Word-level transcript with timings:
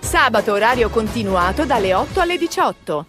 Sabato 0.00 0.52
orario 0.54 0.88
continuato 0.88 1.66
dalle 1.66 1.92
8 1.92 2.20
alle 2.20 2.38
18. 2.38 3.06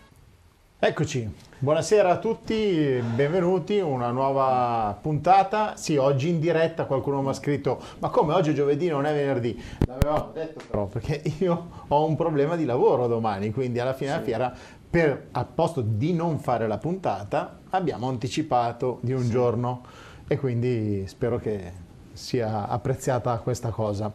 Eccoci, 0.78 1.34
buonasera 1.58 2.10
a 2.10 2.18
tutti, 2.18 3.02
benvenuti, 3.16 3.80
una 3.80 4.12
nuova 4.12 4.96
puntata. 5.02 5.78
Sì, 5.78 5.96
oggi 5.96 6.28
in 6.28 6.42
diretta 6.42 6.84
qualcuno 6.84 7.22
mi 7.22 7.30
ha 7.30 7.34
scritto, 7.34 7.82
ma 8.00 8.10
come 8.10 8.34
oggi 8.34 8.50
è 8.50 8.54
giovedì 8.54 8.90
non 8.90 9.06
è 9.06 9.14
venerdì? 9.14 9.58
L'avevamo 9.88 10.32
detto 10.34 10.62
però 10.70 10.86
perché 10.88 11.22
io 11.40 11.70
ho 11.88 12.06
un 12.06 12.18
problema 12.18 12.58
di 12.58 12.66
lavoro 12.66 13.08
domani, 13.08 13.54
quindi 13.54 13.80
alla 13.80 13.94
fine 13.94 14.12
della 14.12 14.24
fiera 14.24 14.54
per, 14.90 15.28
a 15.32 15.46
posto 15.46 15.80
di 15.80 16.12
non 16.12 16.40
fare 16.40 16.68
la 16.68 16.78
puntata 16.78 17.60
abbiamo 17.70 18.10
anticipato 18.10 19.00
di 19.02 19.14
un 19.14 19.30
giorno 19.30 19.82
e 20.28 20.38
quindi 20.38 21.08
spero 21.08 21.40
che 21.40 21.72
sia 22.12 22.68
apprezzata 22.68 23.38
questa 23.38 23.70
cosa. 23.70 24.12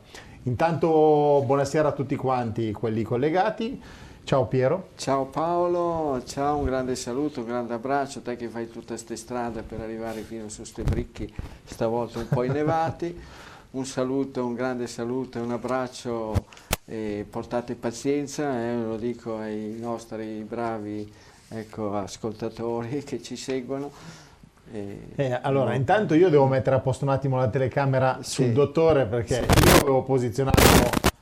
Intanto 0.48 1.42
buonasera 1.44 1.88
a 1.88 1.92
tutti 1.92 2.16
quanti 2.16 2.72
quelli 2.72 3.02
collegati. 3.02 3.78
Ciao 4.24 4.46
Piero. 4.46 4.88
Ciao 4.96 5.26
Paolo, 5.26 6.22
ciao, 6.24 6.56
un 6.56 6.64
grande 6.64 6.96
saluto, 6.96 7.40
un 7.40 7.46
grande 7.46 7.74
abbraccio 7.74 8.22
te 8.22 8.34
che 8.36 8.48
fai 8.48 8.70
tutta 8.70 8.94
queste 8.94 9.16
strade 9.16 9.60
per 9.60 9.80
arrivare 9.80 10.22
fino 10.22 10.48
su 10.48 10.62
queste 10.62 10.84
bricchi, 10.84 11.30
stavolta 11.64 12.20
un 12.20 12.28
po' 12.28 12.44
innevati. 12.44 13.14
Un 13.70 13.84
saluto, 13.84 14.46
un 14.46 14.54
grande 14.54 14.86
saluto 14.86 15.38
un 15.40 15.50
abbraccio 15.50 16.46
e 16.86 17.26
portate 17.28 17.74
pazienza, 17.74 18.50
eh, 18.58 18.74
lo 18.74 18.96
dico 18.96 19.36
ai 19.36 19.76
nostri 19.78 20.42
bravi 20.42 21.12
ecco, 21.48 21.94
ascoltatori 21.94 23.04
che 23.04 23.22
ci 23.22 23.36
seguono 23.36 23.90
eh, 24.70 25.38
allora, 25.40 25.74
intanto 25.74 26.14
io 26.14 26.28
devo 26.28 26.46
mettere 26.46 26.76
a 26.76 26.80
posto 26.80 27.04
un 27.04 27.10
attimo 27.10 27.36
la 27.36 27.48
telecamera 27.48 28.18
sì. 28.20 28.42
sul 28.42 28.52
dottore 28.52 29.06
perché 29.06 29.46
sì. 29.48 29.68
io 29.68 29.80
avevo 29.80 30.02
posizionato 30.02 30.62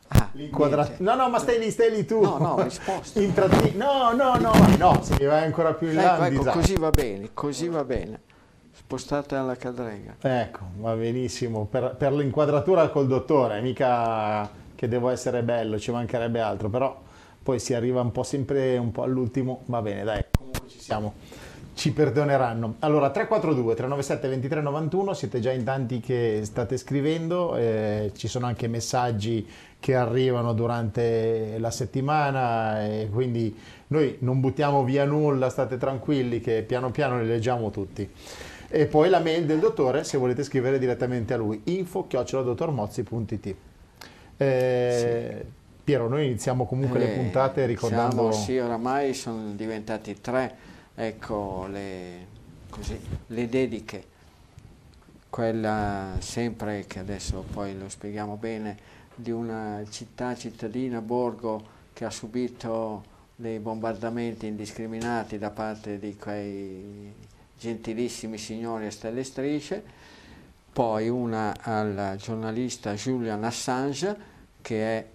ah, 0.08 0.28
l'inquadratura. 0.32 0.96
No, 0.98 1.14
no, 1.14 1.28
ma 1.28 1.38
stai 1.38 1.58
lì, 1.58 1.70
stai 1.70 1.90
lì 1.90 2.04
tu. 2.04 2.20
No, 2.20 2.38
no, 2.38 2.62
risposta. 2.62 3.20
Intratti... 3.20 3.76
No, 3.76 4.12
no, 4.12 4.36
no, 4.36 4.52
no, 4.78 5.02
se 5.02 5.24
vai 5.24 5.44
ancora 5.44 5.74
più 5.74 5.88
in 5.88 5.94
là. 5.94 6.26
Ecco, 6.26 6.42
ecco 6.42 6.50
così 6.50 6.74
va 6.74 6.90
bene, 6.90 7.30
così 7.32 7.68
va 7.68 7.84
bene. 7.84 8.20
Spostate 8.72 9.36
alla 9.36 9.56
cadrega. 9.56 10.16
Ecco, 10.20 10.60
va 10.76 10.94
benissimo. 10.94 11.66
Per, 11.66 11.94
per 11.96 12.12
l'inquadratura 12.12 12.88
col 12.88 13.06
dottore, 13.06 13.60
mica 13.60 14.48
che 14.74 14.88
devo 14.88 15.08
essere 15.08 15.42
bello, 15.42 15.78
ci 15.78 15.90
mancherebbe 15.90 16.40
altro, 16.40 16.68
però 16.68 17.00
poi 17.42 17.58
si 17.58 17.74
arriva 17.74 18.00
un 18.00 18.12
po' 18.12 18.22
sempre 18.22 18.76
un 18.76 18.92
po' 18.92 19.02
all'ultimo. 19.02 19.62
Va 19.66 19.80
bene, 19.80 20.04
dai, 20.04 20.24
comunque 20.30 20.68
ci 20.68 20.80
siamo 20.80 21.14
ci 21.76 21.92
perdoneranno. 21.92 22.76
Allora, 22.78 23.10
342 23.10 23.74
397 23.74 24.28
2391, 24.28 25.12
siete 25.12 25.40
già 25.40 25.52
in 25.52 25.62
tanti 25.62 26.00
che 26.00 26.40
state 26.42 26.78
scrivendo, 26.78 27.54
eh, 27.54 28.12
ci 28.16 28.28
sono 28.28 28.46
anche 28.46 28.66
messaggi 28.66 29.46
che 29.78 29.94
arrivano 29.94 30.54
durante 30.54 31.56
la 31.58 31.70
settimana 31.70 32.82
e 32.82 33.10
quindi 33.12 33.54
noi 33.88 34.16
non 34.20 34.40
buttiamo 34.40 34.84
via 34.84 35.04
nulla, 35.04 35.50
state 35.50 35.76
tranquilli 35.76 36.40
che 36.40 36.64
piano 36.66 36.90
piano 36.90 37.20
li 37.20 37.26
leggiamo 37.26 37.68
tutti. 37.68 38.10
E 38.68 38.86
poi 38.86 39.10
la 39.10 39.20
mail 39.20 39.44
del 39.44 39.58
dottore 39.58 40.02
se 40.02 40.16
volete 40.16 40.44
scrivere 40.44 40.78
direttamente 40.78 41.34
a 41.34 41.36
lui, 41.36 41.60
info 41.64 42.06
chioccioladottormozzi.it. 42.06 43.54
Eh, 44.38 45.36
sì. 45.42 45.46
Piero, 45.84 46.08
noi 46.08 46.24
iniziamo 46.24 46.64
comunque 46.64 47.02
eh, 47.02 47.06
le 47.06 47.12
puntate 47.20 47.66
ricordando... 47.66 48.32
Siamo, 48.32 48.32
sì, 48.32 48.56
oramai 48.56 49.12
sono 49.12 49.52
diventati 49.54 50.18
tre 50.22 50.74
ecco 50.96 51.66
le, 51.70 52.26
così, 52.70 52.98
le 53.28 53.48
dediche, 53.48 54.04
quella 55.28 56.16
sempre 56.18 56.86
che 56.86 56.98
adesso 56.98 57.44
poi 57.52 57.78
lo 57.78 57.88
spieghiamo 57.88 58.36
bene, 58.36 58.94
di 59.14 59.30
una 59.30 59.82
città, 59.88 60.34
cittadina, 60.34 61.00
borgo 61.00 61.74
che 61.92 62.04
ha 62.04 62.10
subito 62.10 63.14
dei 63.34 63.58
bombardamenti 63.58 64.46
indiscriminati 64.46 65.38
da 65.38 65.50
parte 65.50 65.98
di 65.98 66.16
quei 66.16 67.12
gentilissimi 67.58 68.38
signori 68.38 68.86
a 68.86 68.90
stelle 68.90 69.24
strisce, 69.24 69.82
poi 70.72 71.08
una 71.08 71.54
al 71.60 72.16
giornalista 72.18 72.94
Julian 72.94 73.44
Assange 73.44 74.34
che 74.60 74.98
è 74.98 75.06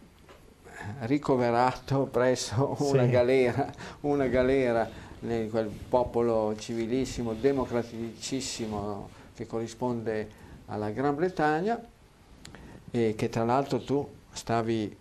ricoverato 1.02 2.06
presso 2.06 2.75
una 2.80 3.03
sì. 3.03 3.09
galera, 3.09 3.72
una 4.02 4.28
galera 4.28 5.09
quel 5.22 5.70
popolo 5.88 6.56
civilissimo, 6.58 7.34
democraticissimo 7.34 9.09
che 9.36 9.46
corrisponde 9.46 10.30
alla 10.66 10.90
Gran 10.90 11.16
Bretagna 11.16 11.80
e 12.90 13.14
che 13.16 13.30
tra 13.30 13.44
l'altro 13.44 13.84
tu 13.84 14.08
stavi 14.32 14.98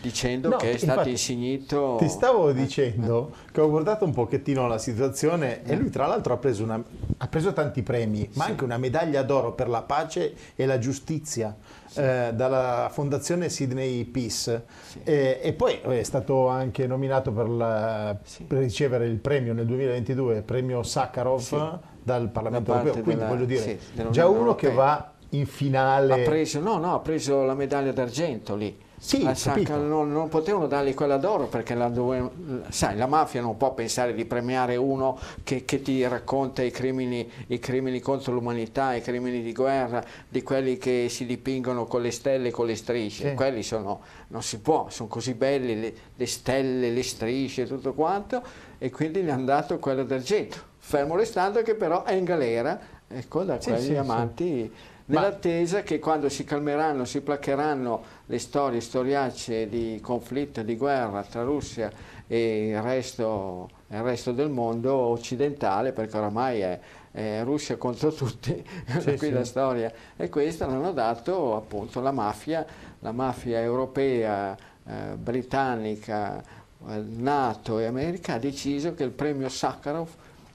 dicendo 0.00 0.50
no, 0.50 0.56
che 0.56 0.72
è 0.72 0.76
stato 0.76 1.08
insignito... 1.08 1.96
Ti 1.98 2.08
stavo 2.08 2.52
dicendo 2.52 3.32
che 3.50 3.60
ho 3.60 3.68
guardato 3.68 4.04
un 4.04 4.12
pochettino 4.12 4.66
la 4.68 4.78
situazione 4.78 5.64
e 5.64 5.74
lui 5.74 5.90
tra 5.90 6.06
l'altro 6.06 6.34
ha 6.34 6.36
preso, 6.36 6.62
una, 6.62 6.82
ha 7.16 7.28
preso 7.28 7.52
tanti 7.52 7.82
premi, 7.82 8.28
ma 8.34 8.44
sì. 8.44 8.50
anche 8.50 8.64
una 8.64 8.78
medaglia 8.78 9.22
d'oro 9.22 9.52
per 9.52 9.68
la 9.68 9.82
pace 9.82 10.34
e 10.54 10.66
la 10.66 10.78
giustizia 10.78 11.56
sì. 11.96 12.02
eh, 12.02 12.32
dalla 12.34 12.88
fondazione 12.92 13.48
Sydney 13.48 14.04
Peace 14.04 14.64
sì. 14.82 15.00
e, 15.02 15.40
e, 15.42 15.52
poi 15.54 15.80
è 15.80 16.02
stato 16.02 16.48
anche 16.48 16.86
nominato 16.86 17.32
per, 17.32 17.48
la, 17.48 18.16
per, 18.46 18.58
ricevere 18.58 19.06
il 19.06 19.16
premio 19.16 19.54
nel 19.54 19.64
2022, 19.66 20.36
il 20.36 20.42
premio 20.42 20.82
Sakharov 20.82 21.78
dal 22.02 22.28
Parlamento 22.28 22.72
Europeo, 22.72 22.92
quindi 23.02 23.14
della, 23.14 23.26
voglio 23.26 23.46
dire, 23.46 23.78
già 24.10 24.28
uno 24.28 24.38
Europea. 24.38 24.68
che 24.68 24.76
va 24.76 25.10
in 25.30 25.46
finale... 25.46 26.12
Ha 26.12 26.24
preso, 26.24 26.60
no, 26.60 26.76
no, 26.76 26.94
ha 26.94 27.00
preso 27.00 27.44
la 27.44 27.54
medaglia 27.54 27.92
d'argento 27.92 28.54
lì 28.54 28.84
sì, 28.98 29.24
a 29.26 29.34
Sacca 29.34 29.76
non, 29.76 30.10
non, 30.10 30.28
potevano 30.28 30.66
dargli 30.66 30.94
quella 30.94 31.18
d'oro 31.18 31.46
perché 31.46 31.74
la, 31.74 31.88
dove, 31.88 32.30
sai, 32.70 32.96
la 32.96 33.06
mafia 33.06 33.42
non 33.42 33.56
può 33.56 33.74
pensare 33.74 34.14
di 34.14 34.24
premiare 34.24 34.76
uno 34.76 35.18
che, 35.44 35.64
che 35.66 35.82
ti 35.82 36.06
racconta 36.08 36.62
i 36.62 36.70
crimini, 36.70 37.30
i 37.48 37.58
crimini, 37.58 38.00
contro 38.00 38.32
l'umanità, 38.32 38.94
i 38.94 39.02
crimini 39.02 39.42
di 39.42 39.52
guerra, 39.52 40.02
di 40.28 40.42
quelli 40.42 40.78
che 40.78 41.08
si 41.10 41.26
dipingono 41.26 41.84
con 41.84 42.00
le 42.00 42.10
stelle 42.10 42.48
e 42.48 42.50
con 42.50 42.66
le 42.66 42.74
strisce. 42.74 43.30
Sì. 43.30 43.34
Quelli 43.34 43.62
sono, 43.62 44.00
non 44.28 44.42
si 44.42 44.60
può, 44.60 44.86
sono 44.88 45.08
così 45.08 45.34
belli 45.34 45.78
le, 45.78 45.94
le 46.16 46.26
stelle, 46.26 46.90
le 46.90 47.02
strisce 47.02 47.62
e 47.62 47.66
tutto 47.66 47.92
quanto 47.92 48.42
e 48.78 48.90
quindi 48.90 49.22
gli 49.22 49.30
hanno 49.30 49.44
dato 49.44 49.78
quello 49.78 50.04
d'argento. 50.04 50.56
Fermo 50.78 51.16
restando 51.16 51.60
che 51.62 51.74
però 51.74 52.04
è 52.04 52.14
in 52.14 52.24
galera, 52.24 52.78
ecco, 53.08 53.44
da 53.44 53.60
sì, 53.60 53.70
quegli 53.70 53.84
sì, 53.84 53.94
amanti 53.94 54.72
nell'attesa 55.06 55.82
che 55.82 55.98
quando 55.98 56.28
si 56.28 56.44
calmeranno, 56.44 57.04
si 57.04 57.20
placheranno 57.20 58.02
le 58.26 58.38
storie 58.38 58.80
storiacce 58.80 59.68
di 59.68 60.00
conflitto, 60.02 60.62
di 60.62 60.76
guerra 60.76 61.22
tra 61.22 61.42
Russia 61.42 61.90
e 62.26 62.68
il 62.68 62.82
resto, 62.82 63.70
il 63.88 64.02
resto 64.02 64.32
del 64.32 64.50
mondo 64.50 64.94
occidentale, 64.94 65.92
perché 65.92 66.16
oramai 66.16 66.60
è, 66.60 66.80
è 67.12 67.42
Russia 67.44 67.76
contro 67.76 68.12
tutti, 68.12 68.64
sì, 68.98 69.16
qui 69.16 69.28
sì. 69.28 69.30
la 69.30 69.44
storia 69.44 69.92
è 70.16 70.28
questa, 70.28 70.66
hanno 70.66 70.92
dato 70.92 71.56
appunto 71.56 72.00
la 72.00 72.10
mafia, 72.10 72.66
la 73.00 73.12
mafia 73.12 73.60
europea, 73.60 74.56
eh, 74.84 75.14
britannica, 75.16 76.42
eh, 76.88 76.98
Nato 76.98 77.78
e 77.78 77.86
America 77.86 78.34
ha 78.34 78.38
deciso 78.38 78.94
che 78.94 79.04
il 79.04 79.10
premio 79.10 79.48
Sakharov 79.48 80.08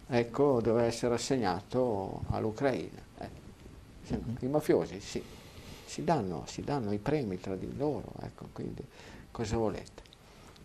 ecco, 0.10 0.60
doveva 0.62 0.86
essere 0.86 1.14
assegnato 1.14 2.22
all'Ucraina. 2.32 3.00
Eh, 3.20 4.20
I 4.42 4.48
mafiosi, 4.48 5.00
sì 5.00 5.40
si 5.92 6.06
danno, 6.06 6.44
si 6.48 6.62
danno 6.62 6.94
i 6.94 7.00
premi 7.00 7.38
tra 7.38 7.58
di 7.58 7.76
loro, 7.76 8.14
ecco, 8.22 8.48
quindi 8.54 8.82
cosa 9.30 9.58
volete? 9.58 10.10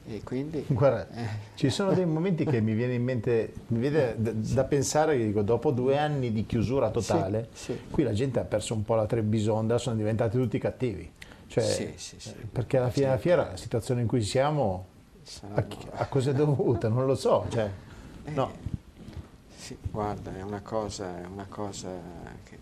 E 0.07 0.23
quindi, 0.23 0.65
Guarda, 0.69 1.09
eh. 1.11 1.29
ci 1.57 1.69
sono 1.69 1.93
dei 1.95 2.07
momenti 2.07 2.45
che 2.45 2.61
mi 2.61 2.75
viene 2.75 2.95
in 2.95 3.03
mente, 3.03 3.53
mi 3.69 3.81
viene 3.81 4.15
da, 4.17 4.31
da 4.33 4.63
pensare 4.63 5.17
che 5.17 5.27
dico, 5.27 5.43
dopo 5.43 5.73
due 5.73 5.99
anni 5.99 6.31
di 6.31 6.47
chiusura 6.47 6.91
totale, 6.91 7.49
sì, 7.53 7.73
sì. 7.73 7.81
qui 7.91 8.05
la 8.05 8.13
gente 8.13 8.39
ha 8.39 8.45
perso 8.45 8.75
un 8.75 8.85
po' 8.85 8.95
la 8.95 9.07
Trebisonda, 9.07 9.79
sono 9.79 9.97
diventati 9.97 10.39
tutti 10.39 10.61
cattivi. 10.61 11.11
Cioè, 11.49 11.97
sì, 11.97 12.21
perché 12.53 12.77
alla 12.77 12.91
fine 12.91 13.07
della 13.07 13.19
fiera 13.19 13.49
la 13.49 13.57
situazione 13.57 14.03
in 14.03 14.07
cui 14.07 14.23
siamo, 14.23 14.87
a, 15.55 15.67
a 15.95 16.07
cosa 16.07 16.31
è 16.31 16.35
dovuta? 16.35 16.89
Non 16.89 17.05
lo 17.05 17.17
so. 17.17 17.47
Cioè, 17.49 17.69
eh, 18.27 18.31
no. 18.31 18.53
Sì, 19.57 19.77
guarda, 19.91 20.37
è 20.37 20.43
una 20.43 20.61
cosa, 20.61 21.21
è 21.21 21.27
una 21.27 21.47
cosa 21.49 21.91
che 22.45 22.59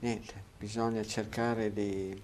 niente, 0.00 0.43
bisogna 0.64 1.04
cercare 1.04 1.74
di, 1.74 2.18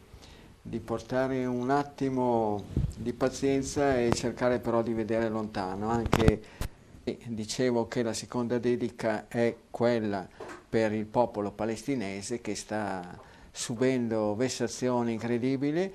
di 0.63 0.81
portare 0.81 1.45
un 1.45 1.69
attimo 1.69 2.65
di 2.97 3.13
pazienza 3.13 3.99
e 3.99 4.13
cercare 4.15 4.61
però 4.61 4.81
di 4.81 4.95
vedere 4.95 5.29
lontano. 5.29 5.91
Anche 5.91 6.41
dicevo 7.27 7.87
che 7.87 8.03
la 8.03 8.15
seconda 8.15 8.57
dedica 8.57 9.29
è 9.29 9.55
quella 9.71 10.27
per 10.67 10.95
il 10.95 11.05
popolo 11.05 11.51
palestinese 11.51 12.41
che 12.41 12.55
sta 12.55 13.21
subendo 13.53 14.35
vessazioni 14.35 15.13
incredibili, 15.13 15.93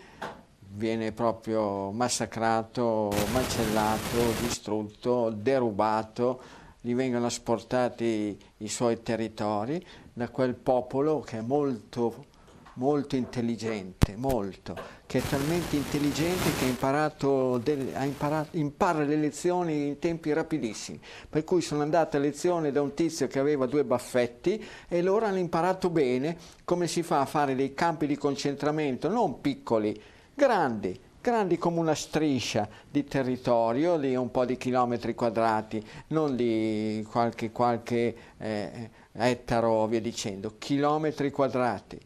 viene 0.60 1.12
proprio 1.14 1.90
massacrato, 1.90 3.12
macellato, 3.32 4.20
distrutto, 4.40 5.32
derubato, 5.32 6.42
gli 6.80 6.94
vengono 6.94 7.26
asportati 7.26 8.40
i 8.58 8.68
suoi 8.68 9.02
territori 9.02 9.84
da 10.14 10.30
quel 10.30 10.54
popolo 10.54 11.22
che 11.22 11.40
è 11.40 11.42
molto 11.42 12.34
molto 12.76 13.16
intelligente, 13.16 14.16
molto, 14.16 14.76
che 15.06 15.20
è 15.20 15.22
talmente 15.22 15.76
intelligente 15.76 16.54
che 16.58 16.66
ha 16.66 16.68
imparato, 16.68 17.58
delle, 17.58 17.92
imparato, 18.06 18.58
impara 18.58 19.04
le 19.04 19.16
lezioni 19.16 19.88
in 19.88 20.00
tempi 20.00 20.34
rapidissimi. 20.34 21.00
Per 21.30 21.44
cui 21.44 21.62
sono 21.62 21.84
andate 21.84 22.18
a 22.18 22.20
lezione 22.20 22.72
da 22.72 22.82
un 22.82 22.94
tizio 22.94 23.28
che 23.28 23.40
aveva 23.40 23.66
due 23.66 23.84
baffetti 23.84 24.64
e 24.88 25.02
loro 25.02 25.26
hanno 25.26 25.38
imparato 25.38 25.90
bene 25.90 26.38
come 26.64 26.88
si 26.88 27.04
fa 27.04 27.22
a 27.22 27.26
fare 27.26 27.56
dei 27.56 27.74
campi 27.74 28.08
di 28.08 28.18
concentramento, 28.18 29.08
non 29.08 29.40
piccoli, 29.40 30.00
grandi, 30.34 31.00
grandi 31.22 31.58
come 31.58 31.80
una 31.80 31.96
striscia 31.96 32.68
di 32.90 33.06
territorio 33.06 33.98
di 33.98 34.16
un 34.16 34.32
po' 34.32 34.44
di 34.44 34.58
chilometri 34.58 35.16
quadrati, 35.16 35.84
non 36.08 36.36
di 36.36 37.06
qualche, 37.10 37.52
qualche 37.52 38.16
eh, 38.38 38.90
ettaro, 39.14 39.88
via 39.88 40.02
dicendo, 40.02 40.56
chilometri 40.58 41.32
quadrati 41.32 42.00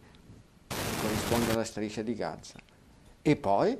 corrisponde 1.00 1.52
alla 1.52 1.64
striscia 1.64 2.02
di 2.02 2.14
Gaza. 2.14 2.56
E 3.22 3.36
poi 3.36 3.78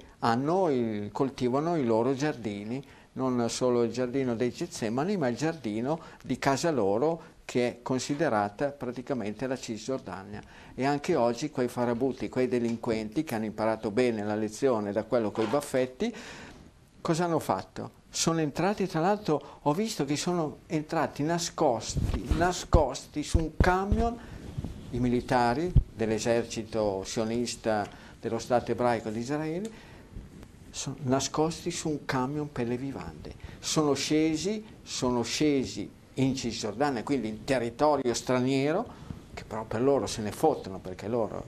il, 0.72 1.10
coltivano 1.12 1.76
i 1.76 1.84
loro 1.84 2.14
giardini, 2.14 2.84
non 3.14 3.50
solo 3.50 3.84
il 3.84 3.92
giardino 3.92 4.36
dei 4.36 4.52
Getsemani, 4.52 5.18
ma 5.18 5.28
il 5.28 5.36
giardino 5.36 6.00
di 6.24 6.38
casa 6.38 6.72
loro 6.72 7.38
che 7.46 7.68
è 7.68 7.82
considerata 7.82 8.70
praticamente 8.70 9.48
la 9.48 9.58
Cisgiordania. 9.58 10.42
E 10.76 10.86
anche 10.86 11.16
oggi 11.16 11.50
quei 11.50 11.68
farabuti, 11.68 12.30
quei 12.30 12.48
delinquenti 12.48 13.24
che 13.24 13.36
hanno 13.36 13.46
imparato 13.46 13.92
bene 13.92 14.24
la 14.24 14.36
lezione 14.36 14.92
da 14.92 15.04
quello 15.04 15.32
con 15.32 15.46
i 15.46 15.48
baffetti, 15.48 16.14
cosa 17.02 17.26
hanno 17.26 17.40
fatto? 17.40 17.98
Sono 18.12 18.40
entrati, 18.40 18.88
tra 18.88 19.00
l'altro 19.00 19.60
ho 19.64 19.74
visto 19.74 20.06
che 20.06 20.16
sono 20.16 20.60
entrati 20.68 21.24
nascosti, 21.24 22.28
nascosti 22.38 23.24
su 23.24 23.40
un 23.40 23.52
camion 23.58 24.18
i 24.92 25.00
militari 25.00 25.72
dell'esercito 25.94 27.04
sionista 27.04 27.88
dello 28.20 28.40
Stato 28.40 28.72
ebraico 28.72 29.10
di 29.10 29.20
Israele 29.20 29.88
sono 30.72 30.96
nascosti 31.04 31.72
su 31.72 31.90
un 31.90 32.06
camion 32.06 32.52
per 32.52 32.68
le 32.68 32.78
vivande. 32.78 33.34
Sono 33.60 33.94
scesi, 33.94 34.64
sono 34.84 35.24
scesi 35.24 35.90
in 36.16 36.36
Cisgiordania, 36.36 37.04
quindi 37.04 37.28
in 37.28 37.44
territorio 37.44 38.14
straniero, 38.14 39.08
che 39.34 39.44
però 39.46 39.64
per 39.66 39.82
loro 39.82 40.06
se 40.06 40.22
ne 40.22 40.32
fottono, 40.32 40.80
perché 40.80 41.08
loro, 41.08 41.46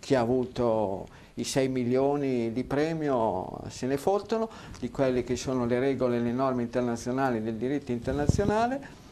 chi 0.00 0.14
ha 0.14 0.20
avuto 0.20 1.06
i 1.34 1.44
6 1.44 1.68
milioni 1.68 2.52
di 2.52 2.64
premio 2.64 3.60
se 3.68 3.86
ne 3.86 3.96
fottono, 3.96 4.48
di 4.78 4.90
quelle 4.90 5.24
che 5.24 5.36
sono 5.36 5.66
le 5.66 5.78
regole 5.78 6.16
e 6.16 6.20
le 6.20 6.32
norme 6.32 6.62
internazionali 6.62 7.42
del 7.42 7.54
diritto 7.54 7.92
internazionale, 7.92 9.02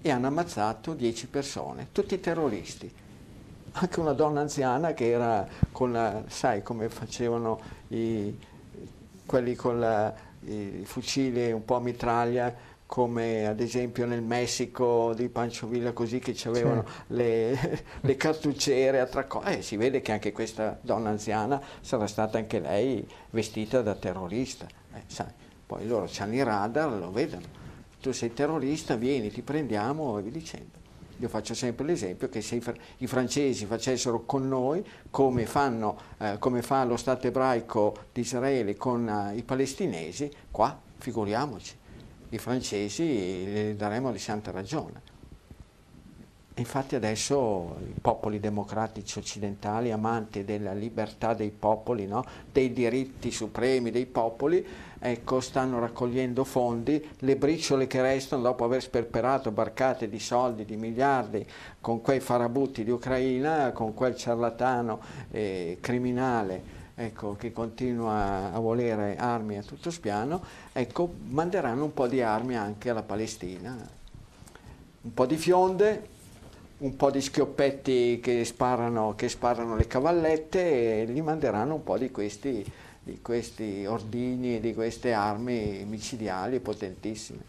e 0.00 0.10
hanno 0.10 0.26
ammazzato 0.26 0.94
10 0.94 1.26
persone, 1.28 1.88
tutti 1.92 2.18
terroristi 2.18 2.90
anche 3.72 4.00
una 4.00 4.12
donna 4.12 4.40
anziana 4.40 4.92
che 4.92 5.10
era 5.10 5.46
con 5.70 5.92
la, 5.92 6.22
sai 6.26 6.62
come 6.62 6.88
facevano 6.88 7.60
i, 7.88 8.36
quelli 9.24 9.54
con 9.54 9.80
la, 9.80 10.12
i 10.40 10.82
fucili 10.84 11.52
un 11.52 11.64
po' 11.64 11.76
a 11.76 11.80
mitraglia 11.80 12.70
come 12.92 13.46
ad 13.46 13.60
esempio 13.60 14.04
nel 14.04 14.20
Messico 14.20 15.14
di 15.14 15.30
Pancho 15.30 15.66
Villa 15.66 15.92
così 15.92 16.18
che 16.18 16.36
avevano 16.46 16.84
sì. 16.86 17.14
le, 17.14 17.84
le, 18.02 18.16
cartucciere 18.16 19.00
a 19.00 19.06
tracco. 19.06 19.42
Eh, 19.44 19.62
si 19.62 19.78
vede 19.78 20.02
che 20.02 20.12
anche 20.12 20.30
questa 20.30 20.78
donna 20.78 21.08
anziana 21.08 21.58
sarà 21.80 22.06
stata 22.06 22.36
anche 22.36 22.60
lei 22.60 23.08
vestita 23.30 23.80
da 23.80 23.94
terrorista. 23.94 24.66
Eh, 24.92 25.04
sai, 25.06 25.32
poi 25.64 25.86
loro 25.86 26.06
hanno 26.18 26.34
i 26.34 26.42
radar, 26.42 26.92
lo 26.92 27.10
vedono. 27.10 27.46
Tu 27.98 28.12
sei 28.12 28.34
terrorista, 28.34 28.94
vieni, 28.96 29.30
ti 29.30 29.40
prendiamo 29.40 30.18
e 30.18 30.22
vi 30.22 30.30
dicendo. 30.30 30.81
Io 31.22 31.28
faccio 31.28 31.54
sempre 31.54 31.86
l'esempio 31.86 32.28
che 32.28 32.40
se 32.42 32.60
i, 32.96 33.06
francesi 33.06 33.64
facessero 33.64 34.24
con 34.24 34.48
noi 34.48 34.84
come, 35.08 35.46
fanno, 35.46 35.96
eh, 36.18 36.36
come 36.40 36.62
fa 36.62 36.84
lo 36.84 36.96
Stato 36.96 37.28
ebraico 37.28 37.94
di 38.12 38.22
Israele 38.22 38.76
con 38.76 39.08
eh, 39.08 39.36
i 39.36 39.44
palestinesi, 39.44 40.28
qua 40.50 40.76
figuriamoci, 40.98 41.76
i 42.30 42.38
francesi 42.38 43.04
gli 43.04 43.72
daremo 43.74 44.10
di 44.10 44.18
santa 44.18 44.50
ragione. 44.50 45.11
Infatti 46.56 46.94
adesso 46.94 47.78
i 47.80 47.98
popoli 47.98 48.38
democratici 48.38 49.18
occidentali, 49.18 49.90
amanti 49.90 50.44
della 50.44 50.74
libertà 50.74 51.32
dei 51.32 51.50
popoli, 51.50 52.06
no? 52.06 52.22
dei 52.52 52.74
diritti 52.74 53.30
supremi 53.30 53.90
dei 53.90 54.04
popoli, 54.04 54.64
ecco, 54.98 55.40
stanno 55.40 55.80
raccogliendo 55.80 56.44
fondi, 56.44 57.02
le 57.20 57.36
briciole 57.36 57.86
che 57.86 58.02
restano 58.02 58.42
dopo 58.42 58.64
aver 58.64 58.82
sperperato 58.82 59.50
barcate 59.50 60.10
di 60.10 60.18
soldi, 60.18 60.66
di 60.66 60.76
miliardi, 60.76 61.46
con 61.80 62.02
quei 62.02 62.20
farabutti 62.20 62.84
di 62.84 62.90
Ucraina, 62.90 63.72
con 63.72 63.94
quel 63.94 64.14
ciarlatano 64.14 65.00
eh, 65.30 65.78
criminale 65.80 66.80
ecco, 66.94 67.34
che 67.34 67.50
continua 67.50 68.52
a 68.52 68.58
volere 68.58 69.16
armi 69.16 69.56
a 69.56 69.62
tutto 69.62 69.90
spiano, 69.90 70.42
ecco, 70.72 71.14
manderanno 71.28 71.84
un 71.84 71.94
po' 71.94 72.06
di 72.06 72.20
armi 72.20 72.56
anche 72.56 72.90
alla 72.90 73.02
Palestina. 73.02 74.00
Un 75.04 75.14
po' 75.14 75.26
di 75.26 75.36
fionde, 75.36 76.08
un 76.82 76.96
po' 76.96 77.10
di 77.10 77.20
schioppetti 77.20 78.18
che 78.20 78.44
sparano, 78.44 79.14
che 79.14 79.28
sparano 79.28 79.76
le 79.76 79.86
cavallette 79.86 81.02
e 81.02 81.06
gli 81.06 81.22
manderanno 81.22 81.74
un 81.74 81.84
po' 81.84 81.96
di 81.96 82.10
questi, 82.10 82.64
di 83.00 83.20
questi 83.22 83.86
ordigni, 83.86 84.58
di 84.58 84.74
queste 84.74 85.12
armi 85.12 85.84
micidiali 85.88 86.58
potentissime. 86.58 87.40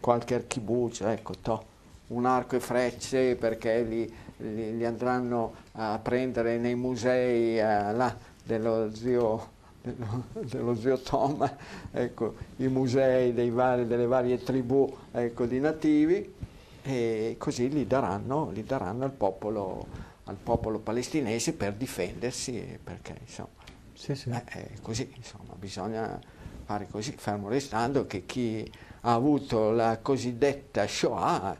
Qualche 0.00 0.34
archibuccio, 0.36 1.06
ecco, 1.08 1.34
to, 1.40 1.64
un 2.08 2.24
arco 2.24 2.56
e 2.56 2.60
frecce 2.60 3.36
perché 3.36 3.82
li, 3.82 4.14
li, 4.38 4.76
li 4.76 4.84
andranno 4.86 5.54
a 5.72 5.98
prendere 6.02 6.56
nei 6.56 6.74
musei 6.74 7.58
eh, 7.58 7.92
là, 7.92 8.16
dello 8.42 8.90
zio 8.94 9.52
dello, 9.84 10.74
zio 10.76 10.98
Tom, 10.98 11.46
ecco, 11.92 12.36
i 12.56 12.68
musei 12.68 13.32
vari, 13.50 13.86
delle 13.86 14.06
varie 14.06 14.42
tribù 14.42 14.90
ecco, 15.12 15.44
di 15.44 15.60
nativi 15.60 16.32
e 16.86 17.36
così 17.38 17.70
li 17.70 17.86
daranno, 17.86 18.50
li 18.50 18.62
daranno 18.62 19.04
al, 19.04 19.10
popolo, 19.10 19.86
al, 20.24 20.36
popolo, 20.36 20.78
palestinese 20.78 21.54
per 21.54 21.72
difendersi, 21.72 22.78
perché 22.82 23.16
insomma, 23.20 23.48
sì, 23.94 24.14
sì. 24.14 24.30
Eh, 24.30 24.70
così, 24.82 25.10
insomma, 25.16 25.54
bisogna 25.54 26.20
fare 26.64 26.86
così, 26.90 27.12
fermo 27.16 27.48
restando 27.48 28.06
che 28.06 28.26
chi 28.26 28.70
ha 29.00 29.14
avuto 29.14 29.70
la 29.70 29.98
cosiddetta 30.00 30.86
Shoah, 30.86 31.56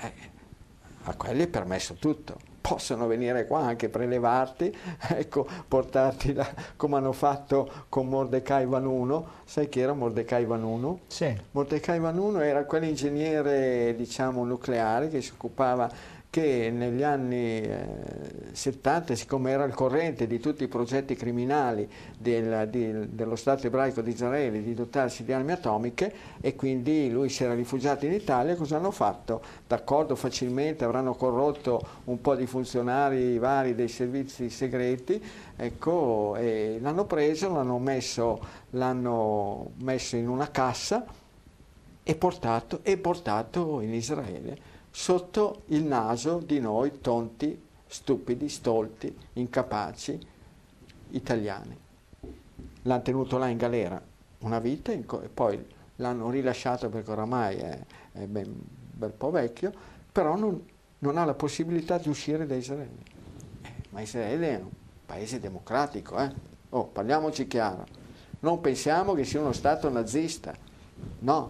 eh, 0.00 0.12
a 1.02 1.14
quelli 1.16 1.42
è 1.42 1.48
permesso 1.48 1.94
tutto 1.94 2.49
possono 2.60 3.06
venire 3.06 3.46
qua 3.46 3.60
anche 3.60 3.88
prelevarti, 3.88 4.76
ecco, 5.16 5.46
portarti 5.66 6.32
là, 6.32 6.48
come 6.76 6.96
hanno 6.96 7.12
fatto 7.12 7.70
con 7.88 8.08
Mordecai 8.08 8.66
Vanuno. 8.66 9.38
Sai 9.44 9.68
chi 9.68 9.80
era 9.80 9.92
Mordecai 9.92 10.44
Vanuno? 10.44 11.00
Sì. 11.06 11.34
Mordecai 11.52 11.98
Vanuno 11.98 12.40
era 12.40 12.64
quell'ingegnere, 12.64 13.94
diciamo, 13.96 14.44
nucleare 14.44 15.08
che 15.08 15.20
si 15.20 15.32
occupava 15.32 15.90
che 16.30 16.70
negli 16.72 17.02
anni 17.02 17.60
eh, 17.60 17.86
70, 18.52 19.16
siccome 19.16 19.50
era 19.50 19.64
al 19.64 19.74
corrente 19.74 20.28
di 20.28 20.38
tutti 20.38 20.62
i 20.62 20.68
progetti 20.68 21.16
criminali 21.16 21.90
del, 22.16 22.68
di, 22.70 23.12
dello 23.12 23.34
Stato 23.34 23.66
ebraico 23.66 24.00
di 24.00 24.12
Israele 24.12 24.62
di 24.62 24.72
dotarsi 24.72 25.24
di 25.24 25.32
armi 25.32 25.50
atomiche 25.50 26.14
e 26.40 26.54
quindi 26.54 27.10
lui 27.10 27.30
si 27.30 27.42
era 27.42 27.54
rifugiato 27.54 28.06
in 28.06 28.12
Italia, 28.12 28.54
cosa 28.54 28.76
hanno 28.76 28.92
fatto? 28.92 29.42
D'accordo 29.66 30.14
facilmente, 30.14 30.84
avranno 30.84 31.14
corrotto 31.14 31.80
un 32.04 32.20
po' 32.20 32.36
di 32.36 32.46
funzionari 32.46 33.36
vari 33.38 33.74
dei 33.74 33.88
servizi 33.88 34.50
segreti, 34.50 35.20
ecco, 35.56 36.36
l'hanno 36.38 37.06
preso, 37.06 37.52
l'hanno 37.52 37.78
messo, 37.78 38.40
messo 38.70 40.16
in 40.16 40.28
una 40.28 40.48
cassa 40.52 41.04
e 42.04 42.14
portato, 42.14 42.80
e 42.82 42.96
portato 42.98 43.80
in 43.80 43.94
Israele 43.94 44.78
sotto 44.90 45.62
il 45.66 45.84
naso 45.84 46.38
di 46.38 46.60
noi 46.60 47.00
tonti, 47.00 47.60
stupidi, 47.86 48.48
stolti, 48.48 49.16
incapaci 49.34 50.18
italiani. 51.10 51.76
L'hanno 52.82 53.02
tenuto 53.02 53.38
là 53.38 53.48
in 53.48 53.58
galera 53.58 54.00
una 54.40 54.58
vita 54.58 54.92
e 54.92 55.04
poi 55.32 55.64
l'hanno 55.96 56.30
rilasciato 56.30 56.88
perché 56.88 57.10
oramai 57.10 57.56
è, 57.56 57.78
è 58.12 58.24
ben, 58.24 58.54
bel 58.92 59.12
po' 59.12 59.30
vecchio, 59.30 59.72
però 60.10 60.36
non, 60.36 60.62
non, 60.98 61.18
ha 61.18 61.24
la 61.24 61.34
possibilità 61.34 61.98
di 61.98 62.08
uscire 62.08 62.46
da 62.46 62.54
Israele. 62.54 63.18
Eh, 63.62 63.72
ma 63.90 64.00
Israele 64.00 64.50
è 64.50 64.60
un 64.60 64.70
paese 65.06 65.40
democratico, 65.40 66.18
eh? 66.18 66.32
Oh, 66.70 66.84
parliamoci 66.84 67.46
chiaro. 67.46 67.86
Non 68.40 68.60
pensiamo 68.60 69.12
che 69.12 69.24
sia 69.24 69.40
uno 69.40 69.52
Stato 69.52 69.88
nazista, 69.90 70.54
no. 71.20 71.48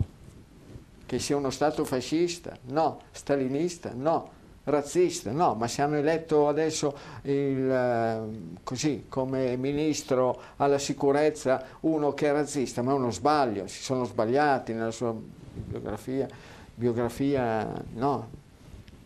Che 1.11 1.19
sia 1.19 1.37
uno 1.37 1.51
Stato 1.51 1.85
fascista, 1.85 2.57
no. 2.67 3.01
Stalinista, 3.11 3.91
no. 3.93 4.31
Razzista, 4.63 5.33
no. 5.33 5.57
Ma 5.57 5.67
se 5.67 5.83
hanno 5.83 5.97
eletto 5.97 6.47
adesso 6.47 6.97
il, 7.23 7.69
eh, 7.69 8.21
così, 8.63 9.07
come 9.09 9.57
ministro 9.57 10.41
alla 10.59 10.79
sicurezza 10.79 11.65
uno 11.81 12.15
che 12.15 12.29
è 12.29 12.31
razzista, 12.31 12.83
ma 12.83 12.93
è 12.93 12.95
uno 12.95 13.11
sbaglio, 13.11 13.67
si 13.67 13.83
sono 13.83 14.05
sbagliati 14.05 14.73
nella 14.73 14.93
sua 14.93 15.13
biografia. 15.13 16.29
Biografia, 16.77 17.73
no, 17.95 18.29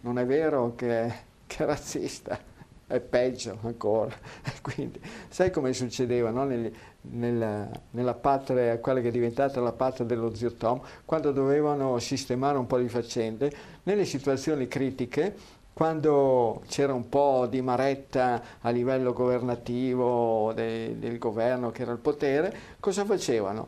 non 0.03 0.19
è 0.19 0.27
vero 0.27 0.75
che, 0.77 1.11
che 1.47 1.63
è 1.63 1.67
razzista 1.67 2.39
è 2.87 3.01
peggio 3.01 3.59
ancora. 3.63 4.15
Quindi, 4.61 5.01
sai 5.29 5.51
come 5.51 5.73
succedeva 5.73 6.29
no? 6.29 6.45
Nel, 6.45 6.71
nella, 7.11 7.69
nella, 7.91 8.15
patria, 8.15 8.79
quella 8.79 9.01
che 9.01 9.09
è 9.09 9.11
diventata 9.11 9.61
la 9.61 9.73
patria 9.73 10.07
dello 10.07 10.35
zio 10.35 10.53
Tom, 10.55 10.81
quando 11.05 11.33
dovevano 11.33 11.99
sistemare 11.99 12.59
un 12.59 12.67
po' 12.67 12.79
di 12.79 12.89
faccende, 12.89 13.53
nelle 13.85 14.05
situazioni 14.05 14.69
critiche, 14.69 15.35
quando 15.73 16.63
c'era 16.69 16.95
un 16.95 17.09
po' 17.09 17.47
di 17.49 17.61
maretta 17.61 18.43
a 18.61 18.71
livello 18.71 19.13
governativo 19.13 20.53
de, 20.55 20.99
del 20.99 21.19
governo 21.19 21.71
che 21.71 21.83
era 21.83 21.91
al 21.91 21.99
potere, 21.99 22.57
cosa 22.79 23.05
facevano? 23.05 23.67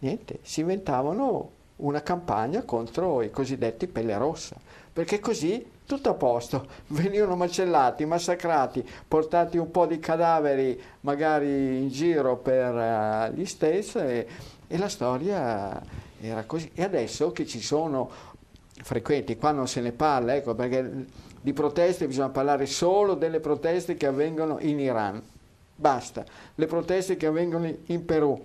Niente, 0.00 0.40
si 0.42 0.60
inventavano 0.60 1.50
una 1.76 2.02
campagna 2.02 2.62
contro 2.62 3.22
i 3.22 3.30
cosiddetti 3.30 3.86
pelle 3.86 4.16
rossa, 4.18 4.56
perché 4.92 5.20
così 5.20 5.64
tutto 5.86 6.08
a 6.08 6.14
posto, 6.14 6.66
venivano 6.88 7.36
macellati, 7.36 8.04
massacrati, 8.06 8.86
portati 9.06 9.58
un 9.58 9.70
po' 9.70 9.86
di 9.86 9.98
cadaveri 9.98 10.80
magari 11.00 11.78
in 11.82 11.88
giro 11.88 12.36
per 12.36 12.74
uh, 12.74 13.34
gli 13.34 13.44
stessi 13.44 13.98
e, 13.98 14.26
e 14.66 14.78
la 14.78 14.88
storia 14.88 15.80
era 16.20 16.44
così. 16.44 16.70
E 16.74 16.82
adesso 16.82 17.32
che 17.32 17.46
ci 17.46 17.60
sono 17.60 18.10
frequenti, 18.82 19.36
qua 19.36 19.50
non 19.50 19.68
se 19.68 19.80
ne 19.80 19.92
parla, 19.92 20.34
ecco, 20.34 20.54
perché 20.54 21.06
di 21.40 21.52
proteste 21.52 22.06
bisogna 22.06 22.30
parlare 22.30 22.64
solo 22.66 23.14
delle 23.14 23.40
proteste 23.40 23.94
che 23.94 24.06
avvengono 24.06 24.58
in 24.60 24.80
Iran, 24.80 25.22
basta, 25.76 26.24
le 26.54 26.66
proteste 26.66 27.16
che 27.16 27.26
avvengono 27.26 27.70
in 27.86 28.04
Perù, 28.06 28.42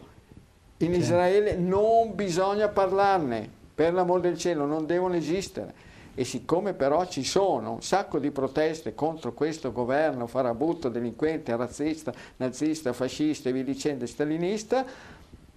in. 0.77 0.93
Israele 0.93 1.55
non 1.55 2.15
bisogna 2.15 2.67
parlarne, 2.67 3.49
per 3.73 3.93
l'amor 3.93 4.19
del 4.19 4.37
cielo, 4.37 4.65
non 4.65 4.85
devono 4.85 5.15
esistere 5.15 5.87
e 6.19 6.25
siccome 6.25 6.73
però 6.73 7.05
ci 7.05 7.23
sono 7.23 7.71
un 7.71 7.81
sacco 7.81 8.19
di 8.19 8.29
proteste 8.29 8.93
contro 8.93 9.31
questo 9.31 9.71
governo 9.71 10.27
farabutto, 10.27 10.89
delinquente, 10.89 11.55
razzista, 11.55 12.11
nazista, 12.35 12.91
fascista 12.91 13.47
e 13.47 13.53
via 13.53 13.63
dicendo, 13.63 14.05
stalinista, 14.05 14.85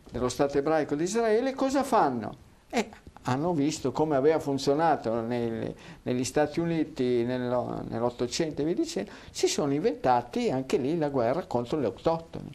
dello 0.09 0.29
Stato 0.29 0.59
ebraico 0.59 0.95
di 0.95 1.03
Israele, 1.03 1.53
cosa 1.55 1.83
fanno? 1.83 2.37
Eh, 2.71 2.89
hanno 3.23 3.53
visto 3.55 3.91
come 3.91 4.15
aveva 4.15 4.39
funzionato 4.39 5.21
nel, 5.21 5.75
negli 6.03 6.23
Stati 6.23 6.61
Uniti 6.61 7.25
nell'Ottocento 7.25 8.63
e 8.63 8.65
via 8.65 8.75
dicendo, 8.75 9.11
si 9.33 9.49
sono 9.49 9.73
inventati 9.73 10.49
anche 10.49 10.77
lì 10.77 10.97
la 10.97 11.09
guerra 11.09 11.43
contro 11.45 11.81
gli 11.81 11.87
autoctoni. 11.87 12.55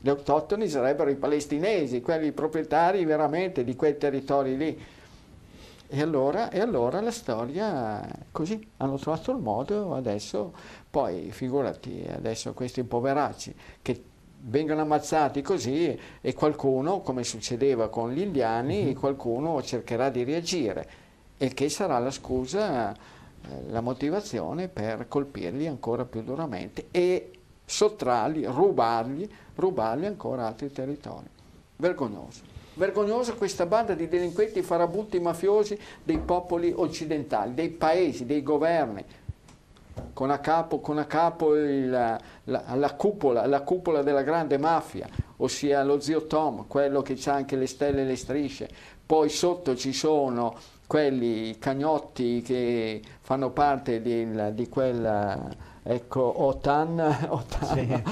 Gli 0.00 0.08
autoctoni 0.08 0.68
sarebbero 0.68 1.08
i 1.08 1.14
palestinesi, 1.14 2.00
quelli 2.00 2.32
proprietari 2.32 3.04
veramente 3.04 3.62
di 3.62 3.76
quei 3.76 3.96
territori 3.96 4.56
lì 4.56 4.76
e 5.86 6.00
allora, 6.00 6.50
e 6.50 6.60
allora 6.60 7.00
la 7.00 7.10
storia, 7.10 8.06
così, 8.32 8.68
hanno 8.78 8.96
trovato 8.96 9.30
il 9.30 9.38
modo 9.38 9.94
adesso, 9.94 10.52
poi 10.90 11.30
figurati 11.30 12.06
adesso 12.08 12.52
questi 12.52 12.82
poveracci 12.84 13.54
che 13.82 14.02
vengono 14.46 14.82
ammazzati 14.82 15.42
così 15.42 15.98
e 16.20 16.34
qualcuno, 16.34 17.00
come 17.00 17.24
succedeva 17.24 17.88
con 17.88 18.12
gli 18.12 18.20
indiani, 18.20 18.84
mm-hmm. 18.84 18.94
qualcuno 18.94 19.62
cercherà 19.62 20.10
di 20.10 20.24
reagire 20.24 20.88
e 21.36 21.48
che 21.48 21.68
sarà 21.68 21.98
la 21.98 22.10
scusa, 22.10 22.92
eh, 22.92 22.96
la 23.68 23.80
motivazione 23.80 24.68
per 24.68 25.06
colpirli 25.08 25.66
ancora 25.66 26.04
più 26.04 26.22
duramente 26.22 26.88
e 26.90 27.30
sottrarli, 27.64 28.44
rubargli, 28.44 29.28
rubargli 29.54 30.04
ancora 30.04 30.46
altri 30.46 30.70
territori. 30.70 31.26
Vergognoso. 31.76 32.53
Vergognosa 32.74 33.34
questa 33.34 33.66
banda 33.66 33.94
di 33.94 34.08
delinquenti 34.08 34.60
farabutti 34.62 35.20
mafiosi 35.20 35.78
dei 36.02 36.18
popoli 36.18 36.72
occidentali, 36.74 37.54
dei 37.54 37.70
paesi, 37.70 38.26
dei 38.26 38.42
governi, 38.42 39.04
con 40.12 40.30
a 40.30 40.38
capo, 40.38 40.80
con 40.80 40.98
a 40.98 41.04
capo 41.04 41.54
il, 41.54 41.88
la, 41.88 42.18
la, 42.44 42.94
cupola, 42.94 43.46
la, 43.46 43.60
cupola, 43.62 44.02
della 44.02 44.22
grande 44.22 44.58
mafia, 44.58 45.08
ossia 45.36 45.84
lo 45.84 46.00
zio 46.00 46.26
Tom, 46.26 46.66
quello 46.66 47.00
che 47.02 47.16
ha 47.26 47.32
anche 47.32 47.54
le 47.56 47.66
stelle 47.66 48.02
e 48.02 48.06
le 48.06 48.16
strisce. 48.16 48.68
Poi 49.06 49.28
sotto 49.28 49.76
ci 49.76 49.92
sono 49.92 50.56
quelli 50.86 51.56
cagnotti 51.58 52.42
che 52.42 53.00
fanno 53.20 53.50
parte 53.50 54.02
di, 54.02 54.28
di 54.52 54.68
quella 54.68 55.48
ecco, 55.82 56.42
OTAN, 56.42 56.98
OTAN 57.28 57.76
sì. 57.76 58.02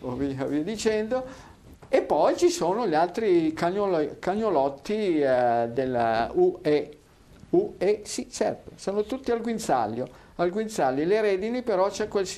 o 0.00 0.14
via, 0.14 0.44
via 0.46 0.62
dicendo 0.62 1.48
e 1.92 2.02
poi 2.02 2.36
ci 2.36 2.50
sono 2.50 2.86
gli 2.86 2.94
altri 2.94 3.52
cagnolo, 3.52 4.16
cagnolotti 4.20 5.18
eh, 5.18 5.68
della 5.72 6.30
UE. 6.32 6.90
UE, 7.50 8.02
sì, 8.04 8.30
certo, 8.30 8.70
sono 8.76 9.02
tutti 9.02 9.32
al 9.32 9.40
guinzaglio. 9.40 10.08
Al 10.36 10.50
guinzaglio. 10.50 11.04
Le 11.04 11.20
redini 11.20 11.62
però 11.62 11.88
c'è 11.88 12.06
quel, 12.06 12.28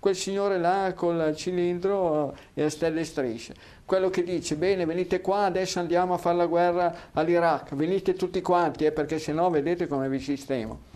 quel 0.00 0.16
signore 0.16 0.58
là 0.58 0.92
col 0.96 1.36
cilindro 1.36 2.34
e 2.52 2.64
le 2.64 2.70
stelle 2.70 3.04
strisce. 3.04 3.54
Quello 3.84 4.10
che 4.10 4.24
dice, 4.24 4.56
bene, 4.56 4.84
venite 4.84 5.20
qua, 5.20 5.44
adesso 5.44 5.78
andiamo 5.78 6.14
a 6.14 6.18
fare 6.18 6.36
la 6.36 6.46
guerra 6.46 6.94
all'Iraq, 7.12 7.76
venite 7.76 8.14
tutti 8.14 8.42
quanti, 8.42 8.86
eh, 8.86 8.90
perché 8.90 9.20
sennò 9.20 9.50
vedete 9.50 9.86
come 9.86 10.08
vi 10.08 10.18
sistemo 10.18 10.89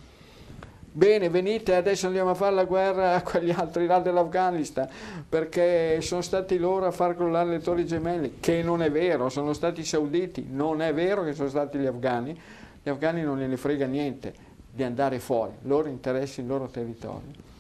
bene 0.97 1.29
venite 1.29 1.75
adesso 1.75 2.07
andiamo 2.07 2.31
a 2.31 2.35
fare 2.35 2.55
la 2.55 2.65
guerra 2.65 3.17
a 3.17 3.23
quegli 3.23 3.51
altri 3.51 3.85
là 3.85 3.99
dell'Afghanistan 3.99 4.89
perché 5.29 6.01
sono 6.01 6.21
stati 6.21 6.57
loro 6.57 6.87
a 6.87 6.93
far 6.93 7.17
crollare 7.17 7.51
le 7.51 7.59
torri 7.59 7.85
gemelle 7.85 8.35
che 8.39 8.63
non 8.63 8.81
è 8.81 8.93
vero 8.93 9.29
sono 9.29 9.55
stati 9.55 9.81
i 9.81 9.85
sauditi 9.85 10.47
non 10.49 10.81
è 10.83 10.95
vero 10.95 11.25
che 11.25 11.33
sono 11.33 11.49
stati 11.49 11.79
gli 11.79 11.87
afghani 11.87 12.41
gli 12.81 12.89
afghani 12.89 13.23
non 13.23 13.41
gliene 13.41 13.57
frega 13.57 13.87
niente 13.87 14.33
di 14.71 14.85
andare 14.85 15.19
fuori 15.19 15.55
loro 15.63 15.89
interessa 15.89 16.41
il 16.41 16.47
loro 16.47 16.69
territorio 16.69 17.54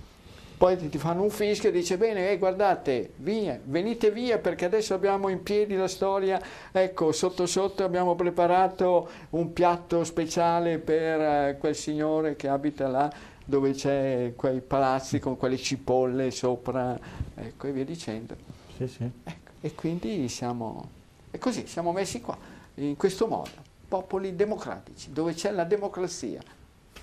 poi 0.56 0.88
ti 0.88 0.98
fanno 0.98 1.22
un 1.22 1.30
fischio 1.30 1.68
e 1.68 1.72
dice 1.72 1.96
bene, 1.96 2.30
eh, 2.30 2.38
guardate, 2.38 3.12
via, 3.16 3.58
venite 3.64 4.10
via 4.10 4.38
perché 4.38 4.64
adesso 4.64 4.94
abbiamo 4.94 5.28
in 5.28 5.42
piedi 5.42 5.74
la 5.74 5.88
storia, 5.88 6.40
ecco, 6.70 7.12
sotto 7.12 7.46
sotto 7.46 7.82
abbiamo 7.82 8.14
preparato 8.14 9.08
un 9.30 9.52
piatto 9.52 10.04
speciale 10.04 10.78
per 10.78 11.20
eh, 11.20 11.56
quel 11.58 11.74
signore 11.74 12.36
che 12.36 12.48
abita 12.48 12.86
là 12.88 13.12
dove 13.44 13.72
c'è 13.72 14.32
quei 14.36 14.60
palazzi 14.60 15.18
con 15.18 15.36
quelle 15.36 15.56
cipolle 15.56 16.30
sopra, 16.30 16.98
ecco, 17.34 17.66
e 17.66 17.72
via 17.72 17.84
dicendo. 17.84 18.36
Sì, 18.76 18.86
sì. 18.86 19.10
Ecco, 19.24 19.50
e 19.60 19.74
quindi 19.74 20.28
siamo, 20.28 20.88
e 21.30 21.38
così, 21.38 21.66
siamo 21.66 21.92
messi 21.92 22.20
qua, 22.20 22.38
in 22.76 22.96
questo 22.96 23.26
modo, 23.26 23.50
popoli 23.88 24.34
democratici, 24.34 25.12
dove 25.12 25.34
c'è 25.34 25.50
la 25.50 25.64
democrazia, 25.64 26.40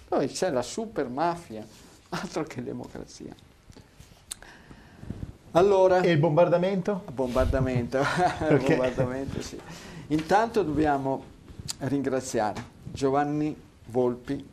dove 0.07 0.27
c'è 0.27 0.49
la 0.49 0.61
super 0.61 1.09
mafia, 1.09 1.65
altro 2.11 2.43
che 2.43 2.63
democrazia. 2.63 3.33
Allora, 5.51 6.01
e 6.01 6.11
il 6.11 6.17
bombardamento? 6.17 7.03
Bombardamento, 7.11 7.99
il 8.49 8.63
bombardamento 8.65 9.41
sì. 9.41 9.59
Intanto 10.07 10.63
dobbiamo 10.63 11.23
ringraziare 11.79 12.63
Giovanni 12.91 13.55
Volpi 13.87 14.47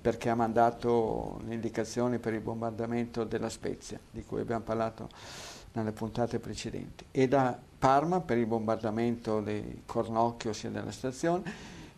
perché 0.00 0.28
ha 0.28 0.34
mandato 0.34 1.40
le 1.46 1.54
indicazioni 1.54 2.18
per 2.18 2.34
il 2.34 2.40
bombardamento 2.40 3.24
della 3.24 3.48
Spezia, 3.48 3.98
di 4.10 4.22
cui 4.24 4.40
abbiamo 4.40 4.62
parlato 4.62 5.08
nelle 5.72 5.92
puntate 5.92 6.38
precedenti, 6.38 7.06
e 7.10 7.26
da 7.26 7.58
Parma 7.78 8.20
per 8.20 8.38
il 8.38 8.46
bombardamento 8.46 9.40
dei 9.40 9.82
Cornocchio, 9.86 10.50
ossia 10.50 10.70
della 10.70 10.90
stazione, 10.90 11.42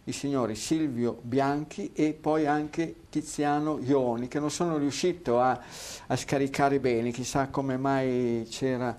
i 0.08 0.12
signori 0.12 0.54
Silvio 0.54 1.18
Bianchi 1.20 1.90
e 1.92 2.12
poi 2.12 2.46
anche 2.46 2.94
Tiziano 3.10 3.78
Ioni, 3.80 4.28
che 4.28 4.38
non 4.38 4.50
sono 4.50 4.76
riuscito 4.76 5.40
a, 5.40 5.60
a 6.06 6.16
scaricare 6.16 6.78
bene, 6.78 7.10
chissà 7.10 7.48
come 7.48 7.76
mai 7.76 8.46
c'era, 8.48 8.94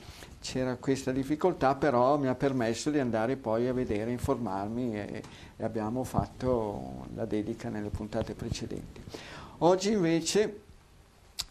questa 0.80 1.12
difficoltà, 1.12 1.76
però 1.76 2.18
mi 2.18 2.28
ha 2.28 2.36
permesso 2.36 2.90
di 2.90 3.00
andare 3.00 3.38
poi 3.38 3.68
a 3.68 3.74
vedere, 3.74 4.12
informarmi 4.12 4.96
e, 4.96 5.24
e 5.56 5.64
abbiamo 5.64 6.04
fatto 6.04 7.06
la 7.16 7.26
dedica 7.26 7.70
nelle 7.70 7.90
puntate 7.90 8.34
precedenti. 8.34 9.02
Oggi 9.60 9.92
invece 9.92 10.62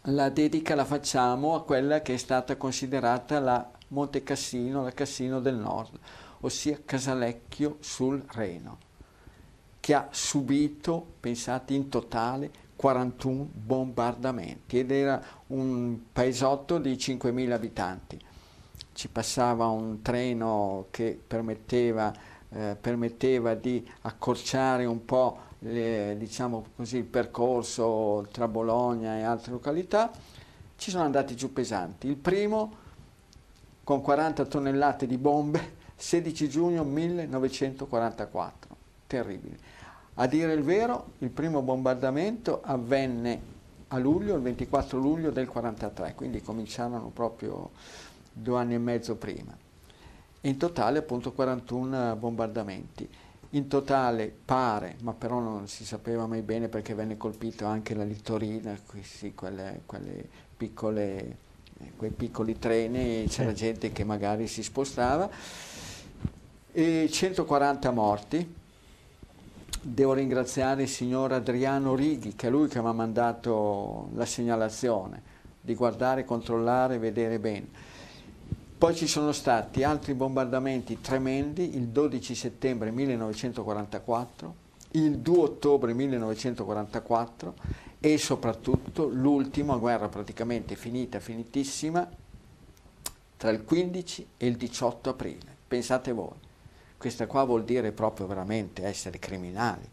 la 0.03 0.29
dedica 0.29 0.75
la 0.75 0.85
facciamo 0.85 1.55
a 1.55 1.63
quella 1.63 2.01
che 2.03 2.13
è 2.13 2.17
stata 2.17 2.57
considerata 2.57 3.39
la 3.39 3.71
Monte 3.89 4.21
Cassino, 4.21 4.83
la 4.83 4.91
Cassino 4.91 5.39
del 5.39 5.55
Nord, 5.55 5.97
ossia 6.41 6.79
Casalecchio 6.85 7.77
sul 7.79 8.23
Reno 8.27 8.85
che 9.87 9.93
ha 9.93 10.09
subito, 10.11 11.13
pensate 11.21 11.73
in 11.73 11.87
totale, 11.87 12.51
41 12.75 13.47
bombardamenti 13.53 14.79
ed 14.79 14.91
era 14.91 15.23
un 15.47 15.97
paesotto 16.11 16.77
di 16.77 16.95
5.000 16.95 17.51
abitanti. 17.51 18.19
Ci 18.91 19.07
passava 19.07 19.67
un 19.67 20.01
treno 20.01 20.87
che 20.91 21.17
permetteva, 21.25 22.13
eh, 22.49 22.75
permetteva 22.75 23.53
di 23.53 23.89
accorciare 24.01 24.83
un 24.83 25.05
po' 25.05 25.39
le, 25.59 26.17
diciamo 26.17 26.65
così, 26.75 26.97
il 26.97 27.05
percorso 27.05 28.27
tra 28.29 28.49
Bologna 28.49 29.17
e 29.17 29.21
altre 29.21 29.53
località. 29.53 30.11
Ci 30.75 30.91
sono 30.91 31.05
andati 31.05 31.33
giù 31.33 31.53
pesanti. 31.53 32.07
Il 32.07 32.17
primo 32.17 32.75
con 33.85 34.01
40 34.01 34.43
tonnellate 34.47 35.07
di 35.07 35.17
bombe 35.17 35.75
16 35.95 36.49
giugno 36.49 36.83
1944. 36.83 38.75
Terribile. 39.07 39.66
A 40.19 40.25
dire 40.25 40.53
il 40.53 40.63
vero, 40.63 41.11
il 41.19 41.29
primo 41.29 41.61
bombardamento 41.61 42.61
avvenne 42.63 43.55
a 43.89 43.99
luglio, 43.99 44.35
il 44.35 44.41
24 44.41 44.97
luglio 44.97 45.29
del 45.29 45.47
43, 45.47 46.15
quindi 46.15 46.41
cominciarono 46.41 47.09
proprio 47.09 47.69
due 48.33 48.57
anni 48.57 48.73
e 48.73 48.79
mezzo 48.79 49.15
prima. 49.15 49.55
In 50.41 50.57
totale 50.57 50.99
appunto 50.99 51.33
41 51.33 52.15
bombardamenti. 52.15 53.07
In 53.51 53.67
totale 53.67 54.35
pare, 54.43 54.95
ma 55.03 55.13
però 55.13 55.39
non 55.39 55.67
si 55.67 55.85
sapeva 55.85 56.25
mai 56.25 56.41
bene 56.41 56.67
perché 56.67 56.95
venne 56.95 57.15
colpito 57.15 57.65
anche 57.65 57.93
la 57.93 58.03
Littorina, 58.03 58.75
sì, 59.03 59.35
quelle, 59.35 59.81
quelle 59.85 60.27
piccole, 60.57 61.37
quei 61.95 62.09
piccoli 62.09 62.57
treni, 62.57 63.25
c'era 63.27 63.53
gente 63.53 63.91
che 63.91 64.03
magari 64.03 64.47
si 64.47 64.63
spostava, 64.63 65.29
e 66.71 67.07
140 67.09 67.91
morti, 67.91 68.55
devo 69.81 70.13
ringraziare 70.13 70.83
il 70.83 70.87
signor 70.87 71.31
Adriano 71.31 71.95
Righi, 71.95 72.35
che 72.35 72.47
è 72.47 72.49
lui 72.49 72.67
che 72.67 72.81
mi 72.81 72.87
ha 72.87 72.93
mandato 72.93 74.09
la 74.15 74.25
segnalazione 74.25 75.35
di 75.61 75.75
guardare, 75.75 76.25
controllare, 76.25 76.97
vedere 76.97 77.39
bene. 77.39 77.67
Poi 78.77 78.95
ci 78.95 79.07
sono 79.07 79.31
stati 79.31 79.83
altri 79.83 80.13
bombardamenti 80.13 81.01
tremendi 81.01 81.75
il 81.75 81.87
12 81.87 82.35
settembre 82.35 82.91
1944, 82.91 84.55
il 84.91 85.17
2 85.17 85.37
ottobre 85.39 85.93
1944 85.93 87.53
e 87.99 88.17
soprattutto 88.17 89.07
l'ultima 89.07 89.75
guerra 89.77 90.09
praticamente 90.09 90.75
finita, 90.75 91.19
finitissima, 91.19 92.07
tra 93.35 93.49
il 93.49 93.63
15 93.63 94.27
e 94.37 94.47
il 94.47 94.55
18 94.57 95.09
aprile. 95.09 95.55
Pensate 95.67 96.11
voi. 96.11 96.46
Questa 96.97 97.27
qua 97.27 97.43
vuol 97.43 97.63
dire 97.63 97.91
proprio 97.91 98.25
veramente 98.25 98.83
essere 98.83 99.19
criminali, 99.19 99.87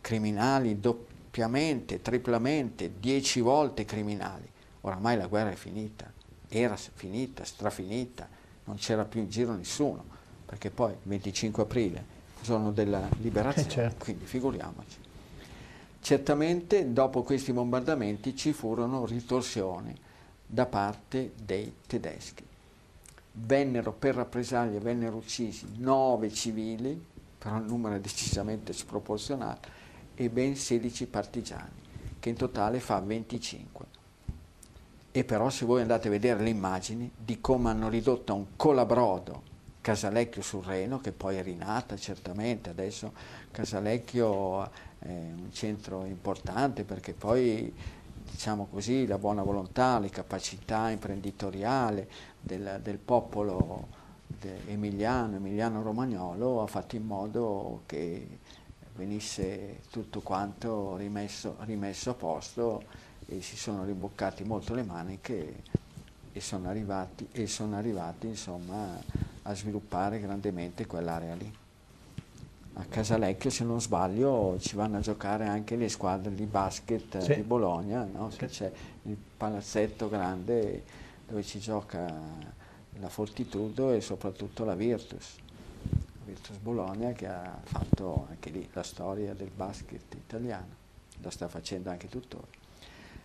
criminali 0.00 0.78
doppiamente, 0.78 2.00
triplamente, 2.00 2.92
dieci 3.00 3.40
volte 3.40 3.84
criminali. 3.84 4.48
Oramai 4.82 5.16
la 5.16 5.26
guerra 5.26 5.50
è 5.50 5.56
finita, 5.56 6.10
era 6.48 6.76
finita, 6.76 7.44
strafinita, 7.44 8.28
non 8.64 8.76
c'era 8.76 9.04
più 9.04 9.20
in 9.20 9.28
giro 9.28 9.56
nessuno, 9.56 10.04
perché 10.46 10.70
poi 10.70 10.92
il 10.92 10.98
25 11.02 11.64
aprile, 11.64 12.04
giorno 12.40 12.70
della 12.70 13.08
liberazione, 13.18 13.66
eh 13.66 13.70
certo. 13.70 14.04
quindi 14.04 14.24
figuriamoci. 14.24 14.98
Certamente 16.00 16.92
dopo 16.92 17.24
questi 17.24 17.52
bombardamenti 17.52 18.36
ci 18.36 18.52
furono 18.52 19.04
ritorsioni 19.04 19.98
da 20.46 20.66
parte 20.66 21.32
dei 21.42 21.74
tedeschi 21.88 22.45
vennero 23.38 23.92
per 23.92 24.14
rappresaglie 24.14 24.78
vennero 24.80 25.16
uccisi 25.16 25.66
nove 25.76 26.32
civili, 26.32 27.04
però 27.38 27.58
il 27.58 27.64
numero 27.64 27.94
è 27.94 28.00
decisamente 28.00 28.72
sproporzionato, 28.72 29.68
e 30.14 30.30
ben 30.30 30.56
16 30.56 31.06
partigiani, 31.06 31.82
che 32.18 32.28
in 32.30 32.36
totale 32.36 32.80
fa 32.80 32.98
25. 33.00 33.84
E 35.12 35.24
però 35.24 35.48
se 35.50 35.64
voi 35.64 35.80
andate 35.80 36.08
a 36.08 36.10
vedere 36.10 36.42
le 36.42 36.50
immagini 36.50 37.10
di 37.16 37.40
come 37.40 37.70
hanno 37.70 37.88
ridotto 37.88 38.32
a 38.32 38.36
un 38.36 38.46
colabrodo 38.56 39.54
Casalecchio 39.80 40.42
sul 40.42 40.64
Reno, 40.64 41.00
che 41.00 41.12
poi 41.12 41.36
è 41.36 41.42
rinata 41.42 41.96
certamente, 41.96 42.70
adesso 42.70 43.12
Casalecchio 43.50 44.64
è 44.98 45.08
un 45.08 45.48
centro 45.52 46.04
importante 46.04 46.82
perché 46.82 47.12
poi 47.12 47.72
diciamo 48.28 48.66
così, 48.66 49.06
la 49.06 49.18
buona 49.18 49.42
volontà, 49.42 49.98
le 49.98 50.10
capacità 50.10 50.90
imprenditoriali 50.90 52.06
del, 52.46 52.80
del 52.82 52.98
popolo 52.98 53.88
de 54.26 54.60
emiliano, 54.68 55.36
emiliano-romagnolo 55.36 56.62
ha 56.62 56.66
fatto 56.66 56.94
in 56.96 57.04
modo 57.04 57.82
che 57.86 58.38
venisse 58.94 59.80
tutto 59.90 60.20
quanto 60.20 60.96
rimesso, 60.96 61.56
rimesso 61.60 62.10
a 62.10 62.14
posto 62.14 62.84
e 63.26 63.42
si 63.42 63.56
sono 63.56 63.84
rimboccati 63.84 64.44
molto 64.44 64.74
le 64.74 64.84
maniche 64.84 65.62
e 66.32 66.40
sono 66.40 66.68
arrivati, 66.68 67.28
e 67.32 67.46
sono 67.46 67.76
arrivati 67.76 68.28
insomma, 68.28 68.98
a 69.42 69.54
sviluppare 69.54 70.20
grandemente 70.20 70.86
quell'area 70.86 71.34
lì 71.34 71.52
a 72.78 72.84
Casalecchio 72.84 73.48
se 73.48 73.64
non 73.64 73.80
sbaglio 73.80 74.56
ci 74.60 74.76
vanno 74.76 74.98
a 74.98 75.00
giocare 75.00 75.46
anche 75.46 75.76
le 75.76 75.88
squadre 75.88 76.34
di 76.34 76.44
basket 76.44 77.18
sì. 77.18 77.36
di 77.36 77.40
Bologna, 77.40 78.06
no? 78.10 78.30
sì. 78.30 78.44
c'è 78.44 78.70
il 79.04 79.16
palazzetto 79.36 80.10
grande 80.10 80.82
dove 81.26 81.42
ci 81.42 81.58
gioca 81.58 82.06
la 82.98 83.08
Fortitudo 83.08 83.92
e 83.92 84.00
soprattutto 84.00 84.64
la 84.64 84.74
Virtus. 84.74 85.36
La 85.90 86.24
Virtus 86.24 86.56
Bologna 86.56 87.12
che 87.12 87.26
ha 87.26 87.58
fatto 87.62 88.26
anche 88.30 88.50
lì 88.50 88.68
la 88.72 88.82
storia 88.82 89.34
del 89.34 89.50
basket 89.54 90.14
italiano, 90.14 90.74
la 91.20 91.30
sta 91.30 91.48
facendo 91.48 91.90
anche 91.90 92.08
tuttora. 92.08 92.46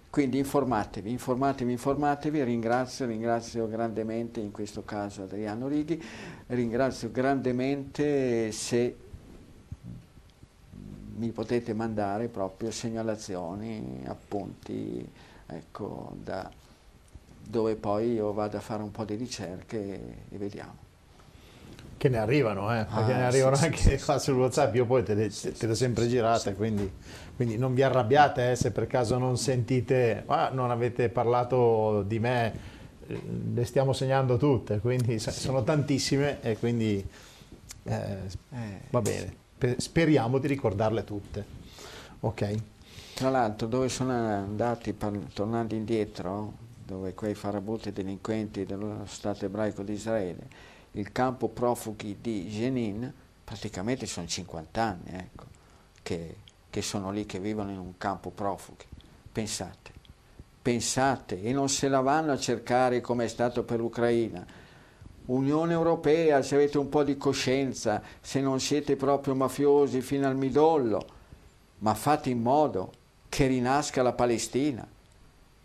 Quindi 0.09 0.39
informatevi, 0.39 1.09
informatevi, 1.09 1.71
informatevi, 1.71 2.43
ringrazio, 2.43 3.05
ringrazio 3.05 3.69
grandemente 3.69 4.41
in 4.41 4.51
questo 4.51 4.83
caso 4.83 5.23
Adriano 5.23 5.69
Righi, 5.69 6.03
ringrazio 6.47 7.11
grandemente 7.11 8.51
se 8.51 8.97
mi 11.15 11.29
potete 11.29 11.73
mandare 11.73 12.27
proprio 12.27 12.71
segnalazioni, 12.71 14.03
appunti, 14.05 15.07
ecco, 15.45 16.13
da 16.21 16.51
dove 17.47 17.75
poi 17.75 18.13
io 18.13 18.34
vado 18.34 18.58
a 18.58 18.60
fare 18.60 18.84
un 18.84 18.91
po' 18.91 19.04
di 19.04 19.15
ricerche 19.15 19.77
e, 20.30 20.38
vediamo. 20.38 20.89
Che 21.97 22.10
ne 22.10 22.17
arrivano, 22.17 22.71
eh? 22.73 22.86
perché 22.86 23.13
ah, 23.13 23.17
ne 23.17 23.23
arrivano 23.25 23.56
sì, 23.56 23.65
anche 23.65 23.77
sì, 23.77 24.04
qua 24.04 24.17
sul 24.17 24.36
WhatsApp, 24.36 24.73
io 24.73 24.86
poi 24.86 25.04
te 25.04 25.13
le, 25.13 25.30
te 25.30 25.67
le 25.67 25.75
sempre 25.75 26.08
girate, 26.08 26.56
quindi, 26.56 26.91
quindi, 27.36 27.58
non 27.58 27.75
vi 27.75 27.84
arrabbiate 27.84 28.51
eh, 28.51 28.56
se 28.56 28.71
per 28.71 28.88
caso 28.88 29.19
non 29.19 29.38
sentite, 29.38 30.23
ah, 30.25 30.49
non 30.51 30.71
avete 30.71 31.10
parlato 31.10 32.01
di 32.08 32.17
me, 32.17 32.54
eh, 33.06 33.21
le 33.54 33.65
stiamo 33.65 33.93
segnando 33.93 34.38
tutte, 34.38 34.80
quindi 34.80 35.19
sono 35.19 35.63
tantissime 35.63 36.41
e 36.41 36.58
quindi 36.58 37.06
eh, 37.84 37.93
eh 37.93 38.80
va 38.89 39.01
bene 39.01 39.39
speriamo 39.77 40.39
di 40.39 40.47
ricordarle 40.47 41.04
tutte. 41.04 41.45
Ok. 42.21 42.56
Tra 43.13 43.30
l'altro 43.30 43.67
dove 43.67 43.89
sono 43.89 44.12
andati, 44.12 44.95
tornando 45.34 45.75
indietro, 45.75 46.54
dove 46.91 47.13
quei 47.13 47.36
farabutti 47.36 47.93
delinquenti 47.93 48.65
dello 48.65 49.06
Stato 49.06 49.45
ebraico 49.45 49.82
di 49.82 49.93
Israele, 49.93 50.47
il 50.91 51.13
campo 51.13 51.47
profughi 51.47 52.17
di 52.19 52.47
Jenin, 52.47 53.12
praticamente 53.45 54.06
sono 54.06 54.27
50 54.27 54.82
anni 54.82 55.10
ecco, 55.12 55.45
che, 56.04 56.36
che 56.69 56.82
sono 56.82 57.12
lì, 57.12 57.25
che 57.25 57.39
vivono 57.39 57.71
in 57.71 57.80
un 57.80 57.97
campo 57.97 58.30
profughi. 58.30 58.84
Pensate, 59.32 59.91
pensate, 60.62 61.41
e 61.41 61.54
non 61.54 61.69
se 61.69 61.88
la 61.88 62.01
vanno 62.01 62.34
a 62.34 62.38
cercare 62.38 62.99
come 62.99 63.23
è 63.23 63.30
stato 63.30 63.63
per 63.63 63.80
l'Ucraina, 63.80 64.45
Unione 65.27 65.71
Europea, 65.71 66.41
se 66.41 66.56
avete 66.56 66.77
un 66.77 66.89
po' 66.89 67.04
di 67.04 67.15
coscienza, 67.15 68.01
se 68.19 68.41
non 68.41 68.60
siete 68.60 68.97
proprio 68.97 69.34
mafiosi 69.34 70.01
fino 70.01 70.27
al 70.27 70.36
midollo, 70.36 71.06
ma 71.77 71.93
fate 71.93 72.30
in 72.30 72.41
modo 72.41 72.91
che 73.30 73.47
rinasca 73.47 74.01
la 74.01 74.12
Palestina, 74.12 74.86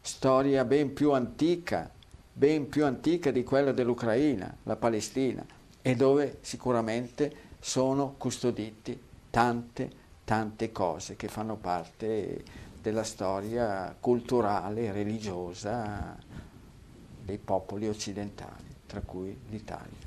storia 0.07 0.65
ben 0.65 0.93
più 0.93 1.13
antica, 1.13 1.91
ben 2.33 2.69
più 2.69 2.85
antica 2.85 3.33
di 3.33 3.43
quella 3.43 3.73
dell'Ucraina, 3.73 4.57
la 4.63 4.77
Palestina, 4.77 5.45
e 5.83 5.97
dove 5.97 6.39
sicuramente 6.43 7.45
sono 7.59 8.15
custoditi 8.17 8.99
tante, 9.31 9.91
tante 10.25 10.71
cose 10.71 11.17
che 11.17 11.27
fanno 11.27 11.57
parte 11.57 12.45
della 12.81 13.03
storia 13.03 13.95
culturale 13.99 14.85
e 14.85 14.93
religiosa 14.93 16.17
dei 17.25 17.39
popoli 17.39 17.89
occidentali 17.89 18.75
tra 18.87 19.01
cui 19.01 19.37
l'Italia. 19.49 20.07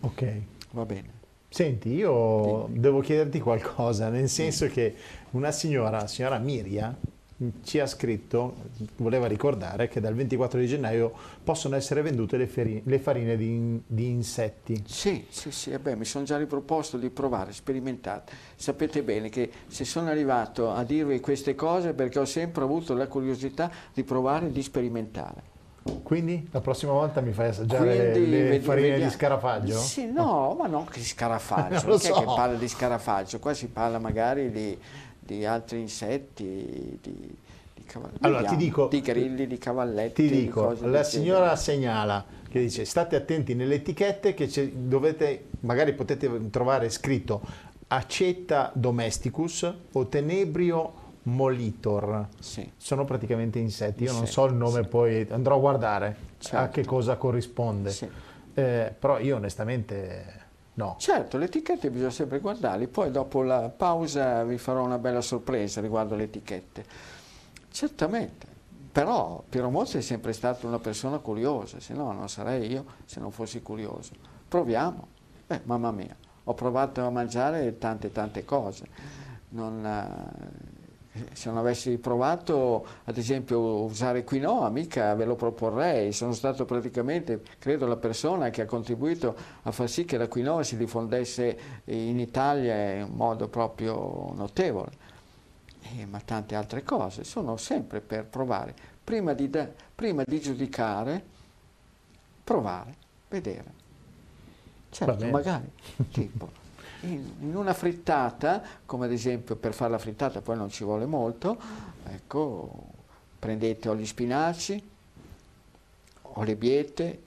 Ok. 0.00 0.40
Va 0.72 0.84
bene. 0.84 1.22
Senti, 1.48 1.90
io 1.90 2.64
Dimmi. 2.66 2.80
devo 2.80 2.98
chiederti 2.98 3.38
qualcosa, 3.38 4.08
nel 4.08 4.28
senso 4.28 4.64
Dimmi. 4.64 4.74
che 4.74 4.96
una 5.30 5.52
signora, 5.52 6.00
la 6.00 6.06
signora 6.08 6.38
Miria, 6.38 6.92
ci 7.62 7.80
ha 7.80 7.86
scritto, 7.86 8.54
voleva 8.96 9.26
ricordare 9.26 9.88
che 9.88 10.00
dal 10.00 10.14
24 10.14 10.60
di 10.60 10.66
gennaio 10.66 11.12
possono 11.42 11.74
essere 11.74 12.00
vendute 12.02 12.36
le, 12.36 12.46
farine, 12.46 12.82
le 12.84 12.98
farine 12.98 13.36
di, 13.36 13.82
di, 13.86 14.08
insetti. 14.08 14.82
Sì, 14.86 15.26
sì, 15.28 15.50
sì, 15.50 15.70
e 15.70 15.78
beh, 15.78 15.96
mi 15.96 16.04
sono 16.04 16.24
già 16.24 16.36
riproposto 16.36 16.96
di 16.96 17.10
provare, 17.10 17.52
sperimentate. 17.52 18.32
Sapete 18.54 19.02
bene 19.02 19.28
che 19.30 19.50
se 19.66 19.84
sono 19.84 20.08
arrivato 20.08 20.70
a 20.70 20.84
dirvi 20.84 21.18
queste 21.20 21.54
cose 21.54 21.92
perché 21.92 22.20
ho 22.20 22.24
sempre 22.24 22.62
avuto 22.62 22.94
la 22.94 23.08
curiosità 23.08 23.70
di 23.92 24.04
provare 24.04 24.46
e 24.46 24.52
di 24.52 24.62
sperimentare. 24.62 25.52
Quindi 26.02 26.48
la 26.50 26.60
prossima 26.60 26.92
volta 26.92 27.20
mi 27.20 27.32
fai 27.32 27.48
assaggiare 27.48 28.12
Quindi, 28.12 28.30
le, 28.30 28.48
le 28.48 28.60
farine 28.60 28.88
vediamo. 28.88 29.10
di 29.10 29.16
scarafaggio? 29.16 29.78
Sì, 29.78 30.06
no, 30.06 30.56
ma 30.58 30.66
non 30.66 30.86
che 30.86 31.00
scarafaggio, 31.00 31.84
non, 31.86 31.98
so. 31.98 32.14
che 32.14 32.24
parla 32.24 32.56
di 32.56 32.68
scarafaggio, 32.68 33.38
qua 33.38 33.52
si 33.52 33.68
parla 33.68 33.98
magari 33.98 34.50
di 34.50 34.78
di 35.24 35.44
altri 35.44 35.80
insetti, 35.80 36.98
di, 37.00 37.36
di 37.74 37.84
cavalletti, 37.84 38.24
allora, 38.24 38.48
ti 38.48 38.56
dico, 38.56 38.88
di 38.88 39.00
grilli, 39.00 39.46
di 39.46 39.58
cavalletti. 39.58 40.28
Ti 40.28 40.34
dico, 40.42 40.76
la 40.82 41.02
signora 41.02 41.40
genere. 41.40 41.56
segnala 41.56 42.24
che 42.50 42.60
dice 42.60 42.84
state 42.84 43.16
attenti 43.16 43.54
nelle 43.54 43.76
etichette 43.76 44.34
che 44.34 44.72
dovete, 44.74 45.46
magari 45.60 45.92
potete 45.94 46.50
trovare 46.50 46.88
scritto 46.90 47.40
aceta 47.88 48.70
domesticus 48.74 49.72
o 49.92 50.06
tenebrio 50.06 51.02
molitor. 51.24 52.28
Sì. 52.38 52.70
Sono 52.76 53.04
praticamente 53.04 53.58
insetti, 53.58 54.04
io 54.04 54.12
non 54.12 54.26
so 54.26 54.44
il 54.44 54.54
nome, 54.54 54.82
sì. 54.82 54.88
poi 54.88 55.26
andrò 55.30 55.56
a 55.56 55.58
guardare 55.58 56.16
certo. 56.38 56.56
a 56.56 56.68
che 56.68 56.84
cosa 56.84 57.16
corrisponde. 57.16 57.90
Sì. 57.90 58.08
Eh, 58.54 58.94
però 58.96 59.18
io 59.18 59.36
onestamente 59.36 60.43
No. 60.74 60.96
Certo, 60.98 61.38
le 61.38 61.44
etichette 61.44 61.90
bisogna 61.90 62.10
sempre 62.10 62.40
guardarle, 62.40 62.88
poi 62.88 63.10
dopo 63.10 63.42
la 63.42 63.68
pausa 63.68 64.42
vi 64.42 64.58
farò 64.58 64.82
una 64.84 64.98
bella 64.98 65.20
sorpresa 65.20 65.80
riguardo 65.80 66.16
le 66.16 66.24
etichette. 66.24 66.84
Certamente, 67.70 68.46
però 68.90 69.42
Piero 69.48 69.70
Mozzi 69.70 69.98
è 69.98 70.00
sempre 70.00 70.32
stato 70.32 70.66
una 70.66 70.80
persona 70.80 71.18
curiosa, 71.18 71.78
se 71.78 71.94
no 71.94 72.10
non 72.12 72.28
sarei 72.28 72.70
io 72.70 72.84
se 73.04 73.20
non 73.20 73.30
fossi 73.30 73.62
curioso. 73.62 74.12
Proviamo. 74.48 75.06
Beh, 75.46 75.60
mamma 75.64 75.92
mia, 75.92 76.16
ho 76.42 76.54
provato 76.54 77.04
a 77.04 77.10
mangiare 77.10 77.78
tante 77.78 78.10
tante 78.10 78.44
cose. 78.44 78.86
Non, 79.50 79.84
eh, 79.86 80.73
se 81.32 81.48
non 81.48 81.58
avessi 81.58 81.96
provato 81.98 82.86
ad 83.04 83.16
esempio 83.16 83.82
usare 83.82 84.24
quinoa 84.24 84.68
mica 84.70 85.14
ve 85.14 85.24
lo 85.24 85.36
proporrei. 85.36 86.12
Sono 86.12 86.32
stato 86.32 86.64
praticamente 86.64 87.42
credo 87.58 87.86
la 87.86 87.96
persona 87.96 88.50
che 88.50 88.62
ha 88.62 88.66
contribuito 88.66 89.36
a 89.62 89.70
far 89.70 89.88
sì 89.88 90.04
che 90.04 90.16
la 90.16 90.26
quinoa 90.26 90.62
si 90.62 90.76
diffondesse 90.76 91.58
in 91.84 92.18
Italia 92.18 92.92
in 92.94 93.12
modo 93.12 93.48
proprio 93.48 94.32
notevole. 94.34 95.02
Eh, 95.96 96.06
ma 96.06 96.20
tante 96.20 96.54
altre 96.54 96.82
cose. 96.82 97.24
Sono 97.24 97.56
sempre 97.56 98.00
per 98.00 98.24
provare. 98.24 98.74
Prima 99.04 99.34
di, 99.34 99.50
da, 99.50 99.68
prima 99.94 100.24
di 100.26 100.40
giudicare 100.40 101.22
provare 102.42 102.94
vedere. 103.28 103.82
Certo 104.90 105.26
magari 105.26 105.70
tipo 106.10 106.63
in, 107.12 107.54
una 107.54 107.74
frittata, 107.74 108.62
come 108.86 109.06
ad 109.06 109.12
esempio 109.12 109.56
per 109.56 109.74
fare 109.74 109.90
la 109.90 109.98
frittata 109.98 110.40
poi 110.40 110.56
non 110.56 110.70
ci 110.70 110.84
vuole 110.84 111.06
molto, 111.06 111.56
ecco, 112.08 112.70
prendete 113.38 113.88
o 113.88 113.96
gli 113.96 114.06
spinaci, 114.06 114.82
o 116.22 116.42
le 116.42 116.56
biete, 116.56 117.22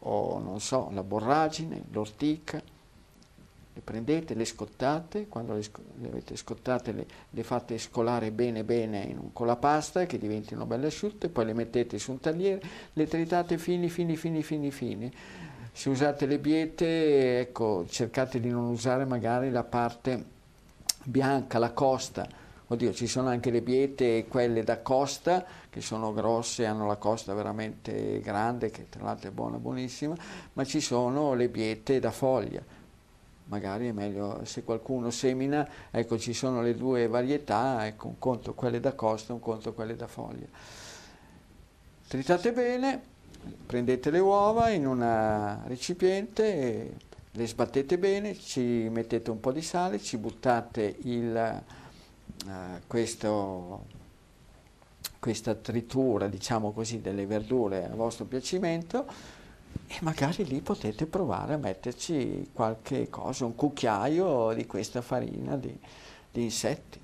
o 0.00 0.38
non 0.38 0.60
so, 0.60 0.90
la 0.92 1.02
borragine, 1.02 1.82
l'ortica, 1.90 2.62
le 3.76 3.80
prendete, 3.82 4.34
le 4.34 4.44
scottate, 4.44 5.26
quando 5.28 5.52
le, 5.52 5.62
le 6.00 6.08
avete 6.08 6.36
scottate 6.36 6.92
le, 6.92 7.06
le, 7.28 7.42
fate 7.42 7.76
scolare 7.76 8.30
bene 8.30 8.64
bene 8.64 9.02
in, 9.02 9.32
con 9.32 9.46
la 9.46 9.56
pasta 9.56 10.06
che 10.06 10.18
diventino 10.18 10.64
belle 10.64 10.86
asciutte, 10.86 11.28
poi 11.28 11.44
le 11.44 11.52
mettete 11.52 11.98
su 11.98 12.12
un 12.12 12.20
tagliere, 12.20 12.62
le 12.92 13.06
tritate 13.06 13.58
fini 13.58 13.90
fini 13.90 14.16
fini 14.16 14.42
fini 14.42 14.70
fini 14.70 15.12
se 15.76 15.90
usate 15.90 16.24
le 16.24 16.38
biete, 16.38 17.38
ecco, 17.38 17.84
cercate 17.86 18.40
di 18.40 18.48
non 18.48 18.64
usare 18.64 19.04
magari 19.04 19.50
la 19.50 19.62
parte 19.62 20.24
bianca, 21.04 21.58
la 21.58 21.72
costa. 21.72 22.26
Oddio, 22.68 22.94
ci 22.94 23.06
sono 23.06 23.28
anche 23.28 23.50
le 23.50 23.60
biete, 23.60 24.24
quelle 24.26 24.64
da 24.64 24.80
costa, 24.80 25.44
che 25.68 25.82
sono 25.82 26.14
grosse, 26.14 26.64
hanno 26.64 26.86
la 26.86 26.96
costa 26.96 27.34
veramente 27.34 28.20
grande, 28.20 28.70
che 28.70 28.88
tra 28.88 29.04
l'altro 29.04 29.28
è 29.28 29.32
buona, 29.32 29.58
buonissima, 29.58 30.16
ma 30.54 30.64
ci 30.64 30.80
sono 30.80 31.34
le 31.34 31.50
biete 31.50 32.00
da 32.00 32.10
foglia. 32.10 32.62
Magari 33.44 33.88
è 33.88 33.92
meglio 33.92 34.46
se 34.46 34.64
qualcuno 34.64 35.10
semina, 35.10 35.68
ecco, 35.90 36.18
ci 36.18 36.32
sono 36.32 36.62
le 36.62 36.74
due 36.74 37.06
varietà, 37.06 37.86
ecco, 37.86 38.06
un 38.06 38.18
conto 38.18 38.54
quelle 38.54 38.80
da 38.80 38.94
costa, 38.94 39.34
un 39.34 39.40
conto 39.40 39.74
quelle 39.74 39.94
da 39.94 40.06
foglia. 40.06 40.46
Tritate 42.08 42.52
bene, 42.52 43.14
prendete 43.66 44.10
le 44.10 44.18
uova 44.18 44.70
in 44.70 44.86
un 44.86 45.62
recipiente, 45.66 46.96
le 47.30 47.46
sbattete 47.46 47.98
bene, 47.98 48.38
ci 48.38 48.60
mettete 48.60 49.30
un 49.30 49.40
po' 49.40 49.52
di 49.52 49.62
sale, 49.62 50.00
ci 50.00 50.16
buttate 50.16 50.96
il, 51.02 51.62
uh, 52.46 52.50
questo, 52.86 53.84
questa 55.18 55.54
tritura, 55.54 56.28
diciamo 56.28 56.72
così, 56.72 57.00
delle 57.00 57.26
verdure 57.26 57.84
a 57.84 57.94
vostro 57.94 58.24
piacimento 58.24 59.06
e 59.86 59.98
magari 60.00 60.44
lì 60.44 60.60
potete 60.60 61.06
provare 61.06 61.54
a 61.54 61.58
metterci 61.58 62.50
qualche 62.52 63.08
cosa, 63.10 63.44
un 63.44 63.54
cucchiaio 63.54 64.52
di 64.54 64.66
questa 64.66 65.02
farina 65.02 65.56
di, 65.56 65.78
di 66.32 66.42
insetti. 66.42 66.98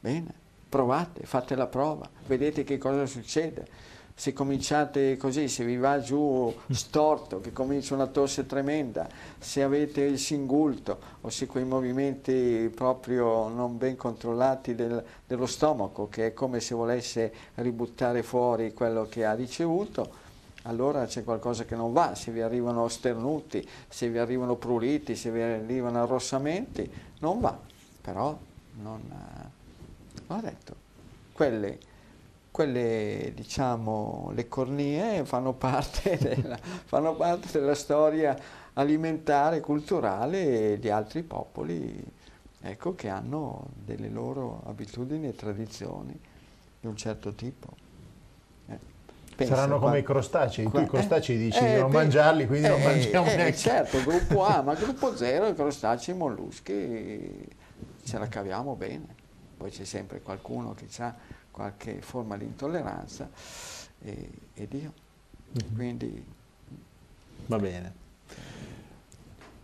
Bene, 0.00 0.32
provate, 0.68 1.24
fate 1.24 1.54
la 1.54 1.66
prova, 1.66 2.08
vedete 2.26 2.64
che 2.64 2.78
cosa 2.78 3.04
succede 3.04 3.89
se 4.20 4.34
cominciate 4.34 5.16
così, 5.16 5.48
se 5.48 5.64
vi 5.64 5.78
va 5.78 5.98
giù 5.98 6.54
storto, 6.68 7.40
che 7.40 7.54
comincia 7.54 7.94
una 7.94 8.06
tosse 8.06 8.44
tremenda, 8.44 9.08
se 9.38 9.62
avete 9.62 10.02
il 10.02 10.18
singulto 10.18 10.98
o 11.22 11.30
se 11.30 11.46
quei 11.46 11.64
movimenti 11.64 12.70
proprio 12.74 13.48
non 13.48 13.78
ben 13.78 13.96
controllati 13.96 14.74
del, 14.74 15.02
dello 15.26 15.46
stomaco, 15.46 16.10
che 16.10 16.26
è 16.26 16.34
come 16.34 16.60
se 16.60 16.74
volesse 16.74 17.32
ributtare 17.54 18.22
fuori 18.22 18.74
quello 18.74 19.06
che 19.08 19.24
ha 19.24 19.32
ricevuto, 19.32 20.12
allora 20.64 21.06
c'è 21.06 21.24
qualcosa 21.24 21.64
che 21.64 21.74
non 21.74 21.94
va, 21.94 22.14
se 22.14 22.30
vi 22.30 22.42
arrivano 22.42 22.88
sternuti, 22.88 23.66
se 23.88 24.10
vi 24.10 24.18
arrivano 24.18 24.56
pruriti, 24.56 25.16
se 25.16 25.30
vi 25.30 25.40
arrivano 25.40 26.02
arrossamenti, 26.02 26.92
non 27.20 27.40
va, 27.40 27.58
però 28.02 28.38
non... 28.82 29.00
Eh, 29.00 30.24
ho 30.26 30.40
detto, 30.42 30.74
quelle 31.32 31.88
quelle, 32.60 33.32
diciamo, 33.34 34.32
le 34.34 34.46
cornie 34.46 35.24
fanno 35.24 35.54
parte, 35.54 36.18
della, 36.20 36.58
fanno 36.58 37.14
parte 37.14 37.58
della 37.58 37.74
storia 37.74 38.36
alimentare, 38.74 39.60
culturale 39.60 40.78
di 40.78 40.90
altri 40.90 41.22
popoli, 41.22 42.04
ecco, 42.60 42.94
che 42.94 43.08
hanno 43.08 43.68
delle 43.82 44.10
loro 44.10 44.60
abitudini 44.66 45.28
e 45.28 45.34
tradizioni 45.34 46.12
di 46.80 46.86
un 46.86 46.96
certo 46.96 47.32
tipo. 47.32 47.68
Eh, 48.68 48.78
pensa, 49.34 49.54
Saranno 49.54 49.78
come 49.78 50.00
i 50.00 50.02
crostacei, 50.02 50.66
qua, 50.66 50.80
tu 50.80 50.84
i 50.84 50.88
crostacei 50.90 51.36
eh, 51.36 51.38
dici 51.38 51.64
eh, 51.64 51.74
di 51.76 51.80
non 51.80 51.90
mangiarli, 51.90 52.46
quindi 52.46 52.68
non 52.68 52.78
eh, 52.78 52.84
mangiamo 52.84 53.26
eh, 53.26 53.36
neanche. 53.36 53.56
Certo, 53.56 54.02
gruppo 54.02 54.44
A, 54.44 54.60
ma 54.60 54.74
gruppo 54.76 55.16
0, 55.16 55.46
i 55.46 55.54
crostacei, 55.54 56.14
i 56.14 56.18
molluschi, 56.18 57.48
ce 58.04 58.18
la 58.18 58.28
caviamo 58.28 58.74
bene. 58.74 59.16
Poi 59.56 59.70
c'è 59.70 59.84
sempre 59.84 60.20
qualcuno 60.20 60.74
che 60.74 60.86
ha 61.02 61.14
qualche 61.60 62.00
forma 62.00 62.38
di 62.38 62.44
intolleranza 62.44 63.28
e, 64.00 64.30
ed 64.54 64.72
io. 64.72 64.92
Mm-hmm. 65.52 65.74
Quindi... 65.74 66.24
Va 67.46 67.58
bene. 67.58 67.92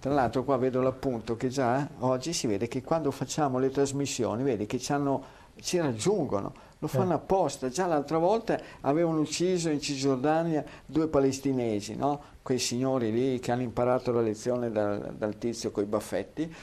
Tra 0.00 0.12
l'altro 0.12 0.44
qua 0.44 0.56
vedo 0.56 0.82
l'appunto 0.82 1.36
che 1.36 1.48
già 1.48 1.88
oggi 2.00 2.32
si 2.32 2.46
vede 2.46 2.68
che 2.68 2.82
quando 2.82 3.10
facciamo 3.10 3.58
le 3.58 3.70
trasmissioni, 3.70 4.42
vedi 4.42 4.66
che 4.66 4.78
ci, 4.78 4.92
hanno, 4.92 5.24
ci 5.60 5.78
raggiungono, 5.78 6.52
lo 6.78 6.86
fanno 6.86 7.12
eh. 7.12 7.16
apposta. 7.16 7.68
Già 7.68 7.86
l'altra 7.86 8.18
volta 8.18 8.60
avevano 8.82 9.20
ucciso 9.20 9.70
in 9.70 9.80
Cisgiordania 9.80 10.64
due 10.84 11.08
palestinesi, 11.08 11.96
no? 11.96 12.34
quei 12.42 12.58
signori 12.58 13.10
lì 13.10 13.38
che 13.40 13.52
hanno 13.52 13.62
imparato 13.62 14.12
la 14.12 14.20
lezione 14.20 14.70
dal, 14.70 15.14
dal 15.16 15.38
tizio 15.38 15.70
con 15.70 15.84
i 15.84 15.86
baffetti 15.86 16.54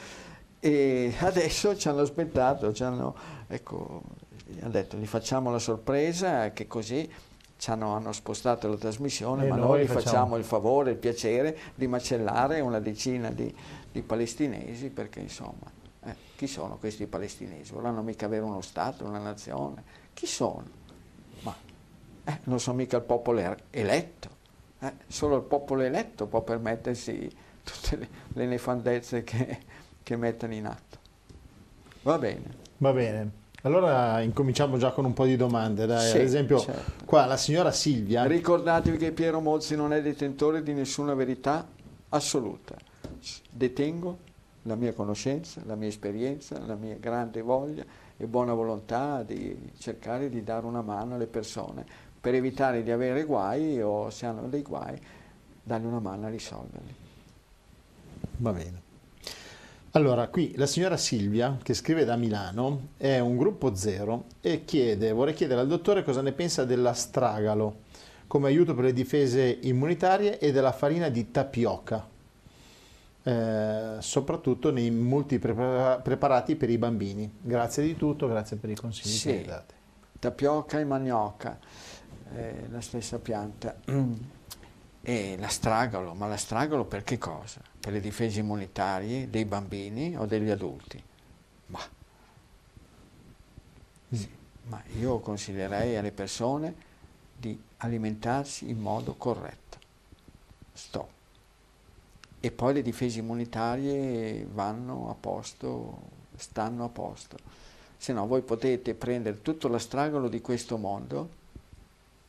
e 0.60 1.12
adesso 1.20 1.76
ci 1.76 1.88
hanno 1.88 2.00
aspettato, 2.00 2.72
ci 2.72 2.82
hanno, 2.82 3.14
ecco, 3.46 4.02
hanno 4.64 4.72
detto 4.72 4.96
gli 4.96 5.06
facciamo 5.06 5.50
la 5.50 5.58
sorpresa 5.58 6.52
che 6.52 6.66
così 6.66 7.10
ci 7.56 7.70
hanno, 7.70 7.94
hanno 7.94 8.12
spostato 8.12 8.66
la 8.66 8.76
trasmissione, 8.76 9.44
e 9.44 9.48
ma 9.48 9.56
noi, 9.56 9.82
gli 9.82 9.86
facciamo... 9.86 10.02
facciamo... 10.02 10.36
il 10.36 10.44
favore, 10.44 10.90
il 10.92 10.96
piacere 10.96 11.56
di 11.74 11.86
macellare 11.86 12.60
una 12.60 12.80
decina 12.80 13.30
di, 13.30 13.54
di 13.92 14.02
palestinesi 14.02 14.88
perché 14.88 15.20
insomma, 15.20 15.70
eh, 16.04 16.14
chi 16.34 16.46
sono 16.46 16.78
questi 16.78 17.06
palestinesi? 17.06 17.72
Vorranno 17.72 18.02
mica 18.02 18.26
avere 18.26 18.42
uno 18.42 18.62
Stato, 18.62 19.04
una 19.04 19.18
nazione? 19.18 19.82
Chi 20.14 20.26
sono? 20.26 20.64
Ma 21.42 21.54
eh, 22.24 22.40
non 22.44 22.58
sono 22.58 22.76
mica 22.76 22.96
il 22.96 23.02
popolo 23.02 23.40
er-, 23.40 23.64
eletto, 23.70 24.28
eh, 24.80 24.92
solo 25.06 25.36
il 25.36 25.42
popolo 25.42 25.82
eletto 25.82 26.26
può 26.26 26.40
permettersi 26.40 27.30
tutte 27.62 27.96
le, 27.96 28.08
le 28.28 28.46
nefandezze 28.46 29.24
che, 29.24 29.58
che 30.02 30.16
mettono 30.16 30.54
in 30.54 30.66
atto. 30.66 30.98
Va 32.02 32.18
bene. 32.18 32.62
Va 32.78 32.92
bene. 32.92 33.42
Allora 33.64 34.20
incominciamo 34.20 34.76
già 34.76 34.90
con 34.90 35.06
un 35.06 35.14
po' 35.14 35.24
di 35.24 35.36
domande. 35.36 35.86
Dai. 35.86 36.10
Sì, 36.10 36.16
Ad 36.16 36.22
esempio, 36.22 36.58
certo. 36.58 37.04
qua 37.06 37.24
la 37.24 37.38
signora 37.38 37.70
Silvia. 37.72 38.24
Ricordatevi 38.24 38.98
che 38.98 39.12
Piero 39.12 39.40
Mozzi 39.40 39.74
non 39.74 39.94
è 39.94 40.02
detentore 40.02 40.62
di 40.62 40.74
nessuna 40.74 41.14
verità 41.14 41.66
assoluta. 42.10 42.76
Detengo 43.50 44.18
la 44.62 44.74
mia 44.74 44.92
conoscenza, 44.92 45.62
la 45.64 45.76
mia 45.76 45.88
esperienza, 45.88 46.58
la 46.66 46.74
mia 46.74 46.96
grande 47.00 47.40
voglia 47.40 47.84
e 48.16 48.26
buona 48.26 48.52
volontà 48.52 49.22
di 49.22 49.70
cercare 49.78 50.28
di 50.28 50.44
dare 50.44 50.66
una 50.66 50.82
mano 50.82 51.14
alle 51.14 51.26
persone 51.26 51.86
per 52.20 52.34
evitare 52.34 52.82
di 52.82 52.90
avere 52.90 53.24
guai 53.24 53.80
o 53.80 54.10
se 54.10 54.26
hanno 54.26 54.46
dei 54.48 54.62
guai, 54.62 54.98
dargli 55.62 55.86
una 55.86 56.00
mano 56.00 56.26
a 56.26 56.28
risolverli. 56.28 56.94
Va 58.36 58.52
bene. 58.52 58.83
Allora, 59.96 60.26
qui 60.26 60.54
la 60.56 60.66
signora 60.66 60.96
Silvia, 60.96 61.56
che 61.62 61.72
scrive 61.72 62.04
da 62.04 62.16
Milano, 62.16 62.88
è 62.96 63.20
un 63.20 63.36
gruppo 63.36 63.76
zero 63.76 64.24
e 64.40 64.64
chiede, 64.64 65.12
vorrei 65.12 65.34
chiedere 65.34 65.60
al 65.60 65.68
dottore 65.68 66.02
cosa 66.02 66.20
ne 66.20 66.32
pensa 66.32 66.64
dell'astragalo 66.64 67.82
come 68.26 68.48
aiuto 68.48 68.74
per 68.74 68.86
le 68.86 68.92
difese 68.92 69.56
immunitarie 69.62 70.40
e 70.40 70.50
della 70.50 70.72
farina 70.72 71.08
di 71.10 71.30
tapioca, 71.30 72.08
eh, 73.22 73.96
soprattutto 74.00 74.72
nei 74.72 74.90
multi 74.90 75.38
prepara- 75.38 75.98
preparati 76.00 76.56
per 76.56 76.70
i 76.70 76.78
bambini. 76.78 77.32
Grazie 77.40 77.84
di 77.84 77.94
tutto, 77.96 78.26
grazie 78.26 78.56
per 78.56 78.70
i 78.70 78.74
consigli 78.74 79.12
Sì. 79.12 79.28
che 79.28 79.36
mi 79.36 79.44
date. 79.44 79.74
Tapioca 80.18 80.80
e 80.80 80.84
manioca, 80.84 81.56
eh, 82.34 82.66
la 82.68 82.80
stessa 82.80 83.20
pianta. 83.20 83.76
E 85.06 85.36
l'astragalo, 85.38 86.14
ma 86.14 86.26
l'astragalo 86.26 86.86
per 86.86 87.04
che 87.04 87.18
cosa? 87.18 87.60
Per 87.78 87.92
le 87.92 88.00
difese 88.00 88.40
immunitarie 88.40 89.28
dei 89.28 89.44
bambini 89.44 90.16
o 90.16 90.24
degli 90.24 90.48
adulti? 90.48 91.02
Ma, 91.66 91.80
sì, 94.10 94.30
ma 94.62 94.82
io 94.98 95.18
consiglierei 95.18 95.96
alle 95.96 96.10
persone 96.10 96.74
di 97.36 97.60
alimentarsi 97.78 98.70
in 98.70 98.80
modo 98.80 99.14
corretto. 99.14 99.76
Stop. 100.72 101.08
E 102.40 102.50
poi 102.50 102.72
le 102.72 102.80
difese 102.80 103.18
immunitarie 103.18 104.46
vanno 104.50 105.10
a 105.10 105.14
posto, 105.14 105.98
stanno 106.34 106.84
a 106.84 106.88
posto. 106.88 107.36
Se 107.98 108.14
no 108.14 108.26
voi 108.26 108.40
potete 108.40 108.94
prendere 108.94 109.42
tutto 109.42 109.68
l'astragalo 109.68 110.28
di 110.28 110.40
questo 110.40 110.78
mondo, 110.78 111.28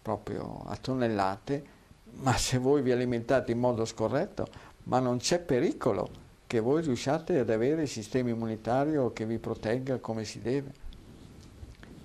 proprio 0.02 0.64
a 0.66 0.76
tonnellate, 0.76 1.75
ma 2.21 2.38
se 2.38 2.58
voi 2.58 2.82
vi 2.82 2.91
alimentate 2.91 3.51
in 3.51 3.60
modo 3.60 3.86
scorretto, 3.86 4.47
ma 4.84 4.99
non 4.99 5.17
c'è 5.17 5.39
pericolo 5.39 6.23
che 6.47 6.60
voi 6.60 6.82
riusciate 6.82 7.39
ad 7.39 7.49
avere 7.49 7.84
il 7.84 7.88
sistema 7.88 8.30
immunitario 8.30 9.12
che 9.12 9.25
vi 9.25 9.39
protegga 9.39 9.97
come 9.97 10.23
si 10.23 10.39
deve. 10.41 10.84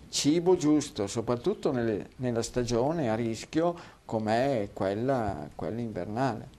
Cibo 0.09 0.57
giusto, 0.57 1.07
soprattutto 1.07 1.71
nelle- 1.71 2.09
nella 2.17 2.43
stagione 2.43 3.11
a 3.11 3.15
rischio 3.15 3.77
come 4.05 4.71
quella, 4.73 5.49
quella 5.55 5.81
invernale. 5.81 6.59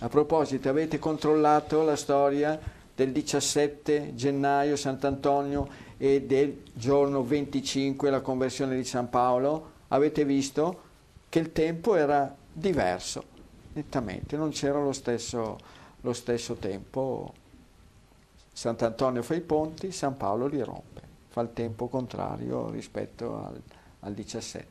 A 0.00 0.08
proposito, 0.08 0.68
avete 0.68 0.98
controllato 0.98 1.82
la 1.82 1.96
storia 1.96 2.60
del 2.94 3.10
17 3.10 4.14
gennaio 4.14 4.76
Sant'Antonio 4.76 5.68
e 5.96 6.22
del 6.22 6.62
giorno 6.72 7.24
25 7.24 8.10
la 8.10 8.20
conversione 8.20 8.76
di 8.76 8.84
San 8.84 9.08
Paolo? 9.08 9.72
Avete 9.88 10.24
visto 10.24 10.83
che 11.34 11.40
il 11.40 11.50
tempo 11.50 11.96
era 11.96 12.32
diverso, 12.52 13.24
nettamente, 13.72 14.36
non 14.36 14.50
c'era 14.50 14.80
lo 14.80 14.92
stesso, 14.92 15.58
lo 16.02 16.12
stesso 16.12 16.54
tempo. 16.54 17.32
Sant'Antonio 18.52 19.20
fa 19.24 19.34
i 19.34 19.40
ponti, 19.40 19.90
San 19.90 20.16
Paolo 20.16 20.46
li 20.46 20.62
rompe, 20.62 21.00
fa 21.30 21.40
il 21.40 21.52
tempo 21.52 21.88
contrario 21.88 22.70
rispetto 22.70 23.36
al, 23.46 23.60
al 24.02 24.14
17. 24.14 24.66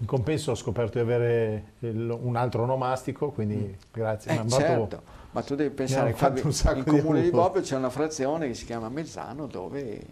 In 0.00 0.04
compenso 0.06 0.50
ho 0.50 0.54
scoperto 0.54 0.98
di 0.98 1.04
avere 1.04 1.72
il- 1.78 2.18
un 2.20 2.36
altro 2.36 2.64
onomastico, 2.64 3.30
quindi 3.30 3.74
grazie. 3.90 4.30
Eh, 4.32 4.36
fatto- 4.36 4.48
certo, 4.50 5.02
ma 5.30 5.40
tu 5.40 5.54
devi 5.54 5.74
pensare 5.74 6.12
che 6.12 6.32
di 6.74 6.84
comune 6.84 7.22
di. 7.22 7.30
Bobbio 7.30 7.62
c'è 7.62 7.76
una 7.76 7.88
frazione 7.88 8.46
che 8.46 8.52
si 8.52 8.66
chiama 8.66 8.90
Mezzano 8.90 9.46
dove 9.46 10.04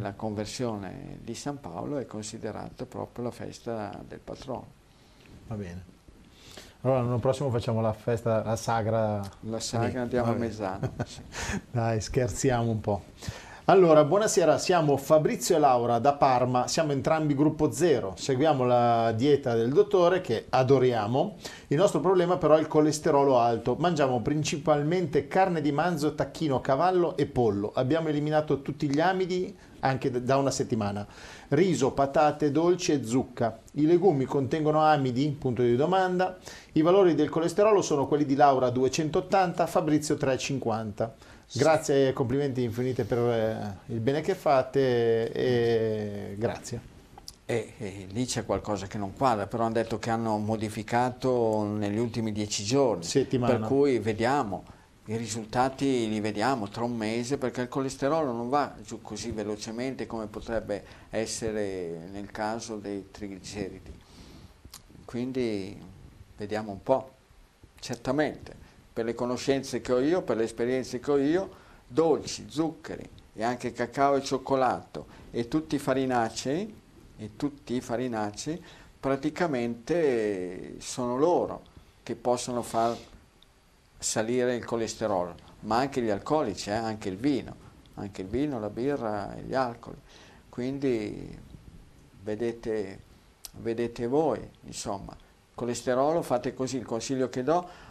la 0.00 0.14
conversione 0.14 1.18
di 1.20 1.34
San 1.34 1.60
Paolo 1.60 1.98
è 1.98 2.06
considerata 2.06 2.86
proprio 2.86 3.24
la 3.24 3.30
festa 3.32 4.02
del 4.08 4.20
patrono. 4.20 4.76
Va 5.48 5.54
bene. 5.54 5.96
Allora 6.82 7.00
l'anno 7.00 7.18
prossimo 7.18 7.50
facciamo 7.50 7.80
la 7.80 7.92
festa, 7.92 8.44
la 8.44 8.54
sagra. 8.54 9.20
La 9.40 9.58
sagra 9.58 9.88
lì. 9.88 9.96
andiamo 9.96 10.30
a 10.32 10.50
sì. 11.04 11.20
Dai, 11.72 12.00
scherziamo 12.00 12.70
un 12.70 12.80
po'. 12.80 13.02
Allora, 13.64 14.04
buonasera, 14.04 14.56
siamo 14.56 14.96
Fabrizio 14.96 15.56
e 15.56 15.58
Laura 15.58 15.98
da 15.98 16.14
Parma, 16.14 16.68
siamo 16.68 16.92
entrambi 16.92 17.34
gruppo 17.34 17.70
zero, 17.70 18.14
seguiamo 18.16 18.64
la 18.64 19.12
dieta 19.12 19.54
del 19.54 19.72
dottore 19.72 20.22
che 20.22 20.46
adoriamo. 20.48 21.36
Il 21.66 21.76
nostro 21.76 22.00
problema 22.00 22.38
però 22.38 22.56
è 22.56 22.60
il 22.60 22.66
colesterolo 22.66 23.38
alto, 23.38 23.76
mangiamo 23.78 24.22
principalmente 24.22 25.28
carne 25.28 25.60
di 25.60 25.72
manzo, 25.72 26.14
tacchino, 26.14 26.62
cavallo 26.62 27.16
e 27.16 27.26
pollo. 27.26 27.72
Abbiamo 27.74 28.08
eliminato 28.08 28.62
tutti 28.62 28.88
gli 28.88 29.00
amidi 29.00 29.54
anche 29.80 30.22
da 30.22 30.36
una 30.36 30.50
settimana. 30.50 31.06
Riso, 31.48 31.92
patate, 31.92 32.50
dolci 32.50 32.92
e 32.92 33.04
zucca. 33.04 33.58
I 33.72 33.86
legumi 33.86 34.24
contengono 34.24 34.80
amidi? 34.80 35.34
Punto 35.38 35.62
di 35.62 35.76
domanda. 35.76 36.36
I 36.72 36.82
valori 36.82 37.14
del 37.14 37.30
colesterolo 37.30 37.80
sono 37.80 38.06
quelli 38.06 38.26
di 38.26 38.34
Laura 38.34 38.68
280, 38.70 39.66
Fabrizio 39.66 40.16
350. 40.16 41.14
Grazie 41.54 42.08
e 42.08 42.12
complimenti 42.12 42.62
infinite 42.62 43.04
per 43.04 43.18
eh, 43.18 43.92
il 43.94 44.00
bene 44.00 44.20
che 44.20 44.34
fate 44.34 45.32
e 45.32 46.34
grazie. 46.36 46.96
E, 47.46 47.72
e 47.78 48.06
lì 48.10 48.26
c'è 48.26 48.44
qualcosa 48.44 48.86
che 48.86 48.98
non 48.98 49.14
quadra, 49.14 49.46
però 49.46 49.64
hanno 49.64 49.72
detto 49.72 49.98
che 49.98 50.10
hanno 50.10 50.36
modificato 50.36 51.64
negli 51.64 51.96
ultimi 51.96 52.30
dieci 52.30 52.62
giorni, 52.62 53.04
Settimana. 53.04 53.56
per 53.56 53.66
cui 53.66 53.98
vediamo, 53.98 54.64
i 55.10 55.16
risultati 55.16 56.06
li 56.06 56.20
vediamo 56.20 56.68
tra 56.68 56.84
un 56.84 56.94
mese 56.94 57.38
perché 57.38 57.62
il 57.62 57.68
colesterolo 57.68 58.30
non 58.30 58.50
va 58.50 58.74
giù 58.82 59.00
così 59.00 59.30
velocemente 59.30 60.06
come 60.06 60.26
potrebbe 60.26 60.84
essere 61.08 62.08
nel 62.12 62.30
caso 62.30 62.76
dei 62.76 63.10
trigliceridi. 63.10 63.90
Quindi 65.06 65.80
vediamo 66.36 66.72
un 66.72 66.82
po', 66.82 67.12
certamente, 67.80 68.54
per 68.92 69.06
le 69.06 69.14
conoscenze 69.14 69.80
che 69.80 69.94
ho 69.94 70.00
io, 70.00 70.20
per 70.20 70.36
le 70.36 70.44
esperienze 70.44 71.00
che 71.00 71.10
ho 71.10 71.16
io, 71.16 71.50
dolci, 71.86 72.44
zuccheri 72.46 73.08
e 73.32 73.42
anche 73.42 73.72
cacao 73.72 74.16
e 74.16 74.22
cioccolato 74.22 75.06
e 75.30 75.48
tutti 75.48 75.76
i 75.76 75.78
farinacei, 75.78 76.80
e 77.16 77.30
tutti 77.34 77.74
i 77.74 77.80
farinacei 77.80 78.62
praticamente 79.00 80.74
sono 80.80 81.16
loro 81.16 81.62
che 82.02 82.14
possono 82.14 82.60
far 82.60 82.94
salire 83.98 84.54
il 84.54 84.64
colesterolo, 84.64 85.34
ma 85.60 85.78
anche 85.78 86.00
gli 86.00 86.10
alcolici, 86.10 86.70
eh, 86.70 86.74
anche 86.74 87.08
il 87.08 87.16
vino, 87.16 87.54
anche 87.94 88.22
il 88.22 88.28
vino, 88.28 88.60
la 88.60 88.70
birra 88.70 89.34
e 89.34 89.42
gli 89.42 89.54
alcoli. 89.54 89.98
Quindi 90.48 91.38
vedete, 92.22 93.00
vedete 93.58 94.06
voi, 94.06 94.48
insomma, 94.62 95.16
colesterolo 95.54 96.22
fate 96.22 96.54
così, 96.54 96.76
il 96.76 96.84
consiglio 96.84 97.28
che 97.28 97.42
do, 97.42 97.86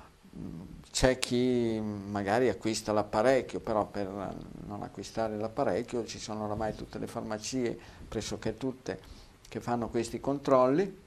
c'è 0.92 1.20
chi 1.20 1.80
magari 1.80 2.50
acquista 2.50 2.92
l'apparecchio, 2.92 3.60
però 3.60 3.86
per 3.86 4.08
non 4.08 4.82
acquistare 4.82 5.38
l'apparecchio 5.38 6.06
ci 6.06 6.20
sono 6.20 6.46
oramai 6.46 6.76
tutte 6.76 6.98
le 6.98 7.08
farmacie, 7.08 7.78
pressoché 8.08 8.58
tutte, 8.58 9.00
che 9.48 9.60
fanno 9.60 9.90
questi 9.90 10.20
controlli. 10.20 11.06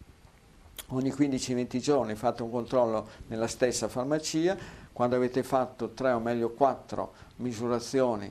Ogni 0.88 1.10
15-20 1.10 1.78
giorni 1.78 2.14
fate 2.14 2.42
un 2.42 2.50
controllo 2.50 3.08
nella 3.28 3.46
stessa 3.46 3.88
farmacia, 3.88 4.56
quando 5.00 5.16
avete 5.16 5.42
fatto 5.42 5.92
tre 5.94 6.12
o 6.12 6.20
meglio 6.20 6.50
quattro 6.50 7.14
misurazioni 7.36 8.30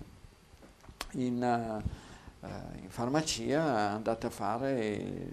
in, 1.14 1.42
eh, 1.42 2.80
in 2.80 2.90
farmacia 2.92 3.90
andate 3.90 4.28
a 4.28 4.30
fare 4.30 5.32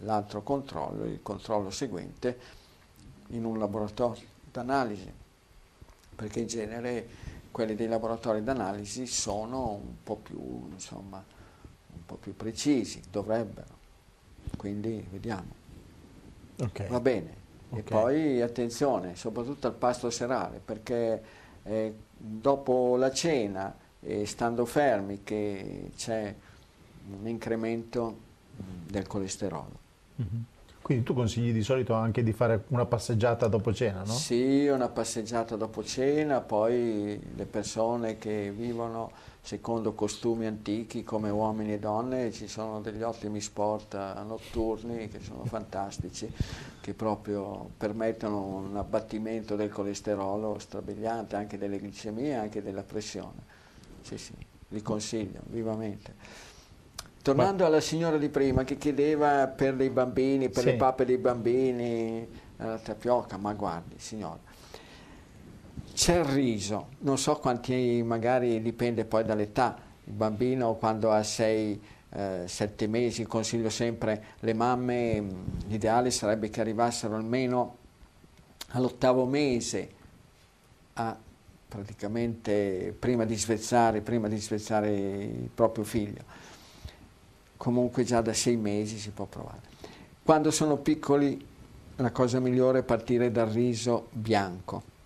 l'altro 0.00 0.42
controllo, 0.42 1.06
il 1.06 1.22
controllo 1.22 1.70
seguente 1.70 2.38
in 3.28 3.46
un 3.46 3.58
laboratorio 3.58 4.26
d'analisi, 4.52 5.10
perché 6.14 6.40
in 6.40 6.46
genere 6.48 7.08
quelli 7.50 7.74
dei 7.74 7.88
laboratori 7.88 8.44
d'analisi 8.44 9.06
sono 9.06 9.70
un 9.70 10.02
po' 10.04 10.16
più, 10.16 10.68
insomma, 10.70 11.24
un 11.94 12.04
po' 12.04 12.16
più 12.16 12.36
precisi, 12.36 13.00
dovrebbero. 13.10 13.74
Quindi 14.54 15.02
vediamo. 15.10 15.50
Ok. 16.58 16.88
Va 16.88 17.00
bene. 17.00 17.46
E 17.70 17.80
Ok. 17.80 17.90
poi 17.90 18.40
attenzione, 18.40 19.14
soprattutto 19.16 19.66
al 19.66 19.74
pasto 19.74 20.10
serale, 20.10 20.60
perché 20.64 21.22
eh, 21.64 21.94
dopo 22.16 22.96
la 22.96 23.12
cena, 23.12 23.76
e 24.00 24.26
stando 24.26 24.64
fermi, 24.64 25.22
che 25.24 25.90
c'è 25.96 26.34
un 27.20 27.26
incremento 27.26 28.16
del 28.86 29.06
colesterolo. 29.06 29.78
Mhm. 30.16 30.44
Quindi 30.88 31.04
tu 31.04 31.12
consigli 31.12 31.52
di 31.52 31.62
solito 31.62 31.92
anche 31.92 32.22
di 32.22 32.32
fare 32.32 32.64
una 32.68 32.86
passeggiata 32.86 33.46
dopo 33.46 33.74
cena, 33.74 33.98
no? 33.98 34.06
Sì, 34.06 34.68
una 34.68 34.88
passeggiata 34.88 35.54
dopo 35.54 35.84
cena, 35.84 36.40
poi 36.40 37.20
le 37.36 37.44
persone 37.44 38.16
che 38.16 38.50
vivono 38.50 39.10
secondo 39.42 39.92
costumi 39.92 40.46
antichi 40.46 41.04
come 41.04 41.28
uomini 41.28 41.74
e 41.74 41.78
donne, 41.78 42.32
ci 42.32 42.48
sono 42.48 42.80
degli 42.80 43.02
ottimi 43.02 43.42
sport 43.42 43.92
eh, 43.92 44.22
notturni 44.22 45.10
che 45.10 45.20
sono 45.20 45.44
fantastici, 45.44 46.32
che 46.80 46.94
proprio 46.94 47.68
permettono 47.76 48.42
un 48.46 48.74
abbattimento 48.78 49.56
del 49.56 49.68
colesterolo 49.68 50.58
strabiliante, 50.58 51.36
anche 51.36 51.58
delle 51.58 51.78
glicemie, 51.78 52.34
anche 52.34 52.62
della 52.62 52.82
pressione. 52.82 53.44
Sì, 54.00 54.16
sì, 54.16 54.32
li 54.68 54.80
consiglio 54.80 55.42
vivamente. 55.48 56.14
Tornando 57.28 57.66
alla 57.66 57.82
signora 57.82 58.16
di 58.16 58.30
prima 58.30 58.64
che 58.64 58.78
chiedeva 58.78 59.46
per 59.48 59.76
dei 59.76 59.90
bambini, 59.90 60.48
per 60.48 60.62
sì. 60.62 60.70
le 60.70 60.76
pappe 60.76 61.04
dei 61.04 61.18
bambini, 61.18 62.26
la 62.56 62.78
tapioca, 62.78 63.36
ma 63.36 63.52
guardi 63.52 63.96
signora, 63.98 64.38
c'è 65.92 66.20
il 66.20 66.24
riso, 66.24 66.86
non 67.00 67.18
so 67.18 67.36
quanti, 67.36 68.02
magari 68.02 68.62
dipende 68.62 69.04
poi 69.04 69.24
dall'età, 69.24 69.76
il 70.04 70.12
bambino 70.14 70.76
quando 70.76 71.10
ha 71.10 71.22
6 71.22 71.82
eh, 72.08 72.42
sette 72.46 72.86
mesi, 72.86 73.24
consiglio 73.24 73.68
sempre 73.68 74.24
le 74.38 74.54
mamme, 74.54 75.26
l'ideale 75.66 76.10
sarebbe 76.10 76.48
che 76.48 76.62
arrivassero 76.62 77.14
almeno 77.14 77.76
all'ottavo 78.68 79.26
mese 79.26 79.90
a 80.94 81.14
praticamente 81.68 82.96
prima 82.98 83.26
di 83.26 83.36
svezzare, 83.36 84.00
prima 84.00 84.28
di 84.28 84.38
svezzare 84.38 84.94
il 84.94 85.50
proprio 85.52 85.84
figlio 85.84 86.46
comunque 87.58 88.04
già 88.04 88.22
da 88.22 88.32
sei 88.32 88.56
mesi 88.56 88.96
si 88.96 89.10
può 89.10 89.26
provare. 89.26 89.60
Quando 90.22 90.50
sono 90.50 90.76
piccoli 90.78 91.44
la 91.96 92.12
cosa 92.12 92.40
migliore 92.40 92.78
è 92.78 92.82
partire 92.82 93.30
dal 93.30 93.48
riso 93.48 94.06
bianco. 94.12 94.96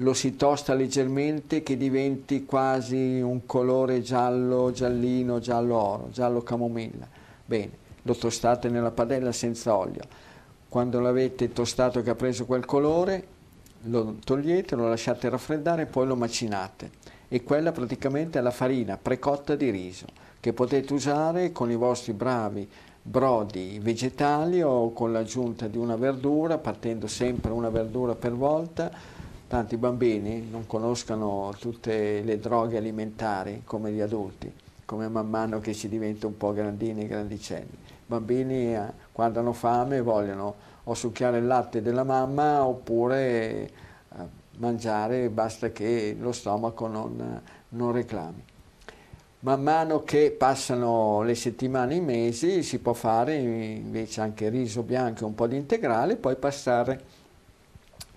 Lo 0.00 0.12
si 0.12 0.36
tosta 0.36 0.74
leggermente 0.74 1.62
che 1.62 1.76
diventi 1.76 2.44
quasi 2.44 3.20
un 3.20 3.46
colore 3.46 4.02
giallo, 4.02 4.70
giallino, 4.72 5.38
giallo 5.38 5.76
oro, 5.76 6.08
giallo 6.10 6.42
camomilla. 6.42 7.06
Bene, 7.44 7.70
lo 8.02 8.14
tostate 8.14 8.68
nella 8.68 8.90
padella 8.90 9.32
senza 9.32 9.74
olio. 9.74 10.02
Quando 10.68 11.00
l'avete 11.00 11.52
tostato 11.52 12.02
che 12.02 12.10
ha 12.10 12.14
preso 12.14 12.44
quel 12.44 12.66
colore, 12.66 13.26
lo 13.82 14.16
togliete, 14.22 14.74
lo 14.74 14.88
lasciate 14.88 15.28
raffreddare 15.28 15.82
e 15.82 15.86
poi 15.86 16.06
lo 16.06 16.16
macinate. 16.16 16.90
E 17.28 17.42
quella 17.42 17.72
praticamente 17.72 18.38
è 18.38 18.42
la 18.42 18.50
farina 18.50 18.98
precotta 18.98 19.54
di 19.54 19.70
riso 19.70 20.06
che 20.40 20.52
potete 20.52 20.92
usare 20.92 21.52
con 21.52 21.70
i 21.70 21.76
vostri 21.76 22.12
bravi 22.12 22.68
brodi 23.06 23.78
vegetali 23.80 24.62
o 24.62 24.92
con 24.92 25.12
l'aggiunta 25.12 25.68
di 25.68 25.78
una 25.78 25.94
verdura, 25.94 26.58
partendo 26.58 27.06
sempre 27.06 27.52
una 27.52 27.70
verdura 27.70 28.16
per 28.16 28.32
volta. 28.32 28.90
Tanti 29.46 29.76
bambini 29.76 30.48
non 30.50 30.66
conoscono 30.66 31.54
tutte 31.56 32.22
le 32.22 32.38
droghe 32.40 32.78
alimentari 32.78 33.62
come 33.64 33.92
gli 33.92 34.00
adulti, 34.00 34.52
come 34.84 35.06
man 35.08 35.30
mano 35.30 35.60
che 35.60 35.72
si 35.72 35.88
diventa 35.88 36.26
un 36.26 36.36
po' 36.36 36.52
grandini 36.52 37.04
e 37.04 37.06
grandicelli. 37.06 37.70
I 37.70 38.06
bambini 38.06 38.74
eh, 38.74 38.92
quando 39.12 39.38
hanno 39.38 39.52
fame 39.52 40.00
vogliono 40.02 40.54
o 40.82 40.94
succhiare 40.94 41.38
il 41.38 41.46
latte 41.46 41.82
della 41.82 42.04
mamma 42.04 42.64
oppure 42.64 43.20
eh, 43.20 43.70
mangiare, 44.56 45.28
basta 45.28 45.70
che 45.70 46.16
lo 46.18 46.32
stomaco 46.32 46.88
non, 46.88 47.40
non 47.68 47.92
reclami 47.92 48.54
man 49.40 49.62
mano 49.62 50.02
che 50.02 50.34
passano 50.36 51.22
le 51.22 51.34
settimane 51.34 51.96
i 51.96 52.00
mesi 52.00 52.62
si 52.62 52.78
può 52.78 52.94
fare 52.94 53.36
invece 53.36 54.20
anche 54.20 54.48
riso 54.48 54.82
bianco 54.82 55.22
e 55.22 55.26
un 55.26 55.34
po' 55.34 55.46
di 55.46 55.56
integrale, 55.56 56.16
poi 56.16 56.36
passare 56.36 57.00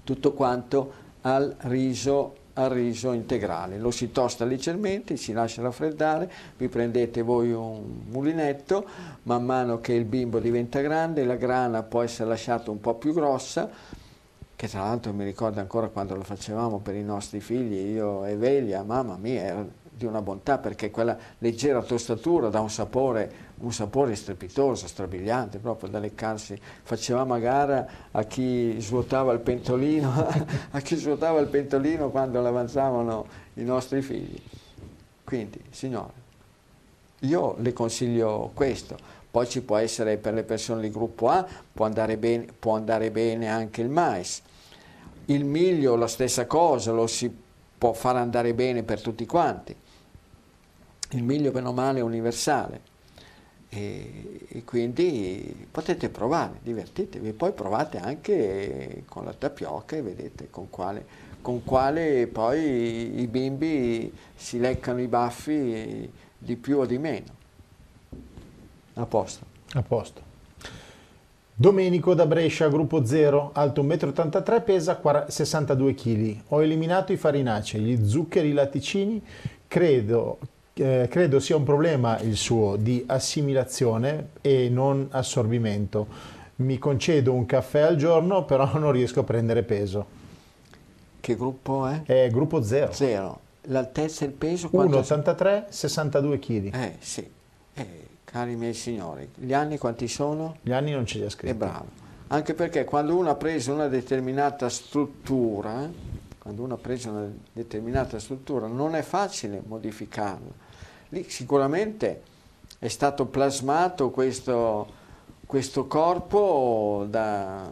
tutto 0.04 0.34
quanto 0.34 1.08
al 1.22 1.56
riso, 1.64 2.36
al 2.54 2.70
riso 2.70 3.12
integrale. 3.12 3.78
Lo 3.78 3.92
si 3.92 4.12
tosta 4.12 4.46
leggermente, 4.46 5.18
si 5.18 5.34
lascia 5.34 5.62
raffreddare, 5.62 6.32
vi 6.58 6.68
prendete 6.68 7.22
voi 7.22 7.52
un 7.52 8.04
mulinetto, 8.10 8.86
man 9.24 9.44
mano 9.44 9.80
che 9.82 9.94
il 9.94 10.06
bimbo 10.06 10.40
diventa 10.40 10.80
grande, 10.80 11.26
la 11.26 11.36
grana 11.36 11.84
può 11.84 12.02
essere 12.02 12.30
lasciata 12.30 12.72
un 12.72 12.80
po' 12.80 12.96
più 12.96 13.14
grossa, 13.14 13.70
che 14.56 14.68
tra 14.68 14.82
l'altro 14.82 15.14
mi 15.14 15.24
ricordo 15.24 15.60
ancora 15.60 15.90
quando 15.90 16.16
lo 16.16 16.24
facevamo 16.24 16.80
per 16.80 16.96
i 16.96 17.04
nostri 17.04 17.40
figli, 17.40 17.94
io 17.94 18.26
e 18.26 18.36
Velia, 18.36 18.84
mamma 18.84 19.16
mia, 19.16 19.44
era 19.44 19.66
di 20.00 20.06
una 20.06 20.22
bontà 20.22 20.58
perché 20.58 20.90
quella 20.90 21.16
leggera 21.40 21.84
tostatura 21.84 22.48
dà 22.48 22.62
un 22.62 22.70
sapore, 22.70 23.32
un 23.58 23.74
sapore 23.74 24.16
strepitoso, 24.16 24.88
strabiliante, 24.88 25.60
proprio 25.60 25.90
da 25.90 26.00
leccarsi. 26.00 26.58
Facevamo 26.84 27.34
a 27.34 27.40
gara 27.40 27.88
a 28.12 28.24
chi 28.24 28.80
svuotava 28.80 29.34
il 29.34 29.42
pentolino, 29.42 30.26
a 30.72 30.80
chi 30.80 30.96
svuotava 30.96 31.40
il 31.42 31.48
pentolino 31.48 32.10
quando 32.10 32.40
l'avanzavano 32.40 33.28
i 33.56 33.64
nostri 33.64 34.02
figli. 34.02 34.42
Quindi, 35.26 35.62
signore, 35.70 36.14
io 37.20 37.56
le 37.60 37.74
consiglio 37.74 38.52
questo. 38.54 38.98
Poi 39.30 39.48
ci 39.50 39.62
può 39.62 39.76
essere 39.76 40.18
per 40.18 40.34
le 40.34 40.44
persone 40.44 40.82
di 40.82 40.90
gruppo 40.90 41.28
A, 41.28 41.46
può 41.74 41.86
andare 41.86 42.16
bene, 42.16 42.48
può 42.58 42.76
andare 42.76 43.12
bene 43.12 43.50
anche 43.50 43.82
il 43.82 43.90
mais. 43.90 44.42
Il 45.26 45.44
miglio, 45.44 45.96
la 45.98 46.08
stessa 46.08 46.48
cosa, 46.48 46.94
lo 46.94 47.06
si 47.06 47.30
può 47.78 47.92
far 47.92 48.16
andare 48.16 48.54
bene 48.54 48.84
per 48.84 49.02
tutti 49.02 49.26
quanti 49.26 49.76
il 51.12 51.24
miglio 51.24 51.52
meno 51.52 51.74
male 51.74 52.02
universale 52.02 52.82
e, 53.70 54.48
e, 54.48 54.64
quindi 54.64 55.68
potete 55.70 56.10
provare, 56.10 56.60
divertitevi, 56.64 57.34
poi 57.34 57.52
provate 57.52 58.00
anche 58.00 59.04
con 59.08 59.26
la 59.26 59.34
tapioca 59.34 59.96
e 59.96 60.02
vedete 60.02 60.50
con 60.50 60.70
quale, 60.72 61.06
con 61.42 61.64
quale 61.64 62.28
poi 62.28 63.22
i 63.22 63.28
bimbi 63.28 64.12
si 64.36 64.60
leccano 64.60 65.02
i 65.02 65.08
baffi 65.08 66.10
di 66.38 66.56
più 66.56 66.80
o 66.80 66.86
di 66.86 66.98
meno. 66.98 67.38
A 68.96 69.06
posto. 69.06 69.46
A 69.74 69.84
posto. 69.84 70.28
Domenico 71.54 72.14
da 72.14 72.26
Brescia, 72.26 72.70
gruppo 72.70 73.06
0, 73.06 73.52
alto 73.54 73.84
1,83 73.84 74.56
m, 74.56 74.64
pesa 74.64 75.26
62 75.28 75.94
kg. 75.94 76.42
Ho 76.48 76.64
eliminato 76.64 77.12
i 77.12 77.18
farinacei, 77.18 77.82
gli 77.82 78.08
zuccheri, 78.08 78.50
i 78.50 78.54
latticini. 78.54 79.22
Credo 79.68 80.40
eh, 80.80 81.08
credo 81.10 81.40
sia 81.40 81.56
un 81.56 81.64
problema 81.64 82.20
il 82.20 82.38
suo 82.38 82.76
di 82.76 83.04
assimilazione 83.06 84.30
e 84.42 84.70
non 84.70 85.08
assorbimento. 85.12 86.08
Mi 86.58 86.78
concedo 86.78 87.34
un 87.34 87.46
caffè 87.46 87.82
al 87.82 87.96
giorno, 87.96 88.46
però 88.46 88.70
non 88.80 88.92
riesco 88.92 89.20
a 89.22 89.24
prendere 89.24 89.64
peso. 89.64 90.18
Che 91.20 91.36
gruppo 91.36 91.86
è? 91.86 92.04
È 92.04 92.30
gruppo 92.32 92.64
0. 92.64 92.94
0. 92.94 93.40
L'altezza 93.64 94.24
e 94.24 94.30
il 94.30 94.34
peso? 94.34 94.70
1,83, 94.72 95.66
62 95.70 96.40
kg. 96.40 96.74
Eh 96.74 96.96
sì, 97.00 97.30
eh, 97.74 98.08
cari 98.24 98.56
miei 98.56 98.74
signori, 98.74 99.30
gli 99.36 99.54
anni 99.54 99.78
quanti 99.78 100.08
sono? 100.08 100.56
Gli 100.62 100.72
anni 100.72 100.92
non 100.92 101.06
ce 101.06 101.20
li 101.20 101.26
ha 101.26 101.30
scritti. 101.30 101.54
È 101.54 101.58
bravo. 101.58 102.08
Anche 102.28 102.54
perché 102.54 102.86
quando 102.86 103.16
uno 103.18 103.30
ha 103.30 103.36
preso 103.36 103.74
una 103.74 103.88
determinata 103.88 104.70
struttura, 104.70 105.90
quando 106.38 106.64
uno 106.64 106.76
ha 106.76 106.78
preso 106.78 107.10
una 107.10 107.28
determinata 107.52 108.18
struttura, 108.18 108.68
non 108.68 108.96
è 108.96 109.02
facile 109.02 109.62
modificarla 109.66 110.68
lì 111.10 111.26
sicuramente 111.30 112.22
è 112.80 112.88
stato 112.88 113.26
plasmato 113.26 114.10
questo, 114.10 114.88
questo 115.46 115.86
corpo 115.86 117.06
da, 117.10 117.70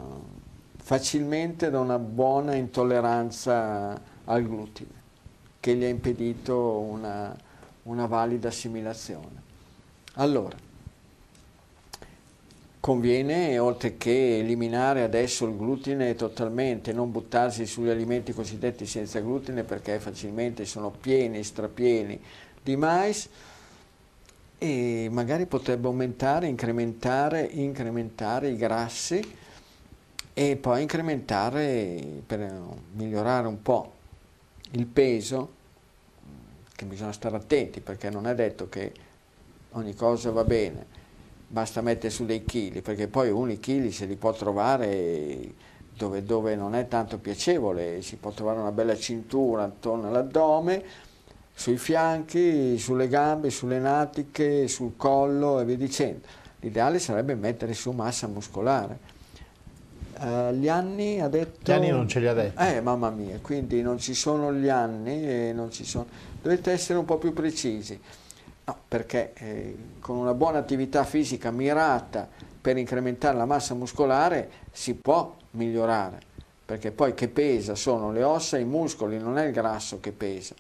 facilmente 0.78 1.70
da 1.70 1.80
una 1.80 2.00
buona 2.00 2.56
intolleranza 2.56 4.00
al 4.26 4.44
glutine 4.44 4.96
che 5.60 5.76
gli 5.76 5.84
ha 5.84 5.90
impedito 5.90 6.80
una, 6.80 7.36
una 7.84 8.06
valida 8.06 8.48
assimilazione. 8.50 9.46
Allora, 10.14 10.56
conviene, 12.80 13.60
oltre 13.60 13.98
che 13.98 14.40
eliminare 14.40 15.04
adesso 15.04 15.46
il 15.46 15.58
glutine 15.58 16.16
totalmente, 16.16 16.94
non 16.94 17.12
buttarsi 17.12 17.66
sugli 17.66 17.90
alimenti 17.90 18.34
cosiddetti 18.34 18.86
senza 18.86 19.20
glutine 19.20 19.64
perché 19.64 20.00
facilmente 20.00 20.66
sono 20.66 20.90
pieni, 20.90 21.44
strapieni 21.44 22.22
di 22.68 22.76
mais 22.76 23.30
e 24.58 25.08
magari 25.10 25.46
potrebbe 25.46 25.88
aumentare, 25.88 26.48
incrementare, 26.48 27.42
incrementare 27.42 28.50
i 28.50 28.58
grassi 28.58 29.36
e 30.34 30.56
poi 30.58 30.82
incrementare 30.82 32.22
per 32.26 32.52
migliorare 32.94 33.48
un 33.48 33.62
po' 33.62 33.94
il 34.72 34.86
peso, 34.86 35.56
che 36.76 36.86
bisogna 36.86 37.14
stare 37.14 37.38
attenti 37.38 37.80
perché 37.80 38.10
non 38.10 38.28
è 38.28 38.36
detto 38.36 38.68
che 38.68 38.92
ogni 39.72 39.96
cosa 39.96 40.32
va 40.32 40.44
bene, 40.44 40.86
basta 41.48 41.82
mettere 41.82 42.10
su 42.10 42.26
dei 42.26 42.44
chili, 42.44 42.82
perché 42.82 43.08
poi 43.08 43.30
uno 43.30 43.52
i 43.52 43.60
chili 43.60 43.92
se 43.92 44.06
li 44.06 44.16
può 44.16 44.34
trovare 44.34 45.54
dove, 45.96 46.24
dove 46.24 46.56
non 46.56 46.76
è 46.76 46.88
tanto 46.88 47.18
piacevole, 47.18 48.02
si 48.02 48.18
può 48.18 48.32
trovare 48.32 48.60
una 48.60 48.72
bella 48.72 48.98
cintura 48.98 49.64
attorno 49.64 50.08
all'addome, 50.08 51.06
sui 51.58 51.78
fianchi, 51.78 52.78
sulle 52.78 53.08
gambe, 53.08 53.50
sulle 53.50 53.80
natiche, 53.80 54.68
sul 54.68 54.96
collo 54.96 55.60
e 55.60 55.66
via 55.66 55.76
dicendo. 55.76 56.28
L'ideale 56.60 57.00
sarebbe 57.00 57.34
mettere 57.34 57.74
su 57.74 57.90
massa 57.90 58.28
muscolare. 58.28 59.00
Uh, 60.20 60.52
gli 60.52 60.70
anni 60.70 61.20
ha 61.20 61.28
detto... 61.28 61.72
Gli 61.72 61.76
anni 61.76 61.90
non 61.90 62.08
ce 62.08 62.20
li 62.20 62.28
ha 62.28 62.34
detti. 62.34 62.62
Eh, 62.62 62.80
mamma 62.80 63.10
mia, 63.10 63.40
quindi 63.42 63.82
non 63.82 63.98
ci 63.98 64.14
sono 64.14 64.54
gli 64.54 64.70
anni 64.70 65.28
e 65.28 65.52
non 65.52 65.72
ci 65.72 65.84
sono... 65.84 66.06
Dovete 66.40 66.72
essere 66.72 67.00
un 67.00 67.06
po' 67.06 67.18
più 67.18 67.34
precisi. 67.34 68.00
No, 68.66 68.78
perché 68.88 69.34
eh, 69.34 69.78
con 70.00 70.18
una 70.18 70.36
buona 70.36 70.60
attività 70.60 71.04
fisica 71.06 71.50
mirata 71.50 72.30
per 72.62 72.78
incrementare 72.78 73.36
la 73.36 73.46
massa 73.46 73.74
muscolare 73.74 74.50
si 74.72 74.94
può 74.94 75.36
migliorare, 75.52 76.20
perché 76.64 76.92
poi 76.92 77.16
che 77.16 77.30
pesa 77.30 77.74
sono 77.74 78.12
le 78.12 78.22
ossa 78.22 78.58
e 78.58 78.62
i 78.62 78.66
muscoli, 78.66 79.18
non 79.18 79.40
è 79.40 79.48
il 79.48 79.54
grasso 79.54 80.00
che 80.00 80.12
pesa. 80.12 80.54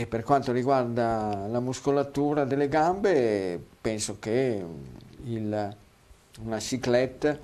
E 0.00 0.06
per 0.06 0.22
quanto 0.22 0.50
riguarda 0.50 1.46
la 1.46 1.60
muscolatura 1.60 2.46
delle 2.46 2.68
gambe, 2.68 3.62
penso 3.82 4.16
che 4.18 4.64
il, 5.24 5.76
una 6.40 6.58
ciclette, 6.58 7.40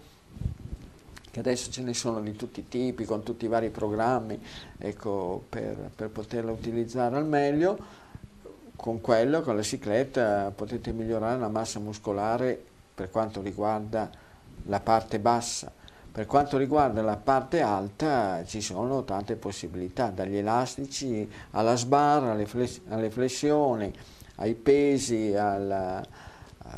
che 1.31 1.39
adesso 1.39 1.71
ce 1.71 1.83
ne 1.83 1.93
sono 1.93 2.23
di 2.23 2.35
tutti 2.35 2.61
i 2.61 2.67
tipi, 2.67 3.05
con 3.05 3.23
tutti 3.23 3.45
i 3.45 3.49
vari 3.49 3.69
programmi, 3.69 4.43
ecco, 4.79 5.45
per, 5.51 5.91
per 5.95 6.09
poterla 6.09 6.51
utilizzare 6.51 7.17
al 7.17 7.27
meglio, 7.27 7.79
con 8.75 9.03
quello, 9.03 9.43
con 9.43 9.55
la 9.55 9.63
cicletta, 9.63 10.51
potete 10.51 10.93
migliorare 10.93 11.39
la 11.39 11.51
massa 11.51 11.79
muscolare 11.79 12.59
per 12.95 13.11
quanto 13.11 13.43
riguarda 13.43 14.11
la 14.65 14.81
parte 14.81 15.19
bassa. 15.19 15.71
Per 16.17 16.25
quanto 16.25 16.57
riguarda 16.57 17.03
la 17.03 17.19
parte 17.19 17.61
alta 17.61 18.43
ci 18.47 18.63
sono 18.63 19.05
tante 19.05 19.37
possibilità, 19.37 20.09
dagli 20.09 20.39
elastici 20.39 21.31
alla 21.51 21.77
sbarra, 21.77 22.31
alle, 22.31 22.47
fless 22.47 22.81
alle 22.89 23.11
flessioni, 23.11 23.93
ai 24.37 24.55
pesi, 24.55 25.35
al, 25.35 26.03
uh, 26.65 26.69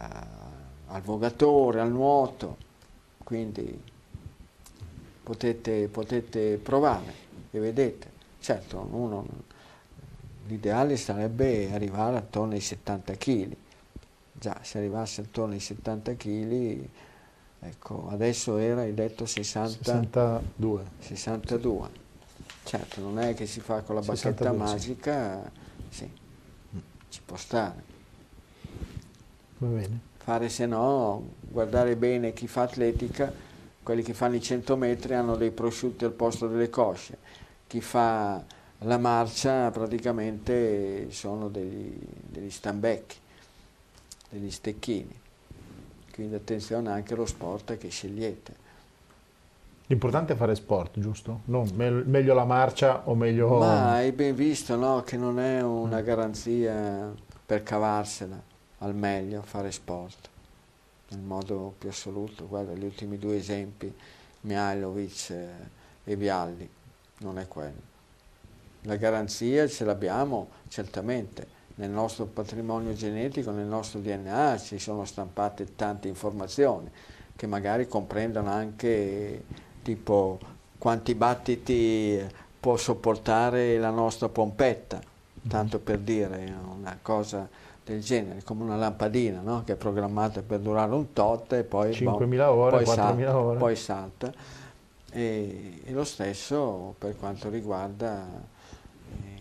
al 0.89 1.03
vogatore, 1.03 1.79
al 1.79 1.93
nuoto, 1.93 2.57
quindi 3.23 3.81
potete, 5.23 5.87
potete 5.87 6.57
provare 6.57 7.13
e 7.53 7.61
vedete. 7.61 8.11
Certo, 8.41 9.25
l'ideale 10.49 10.97
sarebbe 10.97 11.73
arrivare 11.73 12.17
attorno 12.17 12.55
ai 12.55 12.61
70 12.61 13.15
kg. 13.15 13.57
Già, 14.33 14.59
se 14.63 14.79
arrivasse 14.79 15.21
attorno 15.21 15.53
ai 15.55 15.61
70 15.61 16.17
kg, 16.17 16.89
ecco, 17.61 18.09
adesso 18.11 18.57
era, 18.59 18.83
hai 18.83 18.95
detto 18.95 19.27
60, 19.27 19.85
62. 19.85 20.85
62. 20.99 21.89
Certo, 22.65 23.01
non 23.01 23.19
è 23.19 23.35
che 23.35 23.47
si 23.47 23.61
fa 23.61 23.83
con 23.83 23.95
la 23.95 24.03
bacchetta 24.03 24.51
62, 24.51 24.57
magica, 24.57 25.51
sì. 25.89 26.11
sì, 26.71 26.81
ci 27.09 27.21
può 27.25 27.37
stare. 27.37 27.83
Va 29.59 29.67
bene. 29.67 30.01
Fare 30.19 30.49
se 30.49 30.67
no, 30.67 31.27
guardare 31.41 31.97
bene 31.97 32.33
chi 32.35 32.47
fa 32.47 32.63
atletica, 32.63 33.33
quelli 33.83 34.03
che 34.03 34.13
fanno 34.13 34.35
i 34.35 34.43
100 34.43 34.77
metri 34.77 35.15
hanno 35.15 35.37
dei 35.37 35.51
prosciutti 35.51 36.05
al 36.05 36.13
posto 36.13 36.47
delle 36.47 36.69
cosce, 36.69 37.17
chi 37.67 37.81
fa 37.81 38.45
la 38.83 38.99
marcia 38.99 39.71
praticamente 39.71 41.11
sono 41.11 41.49
degli, 41.49 41.97
degli 42.29 42.51
stambecchi, 42.51 43.17
degli 44.29 44.51
stecchini. 44.51 45.18
Quindi 46.19 46.35
attenzione 46.35 46.91
anche 46.91 47.15
allo 47.15 47.27
sport 47.27 47.79
che 47.79 47.91
scegliete. 47.91 48.53
L'importante 49.87 50.33
è 50.33 50.37
fare 50.37 50.57
sport, 50.57 50.99
giusto? 50.99 51.43
Non 51.45 51.71
me 51.77 51.91
meglio 51.91 52.35
la 52.35 52.45
marcia 52.45 53.09
o 53.09 53.15
meglio... 53.15 53.59
Ma 53.59 53.93
hai 53.93 54.11
ben 54.11 54.35
visto 54.35 54.75
no? 54.75 55.03
che 55.03 55.17
non 55.17 55.39
è 55.39 55.63
una 55.63 56.01
garanzia 56.01 57.15
per 57.47 57.63
cavarsela 57.63 58.37
al 58.79 58.97
meglio 58.97 59.43
fare 59.43 59.71
sport, 59.71 60.29
nel 61.11 61.21
modo 61.21 61.75
più 61.79 61.89
assoluto. 61.89 62.49
Guarda, 62.49 62.73
gli 62.73 62.83
ultimi 62.85 63.17
due 63.17 63.37
esempi, 63.37 63.95
Mihailovic 64.41 65.31
e 66.03 66.17
Vialli, 66.17 66.69
non 67.19 67.39
è 67.39 67.47
quello. 67.47 67.81
La 68.83 68.97
garanzia 68.97 69.69
ce 69.69 69.85
l'abbiamo 69.85 70.49
certamente 70.67 71.58
nel 71.79 71.91
nostro 71.91 72.27
patrimonio 72.27 72.93
genetico, 72.93 73.51
nel 73.51 73.67
nostro 73.67 74.01
DNA 74.01 74.59
ci 74.59 74.79
sono 74.79 75.05
stampate 75.05 75.75
tante 75.77 76.09
informazioni 76.09 76.91
che 77.37 77.47
magari 77.47 77.87
comprendono 77.87 78.51
anche 78.51 79.45
tipo 79.83 80.39
quanti 80.77 81.15
battiti 81.15 82.21
può 82.59 82.77
sopportare 82.77 83.79
la 83.79 83.91
nostra 83.91 84.29
pompetta, 84.29 85.01
tanto 85.47 85.79
per 85.79 85.99
dire 85.99 86.53
una 86.77 86.99
cosa 87.01 87.49
del 87.85 88.03
genere, 88.03 88.43
come 88.43 88.65
una 88.65 88.77
lampadina 88.77 89.41
no? 89.41 89.63
che 89.65 89.75
è 89.75 89.77
programmata 89.77 90.43
per 90.43 90.59
durare 90.59 90.93
un 90.93 91.13
tot 91.13 91.53
e 91.53 91.63
poi, 91.63 91.91
5.000 91.91 92.37
boh, 92.37 92.51
ore, 92.55 92.77
poi, 92.83 92.87
salta, 92.95 93.39
ore. 93.39 93.59
poi 93.59 93.77
salta. 93.77 94.33
E, 95.11 95.81
e, 95.85 95.93
lo 95.93 96.05
stesso 96.05 96.95
per 96.99 97.17
quanto 97.17 97.49
riguarda 97.49 98.27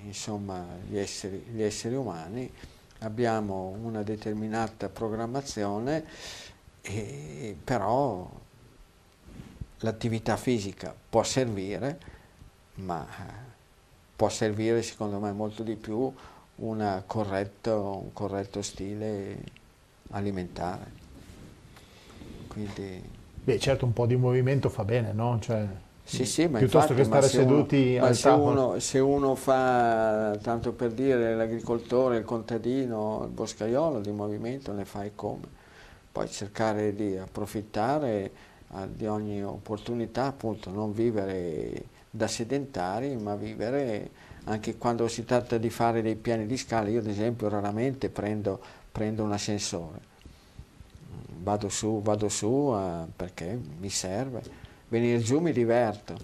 insomma, 0.07 0.65
gli 0.87 0.97
esseri, 0.97 1.37
gli 1.51 1.61
esseri 1.61 1.95
umani, 1.95 2.51
abbiamo 2.99 3.75
una 3.81 4.03
determinata 4.03 4.89
programmazione, 4.89 6.05
e, 6.81 7.55
però 7.63 8.29
l'attività 9.79 10.37
fisica 10.37 10.95
può 11.09 11.23
servire, 11.23 11.99
ma 12.75 13.05
può 14.15 14.29
servire 14.29 14.81
secondo 14.81 15.19
me 15.19 15.31
molto 15.31 15.63
di 15.63 15.75
più 15.75 16.11
corretto, 17.05 18.01
un 18.03 18.13
corretto 18.13 18.61
stile 18.61 19.37
alimentare. 20.11 21.05
Quindi, 22.47 23.03
Beh, 23.43 23.59
certo 23.59 23.85
un 23.85 23.93
po' 23.93 24.05
di 24.05 24.15
movimento 24.15 24.69
fa 24.69 24.83
bene, 24.83 25.13
no? 25.13 25.39
Cioè... 25.39 25.67
Sì, 26.07 26.23
sì, 26.23 26.47
ma 26.47 26.59
piuttosto 26.59 26.93
infatti, 26.93 27.01
che 27.01 27.03
stare 27.03 27.27
se 27.27 27.37
seduti 27.39 27.95
uno, 27.97 28.05
al 28.05 28.15
se 28.15 28.29
uno, 28.29 28.79
se 28.79 28.99
uno 28.99 29.35
fa, 29.35 30.37
tanto 30.41 30.71
per 30.71 30.91
dire, 30.91 31.35
l'agricoltore, 31.35 32.15
il 32.15 32.23
contadino, 32.23 33.23
il 33.25 33.29
boscaiolo 33.29 33.99
di 33.99 34.11
movimento, 34.11 34.71
ne 34.71 34.85
fai 34.85 35.11
come. 35.15 35.45
Poi 36.09 36.29
cercare 36.29 36.95
di 36.95 37.17
approfittare 37.17 38.31
eh, 38.73 38.87
di 38.95 39.05
ogni 39.05 39.43
opportunità, 39.43 40.27
appunto, 40.27 40.69
non 40.69 40.93
vivere 40.93 41.83
da 42.09 42.27
sedentari, 42.27 43.17
ma 43.17 43.35
vivere 43.35 44.09
anche 44.45 44.77
quando 44.77 45.09
si 45.09 45.25
tratta 45.25 45.57
di 45.57 45.69
fare 45.69 46.01
dei 46.01 46.15
piani 46.15 46.45
di 46.45 46.55
scala. 46.55 46.87
Io 46.87 46.99
ad 46.99 47.07
esempio 47.07 47.49
raramente 47.49 48.07
prendo, 48.07 48.61
prendo 48.93 49.23
un 49.23 49.33
ascensore, 49.33 49.99
vado 51.39 51.67
su, 51.67 52.01
vado 52.01 52.29
su 52.29 52.73
eh, 52.73 53.07
perché 53.13 53.59
mi 53.79 53.89
serve 53.89 54.66
venire 54.89 55.19
giù 55.19 55.39
mi 55.39 55.51
diverto 55.51 56.15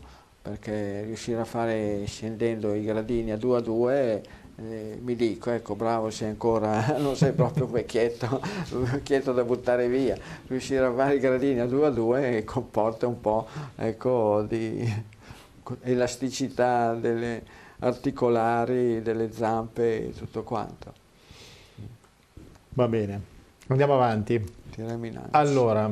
perché 0.42 1.04
riuscire 1.04 1.40
a 1.40 1.46
fare 1.46 2.04
scendendo 2.06 2.74
i 2.74 2.84
gradini 2.84 3.32
a 3.32 3.38
due 3.38 3.58
a 3.58 3.62
due 3.62 4.24
eh, 4.58 5.00
mi 5.02 5.16
dico 5.16 5.50
ecco 5.50 5.76
bravo 5.76 6.10
sei 6.10 6.30
ancora 6.30 6.96
non 7.00 7.16
sei 7.16 7.32
proprio 7.32 7.66
vecchietto 7.66 8.42
vecchietto 8.72 9.32
da 9.34 9.44
buttare 9.44 9.88
via. 9.88 10.18
Riuscire 10.48 10.86
a 10.86 10.94
fare 10.94 11.16
i 11.16 11.20
gradini 11.20 11.60
a 11.60 11.66
due 11.66 11.88
a 11.88 11.90
due 11.90 12.44
comporta 12.44 13.08
un 13.08 13.20
po' 13.20 13.48
ecco 13.76 14.44
di 14.48 15.12
elasticità 15.82 16.94
delle 16.94 17.42
articolari 17.80 19.02
delle 19.02 19.32
zampe 19.32 20.10
e 20.10 20.14
tutto 20.14 20.44
quanto. 20.44 20.94
Va 22.70 22.88
bene 22.88 23.32
andiamo 23.68 23.94
avanti. 23.94 24.62
Allora 25.32 25.92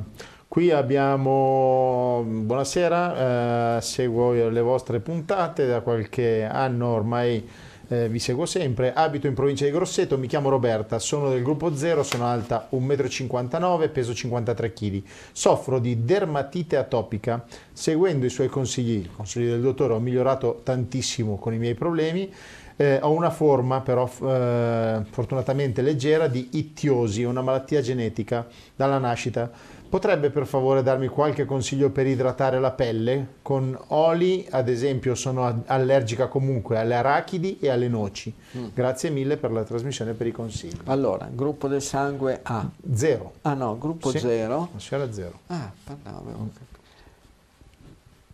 Qui 0.51 0.69
abbiamo, 0.69 2.25
buonasera, 2.27 3.77
eh, 3.77 3.81
seguo 3.81 4.33
le 4.33 4.59
vostre 4.59 4.99
puntate, 4.99 5.65
da 5.65 5.79
qualche 5.79 6.43
anno 6.43 6.89
ormai 6.89 7.47
eh, 7.87 8.09
vi 8.09 8.19
seguo 8.19 8.45
sempre, 8.45 8.91
abito 8.91 9.27
in 9.27 9.33
provincia 9.33 9.63
di 9.63 9.71
Grosseto, 9.71 10.17
mi 10.17 10.27
chiamo 10.27 10.49
Roberta, 10.49 10.99
sono 10.99 11.29
del 11.29 11.41
gruppo 11.41 11.73
0, 11.73 12.03
sono 12.03 12.25
alta 12.25 12.67
1,59 12.69 13.85
m, 13.85 13.91
peso 13.93 14.13
53 14.13 14.73
kg, 14.73 15.01
soffro 15.31 15.79
di 15.79 16.03
dermatite 16.03 16.75
atopica, 16.75 17.45
seguendo 17.71 18.25
i 18.25 18.29
suoi 18.29 18.49
consigli, 18.49 19.05
i 19.05 19.09
consigli 19.15 19.47
del 19.47 19.61
dottore 19.61 19.93
ho 19.93 19.99
migliorato 19.99 20.59
tantissimo 20.65 21.37
con 21.37 21.53
i 21.53 21.59
miei 21.59 21.75
problemi, 21.75 22.29
eh, 22.75 22.99
ho 23.01 23.11
una 23.11 23.29
forma 23.29 23.79
però 23.79 24.09
eh, 24.21 25.01
fortunatamente 25.09 25.81
leggera 25.81 26.27
di 26.27 26.49
ittiosi, 26.53 27.23
una 27.23 27.41
malattia 27.41 27.79
genetica 27.79 28.45
dalla 28.75 28.97
nascita 28.97 29.79
Potrebbe 29.91 30.29
per 30.29 30.47
favore 30.47 30.83
darmi 30.83 31.09
qualche 31.09 31.43
consiglio 31.43 31.89
per 31.89 32.07
idratare 32.07 32.61
la 32.61 32.71
pelle? 32.71 33.27
Con 33.41 33.77
oli, 33.87 34.47
ad 34.49 34.69
esempio, 34.69 35.15
sono 35.15 35.63
allergica 35.65 36.27
comunque 36.27 36.77
alle 36.77 36.95
arachidi 36.95 37.59
e 37.59 37.67
alle 37.67 37.89
noci. 37.89 38.33
Mm. 38.55 38.67
Grazie 38.73 39.09
mille 39.09 39.35
per 39.35 39.51
la 39.51 39.63
trasmissione 39.65 40.11
e 40.11 40.13
per 40.13 40.27
i 40.27 40.31
consigli. 40.31 40.79
Allora, 40.85 41.29
gruppo 41.29 41.67
del 41.67 41.81
sangue 41.81 42.39
A. 42.41 42.69
Zero. 42.93 43.33
Ah 43.41 43.53
no, 43.53 43.77
gruppo 43.77 44.11
sì. 44.11 44.19
zero. 44.19 44.69
C'era 44.77 45.11
zero. 45.11 45.39
Ah, 45.47 45.69
parlavo. 45.83 46.29
Mm. 46.39 46.47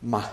Ma 0.01 0.29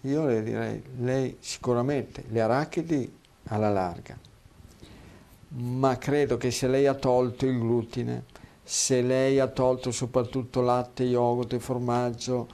io 0.00 0.24
le 0.24 0.42
direi, 0.42 0.82
lei 1.00 1.36
sicuramente 1.40 2.24
le 2.28 2.40
arachidi 2.40 3.18
alla 3.48 3.68
larga, 3.68 4.16
ma 5.48 5.98
credo 5.98 6.38
che 6.38 6.50
se 6.50 6.68
lei 6.68 6.86
ha 6.86 6.94
tolto 6.94 7.44
il 7.44 7.58
glutine 7.58 8.24
se 8.68 9.00
lei 9.00 9.38
ha 9.38 9.46
tolto 9.46 9.92
soprattutto 9.92 10.60
latte, 10.60 11.04
yogurt 11.04 11.52
e 11.52 11.60
formaggio, 11.60 12.48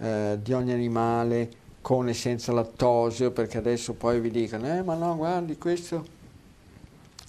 eh, 0.00 0.36
di 0.42 0.52
ogni 0.52 0.72
animale 0.72 1.50
con 1.80 2.08
e 2.08 2.14
senza 2.14 2.50
lattosio, 2.50 3.30
perché 3.30 3.58
adesso 3.58 3.92
poi 3.92 4.18
vi 4.18 4.30
dicono, 4.30 4.66
eh 4.66 4.82
ma 4.82 4.94
no, 4.94 5.16
guardi, 5.16 5.56
questo 5.58 6.04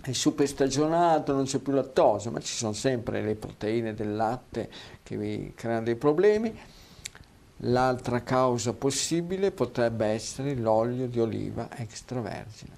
è 0.01 0.11
super 0.13 0.47
stagionato, 0.47 1.31
non 1.31 1.45
c'è 1.45 1.59
più 1.59 1.73
lattosio, 1.73 2.31
ma 2.31 2.39
ci 2.39 2.55
sono 2.55 2.73
sempre 2.73 3.21
le 3.21 3.35
proteine 3.35 3.93
del 3.93 4.15
latte 4.15 4.69
che 5.03 5.15
vi 5.15 5.53
creano 5.55 5.83
dei 5.83 5.95
problemi. 5.95 6.53
L'altra 7.57 8.23
causa 8.23 8.73
possibile 8.73 9.51
potrebbe 9.51 10.07
essere 10.07 10.55
l'olio 10.55 11.07
di 11.07 11.19
oliva 11.19 11.69
extravergine, 11.77 12.71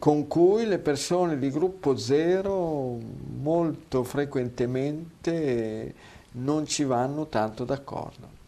con 0.00 0.26
cui 0.26 0.66
le 0.66 0.78
persone 0.78 1.38
di 1.38 1.50
gruppo 1.50 1.96
0 1.96 2.98
molto 3.40 4.02
frequentemente 4.02 5.94
non 6.32 6.66
ci 6.66 6.82
vanno 6.82 7.26
tanto 7.26 7.64
d'accordo. 7.64 8.38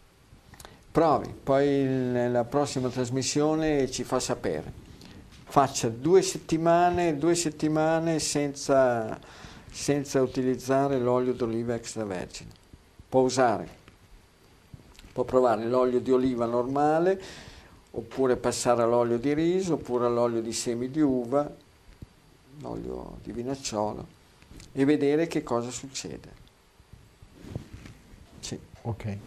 Provi, 0.91 1.33
poi 1.43 1.67
nella 1.83 2.43
prossima 2.43 2.89
trasmissione 2.89 3.89
ci 3.89 4.03
fa 4.03 4.19
sapere. 4.19 4.81
Faccia 5.45 5.87
due 5.87 6.21
settimane, 6.21 7.17
due 7.17 7.35
settimane 7.35 8.19
senza, 8.19 9.17
senza 9.71 10.21
utilizzare 10.21 10.99
l'olio 10.99 11.33
d'oliva 11.33 11.75
extravergine. 11.75 12.49
Può 13.07 13.21
usare 13.21 13.81
può 15.13 15.23
provare 15.23 15.65
l'olio 15.65 16.01
di 16.01 16.11
oliva 16.11 16.45
normale, 16.45 17.21
oppure 17.95 18.37
passare 18.37 18.81
all'olio 18.81 19.17
di 19.17 19.33
riso, 19.33 19.73
oppure 19.73 20.05
all'olio 20.05 20.41
di 20.41 20.51
semi 20.51 20.89
di 20.89 21.01
uva, 21.01 21.49
l'olio 22.61 23.17
di 23.23 23.31
vinacciolo, 23.31 24.05
e 24.71 24.85
vedere 24.85 25.27
che 25.27 25.43
cosa 25.43 25.69
succede. 25.69 26.41
Sì. 28.39 28.59
Ok. 28.81 29.17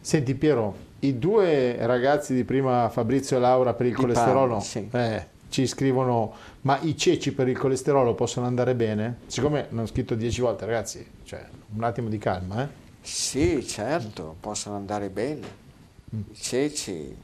Senti 0.00 0.34
Piero, 0.34 0.88
i 1.00 1.18
due 1.18 1.76
ragazzi 1.86 2.34
di 2.34 2.44
prima, 2.44 2.88
Fabrizio 2.90 3.36
e 3.36 3.40
Laura, 3.40 3.74
per 3.74 3.86
il 3.86 3.94
Di 3.94 4.00
colesterolo, 4.00 4.56
Parma, 4.56 4.60
sì. 4.60 4.88
eh, 4.90 5.26
ci 5.48 5.66
scrivono, 5.66 6.34
ma 6.62 6.78
i 6.80 6.96
ceci 6.96 7.32
per 7.32 7.48
il 7.48 7.56
colesterolo 7.56 8.14
possono 8.14 8.46
andare 8.46 8.74
bene? 8.74 9.18
Siccome 9.26 9.68
hanno 9.70 9.86
scritto 9.86 10.14
dieci 10.14 10.40
volte, 10.42 10.66
ragazzi, 10.66 11.06
cioè, 11.24 11.46
un 11.74 11.84
attimo 11.84 12.08
di 12.08 12.18
calma, 12.18 12.64
eh? 12.64 12.68
Sì, 13.00 13.66
certo, 13.66 14.36
possono 14.40 14.76
andare 14.76 15.08
bene. 15.08 15.68
Mm. 16.14 16.20
I 16.32 16.34
ceci, 16.34 17.16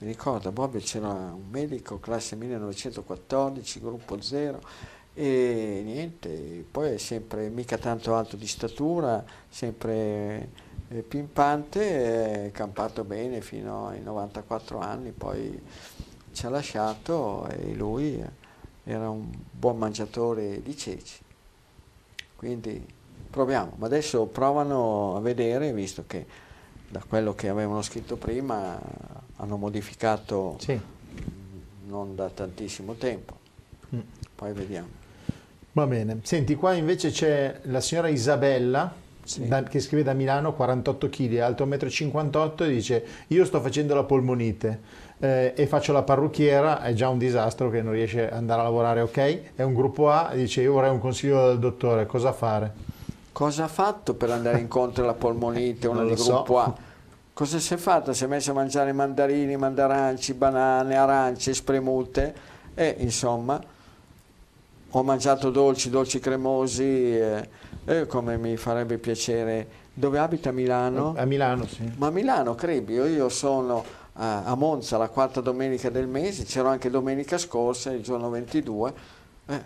mi 0.00 0.06
ricordo, 0.06 0.52
Bobbio 0.52 0.78
c'era 0.78 1.08
un 1.08 1.48
medico, 1.50 1.98
classe 1.98 2.36
1914, 2.36 3.80
gruppo 3.80 4.20
0, 4.20 4.60
e 5.12 5.82
niente, 5.84 6.64
poi 6.70 6.92
è 6.92 6.98
sempre 6.98 7.48
mica 7.48 7.78
tanto 7.78 8.14
alto 8.14 8.36
di 8.36 8.46
statura, 8.46 9.24
sempre 9.48 10.50
eh, 10.88 11.02
pimpante, 11.02 12.46
è 12.46 12.50
campato 12.52 13.02
bene 13.02 13.40
fino 13.40 13.88
ai 13.88 14.00
94 14.00 14.78
anni, 14.78 15.10
poi 15.10 15.60
ci 16.30 16.46
ha 16.46 16.50
lasciato 16.50 17.48
e 17.48 17.74
lui 17.74 18.24
era 18.84 19.10
un 19.10 19.28
buon 19.50 19.78
mangiatore 19.78 20.62
di 20.62 20.76
ceci. 20.76 21.18
Quindi 22.36 22.86
proviamo, 23.28 23.72
ma 23.78 23.86
adesso 23.86 24.26
provano 24.26 25.16
a 25.16 25.20
vedere, 25.20 25.72
visto 25.72 26.04
che 26.06 26.24
da 26.88 27.02
quello 27.06 27.34
che 27.34 27.48
avevano 27.48 27.82
scritto 27.82 28.16
prima 28.16 28.80
hanno 29.38 29.56
modificato 29.56 30.56
sì. 30.58 30.78
non 31.86 32.14
da 32.14 32.28
tantissimo 32.28 32.94
tempo. 32.94 33.36
Mm. 33.94 34.00
Poi 34.34 34.52
vediamo. 34.52 34.88
Va 35.72 35.86
bene. 35.86 36.20
Senti, 36.22 36.54
qua 36.54 36.74
invece 36.74 37.10
c'è 37.10 37.60
la 37.64 37.80
signora 37.80 38.08
Isabella 38.08 38.92
sì. 39.22 39.46
da, 39.46 39.62
che 39.62 39.80
scrive 39.80 40.02
da 40.02 40.12
Milano, 40.12 40.54
48 40.54 41.08
kg, 41.08 41.36
alto 41.38 41.66
1,58 41.66 42.54
m 42.56 42.64
e 42.64 42.68
dice 42.68 43.06
io 43.28 43.44
sto 43.44 43.60
facendo 43.60 43.94
la 43.94 44.04
polmonite. 44.04 45.06
Eh, 45.20 45.52
e 45.56 45.66
faccio 45.66 45.92
la 45.92 46.02
parrucchiera, 46.02 46.82
è 46.82 46.92
già 46.92 47.08
un 47.08 47.18
disastro 47.18 47.70
che 47.70 47.82
non 47.82 47.92
riesce 47.92 48.28
ad 48.28 48.36
andare 48.36 48.60
a 48.60 48.64
lavorare, 48.64 49.00
ok? 49.00 49.54
È 49.56 49.62
un 49.62 49.74
gruppo 49.74 50.10
A, 50.10 50.30
dice 50.34 50.62
io 50.62 50.72
vorrei 50.72 50.90
un 50.90 51.00
consiglio 51.00 51.46
dal 51.46 51.58
dottore, 51.58 52.06
cosa 52.06 52.32
fare? 52.32 52.72
Cosa 53.32 53.64
ha 53.64 53.68
fatto 53.68 54.14
per 54.14 54.30
andare 54.30 54.58
incontro 54.58 55.04
alla 55.04 55.14
polmonite, 55.14 55.86
una 55.88 56.02
di 56.02 56.14
gruppo 56.14 56.44
so. 56.44 56.58
A? 56.58 56.74
Cosa 57.38 57.60
si 57.60 57.72
è 57.72 57.76
fatto? 57.76 58.12
Si 58.14 58.24
è 58.24 58.26
messo 58.26 58.50
a 58.50 58.54
mangiare 58.54 58.92
mandarini, 58.92 59.56
mandaranci, 59.56 60.34
banane, 60.34 60.96
arance, 60.96 61.54
spremute 61.54 62.34
e 62.74 62.96
insomma 62.98 63.62
ho 64.90 65.02
mangiato 65.04 65.48
dolci, 65.52 65.88
dolci 65.88 66.18
cremosi 66.18 66.82
e, 66.82 67.48
e 67.84 68.06
come 68.06 68.36
mi 68.38 68.56
farebbe 68.56 68.98
piacere. 68.98 69.68
Dove 69.94 70.18
abita 70.18 70.50
Milano? 70.50 71.14
A 71.16 71.24
Milano, 71.26 71.64
sì. 71.68 71.88
Ma 71.98 72.08
a 72.08 72.10
Milano, 72.10 72.56
Crebbio, 72.56 73.06
io 73.06 73.28
sono 73.28 73.84
a, 74.14 74.42
a 74.42 74.56
Monza 74.56 74.96
la 74.96 75.08
quarta 75.08 75.40
domenica 75.40 75.90
del 75.90 76.08
mese, 76.08 76.42
c'ero 76.42 76.66
anche 76.66 76.90
domenica 76.90 77.38
scorsa, 77.38 77.92
il 77.92 78.02
giorno 78.02 78.30
22. 78.30 78.92
Eh, 79.46 79.62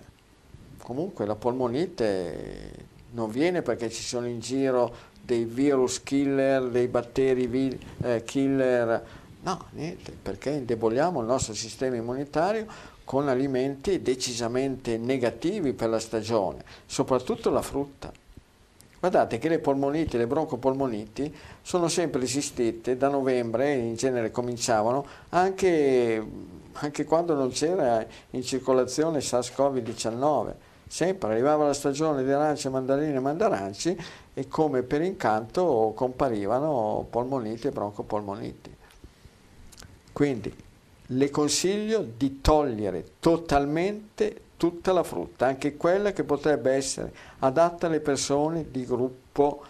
comunque 0.77 1.25
la 1.25 1.37
polmonite 1.37 2.91
non 3.13 3.31
viene 3.31 3.63
perché 3.63 3.89
ci 3.89 4.03
sono 4.03 4.27
in 4.27 4.41
giro 4.41 5.11
dei 5.25 5.45
virus 5.45 6.03
killer, 6.03 6.69
dei 6.69 6.89
batteri 6.89 7.79
eh, 8.03 8.23
killer, 8.25 9.05
no, 9.43 9.67
niente, 9.71 10.13
perché 10.21 10.51
indeboliamo 10.51 11.21
il 11.21 11.27
nostro 11.27 11.55
sistema 11.55 11.97
immunitario 11.97 12.67
con 13.05 13.29
alimenti 13.29 14.03
decisamente 14.03 14.97
negativi 14.97 15.73
per 15.73 15.89
la 15.89 15.99
stagione, 15.99 16.65
soprattutto 16.87 17.51
la 17.51 17.63
frutta. 17.63 18.13
Guardate 18.99 19.39
che 19.39 19.49
le 19.49 19.59
polmoniti, 19.59 20.17
le 20.17 20.29
broncopolmoniti 20.29 21.35
sono 21.61 21.89
sempre 21.89 22.23
esistite 22.23 22.97
da 22.97 23.09
novembre, 23.09 23.73
in 23.73 23.97
genere 23.97 24.31
cominciavano, 24.31 25.05
anche, 25.31 26.25
anche 26.75 27.05
quando 27.05 27.35
non 27.35 27.51
c'era 27.51 28.07
in 28.31 28.43
circolazione 28.43 29.19
SARS-CoV-19 29.19 30.55
sempre 30.93 31.31
arrivava 31.31 31.65
la 31.65 31.73
stagione 31.73 32.23
di 32.23 32.31
arance, 32.31 32.69
mandarine 32.69 33.15
e 33.15 33.19
mandaranci 33.19 33.97
e 34.35 34.49
come 34.49 34.83
per 34.83 35.03
incanto 35.03 35.93
comparivano 35.95 37.07
polmoniti 37.09 37.67
e 37.67 37.71
broncopolmoniti. 37.71 38.77
Quindi 40.13 40.55
le 41.07 41.31
consiglio 41.31 42.07
di 42.17 42.41
togliere 42.41 43.05
totalmente 43.21 44.41
tutta 44.57 44.93
la 44.93 45.03
frutta, 45.03 45.47
anche 45.47 45.77
quella 45.77 46.13
che 46.13 46.25
potrebbe 46.25 46.73
essere 46.73 47.13
adatta 47.41 47.89
alle 47.89 48.01
persone 48.01 48.71
di 48.71 48.85
gruppo, 48.85 49.65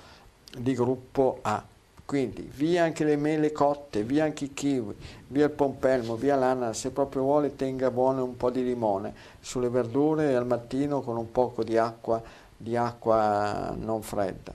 di 0.57 0.75
gruppo 0.75 1.39
A. 1.43 1.65
Quindi 2.05 2.43
via 2.55 2.85
anche 2.85 3.05
le 3.05 3.17
mele 3.17 3.53
cotte, 3.53 4.03
via 4.03 4.25
anche 4.25 4.45
i 4.45 4.53
kiwi, 4.53 4.95
via 5.29 5.47
il 5.47 5.51
pompelmo, 5.51 6.15
via 6.15 6.37
l'ananas, 6.37 6.81
se 6.81 6.91
proprio 6.91 7.23
vuole 7.23 7.57
tenga 7.57 7.91
buono 7.91 8.23
un 8.23 8.37
po' 8.37 8.51
di 8.51 8.63
limone 8.63 9.15
sulle 9.41 9.71
verdure 9.71 10.35
al 10.35 10.47
mattino 10.47 11.01
con 11.01 11.17
un 11.17 11.33
poco 11.33 11.65
di 11.65 11.79
acqua, 11.79 12.23
di 12.63 12.77
acqua 12.77 13.75
non 13.77 14.03
fredda, 14.03 14.55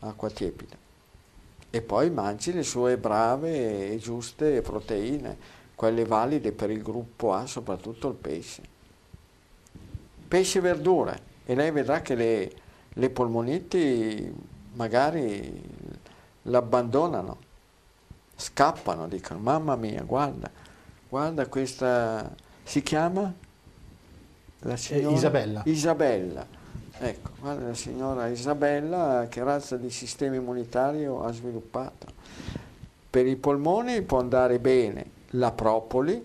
acqua 0.00 0.28
tiepida. 0.28 0.76
E 1.70 1.80
poi 1.80 2.10
mangi 2.10 2.52
le 2.52 2.62
sue 2.62 2.98
brave 2.98 3.92
e 3.92 3.96
giuste 3.96 4.60
proteine, 4.60 5.36
quelle 5.74 6.04
valide 6.04 6.52
per 6.52 6.70
il 6.70 6.82
gruppo 6.82 7.32
A, 7.32 7.46
soprattutto 7.46 8.08
il 8.08 8.14
pesce. 8.14 8.62
Pesce 10.28 10.58
e 10.58 10.60
verdure, 10.60 11.20
e 11.46 11.54
lei 11.54 11.70
vedrà 11.70 12.02
che 12.02 12.14
le, 12.14 12.52
le 12.92 13.10
polmoniti 13.10 14.32
magari 14.74 15.62
l'abbandonano, 16.42 17.38
scappano, 18.36 19.08
dicono 19.08 19.40
mamma 19.40 19.76
mia, 19.76 20.02
guarda, 20.02 20.50
guarda 21.08 21.46
questa, 21.46 22.30
si 22.62 22.82
chiama? 22.82 23.32
La 24.60 24.76
signora? 24.76 25.14
Isabella. 25.16 25.62
Isabella. 25.64 26.62
Ecco, 26.98 27.30
guarda 27.40 27.66
la 27.66 27.74
signora 27.74 28.28
Isabella 28.28 29.26
che 29.28 29.42
razza 29.42 29.76
di 29.76 29.90
sistema 29.90 30.36
immunitario 30.36 31.24
ha 31.24 31.32
sviluppato. 31.32 32.06
Per 33.10 33.26
i 33.26 33.34
polmoni 33.34 34.00
può 34.02 34.20
andare 34.20 34.60
bene 34.60 35.04
la 35.30 35.50
propoli, 35.50 36.24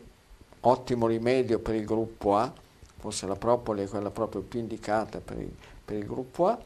ottimo 0.61 1.07
rimedio 1.07 1.57
per 1.57 1.73
il 1.73 1.85
gruppo 1.85 2.37
A, 2.37 2.53
forse 2.97 3.25
la 3.25 3.35
propoli 3.35 3.83
è 3.83 3.87
quella 3.87 4.11
proprio 4.11 4.41
più 4.41 4.59
indicata 4.59 5.19
per 5.19 5.39
il, 5.39 5.51
per 5.83 5.97
il 5.97 6.05
gruppo 6.05 6.47
A, 6.47 6.59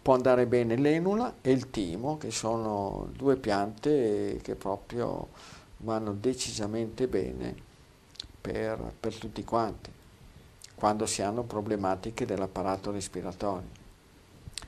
può 0.00 0.14
andare 0.14 0.46
bene 0.46 0.76
l'enula 0.76 1.34
e 1.42 1.50
il 1.52 1.70
timo, 1.70 2.16
che 2.16 2.30
sono 2.30 3.08
due 3.14 3.36
piante 3.36 4.38
che 4.42 4.54
proprio 4.54 5.28
vanno 5.78 6.12
decisamente 6.12 7.06
bene 7.08 7.54
per, 8.40 8.92
per 8.98 9.14
tutti 9.16 9.44
quanti, 9.44 9.90
quando 10.84 11.06
si 11.06 11.22
hanno 11.22 11.44
problematiche 11.44 12.26
dell'apparato 12.26 12.90
respiratorio. 12.90 13.68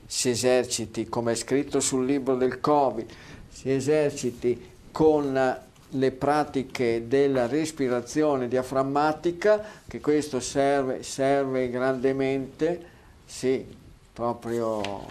Si 0.07 0.31
eserciti, 0.31 1.11
come 1.11 1.33
è 1.33 1.35
scritto 1.35 1.79
sul 1.79 2.07
libro 2.07 2.37
del 2.37 2.59
Covid, 2.59 3.07
si 3.51 3.71
eserciti 3.71 4.71
con 4.91 5.61
le 5.91 6.11
pratiche 6.13 7.07
della 7.07 7.47
respirazione 7.47 8.49
diaframmatica, 8.49 9.63
che 9.87 10.01
questo 10.01 10.41
serve, 10.41 11.03
serve 11.03 11.69
grandemente, 11.69 12.83
sì, 13.27 13.67
proprio 14.11 15.05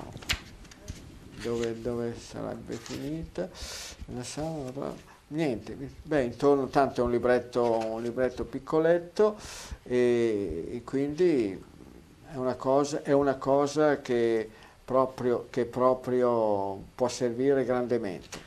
dove, 1.35 1.79
dove 1.79 2.15
sarebbe 2.19 2.77
finita? 2.77 3.47
Niente, 5.27 5.75
beh, 6.03 6.21
intorno 6.21 6.67
tanto 6.67 7.01
è 7.01 7.03
un 7.03 7.09
libretto, 7.09 7.83
un 7.83 8.03
libretto 8.03 8.43
piccoletto 8.43 9.35
e, 9.81 10.69
e 10.71 10.83
quindi 10.83 11.63
è 12.31 12.35
una 12.35 12.53
cosa, 12.53 13.01
è 13.01 13.11
una 13.11 13.33
cosa 13.35 14.01
che, 14.01 14.47
proprio, 14.85 15.47
che 15.49 15.65
proprio 15.65 16.79
può 16.93 17.07
servire 17.07 17.65
grandemente. 17.65 18.37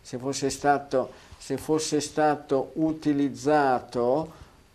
Se 0.00 0.18
fosse 0.18 0.50
stato, 0.50 1.12
se 1.38 1.56
fosse 1.56 2.00
stato 2.00 2.72
utilizzato 2.74 4.32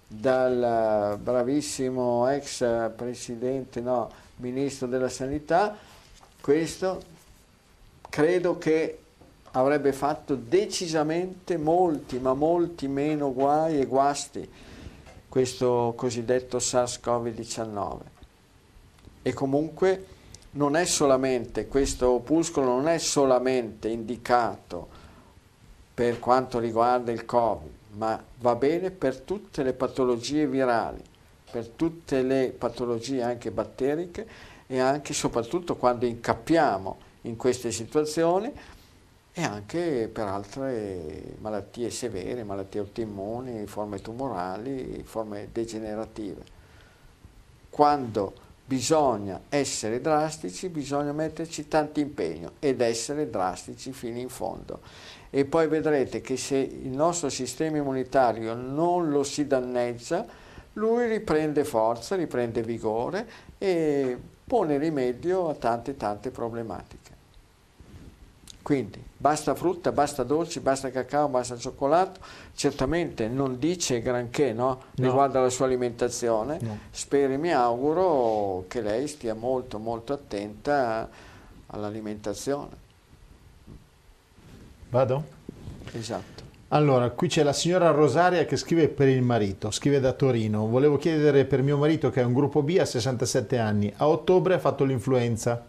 dal 0.07 1.20
bravissimo 1.22 2.30
ex 2.30 2.89
presidente, 2.95 3.82
no, 3.82 4.10
ministro 4.38 4.88
della 4.88 5.10
sanità, 5.10 5.76
questo 6.39 7.01
credo 8.10 8.57
che 8.57 8.99
avrebbe 9.51 9.93
fatto 9.93 10.35
decisamente 10.35 11.57
molti, 11.57 12.19
ma 12.19 12.33
molti 12.33 12.87
meno 12.87 13.33
guai 13.33 13.79
e 13.79 13.85
guasti 13.85 14.47
questo 15.27 15.93
cosiddetto 15.95 16.57
SARS-CoV-19. 16.57 17.97
E 19.21 19.33
comunque 19.33 20.05
non 20.51 20.75
è 20.75 20.85
solamente, 20.85 21.67
questo 21.67 22.09
opuscolo 22.09 22.67
non 22.67 22.87
è 22.87 22.97
solamente 22.97 23.87
indicato 23.87 24.87
per 25.93 26.19
quanto 26.19 26.59
riguarda 26.59 27.11
il 27.11 27.25
Covid, 27.25 27.71
ma 27.97 28.21
va 28.39 28.55
bene 28.55 28.89
per 28.89 29.19
tutte 29.19 29.63
le 29.63 29.73
patologie 29.73 30.47
virali, 30.47 31.01
per 31.51 31.67
tutte 31.67 32.21
le 32.21 32.53
patologie 32.57 33.21
anche 33.21 33.51
batteriche 33.51 34.27
e 34.65 34.79
anche 34.79 35.13
soprattutto 35.13 35.75
quando 35.75 36.05
incappiamo 36.05 36.97
in 37.23 37.35
queste 37.35 37.71
situazioni 37.71 38.51
e 39.34 39.43
anche 39.43 40.09
per 40.11 40.27
altre 40.27 41.36
malattie 41.39 41.89
severe, 41.89 42.43
malattie 42.43 42.80
autoimmuni, 42.80 43.67
forme 43.67 44.01
tumorali, 44.01 45.03
forme 45.05 45.49
degenerative. 45.51 46.57
Quando 47.69 48.34
bisogna 48.65 49.41
essere 49.49 50.01
drastici, 50.01 50.69
bisogna 50.69 51.11
metterci 51.11 51.67
tanto 51.67 51.99
impegno 51.99 52.51
ed 52.59 52.82
essere 52.82 53.30
drastici 53.30 53.93
fino 53.93 54.19
in 54.19 54.30
fondo 54.30 54.82
e 55.32 55.45
poi 55.45 55.67
vedrete 55.67 56.21
che 56.21 56.38
se 56.38 56.57
il 56.57 56.89
nostro 56.89 57.30
sistema 57.30 57.77
immunitario 57.77 58.55
non 58.55 59.09
lo 59.09 59.23
si 59.23 59.45
danneggia, 59.45 60.25
lui 60.73 61.07
riprende 61.07 61.63
forza, 61.63 62.15
riprende 62.15 62.63
vigore 62.63 63.27
e 63.57 64.17
pone 64.45 64.77
rimedio 64.77 65.49
a 65.49 65.53
tante 65.53 65.95
tante 65.95 66.32
problematiche. 66.32 67.09
Quindi 68.70 69.03
basta 69.17 69.55
frutta, 69.55 69.91
basta 69.91 70.22
dolci, 70.22 70.59
basta 70.59 70.91
cacao, 70.91 71.28
basta 71.28 71.57
cioccolato, 71.57 72.20
certamente 72.53 73.28
non 73.28 73.57
dice 73.57 73.99
granché 73.99 74.53
no? 74.53 74.84
no. 74.93 75.03
riguardo 75.03 75.39
alla 75.39 75.49
sua 75.49 75.65
alimentazione, 75.65 76.59
no. 76.61 76.78
spero 76.91 77.34
e 77.34 77.38
mi 77.38 77.51
auguro 77.51 78.65
che 78.67 78.82
lei 78.82 79.07
stia 79.07 79.34
molto 79.34 79.80
molto 79.80 80.13
attenta 80.13 81.09
all'alimentazione. 81.65 82.70
Vado? 84.91 85.24
Esatto. 85.93 86.43
Allora, 86.67 87.09
qui 87.09 87.28
c'è 87.28 87.41
la 87.41 87.53
signora 87.53 87.89
Rosaria 87.89 88.45
che 88.45 88.55
scrive 88.55 88.88
per 88.88 89.07
il 89.07 89.24
marito, 89.24 89.72
scrive 89.72 89.99
da 89.99 90.11
Torino. 90.11 90.67
Volevo 90.67 90.97
chiedere 90.97 91.45
per 91.45 91.63
mio 91.63 91.78
marito 91.78 92.11
che 92.11 92.22
è 92.22 92.24
un 92.24 92.34
gruppo 92.34 92.61
B 92.61 92.78
a 92.80 92.86
67 92.86 93.57
anni. 93.57 93.91
A 93.97 94.07
ottobre 94.07 94.53
ha 94.53 94.59
fatto 94.59 94.84
l'influenza. 94.84 95.65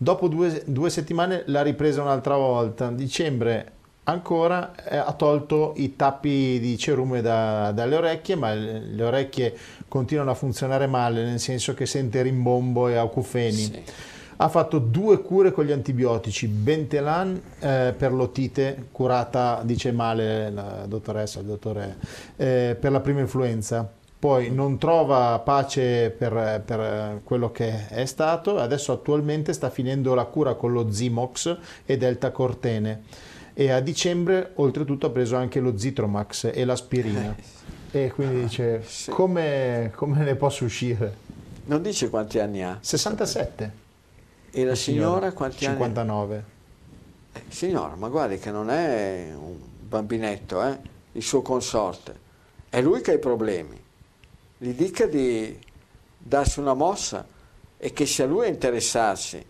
Dopo 0.00 0.28
due, 0.28 0.62
due 0.64 0.90
settimane 0.90 1.42
l'ha 1.46 1.62
ripresa 1.62 2.02
un'altra 2.02 2.36
volta. 2.36 2.88
Dicembre 2.90 3.72
ancora 4.04 4.74
eh, 4.84 4.96
ha 4.96 5.12
tolto 5.12 5.74
i 5.76 5.96
tappi 5.96 6.60
di 6.60 6.78
cerume 6.78 7.20
da, 7.20 7.72
dalle 7.72 7.96
orecchie, 7.96 8.36
ma 8.36 8.54
le 8.54 9.02
orecchie 9.02 9.56
continuano 9.88 10.30
a 10.30 10.34
funzionare 10.34 10.86
male, 10.86 11.24
nel 11.24 11.40
senso 11.40 11.74
che 11.74 11.84
sente 11.84 12.22
rimbombo 12.22 12.88
e 12.88 12.96
acufeni. 12.96 13.52
Sì 13.52 13.82
ha 14.40 14.48
fatto 14.48 14.78
due 14.78 15.20
cure 15.20 15.50
con 15.50 15.64
gli 15.64 15.72
antibiotici, 15.72 16.46
Bentelan 16.46 17.40
eh, 17.58 17.92
per 17.96 18.12
l'otite, 18.12 18.86
curata, 18.92 19.62
dice 19.64 19.90
male 19.90 20.50
la 20.50 20.84
dottoressa, 20.86 21.40
il 21.40 21.46
dottore, 21.46 21.96
eh, 22.36 22.76
per 22.78 22.92
la 22.92 23.00
prima 23.00 23.18
influenza, 23.18 23.90
poi 24.18 24.50
non 24.50 24.78
trova 24.78 25.38
pace 25.38 26.10
per, 26.10 26.62
per, 26.64 27.20
quello 27.22 27.52
che 27.52 27.86
è 27.88 28.04
stato, 28.04 28.58
adesso 28.58 28.92
attualmente 28.92 29.52
sta 29.52 29.70
finendo 29.70 30.14
la 30.14 30.24
cura 30.24 30.54
con 30.54 30.72
lo 30.72 30.90
Zimox 30.90 31.56
e 31.86 31.96
Delta 31.96 32.32
Cortene 32.32 33.02
e 33.54 33.70
a 33.70 33.80
dicembre 33.80 34.52
oltretutto 34.54 35.06
ha 35.06 35.10
preso 35.10 35.34
anche 35.34 35.60
lo 35.60 35.76
Zitromax 35.76 36.50
e 36.52 36.64
l'aspirina 36.64 37.34
eh, 37.90 38.04
e 38.04 38.10
quindi 38.12 38.42
dice 38.42 38.82
sì. 38.84 39.10
come, 39.10 39.90
come 39.94 40.22
ne 40.22 40.36
posso 40.36 40.64
uscire? 40.64 41.26
Non 41.64 41.82
dice 41.82 42.08
quanti 42.08 42.38
anni 42.38 42.62
ha? 42.62 42.78
67. 42.80 43.72
E 44.50 44.64
la, 44.64 44.74
signora, 44.74 44.76
signora 44.76 45.32
quanti 45.32 45.64
59. 45.64 46.34
anni? 46.34 46.44
59. 46.44 46.44
Eh, 47.32 47.42
signora, 47.48 47.94
ma 47.96 48.08
guardi 48.08 48.38
che 48.38 48.50
non 48.50 48.70
è 48.70 49.32
un 49.34 49.56
bambinetto, 49.80 50.64
eh? 50.64 50.78
il 51.12 51.22
suo 51.22 51.42
consorte. 51.42 52.26
È 52.68 52.80
lui 52.80 53.00
che 53.00 53.10
ha 53.10 53.14
i 53.14 53.18
problemi. 53.18 53.86
Gli 54.58 54.72
dica 54.72 55.06
di 55.06 55.58
darsi 56.18 56.60
una 56.60 56.74
mossa 56.74 57.26
e 57.76 57.92
che 57.92 58.06
sia 58.06 58.26
lui 58.26 58.46
a 58.46 58.48
interessarsi. 58.48 59.44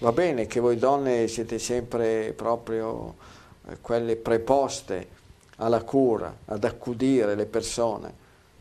Va 0.00 0.12
bene 0.12 0.46
che 0.46 0.60
voi 0.60 0.76
donne 0.76 1.28
siete 1.28 1.58
sempre 1.58 2.32
proprio 2.32 3.14
eh, 3.68 3.78
quelle 3.80 4.16
preposte 4.16 5.08
alla 5.56 5.82
cura, 5.82 6.36
ad 6.46 6.64
accudire 6.64 7.34
le 7.34 7.46
persone, 7.46 8.12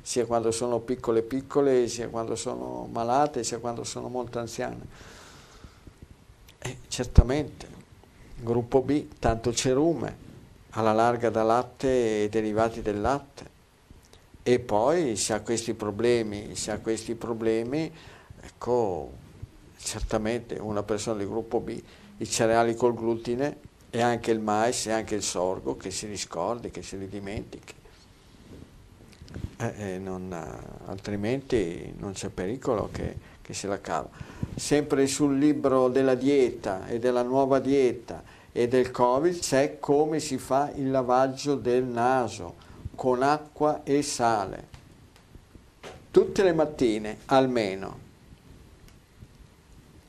sia 0.01 0.25
quando 0.25 0.51
sono 0.51 0.79
piccole 0.79 1.23
piccole, 1.23 1.87
sia 1.87 2.07
quando 2.07 2.35
sono 2.35 2.87
malate, 2.91 3.43
sia 3.43 3.57
quando 3.57 3.83
sono 3.83 4.09
molto 4.09 4.39
anziane 4.39 5.21
eh, 6.63 6.77
certamente, 6.87 7.67
gruppo 8.37 8.81
B, 8.81 9.07
tanto 9.19 9.53
cerume, 9.53 10.31
alla 10.71 10.93
larga 10.93 11.29
da 11.29 11.43
latte 11.43 12.23
e 12.23 12.29
derivati 12.29 12.81
del 12.81 13.01
latte. 13.01 13.52
E 14.43 14.59
poi 14.59 15.15
se 15.15 15.33
ha 15.33 15.41
questi 15.41 15.73
problemi, 15.73 16.55
se 16.55 16.71
ha 16.71 16.79
questi 16.79 17.15
problemi, 17.15 17.91
ecco, 18.41 19.11
certamente 19.77 20.55
una 20.55 20.83
persona 20.83 21.19
di 21.19 21.25
gruppo 21.25 21.59
B, 21.61 21.81
i 22.17 22.27
cereali 22.27 22.75
col 22.75 22.93
glutine 22.93 23.57
e 23.89 24.01
anche 24.01 24.31
il 24.31 24.39
mais 24.39 24.85
e 24.87 24.91
anche 24.91 25.15
il 25.15 25.23
sorgo 25.23 25.77
che 25.77 25.91
si 25.91 26.07
riscordi, 26.07 26.71
che 26.71 26.81
si 26.81 26.97
ridimentichi. 26.97 27.73
Eh, 29.57 29.73
eh, 29.77 29.97
non, 29.97 30.35
altrimenti 30.85 31.93
non 31.97 32.11
c'è 32.11 32.29
pericolo 32.29 32.89
che, 32.91 33.15
che 33.41 33.53
se 33.53 33.67
la 33.67 33.79
cava 33.79 34.09
sempre 34.55 35.07
sul 35.07 35.37
libro 35.37 35.89
della 35.89 36.15
dieta 36.15 36.87
e 36.87 36.99
della 36.99 37.23
nuova 37.23 37.59
dieta 37.59 38.23
e 38.51 38.67
del 38.67 38.91
Covid 38.91 39.39
c'è 39.39 39.79
come 39.79 40.19
si 40.19 40.37
fa 40.37 40.71
il 40.75 40.91
lavaggio 40.91 41.55
del 41.55 41.83
naso 41.83 42.62
con 42.95 43.23
acqua 43.23 43.81
e 43.83 44.01
sale. 44.01 44.67
Tutte 46.11 46.43
le 46.43 46.53
mattine 46.53 47.19
almeno. 47.25 47.99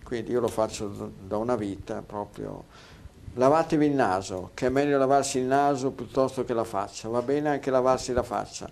Quindi 0.02 0.30
io 0.30 0.40
lo 0.40 0.48
faccio 0.48 1.12
da 1.26 1.38
una 1.38 1.56
vita 1.56 2.02
proprio. 2.06 2.64
Lavatevi 3.34 3.86
il 3.86 3.94
naso, 3.94 4.50
che 4.54 4.66
è 4.66 4.68
meglio 4.68 4.98
lavarsi 4.98 5.38
il 5.38 5.44
naso 5.44 5.90
piuttosto 5.90 6.44
che 6.44 6.52
la 6.52 6.64
faccia. 6.64 7.08
Va 7.08 7.22
bene 7.22 7.48
anche 7.48 7.70
lavarsi 7.70 8.12
la 8.12 8.22
faccia, 8.22 8.70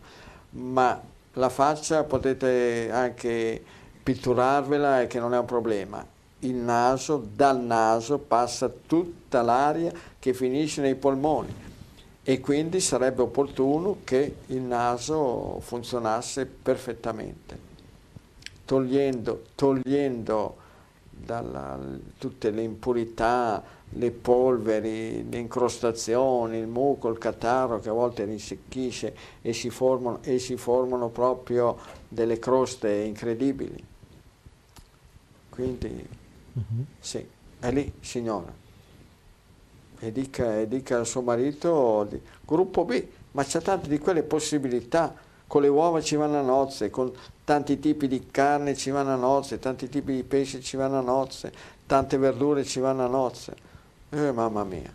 ma 0.51 1.01
la 1.33 1.49
faccia 1.49 2.05
potete 2.05 2.91
anche 2.93 3.65
pitturarvela 4.03 5.01
e 5.01 5.07
che 5.07 5.19
non 5.19 5.35
è 5.35 5.39
un 5.39 5.47
problema. 5.47 6.07
Il 6.41 6.55
naso, 6.55 7.25
dal 7.35 7.61
naso 7.61 8.19
passa 8.19 8.69
tutta 8.69 9.43
l'aria 9.43 9.93
che 10.19 10.35
finisce 10.35 10.81
nei 10.81 10.97
polmoni 10.97 11.71
e 12.25 12.41
quindi 12.41 12.81
sarebbe 12.81 13.23
opportuno 13.23 13.99
che 14.05 14.37
il 14.47 14.61
naso 14.61 15.59
funzionasse 15.61 16.47
perfettamente. 16.47 17.71
Togliendo, 18.65 19.47
togliendo 19.55 20.57
dalla, 21.11 21.79
tutte 22.19 22.51
le 22.51 22.63
impurità, 22.63 23.63
le 23.95 24.11
polveri, 24.11 25.29
le 25.29 25.39
incrostazioni, 25.39 26.59
il 26.59 26.69
muco, 26.69 27.09
il 27.09 27.19
catarro 27.19 27.81
che 27.81 27.89
a 27.89 27.93
volte 27.93 28.25
risecchisce 28.25 29.15
e 29.43 29.53
si 29.53 29.69
formano, 29.69 30.23
e 30.23 30.39
si 30.39 30.57
formano 30.57 31.09
proprio 31.09 31.77
delle 32.09 32.39
croste 32.39 32.91
incredibili. 32.93 33.85
Quindi 35.51 36.09
uh-huh. 36.55 36.85
sì, 36.99 37.27
è 37.59 37.71
lì, 37.71 37.93
signora. 38.01 38.62
E 40.05 40.11
dica, 40.11 40.59
e 40.59 40.67
dica 40.67 40.99
al 40.99 41.07
suo 41.07 41.23
marito, 41.23 42.09
gruppo 42.45 42.85
B, 42.85 43.07
ma 43.31 43.45
c'è 43.45 43.61
tante 43.61 43.89
di 43.89 44.01
quelle 44.01 44.25
possibilità. 44.25 45.15
Con 45.47 45.63
le 45.63 45.69
uova 45.69 46.01
ci 46.01 46.17
vanno 46.17 46.41
a 46.41 46.43
nozze, 46.43 46.91
con 46.91 47.13
tanti 47.45 47.79
tipi 47.79 48.09
di 48.09 48.27
carne 48.33 48.75
ci 48.75 48.91
vanno 48.91 49.13
a 49.13 49.15
nozze, 49.15 49.61
tanti 49.61 49.89
tipi 49.89 50.15
di 50.17 50.25
pesce 50.25 50.61
ci 50.61 50.77
vanno 50.77 50.99
a 50.99 51.03
nozze, 51.03 51.53
tante 51.87 52.19
verdure 52.19 52.65
ci 52.65 52.81
vanno 52.81 53.05
a 53.05 53.07
nozze. 53.07 53.55
Eh, 54.11 54.33
mamma 54.33 54.65
mia. 54.65 54.93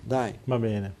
Dai. 0.00 0.38
Va 0.44 0.58
bene. 0.60 0.92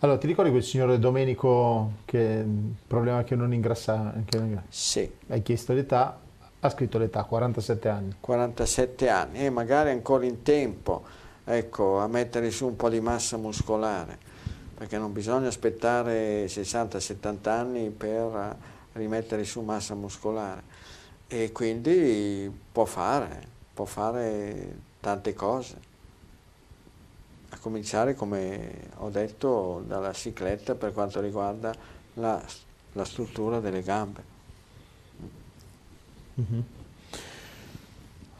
Allora, 0.00 0.18
ti 0.18 0.26
ricordi 0.26 0.50
quel 0.50 0.64
signore 0.64 0.98
Domenico 0.98 1.92
che 2.04 2.18
il 2.18 2.74
problema 2.84 3.22
che 3.22 3.36
non 3.36 3.54
ingrassa? 3.54 4.12
Che 4.24 4.38
non 4.38 4.46
ingrassa? 4.46 4.66
Sì. 4.70 5.08
Hai 5.28 5.40
chiesto 5.42 5.72
l'età, 5.72 6.18
ha 6.58 6.68
scritto 6.68 6.98
l'età, 6.98 7.22
47 7.22 7.88
anni. 7.88 8.16
47 8.18 9.08
anni 9.08 9.44
e 9.44 9.50
magari 9.50 9.90
ancora 9.90 10.24
in 10.24 10.42
tempo 10.42 11.24
ecco, 11.48 12.00
a 12.00 12.08
mettere 12.08 12.50
su 12.50 12.66
un 12.66 12.74
po' 12.74 12.88
di 12.88 13.00
massa 13.00 13.36
muscolare, 13.36 14.18
perché 14.76 14.98
non 14.98 15.12
bisogna 15.12 15.46
aspettare 15.46 16.46
60-70 16.46 17.48
anni 17.48 17.90
per 17.90 18.56
rimettere 18.92 19.44
su 19.44 19.60
massa 19.60 19.94
muscolare 19.94 20.62
e 21.28 21.52
quindi 21.52 22.52
può 22.72 22.84
fare, 22.84 23.46
può 23.72 23.84
fare 23.84 24.78
tante 25.00 25.34
cose. 25.34 25.94
A 27.50 27.58
cominciare, 27.58 28.14
come 28.14 28.90
ho 28.96 29.08
detto, 29.08 29.82
dalla 29.86 30.12
cicletta 30.12 30.74
per 30.74 30.92
quanto 30.92 31.20
riguarda 31.20 31.72
la, 32.14 32.42
la 32.92 33.04
struttura 33.04 33.60
delle 33.60 33.82
gambe. 33.82 34.34
Mm-hmm. 36.40 36.60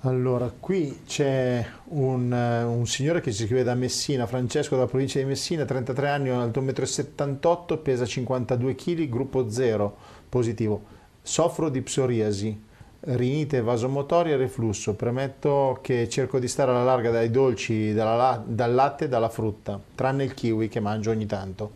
Allora, 0.06 0.52
qui 0.60 1.00
c'è 1.04 1.66
un, 1.86 2.30
uh, 2.30 2.70
un, 2.70 2.86
signore 2.86 3.20
che 3.20 3.32
si 3.32 3.44
scrive 3.44 3.64
da 3.64 3.74
Messina, 3.74 4.28
Francesco 4.28 4.76
dalla 4.76 4.86
provincia 4.86 5.18
di 5.18 5.24
Messina, 5.24 5.64
33 5.64 6.08
anni, 6.08 6.28
alto 6.28 6.62
1,78 6.62 7.74
m, 7.74 7.82
pesa 7.82 8.06
52 8.06 8.74
kg, 8.76 9.08
gruppo 9.08 9.50
0, 9.50 9.96
positivo. 10.28 10.80
Soffro 11.22 11.68
di 11.70 11.82
psoriasi, 11.82 12.64
rinite 13.00 13.60
vasomotoria 13.62 14.34
e 14.34 14.36
reflusso. 14.36 14.94
Premetto 14.94 15.80
che 15.82 16.08
cerco 16.08 16.38
di 16.38 16.46
stare 16.46 16.70
alla 16.70 16.84
larga 16.84 17.10
dai 17.10 17.28
dolci, 17.28 17.92
dalla, 17.92 18.40
dal 18.46 18.74
latte 18.74 19.06
e 19.06 19.08
dalla 19.08 19.28
frutta, 19.28 19.80
tranne 19.96 20.22
il 20.22 20.34
kiwi 20.34 20.68
che 20.68 20.78
mangio 20.78 21.10
ogni 21.10 21.26
tanto. 21.26 21.72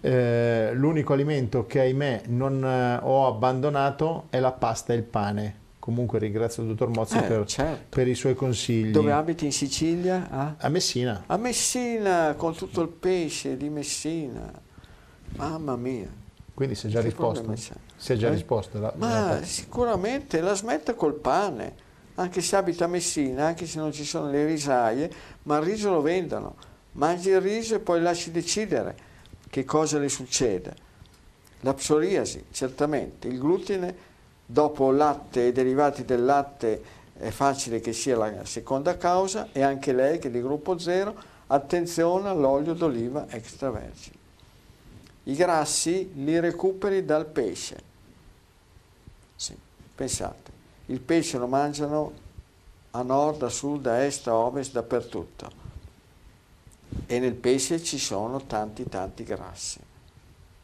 Eh, 0.00 0.70
l'unico 0.74 1.12
alimento 1.12 1.66
che 1.66 1.78
ahimè 1.78 2.22
non 2.28 2.64
eh, 2.64 2.98
ho 3.00 3.28
abbandonato 3.28 4.24
è 4.30 4.40
la 4.40 4.50
pasta 4.50 4.92
e 4.92 4.96
il 4.96 5.04
pane. 5.04 5.60
Comunque 5.90 6.20
ringrazio 6.20 6.62
il 6.62 6.68
dottor 6.68 6.88
Mozzi 6.90 7.16
eh, 7.16 7.22
per, 7.22 7.44
certo. 7.46 7.86
per, 7.88 8.06
i 8.06 8.14
suoi 8.14 8.36
consigli. 8.36 8.92
Dove 8.92 9.10
abiti 9.10 9.44
in 9.44 9.50
Sicilia? 9.50 10.28
Ah? 10.30 10.54
A 10.56 10.68
Messina. 10.68 11.24
A 11.26 11.36
Messina, 11.36 12.34
con 12.36 12.54
tutto 12.54 12.80
il 12.80 12.86
pesce 12.86 13.56
di 13.56 13.68
Messina. 13.68 14.52
Mamma 15.30 15.74
mia. 15.74 16.06
Quindi 16.54 16.76
si 16.76 16.86
è 16.86 16.90
già 16.90 17.00
che 17.00 17.06
risposto? 17.06 17.56
Si 17.56 18.12
è 18.12 18.16
già 18.16 18.28
eh? 18.28 18.30
risposto? 18.30 18.78
La, 18.78 18.92
Ma 18.98 19.30
la 19.30 19.42
sicuramente 19.42 20.40
la 20.40 20.54
smetta 20.54 20.94
col 20.94 21.14
pane. 21.14 21.74
Anche 22.14 22.40
se 22.40 22.54
abita 22.54 22.84
a 22.84 22.88
Messina, 22.88 23.46
anche 23.46 23.66
se 23.66 23.78
non 23.80 23.90
ci 23.90 24.04
sono 24.04 24.30
le 24.30 24.46
risaie, 24.46 25.10
ma 25.42 25.56
il 25.56 25.64
riso 25.64 25.90
lo 25.90 26.02
vendono. 26.02 26.54
Mangi 26.92 27.30
il 27.30 27.40
riso 27.40 27.74
e 27.74 27.80
poi 27.80 28.00
lasci 28.00 28.30
decidere 28.30 28.94
che 29.50 29.64
cosa 29.64 29.98
le 29.98 30.08
succede? 30.08 30.72
La 31.62 31.74
psoriasi, 31.74 32.44
certamente, 32.52 33.26
il 33.26 33.40
glutine 33.40 34.08
dopo 34.52 34.90
latte 34.90 35.48
e 35.48 35.52
derivati 35.52 36.04
del 36.04 36.24
latte 36.24 36.82
è 37.16 37.30
facile 37.30 37.80
che 37.80 37.92
sia 37.92 38.16
la 38.16 38.44
seconda 38.44 38.96
causa 38.96 39.48
e 39.52 39.62
anche 39.62 39.92
lei 39.92 40.18
che 40.18 40.28
è 40.28 40.30
di 40.30 40.40
gruppo 40.40 40.78
0, 40.78 41.14
attenzione 41.48 42.28
all'olio 42.28 42.74
d'oliva 42.74 43.26
extravergine. 43.28 44.16
I 45.24 45.34
grassi 45.34 46.10
li 46.14 46.40
recuperi 46.40 47.04
dal 47.04 47.26
pesce. 47.26 47.88
Sì, 49.36 49.56
pensate, 49.94 50.50
il 50.86 51.00
pesce 51.00 51.38
lo 51.38 51.46
mangiano 51.46 52.12
a 52.92 53.02
nord, 53.02 53.42
a 53.42 53.48
sud, 53.48 53.86
a 53.86 54.02
est, 54.02 54.26
a 54.26 54.34
ovest, 54.34 54.72
dappertutto 54.72 55.68
e 57.06 57.18
nel 57.20 57.34
pesce 57.34 57.82
ci 57.82 57.98
sono 57.98 58.44
tanti 58.46 58.88
tanti 58.88 59.22
grassi. 59.22 59.78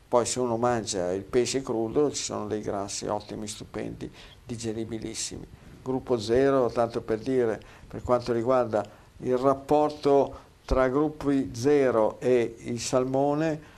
Poi 0.08 0.24
se 0.24 0.38
uno 0.38 0.56
mangia 0.56 1.12
il 1.12 1.24
pesce 1.24 1.62
crudo 1.62 2.12
ci 2.12 2.22
sono 2.22 2.46
dei 2.46 2.60
grassi 2.60 3.06
ottimi, 3.06 3.48
stupendi, 3.48 4.10
digeribilissimi. 4.44 5.46
Gruppo 5.82 6.18
0, 6.18 6.70
tanto 6.70 7.00
per 7.00 7.18
dire, 7.18 7.60
per 7.88 8.02
quanto 8.02 8.32
riguarda 8.32 8.84
il 9.18 9.36
rapporto 9.36 10.44
tra 10.64 10.88
gruppi 10.88 11.50
0 11.54 12.20
e 12.20 12.56
il 12.58 12.80
salmone, 12.80 13.74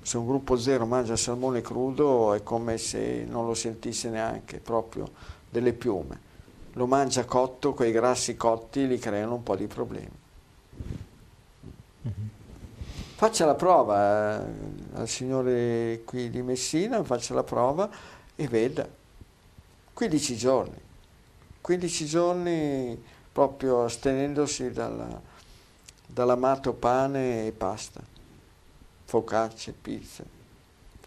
se 0.00 0.16
un 0.16 0.26
gruppo 0.26 0.56
0 0.56 0.86
mangia 0.86 1.16
salmone 1.16 1.60
crudo 1.60 2.32
è 2.32 2.42
come 2.42 2.78
se 2.78 3.24
non 3.28 3.46
lo 3.46 3.54
sentisse 3.54 4.08
neanche, 4.08 4.58
proprio 4.58 5.10
delle 5.50 5.72
piume. 5.72 6.26
Lo 6.74 6.86
mangia 6.86 7.24
cotto, 7.24 7.74
quei 7.74 7.92
grassi 7.92 8.36
cotti 8.36 8.86
gli 8.86 8.98
creano 8.98 9.34
un 9.34 9.42
po' 9.42 9.56
di 9.56 9.66
problemi. 9.66 10.16
Faccia 13.18 13.46
la 13.46 13.56
prova 13.56 14.38
eh, 14.38 14.44
al 14.94 15.08
signore 15.08 16.02
qui 16.04 16.30
di 16.30 16.40
Messina, 16.40 17.02
faccia 17.02 17.34
la 17.34 17.42
prova 17.42 17.90
e 18.36 18.46
veda. 18.46 18.86
15 19.92 20.36
giorni, 20.36 20.80
15 21.60 22.06
giorni 22.06 23.02
proprio 23.32 23.82
astenendosi 23.82 24.70
dalla, 24.70 25.20
dall'amato 26.06 26.74
pane 26.74 27.48
e 27.48 27.50
pasta, 27.50 28.00
focacce, 29.06 29.72
pizza. 29.72 30.22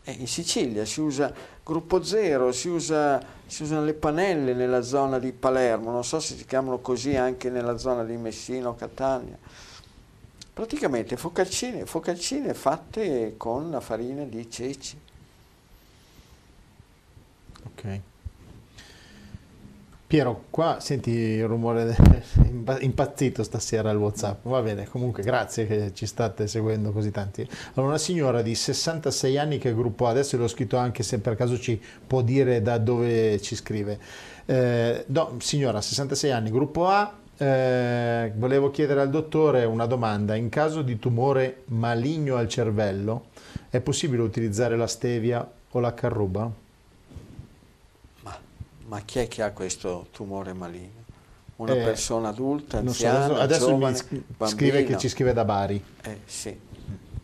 E 0.03 0.11
in 0.11 0.27
Sicilia 0.27 0.83
si 0.83 0.99
usa 0.99 1.33
gruppo 1.63 2.03
zero, 2.03 2.51
si, 2.51 2.67
usa, 2.67 3.23
si 3.45 3.63
usano 3.63 3.85
le 3.85 3.93
panelle 3.93 4.53
nella 4.53 4.81
zona 4.81 5.17
di 5.17 5.31
Palermo, 5.31 5.91
non 5.91 6.03
so 6.03 6.19
se 6.19 6.35
si 6.35 6.43
chiamano 6.43 6.79
così 6.79 7.15
anche 7.15 7.49
nella 7.49 7.77
zona 7.77 8.03
di 8.03 8.17
Messina 8.17 8.67
o 8.67 8.75
Catania 8.75 9.69
praticamente 10.61 11.17
focaccine, 11.17 11.87
focaccine 11.87 12.53
fatte 12.53 13.33
con 13.35 13.71
la 13.71 13.79
farina 13.79 14.23
di 14.25 14.47
ceci. 14.47 14.95
Ok. 17.65 17.99
Piero, 20.05 20.43
qua 20.51 20.77
senti 20.79 21.09
il 21.09 21.47
rumore 21.47 21.95
impazzito 22.81 23.41
stasera 23.41 23.89
al 23.89 23.97
WhatsApp. 23.97 24.45
Va 24.45 24.61
bene, 24.61 24.87
comunque 24.87 25.23
grazie 25.23 25.65
che 25.65 25.95
ci 25.95 26.05
state 26.05 26.45
seguendo 26.45 26.91
così 26.91 27.09
tanti. 27.09 27.41
Allora, 27.73 27.93
una 27.93 27.97
signora 27.97 28.43
di 28.43 28.53
66 28.53 29.39
anni 29.39 29.57
che 29.57 29.73
gruppo 29.73 30.05
adesso 30.05 30.37
l'ho 30.37 30.47
scritto 30.47 30.77
anche 30.77 31.01
se 31.01 31.17
per 31.17 31.35
caso 31.35 31.57
ci 31.57 31.81
può 32.05 32.21
dire 32.21 32.61
da 32.61 32.77
dove 32.77 33.41
ci 33.41 33.55
scrive. 33.55 33.97
Eh, 34.45 35.05
no, 35.07 35.37
signora, 35.39 35.81
66 35.81 36.31
anni, 36.31 36.51
gruppo 36.51 36.85
A, 36.87 37.20
eh, 37.41 38.31
volevo 38.35 38.69
chiedere 38.69 39.01
al 39.01 39.09
dottore 39.09 39.65
una 39.65 39.87
domanda. 39.87 40.35
In 40.35 40.49
caso 40.49 40.83
di 40.83 40.99
tumore 40.99 41.63
maligno 41.69 42.35
al 42.35 42.47
cervello, 42.47 43.29
è 43.69 43.79
possibile 43.79 44.21
utilizzare 44.21 44.77
la 44.77 44.85
stevia 44.85 45.49
o 45.71 45.79
la 45.79 45.93
carruba? 45.95 46.51
Ma, 48.21 48.39
ma 48.85 49.01
chi 49.01 49.19
è 49.19 49.27
che 49.27 49.41
ha 49.41 49.51
questo 49.53 50.07
tumore 50.11 50.53
maligno? 50.53 50.99
Una 51.55 51.73
eh, 51.73 51.83
persona 51.83 52.29
adulta, 52.29 52.77
anziana, 52.77 53.25
so, 53.25 53.35
adesso 53.35 53.67
giovane, 53.67 53.99
mi 54.09 54.47
scrive 54.47 54.83
che 54.83 54.97
ci 54.97 55.09
scrive 55.09 55.33
da 55.33 55.43
Bari. 55.43 55.83
Eh, 56.03 56.19
sì. 56.25 56.59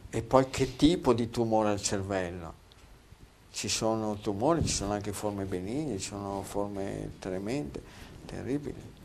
E 0.10 0.22
poi 0.24 0.50
che 0.50 0.76
tipo 0.76 1.14
di 1.14 1.30
tumore 1.30 1.70
al 1.70 1.82
cervello? 1.82 2.54
Ci 3.52 3.70
sono 3.70 4.16
tumori, 4.16 4.66
ci 4.66 4.74
sono 4.74 4.94
anche 4.94 5.12
forme 5.12 5.46
benigne, 5.46 6.00
ci 6.00 6.08
sono 6.08 6.42
forme 6.44 7.12
tremende, 7.20 7.82
terribili 8.26 8.96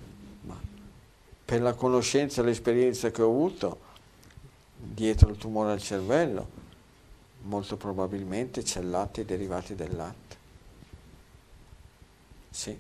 per 1.53 1.61
la 1.61 1.75
conoscenza 1.75 2.41
e 2.41 2.47
l'esperienza 2.47 3.11
che 3.11 3.21
ho 3.21 3.29
avuto 3.29 3.79
dietro 4.75 5.29
il 5.29 5.37
tumore 5.37 5.73
al 5.73 5.83
cervello, 5.83 6.49
molto 7.43 7.77
probabilmente 7.77 8.63
c'è 8.63 8.81
il 8.81 8.89
latte 8.89 9.21
e 9.21 9.25
derivati 9.27 9.75
del 9.75 9.95
latte. 9.95 10.37
Sì, 12.49 12.75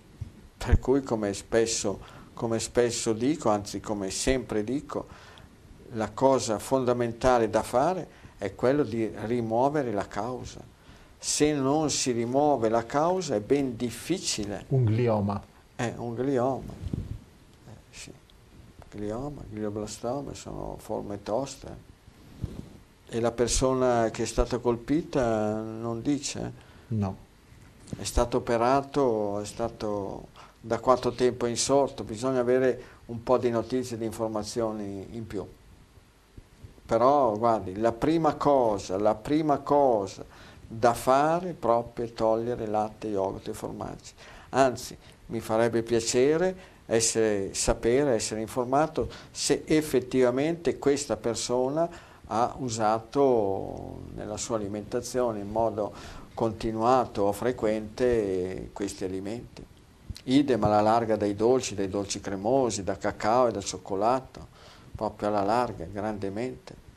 per 0.57 0.79
cui 0.79 1.03
come 1.03 1.35
spesso, 1.35 2.01
come 2.33 2.59
spesso 2.61 3.13
dico, 3.13 3.51
anzi 3.51 3.79
come 3.79 4.09
sempre 4.09 4.65
dico, 4.65 5.07
la 5.91 6.11
cosa 6.13 6.59
fondamentale 6.59 7.51
da 7.51 7.63
fare 7.63 8.09
è 8.39 8.55
quello 8.55 8.85
di 8.85 9.07
rimuovere 9.27 9.93
la 9.93 10.09
causa. 10.09 10.61
Se 11.19 11.53
non 11.53 11.91
si 11.91 12.13
rimuove 12.13 12.71
la 12.71 12.87
causa 12.87 13.35
è 13.35 13.41
ben 13.41 13.77
difficile. 13.77 14.65
Un 14.69 14.87
glioma. 14.87 15.43
È 15.77 15.93
un 15.95 16.15
glioma 16.15 17.12
glioma, 18.99 19.43
glioblastoma, 19.49 20.35
sono 20.35 20.77
forme 20.79 21.23
toste. 21.23 21.91
E 23.09 23.21
la 23.21 23.33
persona 23.33 24.11
che 24.11 24.23
è 24.23 24.27
stata 24.27 24.59
colpita 24.59 25.61
non 25.61 26.01
dice? 26.03 26.53
No. 26.89 27.17
È 27.97 28.05
stato 28.05 28.39
operato, 28.39 29.41
è 29.41 29.45
stato 29.45 30.29
da 30.59 30.79
quanto 30.79 31.13
tempo 31.13 31.47
è 31.47 31.49
insorto, 31.49 32.05
bisogna 32.05 32.41
avere 32.41 32.83
un 33.07 33.23
po' 33.23 33.37
di 33.37 33.51
notizie, 33.51 33.99
di 33.99 34.05
informazioni 34.05 35.09
in 35.11 35.27
più. 35.27 35.47
Però 36.87 37.37
guardi, 37.37 37.79
la 37.79 37.93
prima 37.93 38.35
cosa, 38.35 38.99
la 38.99 39.15
prima 39.15 39.59
cosa 39.59 40.25
da 40.67 40.95
fare 40.95 41.53
proprio 41.53 42.07
è 42.07 42.13
togliere 42.13 42.67
latte, 42.67 43.09
yogurt 43.09 43.49
e 43.49 43.53
formaggi. 43.53 44.13
Anzi, 44.51 44.97
mi 45.27 45.41
farebbe 45.41 45.83
piacere 45.83 46.57
essere, 46.87 47.55
sapere, 47.55 48.15
essere 48.15 48.41
informato 48.41 49.09
se 49.31 49.63
effettivamente 49.67 50.79
questa 50.79 51.17
persona 51.17 51.89
ha 52.27 52.55
usato 52.59 54.03
nella 54.15 54.37
sua 54.37 54.57
alimentazione 54.57 55.41
in 55.41 55.51
modo 55.51 55.93
continuato 56.35 57.23
o 57.23 57.33
frequente 57.33 58.71
questi 58.73 59.05
alimenti. 59.05 59.65
Idem 60.25 60.63
alla 60.65 60.81
larga 60.81 61.17
dai 61.17 61.35
dolci, 61.35 61.75
dai 61.75 61.89
dolci 61.89 62.21
cremosi, 62.21 62.85
da 62.85 62.97
cacao 62.97 63.49
e 63.49 63.53
da 63.53 63.61
cioccolato, 63.61 64.47
proprio 64.95 65.29
alla 65.29 65.43
larga, 65.43 65.85
grandemente. 65.85 66.91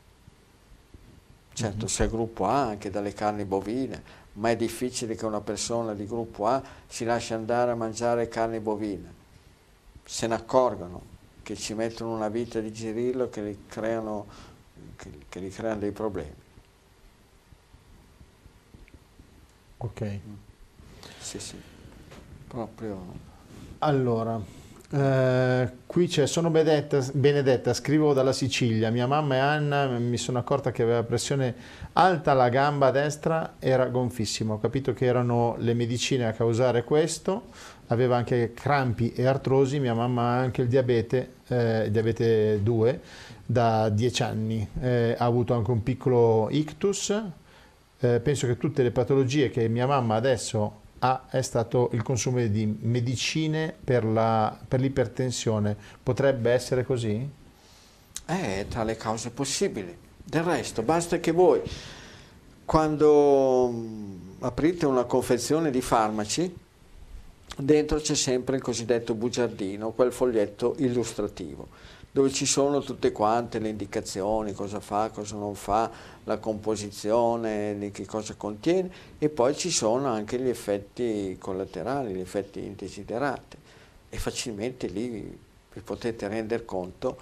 Certo, 1.52 1.86
se 1.86 2.04
è 2.04 2.08
gruppo 2.08 2.46
A, 2.46 2.66
anche 2.66 2.90
dalle 2.90 3.12
carni 3.12 3.44
bovine, 3.44 4.02
ma 4.34 4.50
è 4.50 4.56
difficile 4.56 5.14
che 5.16 5.24
una 5.24 5.40
persona 5.40 5.94
di 5.94 6.06
gruppo 6.06 6.46
A 6.46 6.62
si 6.86 7.04
lasci 7.04 7.32
andare 7.32 7.70
a 7.72 7.74
mangiare 7.74 8.28
carne 8.28 8.60
bovina. 8.60 9.15
Se 10.06 10.26
ne 10.26 10.34
accorgono 10.34 11.14
che 11.42 11.56
ci 11.56 11.74
mettono 11.74 12.14
una 12.14 12.28
vita 12.28 12.60
di 12.60 12.72
girillo 12.72 13.28
che 13.28 13.42
gli 13.42 13.58
creano, 13.68 14.26
che, 14.96 15.10
che 15.28 15.40
gli 15.40 15.52
creano 15.52 15.80
dei 15.80 15.92
problemi. 15.92 16.34
Ok. 19.78 20.02
Mm. 20.02 20.34
Sì, 21.18 21.38
sì 21.38 21.74
proprio... 22.56 23.34
Allora, 23.80 24.40
eh, 24.90 25.70
qui 25.84 26.06
c'è, 26.06 26.26
sono 26.26 26.48
Benedetta, 26.48 27.04
Benedetta, 27.12 27.74
scrivo 27.74 28.14
dalla 28.14 28.32
Sicilia, 28.32 28.90
mia 28.90 29.06
mamma 29.06 29.34
e 29.34 29.38
Anna 29.38 29.86
mi 29.98 30.16
sono 30.16 30.38
accorta 30.38 30.72
che 30.72 30.82
aveva 30.82 31.02
pressione 31.02 31.54
alta 31.92 32.30
alla 32.30 32.48
gamba 32.48 32.90
destra, 32.90 33.56
era 33.58 33.86
gonfissima, 33.86 34.54
ho 34.54 34.58
capito 34.58 34.94
che 34.94 35.04
erano 35.04 35.56
le 35.58 35.74
medicine 35.74 36.26
a 36.26 36.32
causare 36.32 36.84
questo, 36.84 37.48
aveva 37.88 38.16
anche 38.16 38.52
crampi 38.54 39.12
e 39.12 39.26
artrosi, 39.26 39.78
mia 39.78 39.94
mamma 39.94 40.22
ha 40.22 40.38
anche 40.38 40.62
il 40.62 40.68
diabete, 40.68 41.34
eh, 41.48 41.88
diabete 41.90 42.62
2 42.62 43.00
da 43.46 43.88
10 43.88 44.22
anni, 44.22 44.68
eh, 44.80 45.14
ha 45.16 45.24
avuto 45.24 45.54
anche 45.54 45.70
un 45.70 45.82
piccolo 45.82 46.48
ictus, 46.50 47.22
eh, 48.00 48.20
penso 48.20 48.46
che 48.46 48.56
tutte 48.56 48.82
le 48.82 48.90
patologie 48.90 49.50
che 49.50 49.68
mia 49.68 49.86
mamma 49.86 50.16
adesso 50.16 50.84
A 50.98 51.26
è 51.28 51.42
stato 51.42 51.90
il 51.92 52.02
consumo 52.02 52.44
di 52.46 52.78
medicine 52.80 53.74
per, 53.84 54.04
la, 54.04 54.56
per 54.66 54.80
l'ipertensione. 54.80 55.76
Potrebbe 56.02 56.50
essere 56.50 56.84
così? 56.84 57.28
È 58.24 58.66
tra 58.68 58.82
le 58.82 58.96
cause 58.96 59.30
possibili. 59.30 59.96
Del 60.24 60.42
resto, 60.42 60.82
basta 60.82 61.20
che 61.20 61.30
voi, 61.30 61.60
quando 62.64 63.70
mm, 63.70 64.16
aprite 64.40 64.86
una 64.86 65.04
confezione 65.04 65.70
di 65.70 65.80
farmaci, 65.80 66.52
dentro 67.56 67.98
c'è 67.98 68.14
sempre 68.14 68.56
il 68.56 68.62
cosiddetto 68.62 69.14
bugiardino, 69.14 69.92
quel 69.92 70.12
foglietto 70.12 70.74
illustrativo 70.78 71.68
dove 72.16 72.32
ci 72.32 72.46
sono 72.46 72.80
tutte 72.80 73.12
quante 73.12 73.58
le 73.58 73.68
indicazioni, 73.68 74.54
cosa 74.54 74.80
fa, 74.80 75.10
cosa 75.10 75.36
non 75.36 75.54
fa, 75.54 75.90
la 76.24 76.38
composizione, 76.38 77.76
di 77.78 77.90
che 77.90 78.06
cosa 78.06 78.32
contiene 78.38 78.90
e 79.18 79.28
poi 79.28 79.54
ci 79.54 79.70
sono 79.70 80.08
anche 80.08 80.38
gli 80.38 80.48
effetti 80.48 81.36
collaterali, 81.38 82.14
gli 82.14 82.20
effetti 82.20 82.64
indesiderati 82.64 83.58
e 84.08 84.16
facilmente 84.16 84.86
lì 84.86 85.08
vi 85.08 85.80
potete 85.82 86.26
rendere 86.26 86.64
conto 86.64 87.18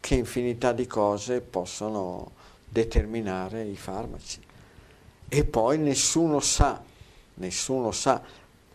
che 0.00 0.16
infinità 0.16 0.72
di 0.72 0.86
cose 0.86 1.40
possono 1.40 2.32
determinare 2.68 3.62
i 3.62 3.76
farmaci. 3.76 4.38
E 5.30 5.44
poi 5.44 5.78
nessuno 5.78 6.40
sa, 6.40 6.82
nessuno 7.36 7.90
sa, 7.90 8.22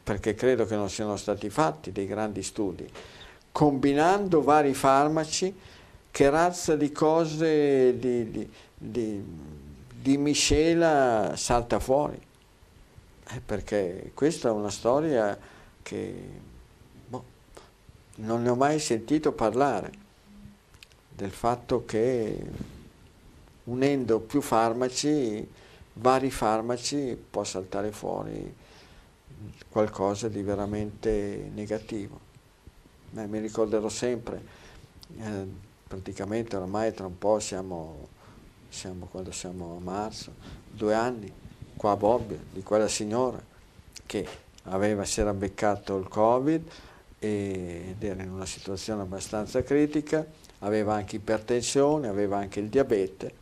perché 0.03 0.33
credo 0.33 0.65
che 0.65 0.75
non 0.75 0.89
siano 0.89 1.15
stati 1.15 1.49
fatti 1.49 1.91
dei 1.91 2.07
grandi 2.07 2.41
studi, 2.41 2.89
combinando 3.51 4.41
vari 4.41 4.73
farmaci, 4.73 5.53
che 6.09 6.29
razza 6.29 6.75
di 6.75 6.91
cose 6.91 7.97
di, 7.97 8.31
di, 8.31 8.51
di, 8.75 9.23
di 10.01 10.17
miscela 10.17 11.33
salta 11.35 11.79
fuori. 11.79 12.19
Eh, 13.33 13.41
perché 13.45 14.11
questa 14.13 14.49
è 14.49 14.51
una 14.51 14.71
storia 14.71 15.37
che 15.81 16.29
boh, 17.07 17.23
non 18.15 18.41
ne 18.41 18.49
ho 18.49 18.55
mai 18.55 18.79
sentito 18.79 19.31
parlare, 19.31 19.91
del 21.09 21.31
fatto 21.31 21.85
che 21.85 22.39
unendo 23.65 24.19
più 24.19 24.41
farmaci, 24.41 25.47
vari 25.93 26.31
farmaci, 26.31 27.17
può 27.29 27.43
saltare 27.43 27.91
fuori 27.91 28.60
qualcosa 29.69 30.27
di 30.27 30.41
veramente 30.41 31.49
negativo. 31.53 32.19
Beh, 33.09 33.27
mi 33.27 33.39
ricorderò 33.39 33.89
sempre, 33.89 34.41
eh, 35.17 35.45
praticamente 35.87 36.55
ormai 36.55 36.93
tra 36.93 37.05
un 37.05 37.17
po' 37.17 37.39
siamo, 37.39 38.07
siamo, 38.69 39.07
quando 39.11 39.31
siamo 39.31 39.77
a 39.77 39.83
marzo, 39.83 40.33
due 40.71 40.93
anni, 40.93 41.31
qua 41.75 41.91
a 41.91 41.97
Bobbio, 41.97 42.39
di 42.53 42.63
quella 42.63 42.87
signora 42.87 43.41
che 44.05 44.27
aveva, 44.63 45.03
si 45.05 45.19
era 45.19 45.33
beccato 45.33 45.97
il 45.97 46.07
Covid 46.07 46.69
ed 47.19 48.03
era 48.03 48.23
in 48.23 48.31
una 48.31 48.45
situazione 48.45 49.01
abbastanza 49.01 49.61
critica, 49.63 50.25
aveva 50.59 50.93
anche 50.93 51.17
ipertensione, 51.17 52.07
aveva 52.07 52.37
anche 52.37 52.59
il 52.59 52.69
diabete 52.69 53.39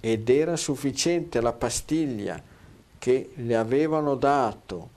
ed 0.00 0.28
era 0.28 0.56
sufficiente 0.56 1.40
la 1.40 1.52
pastiglia 1.52 2.40
che 2.98 3.30
le 3.34 3.56
avevano 3.56 4.14
dato 4.14 4.96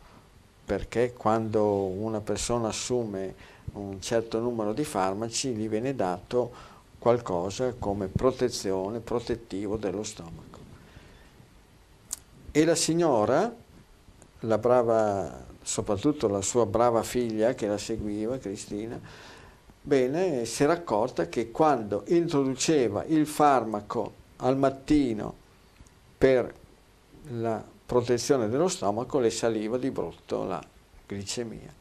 perché 0.66 1.14
quando 1.14 1.66
una 1.86 2.22
persona 2.22 2.70
assume 2.70 3.36
un 3.74 4.02
certo 4.02 4.40
numero 4.40 4.74
di 4.74 4.84
farmaci 4.84 5.50
gli 5.50 5.68
viene 5.68 5.96
dato 5.96 6.70
qualcosa 6.98 7.74
come 7.78 8.08
protezione, 8.08 9.00
protettivo 9.00 9.76
dello 9.76 10.04
stomaco. 10.04 10.60
E 12.52 12.66
la 12.66 12.76
signora, 12.76 13.54
la 14.40 14.58
brava, 14.58 15.46
soprattutto 15.62 16.28
la 16.28 16.42
sua 16.42 16.66
brava 16.66 17.02
figlia 17.02 17.54
che 17.54 17.68
la 17.68 17.78
seguiva, 17.78 18.38
Cristina, 18.38 19.00
bene, 19.82 20.46
si 20.46 20.64
era 20.64 20.74
accorta 20.74 21.28
che 21.28 21.52
quando 21.52 22.04
introduceva 22.08 23.04
il 23.06 23.26
farmaco 23.26 24.14
al 24.38 24.58
mattino 24.58 25.34
per 26.18 26.54
la 27.30 27.71
protezione 27.92 28.48
dello 28.48 28.70
stomaco 28.70 29.20
le 29.20 29.30
saliva 29.30 29.78
di 29.78 29.92
brutto 29.92 30.46
la 30.46 30.64
glicemia. 31.10 31.74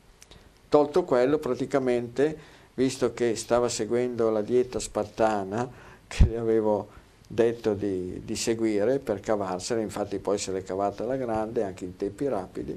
Tolto 0.68 1.04
quello 1.04 1.38
praticamente, 1.38 2.36
visto 2.74 3.14
che 3.14 3.36
stava 3.36 3.68
seguendo 3.68 4.28
la 4.28 4.42
dieta 4.42 4.80
spartana 4.80 5.70
che 6.08 6.26
le 6.26 6.36
avevo 6.36 6.88
detto 7.28 7.74
di, 7.74 8.24
di 8.24 8.34
seguire 8.34 8.98
per 8.98 9.20
cavarsela, 9.20 9.80
infatti 9.80 10.18
poi 10.18 10.36
se 10.36 10.50
l'è 10.50 10.64
cavata 10.64 11.04
alla 11.04 11.14
grande 11.14 11.62
anche 11.62 11.84
in 11.84 11.94
tempi 11.94 12.26
rapidi, 12.26 12.76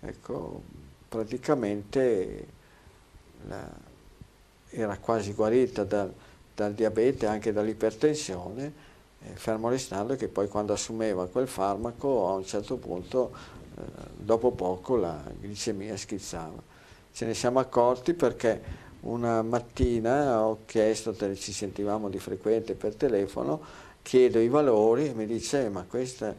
ecco, 0.00 0.60
praticamente 1.08 2.46
la, 3.46 3.70
era 4.70 4.98
quasi 4.98 5.34
guarita 5.34 5.84
dal, 5.84 6.12
dal 6.52 6.74
diabete 6.74 7.26
anche 7.26 7.52
dall'ipertensione 7.52 8.85
fermo 9.34 9.68
restando 9.68 10.16
che 10.16 10.28
poi 10.28 10.48
quando 10.48 10.72
assumeva 10.72 11.26
quel 11.26 11.48
farmaco 11.48 12.28
a 12.28 12.32
un 12.34 12.44
certo 12.44 12.76
punto, 12.76 13.32
eh, 13.76 13.82
dopo 14.16 14.52
poco, 14.52 14.96
la 14.96 15.22
glicemia 15.40 15.96
schizzava. 15.96 16.74
Ce 17.12 17.24
ne 17.24 17.34
siamo 17.34 17.58
accorti 17.58 18.14
perché 18.14 18.84
una 19.00 19.42
mattina 19.42 20.42
ho 20.44 20.58
chiesto, 20.64 21.14
ci 21.34 21.52
sentivamo 21.52 22.08
di 22.08 22.18
frequente 22.18 22.74
per 22.74 22.94
telefono, 22.94 23.60
chiedo 24.02 24.38
i 24.38 24.48
valori 24.48 25.08
e 25.08 25.14
mi 25.14 25.26
dice 25.26 25.64
eh, 25.64 25.68
ma 25.68 25.84
questa 25.88 26.34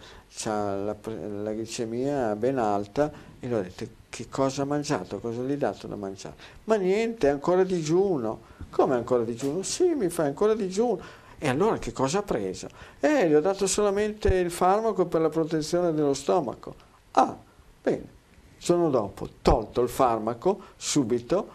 ha 0.46 0.76
la, 0.76 0.96
la, 1.42 1.52
glicemia 1.52 2.36
ben 2.36 2.58
alta 2.58 3.12
e 3.40 3.48
gli 3.48 3.54
ho 3.54 3.62
detto 3.62 3.86
che 4.10 4.28
cosa 4.30 4.62
ha 4.62 4.66
mangiato, 4.66 5.20
cosa 5.20 5.42
gli 5.42 5.52
hai 5.52 5.58
dato 5.58 5.88
da 5.88 5.96
mangiare? 5.96 6.36
Ma 6.66 6.76
niente, 6.76 7.28
ancora 7.28 7.64
digiuno. 7.64 8.56
Come 8.70 8.96
ancora 8.96 9.24
digiuno? 9.24 9.64
Sì, 9.64 9.94
mi 9.96 10.10
fa 10.10 10.24
ancora 10.24 10.54
digiuno 10.54 11.02
e 11.40 11.48
allora 11.48 11.78
che 11.78 11.92
cosa 11.92 12.20
ha 12.20 12.24
preso? 12.24 12.68
Eh, 13.00 13.28
gli 13.28 13.34
ho 13.34 13.42
dato 13.42 13.68
solamente 13.68 14.34
il 14.36 14.52
farmaco 14.52 15.06
per 15.06 15.22
la 15.22 15.30
protezione 15.30 15.94
dello 15.94 16.14
stomaco. 16.14 16.76
Ah, 17.12 17.36
bene. 17.82 18.16
Giorno 18.60 18.90
dopo, 18.90 19.30
tolto 19.42 19.82
il 19.82 19.90
farmaco, 19.90 20.60
subito, 20.76 21.48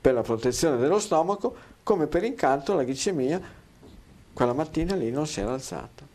per 0.00 0.14
la 0.14 0.22
protezione 0.22 0.78
dello 0.78 0.98
stomaco, 0.98 1.54
come 1.82 2.06
per 2.06 2.24
incanto 2.24 2.74
la 2.74 2.82
glicemia 2.82 3.64
quella 4.36 4.52
mattina 4.52 4.94
lì 4.94 5.10
non 5.10 5.26
si 5.26 5.40
era 5.40 5.54
alzata. 5.54 6.06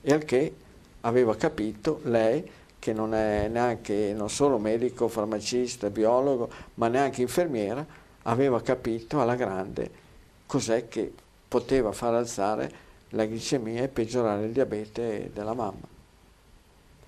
E 0.00 0.12
al 0.12 0.24
che 0.24 0.54
aveva 1.00 1.34
capito 1.34 1.98
lei, 2.04 2.48
che 2.78 2.92
non 2.92 3.12
è 3.12 3.48
neanche 3.48 4.12
non 4.16 4.30
solo 4.30 4.56
medico, 4.58 5.08
farmacista, 5.08 5.90
biologo, 5.90 6.48
ma 6.74 6.86
neanche 6.86 7.22
infermiera, 7.22 7.84
aveva 8.22 8.60
capito 8.60 9.20
alla 9.20 9.34
grande 9.34 10.04
cos'è 10.46 10.86
che 10.86 11.12
poteva 11.48 11.92
far 11.92 12.14
alzare 12.14 12.84
la 13.10 13.24
glicemia 13.24 13.82
e 13.82 13.88
peggiorare 13.88 14.46
il 14.46 14.52
diabete 14.52 15.30
della 15.32 15.54
mamma. 15.54 15.94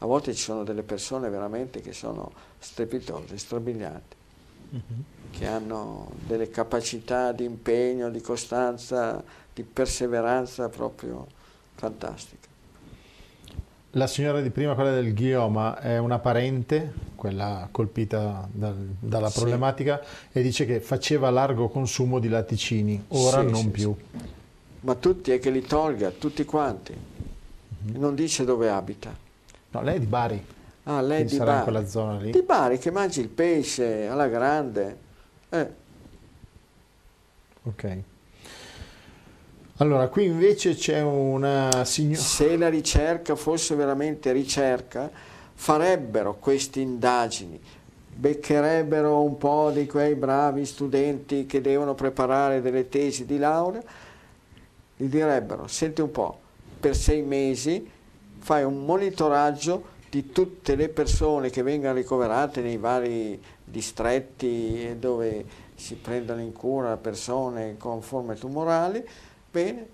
A 0.00 0.06
volte 0.06 0.34
ci 0.34 0.42
sono 0.42 0.62
delle 0.62 0.82
persone 0.82 1.28
veramente 1.28 1.80
che 1.80 1.92
sono 1.92 2.32
strepitose, 2.58 3.36
strabilianti. 3.36 4.16
Mm-hmm. 4.70 5.00
che 5.30 5.46
hanno 5.46 6.10
delle 6.26 6.50
capacità 6.50 7.32
di 7.32 7.44
impegno, 7.44 8.10
di 8.10 8.20
costanza, 8.20 9.22
di 9.54 9.62
perseveranza 9.62 10.68
proprio 10.68 11.26
fantastiche. 11.74 12.47
La 13.92 14.06
signora 14.06 14.42
di 14.42 14.50
prima, 14.50 14.74
quella 14.74 14.92
del 14.92 15.14
ghioma, 15.14 15.80
è 15.80 15.96
una 15.96 16.18
parente, 16.18 16.92
quella 17.14 17.68
colpita 17.70 18.46
dal, 18.52 18.76
dalla 19.00 19.30
sì. 19.30 19.38
problematica, 19.38 20.02
e 20.30 20.42
dice 20.42 20.66
che 20.66 20.80
faceva 20.80 21.30
largo 21.30 21.68
consumo 21.68 22.18
di 22.18 22.28
latticini, 22.28 23.06
ora 23.08 23.40
sì, 23.40 23.50
non 23.50 23.62
sì, 23.62 23.68
più. 23.68 23.96
Ma 24.80 24.94
tutti 24.94 25.30
è 25.30 25.38
che 25.38 25.50
li 25.50 25.62
tolga, 25.62 26.10
tutti 26.10 26.44
quanti. 26.44 26.94
Mm-hmm. 26.94 27.98
Non 27.98 28.14
dice 28.14 28.44
dove 28.44 28.68
abita. 28.68 29.14
No, 29.70 29.82
lei 29.82 29.96
è 29.96 29.98
di 30.00 30.06
Bari. 30.06 30.44
Ah, 30.84 31.00
lei 31.00 31.22
è 31.22 31.24
di 31.24 31.36
Bari. 31.38 31.56
in 31.56 31.62
quella 31.62 31.86
zona 31.86 32.18
lì. 32.18 32.30
Di 32.30 32.42
Bari 32.42 32.78
che 32.78 32.90
mangi 32.90 33.20
il 33.20 33.28
pesce 33.28 34.06
alla 34.06 34.28
grande. 34.28 34.98
Eh. 35.48 35.66
Ok. 37.62 37.98
Allora, 39.80 40.08
qui 40.08 40.24
invece 40.24 40.74
c'è 40.74 41.00
una 41.02 41.84
signora... 41.84 42.20
Se 42.20 42.56
la 42.56 42.68
ricerca 42.68 43.36
fosse 43.36 43.76
veramente 43.76 44.32
ricerca, 44.32 45.08
farebbero 45.54 46.34
queste 46.34 46.80
indagini, 46.80 47.60
beccherebbero 48.12 49.22
un 49.22 49.38
po' 49.38 49.70
di 49.72 49.86
quei 49.86 50.16
bravi 50.16 50.66
studenti 50.66 51.46
che 51.46 51.60
devono 51.60 51.94
preparare 51.94 52.60
delle 52.60 52.88
tesi 52.88 53.24
di 53.24 53.38
laurea, 53.38 53.80
gli 54.96 55.06
direbbero, 55.06 55.68
senti 55.68 56.00
un 56.00 56.10
po', 56.10 56.40
per 56.80 56.96
sei 56.96 57.22
mesi 57.22 57.88
fai 58.40 58.64
un 58.64 58.84
monitoraggio 58.84 59.96
di 60.10 60.32
tutte 60.32 60.74
le 60.74 60.88
persone 60.88 61.50
che 61.50 61.62
vengono 61.62 61.94
ricoverate 61.94 62.62
nei 62.62 62.78
vari 62.78 63.40
distretti 63.62 64.96
dove 64.98 65.44
si 65.76 65.94
prendono 65.94 66.40
in 66.40 66.52
cura 66.52 66.96
persone 66.96 67.76
con 67.78 68.02
forme 68.02 68.34
tumorali, 68.34 69.06
Bene, 69.50 69.88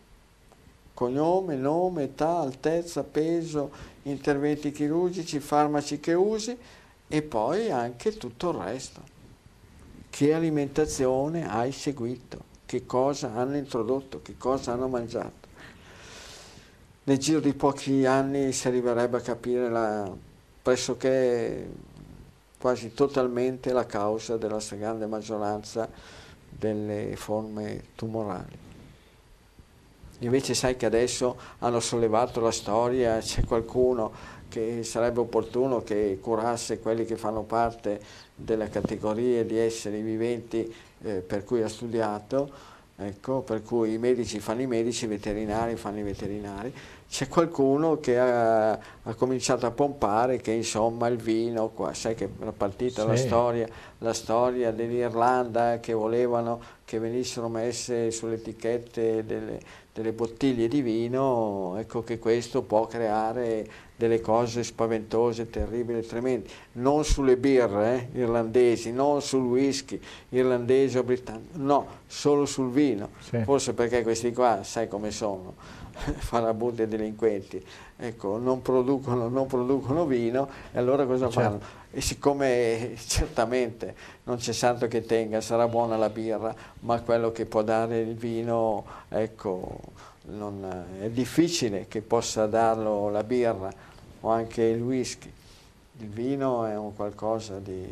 cognome, 0.94 1.54
nome, 1.54 2.04
età, 2.04 2.38
altezza, 2.38 3.04
peso, 3.04 3.70
interventi 4.02 4.72
chirurgici, 4.72 5.38
farmaci 5.38 6.00
che 6.00 6.12
usi 6.12 6.56
e 7.06 7.22
poi 7.22 7.70
anche 7.70 8.16
tutto 8.16 8.50
il 8.50 8.56
resto. 8.56 9.00
Che 10.10 10.34
alimentazione 10.34 11.48
hai 11.48 11.70
seguito? 11.70 12.52
Che 12.66 12.84
cosa 12.86 13.34
hanno 13.34 13.56
introdotto? 13.56 14.22
Che 14.22 14.36
cosa 14.36 14.72
hanno 14.72 14.88
mangiato? 14.88 15.52
Nel 17.04 17.18
giro 17.18 17.38
di 17.38 17.52
pochi 17.52 18.06
anni 18.06 18.50
si 18.52 18.66
arriverebbe 18.66 19.18
a 19.18 19.20
capire 19.20 19.68
la, 19.68 20.10
pressoché 20.62 21.68
quasi 22.58 22.94
totalmente 22.94 23.72
la 23.72 23.86
causa 23.86 24.36
della 24.36 24.58
stragrande 24.58 25.06
maggioranza 25.06 25.88
delle 26.48 27.14
forme 27.16 27.82
tumorali. 27.94 28.63
Invece 30.20 30.54
sai 30.54 30.76
che 30.76 30.86
adesso 30.86 31.36
hanno 31.58 31.80
sollevato 31.80 32.40
la 32.40 32.52
storia, 32.52 33.18
c'è 33.18 33.44
qualcuno 33.44 34.12
che 34.48 34.84
sarebbe 34.84 35.18
opportuno 35.20 35.82
che 35.82 36.18
curasse 36.20 36.78
quelli 36.78 37.04
che 37.04 37.16
fanno 37.16 37.42
parte 37.42 38.00
della 38.34 38.68
categoria 38.68 39.44
di 39.44 39.58
esseri 39.58 40.00
viventi 40.00 40.72
eh, 41.02 41.14
per 41.16 41.42
cui 41.42 41.60
ha 41.62 41.68
studiato, 41.68 42.50
ecco, 42.96 43.40
per 43.40 43.62
cui 43.62 43.94
i 43.94 43.98
medici 43.98 44.38
fanno 44.38 44.62
i 44.62 44.68
medici, 44.68 45.06
i 45.06 45.08
veterinari 45.08 45.74
fanno 45.74 45.98
i 45.98 46.02
veterinari. 46.02 46.72
C'è 47.08 47.28
qualcuno 47.28 47.98
che 47.98 48.18
ha, 48.18 48.72
ha, 48.72 49.14
cominciato 49.14 49.66
a 49.66 49.70
pompare 49.70 50.38
che 50.38 50.52
insomma 50.52 51.08
il 51.08 51.16
vino, 51.16 51.68
qua, 51.70 51.92
sai 51.92 52.14
che 52.14 52.28
era 52.40 52.52
partita 52.52 53.02
sì. 53.02 53.08
la, 53.08 53.16
storia, 53.16 53.68
la 53.98 54.12
storia 54.12 54.72
dell'Irlanda 54.72 55.80
che 55.80 55.92
volevano 55.92 56.60
che 56.84 56.98
venissero 56.98 57.48
messe 57.48 58.10
sulle 58.10 58.34
etichette 58.34 59.24
delle, 59.24 59.60
delle 59.94 60.10
bottiglie 60.10 60.66
di 60.66 60.82
vino, 60.82 61.76
ecco 61.78 62.02
che 62.02 62.18
questo 62.18 62.62
può 62.62 62.88
creare 62.88 63.64
delle 63.94 64.20
cose 64.20 64.64
spaventose, 64.64 65.48
terribili, 65.48 66.04
tremende. 66.04 66.48
Non 66.72 67.04
sulle 67.04 67.36
birre 67.36 68.08
eh, 68.12 68.18
irlandesi, 68.18 68.90
non 68.90 69.22
sul 69.22 69.44
whisky 69.44 70.00
irlandese 70.30 70.98
o 70.98 71.04
britannico, 71.04 71.56
no, 71.58 71.86
solo 72.08 72.44
sul 72.44 72.72
vino. 72.72 73.10
Sì. 73.20 73.38
Forse 73.44 73.72
perché 73.72 74.02
questi 74.02 74.32
qua, 74.32 74.64
sai 74.64 74.88
come 74.88 75.12
sono, 75.12 75.54
farabutti 75.94 76.82
e 76.82 76.88
delinquenti, 76.88 77.64
ecco, 77.96 78.36
non 78.36 78.62
producono, 78.62 79.28
non 79.28 79.46
producono, 79.46 80.06
vino 80.06 80.48
e 80.72 80.78
allora 80.78 81.06
cosa 81.06 81.28
certo. 81.28 81.40
fanno? 81.40 81.60
E 81.96 82.00
siccome 82.00 82.94
certamente 83.06 83.94
non 84.24 84.38
c'è 84.38 84.52
santo 84.52 84.88
che 84.88 85.06
tenga, 85.06 85.40
sarà 85.40 85.68
buona 85.68 85.96
la 85.96 86.10
birra, 86.10 86.52
ma 86.80 87.00
quello 87.00 87.30
che 87.30 87.46
può 87.46 87.62
dare 87.62 88.00
il 88.00 88.16
vino, 88.16 88.84
ecco, 89.08 89.78
non, 90.22 90.86
è 91.00 91.08
difficile 91.08 91.86
che 91.86 92.02
possa 92.02 92.46
darlo 92.46 93.10
la 93.10 93.22
birra 93.22 93.72
o 94.22 94.28
anche 94.28 94.64
il 94.64 94.82
whisky. 94.82 95.32
Il 96.00 96.08
vino 96.08 96.64
è 96.64 96.76
un 96.76 96.96
qualcosa 96.96 97.60
di, 97.60 97.88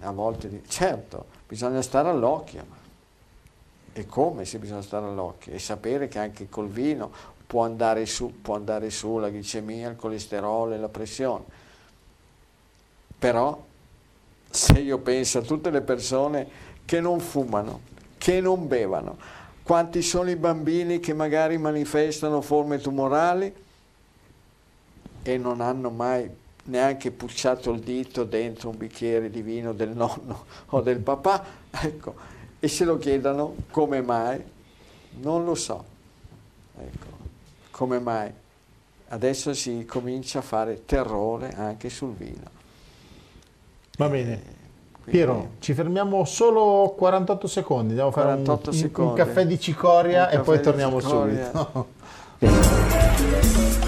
a 0.00 0.10
volte, 0.10 0.48
di, 0.48 0.62
certo, 0.66 1.26
bisogna 1.46 1.82
stare 1.82 2.08
all'occhio, 2.08 2.66
e 3.92 4.06
come 4.06 4.44
se 4.44 4.58
bisogna 4.58 4.82
stare 4.82 5.06
all'occhio 5.06 5.52
e 5.52 5.60
sapere 5.60 6.08
che 6.08 6.18
anche 6.18 6.48
col 6.48 6.68
vino 6.68 7.12
può 7.46 7.62
andare 7.62 8.06
su, 8.06 8.40
può 8.42 8.56
andare 8.56 8.90
su 8.90 9.18
la 9.18 9.28
glicemia, 9.28 9.88
il 9.90 9.96
colesterolo 9.96 10.74
e 10.74 10.78
la 10.78 10.88
pressione 10.88 11.66
però 13.18 13.64
se 14.50 14.78
io 14.78 14.98
penso 14.98 15.38
a 15.38 15.42
tutte 15.42 15.70
le 15.70 15.80
persone 15.80 16.48
che 16.84 17.00
non 17.00 17.20
fumano, 17.20 17.80
che 18.16 18.40
non 18.40 18.66
bevano, 18.66 19.16
quanti 19.62 20.00
sono 20.02 20.30
i 20.30 20.36
bambini 20.36 21.00
che 21.00 21.12
magari 21.12 21.58
manifestano 21.58 22.40
forme 22.40 22.78
tumorali 22.78 23.52
e 25.22 25.36
non 25.36 25.60
hanno 25.60 25.90
mai 25.90 26.30
neanche 26.64 27.10
pucciato 27.10 27.70
il 27.72 27.80
dito 27.80 28.24
dentro 28.24 28.70
un 28.70 28.78
bicchiere 28.78 29.30
di 29.30 29.42
vino 29.42 29.72
del 29.72 29.90
nonno 29.90 30.44
o 30.70 30.80
del 30.80 31.00
papà, 31.00 31.44
ecco, 31.70 32.14
e 32.60 32.68
se 32.68 32.84
lo 32.84 32.98
chiedono 32.98 33.54
come 33.70 34.00
mai, 34.00 34.42
non 35.20 35.44
lo 35.44 35.54
so, 35.54 35.84
ecco, 36.78 37.06
come 37.70 37.98
mai. 37.98 38.32
Adesso 39.10 39.54
si 39.54 39.84
comincia 39.86 40.40
a 40.40 40.42
fare 40.42 40.84
terrore 40.84 41.54
anche 41.54 41.88
sul 41.88 42.12
vino. 42.12 42.57
Va 43.98 44.08
bene. 44.08 44.40
Piero, 45.04 45.54
ci 45.58 45.74
fermiamo 45.74 46.24
solo 46.24 46.94
48 46.96 47.46
secondi, 47.48 47.88
andiamo 47.88 48.10
a 48.10 48.12
fare 48.12 48.32
un, 48.34 48.46
un, 48.46 48.90
un, 48.94 49.12
caffè 49.14 49.44
di 49.44 49.58
cicoria 49.58 50.28
un 50.30 50.38
e 50.38 50.40
poi 50.40 50.60
torniamo 50.60 51.00
subito. 51.00 51.86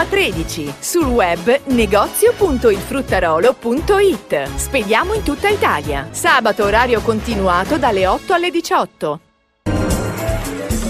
Roma 0.01 0.05
13. 0.05 0.73
Sul 0.79 1.05
web 1.05 1.59
negozio.ilfruttarolo.it. 1.65 4.55
Spediamo 4.55 5.13
in 5.13 5.21
tutta 5.21 5.47
Italia. 5.47 6.07
Sabato 6.09 6.63
orario 6.63 7.01
continuato 7.01 7.77
dalle 7.77 8.07
8 8.07 8.33
alle 8.33 8.49
18. 8.49 9.19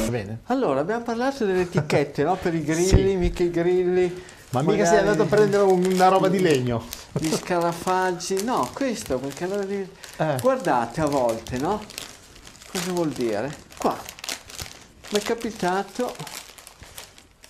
Bene. 0.09 0.39
Allora, 0.45 0.79
abbiamo 0.79 1.03
parlato 1.03 1.45
delle 1.45 1.63
etichette, 1.63 2.23
no? 2.23 2.37
Per 2.37 2.55
i 2.55 2.63
grilli, 2.63 2.87
sì. 2.87 3.15
mica 3.17 3.43
i 3.43 3.51
grilli. 3.51 4.23
Ma 4.51 4.61
mica 4.61 4.85
sei 4.85 4.99
andato 4.99 5.23
a 5.23 5.25
prendere 5.25 5.63
una 5.63 6.07
roba 6.07 6.29
di 6.29 6.39
legno. 6.39 6.81
Gli 7.11 7.29
scarafaggi. 7.29 8.45
No, 8.45 8.69
questo 8.71 9.19
perché 9.19 9.43
allora 9.43 9.67
eh. 9.67 9.89
guardate 10.39 11.01
a 11.01 11.07
volte, 11.07 11.57
no? 11.57 11.83
Cosa 12.71 12.93
vuol 12.93 13.09
dire? 13.09 13.53
Qua. 13.77 13.93
Mi 15.09 15.19
è 15.19 15.21
capitato 15.21 16.15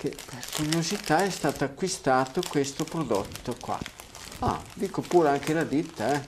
che 0.02 0.16
per 0.26 0.43
curiosità 0.56 1.24
è 1.24 1.30
stato 1.30 1.64
acquistato 1.64 2.41
questo 2.49 2.86
prodotto 2.86 3.56
qua. 3.62 3.78
Ah, 4.39 4.60
dico 4.74 5.02
pure 5.02 5.30
anche 5.30 5.54
la 5.54 5.64
ditta, 5.64 6.16
eh. 6.16 6.24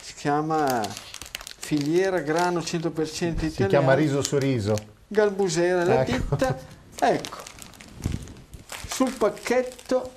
si 0.00 0.14
chiama 0.14 0.80
Filiera 1.58 2.20
Grano 2.20 2.60
100% 2.60 2.62
italiano. 2.62 3.50
Si 3.50 3.66
chiama 3.66 3.94
Riso 3.94 4.22
su 4.22 4.38
Riso. 4.38 4.76
Galbusera, 5.08 5.82
la 5.82 6.06
ecco. 6.06 6.36
ditta, 6.36 6.56
ecco, 7.00 7.38
sul 8.86 9.10
pacchetto 9.10 10.12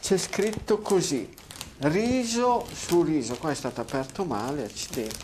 c'è 0.00 0.16
scritto 0.18 0.80
così, 0.80 1.32
riso 1.78 2.66
su 2.72 3.04
riso, 3.04 3.36
qua 3.36 3.52
è 3.52 3.54
stato 3.54 3.82
aperto 3.82 4.24
male, 4.24 4.64
accidenti, 4.64 5.16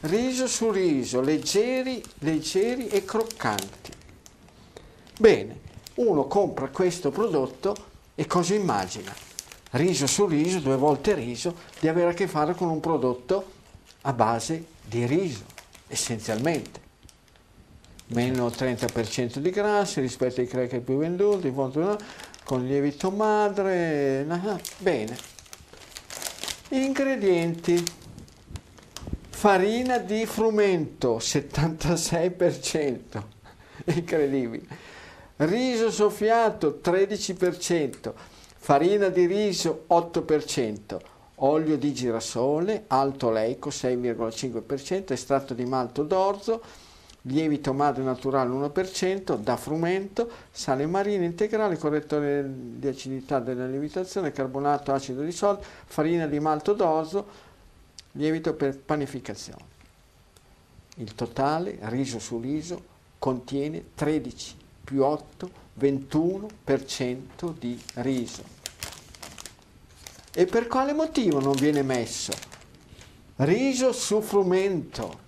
riso 0.00 0.46
su 0.46 0.70
riso, 0.70 1.20
leggeri, 1.20 2.02
leggeri 2.20 2.88
e 2.88 3.04
croccanti. 3.04 3.92
Bene, 5.18 5.66
uno 5.98 6.26
compra 6.26 6.68
questo 6.68 7.10
prodotto 7.10 7.74
e 8.14 8.26
cosa 8.26 8.54
immagina? 8.54 9.14
Riso 9.70 10.06
su 10.06 10.26
riso, 10.26 10.60
due 10.60 10.76
volte 10.76 11.14
riso, 11.14 11.54
di 11.78 11.88
avere 11.88 12.10
a 12.10 12.14
che 12.14 12.26
fare 12.26 12.54
con 12.54 12.68
un 12.68 12.80
prodotto 12.80 13.56
a 14.02 14.12
base 14.12 14.66
di 14.84 15.06
riso, 15.06 15.44
essenzialmente. 15.88 16.86
Meno 18.08 18.46
30% 18.46 19.38
di 19.38 19.50
grassi 19.50 20.00
rispetto 20.00 20.40
ai 20.40 20.46
cracker 20.46 20.80
più 20.80 20.96
venduti, 20.96 21.52
con 21.52 22.66
lievito 22.66 23.10
madre, 23.10 24.26
bene. 24.78 25.16
Ingredienti. 26.70 27.84
Farina 29.28 29.98
di 29.98 30.24
frumento, 30.26 31.18
76%, 31.18 33.22
incredibile. 33.94 34.87
Riso 35.40 35.92
soffiato, 35.92 36.80
13%. 36.82 38.12
Farina 38.56 39.08
di 39.08 39.26
riso, 39.26 39.84
8% 39.88 40.98
olio 41.40 41.76
di 41.76 41.92
girasole, 41.92 42.84
alto 42.88 43.28
oleico 43.28 43.68
6,5%, 43.68 45.12
estratto 45.12 45.54
di 45.54 45.64
malto 45.64 46.02
d'orzo, 46.02 46.60
lievito 47.22 47.72
madre 47.72 48.02
naturale 48.02 48.50
1%, 48.50 49.38
da 49.38 49.56
frumento, 49.56 50.28
sale 50.50 50.86
marino 50.86 51.22
integrale, 51.22 51.78
correttore 51.78 52.44
di 52.48 52.88
acidità 52.88 53.38
della 53.38 53.68
lievitazione, 53.68 54.32
carbonato 54.32 54.92
acido 54.92 55.22
di 55.22 55.30
sodio, 55.30 55.64
farina 55.86 56.26
di 56.26 56.40
malto 56.40 56.72
d'orzo, 56.72 57.26
lievito 58.12 58.54
per 58.54 58.76
panificazione. 58.76 59.76
Il 60.96 61.14
totale, 61.14 61.78
riso 61.82 62.18
su 62.18 62.40
riso, 62.40 62.96
contiene 63.20 63.90
13 63.94 64.57
più 64.88 65.04
8, 65.04 65.50
21% 65.78 67.52
di 67.58 67.78
riso. 67.96 68.42
E 70.32 70.46
per 70.46 70.66
quale 70.66 70.94
motivo 70.94 71.40
non 71.40 71.52
viene 71.52 71.82
messo? 71.82 72.32
Riso 73.36 73.92
su 73.92 74.22
frumento 74.22 75.26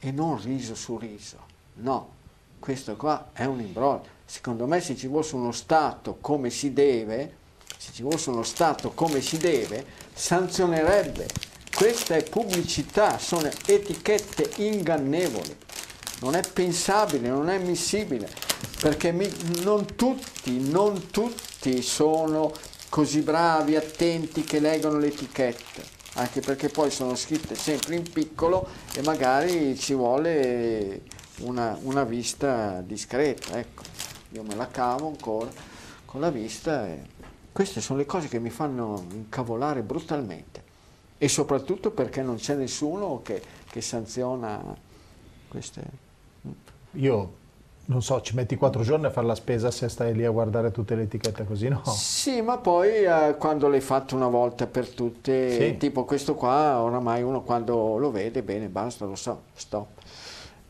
e 0.00 0.10
non 0.10 0.42
riso 0.42 0.74
su 0.74 0.98
riso. 0.98 1.38
No, 1.74 2.14
questo 2.58 2.96
qua 2.96 3.30
è 3.32 3.44
un 3.44 3.60
imbroglio. 3.60 4.14
Secondo 4.24 4.66
me 4.66 4.80
se 4.80 4.96
ci 4.96 5.06
fosse 5.06 5.36
uno 5.36 5.52
Stato 5.52 6.16
come 6.20 6.50
si 6.50 6.72
deve, 6.72 7.36
se 7.78 7.92
ci 7.92 8.02
fosse 8.02 8.30
uno 8.30 8.42
Stato 8.42 8.90
come 8.90 9.20
si 9.20 9.36
deve, 9.36 9.86
sanzionerebbe. 10.12 11.28
Questa 11.72 12.16
è 12.16 12.24
pubblicità, 12.24 13.18
sono 13.18 13.48
etichette 13.66 14.50
ingannevoli. 14.56 15.64
Non 16.20 16.34
è 16.34 16.40
pensabile, 16.50 17.28
non 17.28 17.48
è 17.48 17.56
ammissibile, 17.56 18.28
perché 18.80 19.12
mi, 19.12 19.30
non 19.62 19.84
tutti, 19.96 20.58
non 20.70 21.10
tutti 21.10 21.82
sono 21.82 22.52
così 22.88 23.20
bravi, 23.20 23.76
attenti 23.76 24.42
che 24.44 24.58
leggono 24.60 24.98
le 24.98 25.08
etichette, 25.08 25.84
anche 26.14 26.40
perché 26.40 26.68
poi 26.68 26.90
sono 26.90 27.14
scritte 27.14 27.54
sempre 27.54 27.96
in 27.96 28.10
piccolo 28.10 28.66
e 28.94 29.02
magari 29.02 29.76
ci 29.78 29.92
vuole 29.92 31.02
una, 31.40 31.78
una 31.82 32.04
vista 32.04 32.80
discreta. 32.80 33.58
Ecco, 33.58 33.82
io 34.30 34.42
me 34.42 34.54
la 34.54 34.68
cavo 34.68 35.08
ancora 35.08 35.50
con 36.04 36.20
la 36.20 36.30
vista 36.30 36.86
e 36.86 37.02
queste 37.52 37.80
sono 37.80 37.98
le 37.98 38.06
cose 38.06 38.28
che 38.28 38.38
mi 38.38 38.50
fanno 38.50 39.04
incavolare 39.10 39.82
brutalmente 39.82 40.62
e 41.18 41.28
soprattutto 41.28 41.90
perché 41.90 42.22
non 42.22 42.36
c'è 42.36 42.54
nessuno 42.54 43.20
che, 43.22 43.42
che 43.68 43.80
sanziona 43.80 44.62
queste... 45.48 46.04
Io 46.96 47.32
non 47.86 48.02
so, 48.02 48.20
ci 48.20 48.34
metti 48.34 48.56
quattro 48.56 48.82
giorni 48.82 49.06
a 49.06 49.10
fare 49.10 49.26
la 49.26 49.34
spesa 49.34 49.70
se 49.70 49.88
stai 49.88 50.12
lì 50.12 50.24
a 50.24 50.30
guardare 50.30 50.72
tutte 50.72 50.96
le 50.96 51.02
etichette 51.02 51.44
così, 51.44 51.68
no? 51.68 51.82
Sì, 51.84 52.40
ma 52.40 52.58
poi 52.58 53.04
eh, 53.04 53.36
quando 53.38 53.68
l'hai 53.68 53.80
fatto 53.80 54.16
una 54.16 54.26
volta 54.26 54.66
per 54.66 54.88
tutte, 54.88 55.50
sì. 55.50 55.76
tipo 55.76 56.04
questo 56.04 56.34
qua, 56.34 56.82
oramai 56.82 57.22
uno 57.22 57.42
quando 57.42 57.96
lo 57.96 58.10
vede, 58.10 58.42
bene, 58.42 58.66
basta, 58.66 59.04
lo 59.04 59.14
so, 59.14 59.42
stop. 59.54 59.86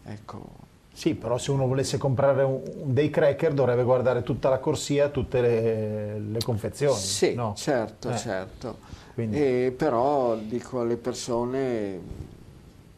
Ecco. 0.05 0.65
Sì, 0.93 1.15
però 1.15 1.37
se 1.39 1.51
uno 1.51 1.67
volesse 1.67 1.99
comprare 1.99 2.43
un, 2.43 2.61
dei 2.85 3.11
cracker 3.11 3.53
dovrebbe 3.53 3.83
guardare 3.83 4.23
tutta 4.23 4.49
la 4.49 4.59
corsia, 4.59 5.09
tutte 5.09 5.41
le, 5.41 6.19
le 6.19 6.39
confezioni. 6.43 6.99
Sì, 6.99 7.35
no? 7.35 7.55
certo, 7.57 8.11
eh. 8.11 8.17
certo. 8.17 8.77
E 9.15 9.75
però 9.75 10.37
dico 10.37 10.81
alle 10.81 10.97
persone, 10.97 12.01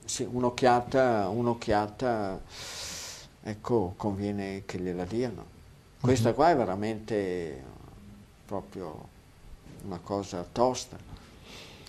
sì, 0.05 0.29
un'occhiata, 0.29 1.29
un'occhiata 1.29 2.41
ecco, 3.51 3.94
conviene 3.96 4.62
che 4.66 4.78
gliela 4.78 5.05
diano. 5.05 5.57
Questa 6.01 6.30
mhm. 6.30 6.34
qua 6.34 6.51
è 6.51 6.57
veramente 6.57 7.62
proprio 8.44 9.16
una 9.84 9.99
cosa 10.03 10.46
tosta, 10.51 10.96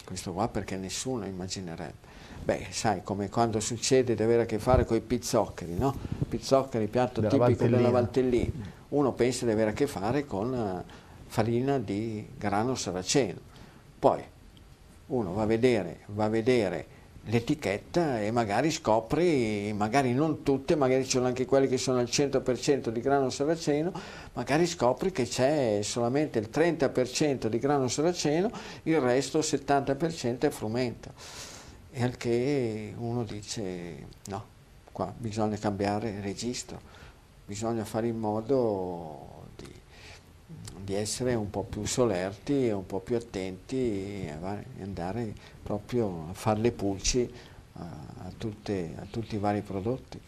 questo 0.03 0.33
qua 0.33 0.47
perché 0.47 0.75
nessuno 0.77 1.25
immaginerebbe. 1.25 2.07
Beh, 2.43 2.67
sai, 2.71 3.03
come 3.03 3.29
quando 3.29 3.59
succede 3.59 4.15
di 4.15 4.23
avere 4.23 4.43
a 4.43 4.45
che 4.45 4.59
fare 4.59 4.85
con 4.85 4.97
i 4.97 5.01
pizzoccheri, 5.01 5.77
no? 5.77 5.95
Pizzoccheri, 6.27 6.87
piatto 6.87 7.21
della 7.21 7.31
tipico 7.31 7.49
Valtellina. 7.49 7.77
della 7.77 7.89
Valtellina. 7.89 8.77
Uno 8.89 9.11
pensa 9.11 9.45
di 9.45 9.51
avere 9.51 9.71
a 9.71 9.73
che 9.73 9.85
fare 9.85 10.25
con 10.25 10.51
uh, 10.51 10.91
farina 11.27 11.77
di 11.77 12.27
grano 12.37 12.73
saraceno. 12.75 13.39
Poi 13.99 14.23
uno 15.07 15.33
va 15.33 15.43
a 15.43 15.45
vedere, 15.45 15.99
va 16.07 16.25
a 16.25 16.29
vedere 16.29 16.87
l'etichetta 17.29 18.21
e 18.21 18.31
magari 18.31 18.71
scopri, 18.71 19.71
magari 19.73 20.13
non 20.13 20.43
tutte, 20.43 20.75
magari 20.75 21.03
ci 21.03 21.11
sono 21.11 21.27
anche 21.27 21.45
quelle 21.45 21.67
che 21.67 21.77
sono 21.77 21.99
al 21.99 22.05
100% 22.05 22.89
di 22.89 23.01
grano 23.01 23.29
saraceno, 23.29 23.91
magari 24.33 24.65
scopri 24.65 25.11
che 25.11 25.27
c'è 25.27 25.79
solamente 25.83 26.39
il 26.39 26.49
30% 26.51 27.47
di 27.47 27.59
grano 27.59 27.87
saraceno, 27.87 28.51
il 28.83 28.99
resto 28.99 29.39
70% 29.39 30.39
è 30.39 30.49
frumento. 30.49 31.13
E 31.91 32.03
al 32.03 32.17
che 32.17 32.93
uno 32.97 33.23
dice 33.23 34.07
no, 34.25 34.45
qua 34.91 35.13
bisogna 35.15 35.57
cambiare 35.57 36.21
registro, 36.21 36.79
bisogna 37.45 37.85
fare 37.85 38.07
in 38.07 38.17
modo 38.17 39.38
di 40.89 40.95
essere 40.95 41.35
un 41.35 41.51
po' 41.51 41.61
più 41.61 41.85
solerti 41.85 42.65
e 42.65 42.71
un 42.71 42.87
po' 42.87 42.99
più 42.99 43.15
attenti 43.15 43.75
e 44.25 44.33
andare 44.81 45.35
proprio 45.61 46.29
a 46.31 46.33
fare 46.33 46.59
le 46.61 46.71
pulci 46.71 47.31
a, 47.73 47.83
a, 48.23 48.31
tutte, 48.35 48.95
a 48.97 49.05
tutti 49.07 49.35
i 49.35 49.37
vari 49.37 49.61
prodotti. 49.61 50.19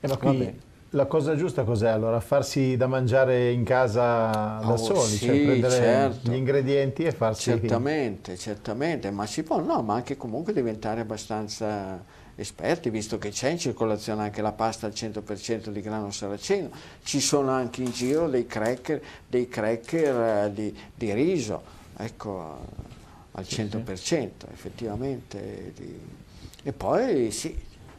Eh, 0.00 0.08
ma 0.08 0.16
qui 0.16 0.58
la 0.90 1.06
cosa 1.06 1.36
giusta 1.36 1.64
cos'è 1.64 1.88
allora? 1.88 2.18
Farsi 2.20 2.76
da 2.76 2.86
mangiare 2.86 3.50
in 3.50 3.64
casa 3.64 4.58
da 4.62 4.72
oh, 4.72 4.76
soli, 4.76 5.00
cioè 5.00 5.06
sì, 5.06 5.26
cioè 5.26 5.44
prendere 5.44 5.74
certo. 5.74 6.30
gli 6.30 6.34
ingredienti 6.34 7.04
e 7.04 7.12
farsi... 7.12 7.50
Certamente, 7.50 8.36
certamente, 8.38 9.10
ma 9.10 9.26
si 9.26 9.42
può, 9.42 9.60
no, 9.60 9.82
ma 9.82 9.94
anche 9.94 10.16
comunque 10.16 10.52
diventare 10.52 11.00
abbastanza 11.00 12.02
esperti, 12.36 12.88
visto 12.88 13.18
che 13.18 13.30
c'è 13.30 13.50
in 13.50 13.58
circolazione 13.58 14.22
anche 14.22 14.40
la 14.40 14.52
pasta 14.52 14.86
al 14.86 14.92
100% 14.94 15.68
di 15.68 15.80
grano 15.80 16.10
saraceno, 16.10 16.70
ci 17.02 17.20
sono 17.20 17.50
anche 17.50 17.82
in 17.82 17.90
giro 17.90 18.28
dei 18.28 18.46
cracker, 18.46 19.02
dei 19.26 19.48
cracker 19.48 20.46
uh, 20.46 20.52
di, 20.52 20.74
di, 20.94 21.12
riso, 21.12 21.60
ecco, 21.96 22.60
al 23.32 23.44
100%, 23.44 23.92
sì, 23.92 24.04
sì. 24.04 24.30
effettivamente. 24.52 25.74
E 26.62 26.72
poi 26.72 27.30
sì, 27.30 27.56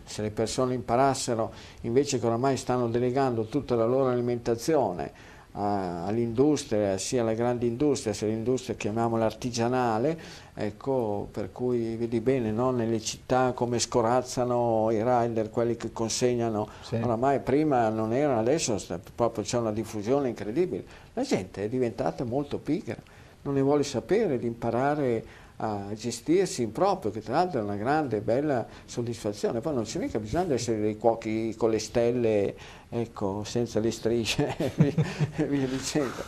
se 0.10 0.24
le 0.24 0.32
persone 0.32 0.74
imparassero, 0.74 1.54
invece 1.82 2.20
che 2.20 2.26
oramai 2.26 2.58
stanno 2.58 2.88
delegando 2.88 3.46
tutta 3.46 3.76
la 3.76 3.86
loro 3.86 4.10
alimentazione, 4.10 5.38
all'industria, 5.52 6.98
sia 6.98 7.22
alla 7.22 7.34
grande 7.34 7.66
industria, 7.66 8.14
sia 8.14 8.26
all'industria 8.28 8.76
chiamiamola 8.76 9.26
artigianale, 9.26 10.20
ecco, 10.56 11.28
per 11.32 11.52
cui 11.52 11.96
vedi 11.96 12.22
bene 12.22 12.52
no? 12.52 12.72
nelle 12.72 13.00
città 13.00 13.52
come 13.54 13.78
scorazzano 13.78 14.90
i 14.92 15.04
rider, 15.04 15.52
quelli 15.52 15.76
che 15.76 15.92
consegnano, 15.92 16.68
sì. 16.82 16.96
oramai 16.96 17.40
prima 17.42 17.90
non 17.90 18.14
erano, 18.14 18.40
adesso 18.40 18.82
proprio 19.14 19.44
c'è 19.44 19.58
una 19.58 19.72
diffusione 19.72 20.30
incredibile, 20.30 20.84
la 21.14 21.24
gente 21.24 21.64
è 21.64 21.70
diventata 21.70 22.24
molto 22.24 22.58
pigra, 22.58 22.98
non 23.44 23.54
ne 23.54 23.62
vuole 23.62 23.84
sapere 23.84 24.40
di 24.40 24.48
imparare 24.48 25.24
a 25.62 25.88
gestirsi 25.94 26.62
in 26.62 26.72
proprio, 26.72 27.12
che 27.12 27.22
tra 27.22 27.34
l'altro 27.34 27.60
è 27.60 27.64
una 27.64 27.76
grande 27.76 28.18
e 28.18 28.22
bella 28.22 28.66
soddisfazione. 28.86 29.60
Poi 29.60 29.74
non 29.74 29.84
c'è 29.84 30.00
mica 30.00 30.20
bisogno 30.20 30.46
di 30.46 30.54
essere 30.54 30.80
dei 30.80 30.98
cuochi 30.98 31.54
con 31.58 31.70
le 31.70 31.80
stelle, 31.80 32.56
ecco, 32.88 33.44
senza 33.44 33.80
le 33.80 33.92
strisce 33.92 34.56
e 35.36 35.46
via 35.46 35.68
dicendo. 35.68 36.24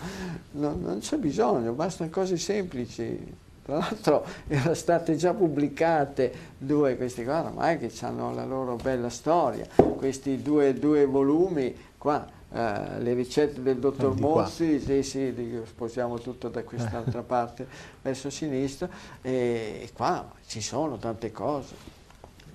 Non, 0.52 0.82
non 0.82 1.00
c'è 1.00 1.18
bisogno, 1.18 1.72
bastano 1.72 2.10
cose 2.10 2.38
semplici. 2.38 3.50
Tra 3.64 3.78
l'altro 3.78 4.26
erano 4.48 4.74
state 4.74 5.16
già 5.16 5.34
pubblicate 5.34 6.34
due, 6.58 6.98
questi 6.98 7.24
qua 7.24 7.44
ormai 7.44 7.78
che 7.78 7.92
hanno 8.02 8.34
la 8.34 8.44
loro 8.44 8.76
bella 8.76 9.10
storia, 9.10 9.66
questi 9.96 10.42
due, 10.42 10.74
due 10.74 11.06
volumi 11.06 11.74
qua 11.98 12.40
eh, 12.54 13.00
le 13.00 13.14
ricette 13.14 13.62
del 13.62 13.78
dottor 13.78 14.20
Mozzi, 14.20 14.80
sì, 14.80 15.04
sì, 15.04 15.62
sposiamo 15.66 16.20
tutto 16.20 16.50
da 16.50 16.64
quest'altra 16.64 17.22
parte 17.24 17.68
verso 18.02 18.30
sinistra 18.30 18.90
e, 19.22 19.80
e 19.82 19.90
qua 19.94 20.32
ci 20.46 20.62
sono 20.62 20.98
tante 20.98 21.32
cose. 21.32 22.00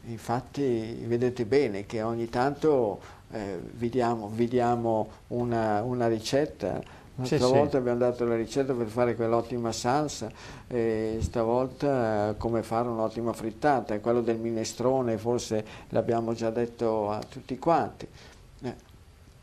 Infatti 0.06 1.04
vedete 1.06 1.44
bene 1.46 1.86
che 1.86 2.02
ogni 2.02 2.28
tanto 2.28 3.00
eh, 3.32 3.58
vi, 3.72 3.88
diamo, 3.88 4.28
vi 4.28 4.46
diamo 4.46 5.08
una, 5.28 5.82
una 5.82 6.06
ricetta 6.06 6.80
L'altra 7.18 7.38
sì, 7.38 7.52
volta 7.52 7.70
sì. 7.70 7.76
abbiamo 7.78 7.98
dato 7.98 8.26
la 8.26 8.36
ricetta 8.36 8.74
per 8.74 8.88
fare 8.88 9.14
quell'ottima 9.14 9.72
salsa 9.72 10.30
e 10.68 11.18
stavolta 11.22 12.30
eh, 12.30 12.36
come 12.36 12.62
fare 12.62 12.88
un'ottima 12.88 13.32
frittata. 13.32 13.98
Quello 14.00 14.20
del 14.20 14.36
minestrone 14.36 15.16
forse 15.16 15.64
l'abbiamo 15.90 16.34
già 16.34 16.50
detto 16.50 17.10
a 17.10 17.20
tutti 17.26 17.58
quanti. 17.58 18.06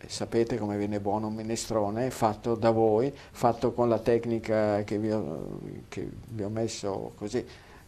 Eh, 0.04 0.10
sapete 0.10 0.58
come 0.58 0.78
viene 0.78 1.00
buono 1.00 1.28
un 1.28 1.36
minestrone 1.36 2.10
fatto 2.10 2.56
da 2.56 2.72
voi, 2.72 3.14
fatto 3.32 3.72
con 3.72 3.88
la 3.88 4.00
tecnica 4.00 4.84
che 4.84 4.98
vi 4.98 5.12
ho, 5.12 5.60
che 5.88 6.10
vi 6.28 6.44
ho 6.44 6.50
messo 6.50 7.14
così, 7.16 7.46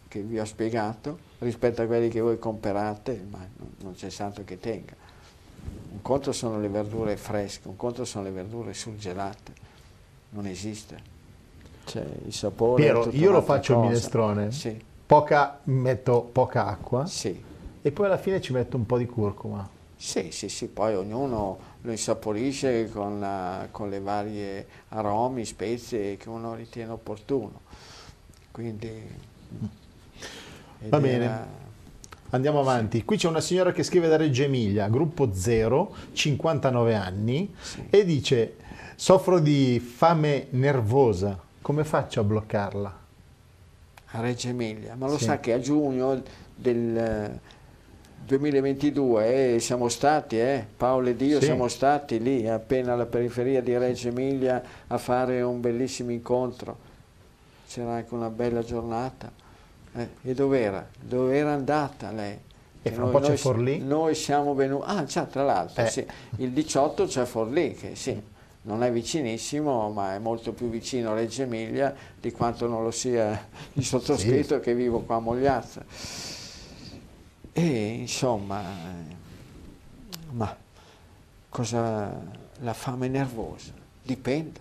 che 0.07 0.21
vi 0.21 0.39
ho 0.39 0.45
spiegato, 0.45 1.17
rispetto 1.39 1.81
a 1.81 1.85
quelli 1.85 2.09
che 2.09 2.21
voi 2.21 2.39
comprate, 2.39 3.25
ma 3.29 3.45
non 3.81 3.93
c'è 3.93 4.09
santo 4.09 4.43
che 4.43 4.59
tenga. 4.59 4.93
Un 5.91 6.01
conto 6.01 6.31
sono 6.31 6.59
le 6.59 6.67
verdure 6.67 7.17
fresche, 7.17 7.67
un 7.67 7.75
conto 7.75 8.05
sono 8.05 8.23
le 8.25 8.31
verdure 8.31 8.73
surgelate 8.73 9.63
non 10.35 10.45
esiste. 10.45 11.13
Cioè, 11.85 12.05
il 12.25 12.33
sapore 12.33 12.81
Piero, 12.81 13.09
io 13.11 13.31
lo 13.31 13.41
faccio 13.41 13.73
cosa. 13.73 13.85
il 13.85 13.91
minestrone, 13.91 14.51
sì. 14.51 14.79
poca, 15.05 15.59
metto 15.65 16.21
poca 16.21 16.65
acqua 16.65 17.05
sì. 17.05 17.43
e 17.81 17.91
poi 17.91 18.05
alla 18.07 18.17
fine 18.17 18.41
ci 18.41 18.53
metto 18.53 18.75
un 18.75 18.85
po' 18.85 18.97
di 18.97 19.05
curcuma. 19.05 19.67
Sì, 19.95 20.31
sì, 20.31 20.49
sì, 20.49 20.67
poi 20.67 20.95
ognuno 20.95 21.73
lo 21.85 21.91
insaporisce 21.91 22.89
con, 22.89 23.19
la, 23.19 23.67
con 23.71 23.89
le 23.89 23.99
varie 23.99 24.67
aromi, 24.89 25.45
spezie 25.45 26.17
che 26.17 26.27
uno 26.29 26.55
ritiene 26.55 26.91
opportuno. 26.91 27.61
Quindi... 28.51 28.89
Va 30.87 30.99
bene. 30.99 31.63
Andiamo 32.31 32.59
avanti. 32.59 32.99
Sì. 32.99 33.05
Qui 33.05 33.17
c'è 33.17 33.27
una 33.27 33.39
signora 33.39 33.71
che 33.71 33.83
scrive 33.83 34.07
da 34.07 34.17
Reggio 34.17 34.43
Emilia, 34.43 34.89
gruppo 34.89 35.31
0, 35.33 35.95
59 36.11 36.95
anni, 36.95 37.53
sì. 37.61 37.85
e 37.89 38.03
dice 38.03 38.55
Soffro 38.95 39.39
di 39.39 39.79
fame 39.79 40.47
nervosa, 40.51 41.39
come 41.61 41.83
faccio 41.83 42.21
a 42.21 42.23
bloccarla? 42.23 42.99
A 44.05 44.21
Reggio 44.21 44.47
Emilia, 44.47 44.95
ma 44.95 45.07
lo 45.07 45.17
sì. 45.17 45.25
sa 45.25 45.39
che 45.39 45.53
a 45.53 45.59
giugno 45.59 46.21
del 46.55 47.39
2022 48.25 49.53
eh, 49.53 49.59
siamo 49.59 49.87
stati, 49.87 50.39
eh, 50.39 50.65
Paolo 50.75 51.09
ed 51.09 51.21
io 51.21 51.39
sì. 51.39 51.45
siamo 51.45 51.67
stati 51.67 52.19
lì 52.19 52.47
appena 52.47 52.93
alla 52.93 53.05
periferia 53.05 53.61
di 53.61 53.77
Reggio 53.77 54.07
Emilia 54.07 54.63
a 54.87 54.97
fare 54.97 55.43
un 55.43 55.61
bellissimo 55.61 56.09
incontro, 56.11 56.75
c'era 57.67 57.93
anche 57.93 58.13
una 58.15 58.29
bella 58.29 58.63
giornata. 58.63 59.31
Eh, 59.97 60.09
e 60.23 60.33
dov'era? 60.33 60.87
Dove 60.99 61.37
era 61.37 61.53
andata 61.53 62.11
lei? 62.11 62.37
E 62.81 62.91
fra 62.91 63.05
un 63.05 63.11
po' 63.11 63.19
c'è 63.19 63.35
Forlì? 63.35 63.79
Noi 63.79 64.15
siamo 64.15 64.55
venuti, 64.55 64.85
ah 64.87 65.03
già 65.03 65.25
tra 65.25 65.43
l'altro, 65.43 65.83
eh. 65.83 65.89
sì. 65.89 66.05
il 66.37 66.49
18 66.49 67.05
c'è 67.05 67.25
Forlì, 67.25 67.73
che 67.73 67.95
sì 67.95 68.33
non 68.65 68.81
è 68.81 68.91
vicinissimo, 68.91 69.91
ma 69.91 70.15
è 70.15 70.19
molto 70.19 70.51
più 70.51 70.69
vicino 70.69 71.11
a 71.11 71.13
Reggio 71.13 71.43
Emilia 71.43 71.95
di 72.19 72.31
quanto 72.31 72.67
non 72.67 72.81
lo 72.81 72.89
sia 72.89 73.47
il 73.73 73.83
sottoscritto 73.83 74.55
sì. 74.55 74.61
che 74.61 74.73
vivo 74.73 75.01
qua 75.01 75.17
a 75.17 75.19
Mogliazza. 75.19 76.44
E 77.57 77.87
insomma, 78.01 78.61
ma 80.31 80.57
cosa 81.47 82.21
la 82.59 82.73
fame 82.73 83.07
nervosa? 83.07 83.71
Dipende. 84.01 84.59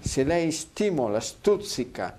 Se 0.00 0.22
lei 0.22 0.52
stimola, 0.52 1.18
stuzzica 1.18 2.14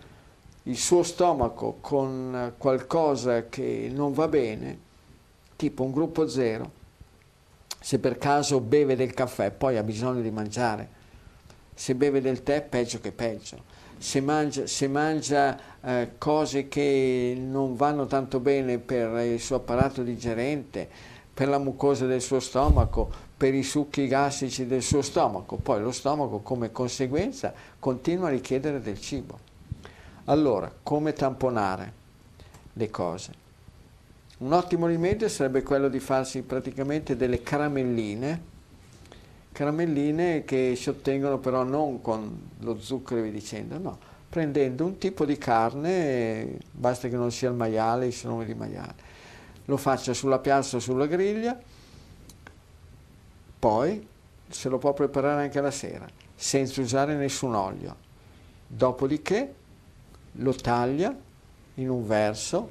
il 0.64 0.76
suo 0.76 1.03
stomaco 1.03 1.77
con 1.81 2.56
qualcosa 2.57 3.48
che 3.48 3.91
non 3.94 4.14
va 4.14 4.27
bene, 4.27 4.80
tipo 5.56 5.84
un 5.84 5.91
gruppo 5.91 6.27
zero, 6.27 6.72
se 7.80 7.99
per 7.99 8.18
caso 8.18 8.60
beve 8.60 8.95
del 8.95 9.14
caffè, 9.14 9.52
poi 9.52 9.77
ha 9.77 9.84
bisogno 9.84 10.22
di 10.22 10.31
mangiare, 10.31 10.89
se 11.76 11.94
beve 11.94 12.22
del 12.22 12.41
tè 12.41 12.64
peggio 12.64 12.99
che 12.99 13.11
peggio, 13.11 13.61
se 13.99 14.19
mangia, 14.22 14.65
se 14.65 14.88
mangia 14.88 15.66
eh, 15.81 16.11
cose 16.17 16.67
che 16.67 17.37
non 17.39 17.75
vanno 17.75 18.05
tanto 18.05 18.39
bene 18.39 18.77
per 18.79 19.25
il 19.25 19.39
suo 19.39 19.57
apparato 19.57 20.03
digerente, 20.03 20.89
per 21.33 21.47
la 21.47 21.59
mucosa 21.59 22.05
del 22.05 22.21
suo 22.21 22.39
stomaco, 22.39 23.09
per 23.37 23.53
i 23.53 23.61
succhi 23.61 24.07
gastrici 24.07 24.65
del 24.65 24.81
suo 24.81 25.03
stomaco, 25.03 25.57
poi 25.57 25.81
lo 25.81 25.91
stomaco 25.91 26.39
come 26.39 26.71
conseguenza 26.71 27.53
continua 27.77 28.27
a 28.27 28.31
richiedere 28.31 28.81
del 28.81 28.99
cibo. 28.99 29.37
Allora, 30.25 30.73
come 30.81 31.13
tamponare 31.13 31.93
le 32.73 32.89
cose? 32.89 33.45
Un 34.39 34.53
ottimo 34.53 34.87
rimedio 34.87 35.29
sarebbe 35.29 35.63
quello 35.63 35.89
di 35.89 35.99
farsi 35.99 36.41
praticamente 36.41 37.15
delle 37.15 37.41
caramelline, 37.41 38.41
caramelline 39.51 40.43
che 40.43 40.75
si 40.75 40.89
ottengono 40.89 41.37
però 41.37 41.63
non 41.63 42.01
con 42.01 42.49
lo 42.59 42.79
zucchero 42.79 43.21
via 43.21 43.31
dicendo, 43.31 43.77
no, 43.77 43.97
prendendo 44.29 44.85
un 44.85 44.97
tipo 44.97 45.25
di 45.25 45.37
carne, 45.37 46.57
basta 46.71 47.07
che 47.07 47.15
non 47.15 47.31
sia 47.31 47.49
il 47.49 47.55
maiale, 47.55 48.07
il 48.07 48.19
nome 48.23 48.45
di 48.45 48.53
maiale, 48.53 48.95
lo 49.65 49.77
faccia 49.77 50.13
sulla 50.13 50.41
o 50.43 50.79
sulla 50.79 51.05
griglia, 51.05 51.59
poi 53.59 54.07
se 54.49 54.69
lo 54.69 54.77
può 54.77 54.93
preparare 54.93 55.43
anche 55.43 55.61
la 55.61 55.71
sera, 55.71 56.05
senza 56.35 56.81
usare 56.81 57.15
nessun 57.15 57.55
olio. 57.55 57.95
Dopodiché 58.67 59.53
lo 60.33 60.53
taglia 60.53 61.15
in 61.75 61.89
un 61.89 62.05
verso, 62.05 62.69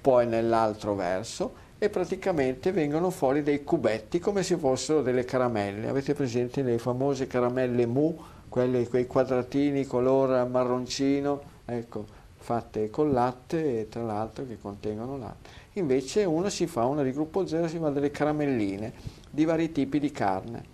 poi 0.00 0.26
nell'altro 0.26 0.94
verso 0.94 1.64
e 1.78 1.90
praticamente 1.90 2.72
vengono 2.72 3.10
fuori 3.10 3.42
dei 3.42 3.62
cubetti 3.62 4.18
come 4.18 4.42
se 4.42 4.56
fossero 4.56 5.02
delle 5.02 5.24
caramelle. 5.24 5.88
Avete 5.88 6.14
presente 6.14 6.62
le 6.62 6.78
famose 6.78 7.26
caramelle 7.26 7.86
mu, 7.86 8.16
quelle, 8.48 8.88
quei 8.88 9.06
quadratini 9.06 9.84
color 9.84 10.46
marroncino, 10.48 11.42
ecco, 11.64 12.04
fatte 12.36 12.90
con 12.90 13.12
latte 13.12 13.88
tra 13.88 14.02
l'altro 14.02 14.46
che 14.46 14.58
contengono 14.58 15.18
latte. 15.18 15.64
Invece 15.74 16.24
uno 16.24 16.48
si 16.48 16.66
fa, 16.66 16.84
una 16.84 17.02
di 17.02 17.12
gruppo 17.12 17.46
0 17.46 17.68
si 17.68 17.78
fa 17.78 17.90
delle 17.90 18.10
caramelline 18.10 18.92
di 19.30 19.44
vari 19.44 19.72
tipi 19.72 19.98
di 19.98 20.10
carne, 20.10 20.64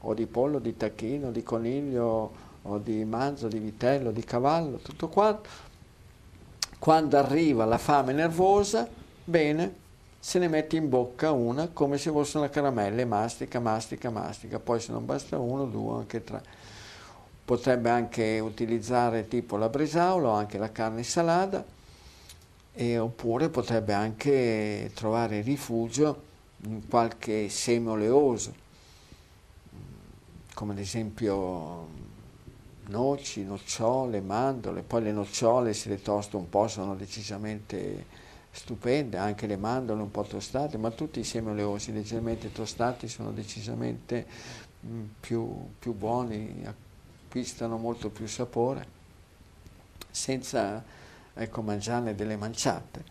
o 0.00 0.14
di 0.14 0.26
pollo, 0.26 0.58
di 0.58 0.76
tacchino, 0.76 1.30
di 1.30 1.42
coniglio, 1.42 2.44
o 2.62 2.78
di 2.78 3.04
manzo, 3.04 3.48
di 3.48 3.58
vitello, 3.58 4.10
di 4.10 4.24
cavallo, 4.24 4.78
tutto 4.78 5.08
quanto. 5.08 5.48
Quando 6.78 7.16
arriva 7.16 7.64
la 7.64 7.78
fame 7.78 8.12
nervosa, 8.12 8.88
bene, 9.24 9.84
se 10.18 10.38
ne 10.38 10.48
mette 10.48 10.76
in 10.76 10.88
bocca 10.88 11.30
una 11.30 11.68
come 11.68 11.98
se 11.98 12.10
fosse 12.10 12.38
una 12.38 12.48
caramella 12.48 13.00
e 13.00 13.04
mastica, 13.04 13.60
mastica, 13.60 14.10
mastica, 14.10 14.58
poi 14.58 14.80
se 14.80 14.92
non 14.92 15.04
basta 15.04 15.38
uno, 15.38 15.66
due, 15.66 15.98
anche 15.98 16.24
tre. 16.24 16.42
Potrebbe 17.46 17.88
anche 17.88 18.38
utilizzare 18.40 19.26
tipo 19.28 19.56
la 19.56 19.70
bresaola 19.70 20.28
o 20.28 20.32
anche 20.32 20.58
la 20.58 20.70
carne 20.70 21.02
salata, 21.02 21.64
e, 22.74 22.98
oppure 22.98 23.48
potrebbe 23.48 23.94
anche 23.94 24.90
trovare 24.92 25.40
rifugio 25.40 26.22
in 26.64 26.86
qualche 26.86 27.48
seme 27.48 27.90
oleoso, 27.90 28.54
come 30.52 30.72
ad 30.72 30.78
esempio 30.78 31.88
noci, 32.88 33.44
nocciole, 33.44 34.20
mandorle, 34.20 34.82
poi 34.82 35.04
le 35.04 35.12
nocciole 35.12 35.72
se 35.72 35.88
le 35.88 36.02
tosto 36.02 36.36
un 36.36 36.50
po' 36.50 36.68
sono 36.68 36.94
decisamente 36.94 38.24
stupende, 38.50 39.16
anche 39.16 39.46
le 39.46 39.56
mandorle 39.56 40.02
un 40.02 40.10
po' 40.10 40.24
tostate, 40.24 40.76
ma 40.76 40.90
tutti 40.90 41.20
i 41.20 41.24
semi 41.24 41.50
oleosi 41.50 41.92
leggermente 41.92 42.52
tostati 42.52 43.08
sono 43.08 43.32
decisamente 43.32 44.26
mm, 44.86 45.04
più, 45.20 45.68
più 45.78 45.94
buoni, 45.94 46.62
acquistano 47.36 47.76
molto 47.76 48.08
più 48.08 48.26
sapore, 48.26 48.86
senza 50.10 50.82
ecco, 51.34 51.60
mangiarne 51.60 52.14
delle 52.14 52.36
manciate. 52.36 53.04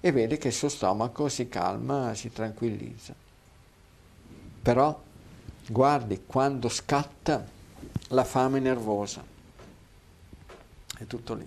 E 0.00 0.12
vede 0.12 0.38
che 0.38 0.48
il 0.48 0.54
suo 0.54 0.70
stomaco 0.70 1.28
si 1.28 1.48
calma, 1.48 2.14
si 2.14 2.32
tranquillizza. 2.32 3.14
Però 4.62 4.98
guardi 5.68 6.22
quando 6.24 6.70
scatta 6.70 7.44
la 8.08 8.24
fame 8.24 8.60
nervosa. 8.60 9.22
È 10.98 11.06
tutto 11.06 11.34
lì 11.34 11.46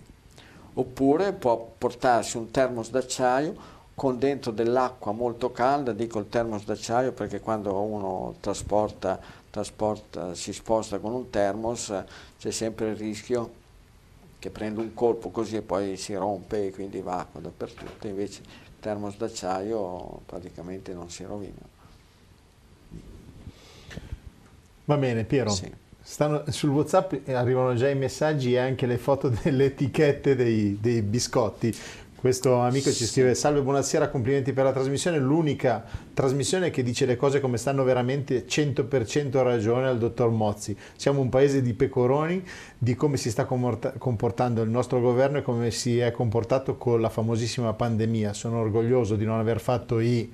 oppure 0.72 1.34
può 1.34 1.74
portarsi 1.78 2.38
un 2.38 2.52
termos 2.52 2.92
d'acciaio 2.92 3.78
con 3.96 4.18
dentro 4.18 4.52
dell'acqua 4.52 5.12
molto 5.12 5.52
calda, 5.52 5.92
dico 5.92 6.20
il 6.20 6.30
termos 6.30 6.64
d'acciaio 6.64 7.12
perché 7.12 7.42
quando 7.42 7.82
uno 7.82 8.36
trasporta, 8.40 9.20
trasporta, 9.50 10.34
si 10.36 10.54
sposta 10.54 11.00
con 11.00 11.14
un 11.14 11.30
termos 11.30 11.94
c'è 12.38 12.52
sempre 12.52 12.90
il 12.90 12.96
rischio 12.96 13.58
che 14.40 14.50
prende 14.50 14.80
un 14.80 14.94
colpo 14.94 15.30
così 15.30 15.58
e 15.58 15.62
poi 15.62 15.98
si 15.98 16.14
rompe 16.16 16.68
e 16.68 16.72
quindi 16.72 17.02
va 17.02 17.20
acqua 17.20 17.42
dappertutto, 17.42 18.08
invece 18.08 18.42
il 18.42 18.80
termos 18.80 19.18
d'acciaio 19.18 20.22
praticamente 20.26 20.94
non 20.94 21.10
si 21.10 21.24
rovina. 21.26 21.78
Va 24.86 24.98
bene, 24.98 25.24
Piero. 25.24 25.50
Sì. 25.50 25.72
Stanno, 26.02 26.44
sul 26.48 26.70
WhatsApp 26.70 27.14
arrivano 27.28 27.76
già 27.76 27.88
i 27.90 27.96
messaggi 27.96 28.54
e 28.54 28.58
anche 28.58 28.88
le 28.88 28.98
foto 28.98 29.30
delle 29.44 29.66
etichette 29.66 30.36
dei, 30.36 30.80
dei 30.80 31.04
biscotti. 31.04 31.76
Questo 32.20 32.56
amico 32.56 32.92
ci 32.92 33.06
scrive: 33.06 33.34
Salve, 33.34 33.62
buonasera, 33.62 34.10
complimenti 34.10 34.52
per 34.52 34.66
la 34.66 34.74
trasmissione. 34.74 35.18
L'unica 35.20 35.86
trasmissione 36.14 36.70
che 36.70 36.84
dice 36.84 37.06
le 37.06 37.16
cose 37.16 37.40
come 37.40 37.56
stanno 37.56 37.86
veramente 37.86 38.46
100% 38.46 39.42
ragione 39.42 39.88
al 39.88 39.98
dottor 39.98 40.30
Mozzi. 40.30 40.76
Siamo 40.98 41.22
un 41.22 41.30
paese 41.30 41.62
di 41.62 41.74
pecoroni, 41.74 42.44
di 42.78 42.96
come 42.96 43.16
si 43.16 43.32
sta 43.32 43.46
comportando 43.46 44.62
il 44.62 44.70
nostro 44.70 45.00
governo 45.00 45.38
e 45.38 45.44
come 45.44 45.72
si 45.72 46.00
è 46.00 46.12
comportato 46.12 46.76
con 46.76 47.00
la 47.00 47.08
famosissima 47.08 47.72
pandemia. 47.72 48.34
Sono 48.34 48.60
orgoglioso 48.60 49.16
di 49.16 49.24
non 49.24 49.40
aver 49.40 49.62
fatto 49.62 50.02
i. 50.02 50.30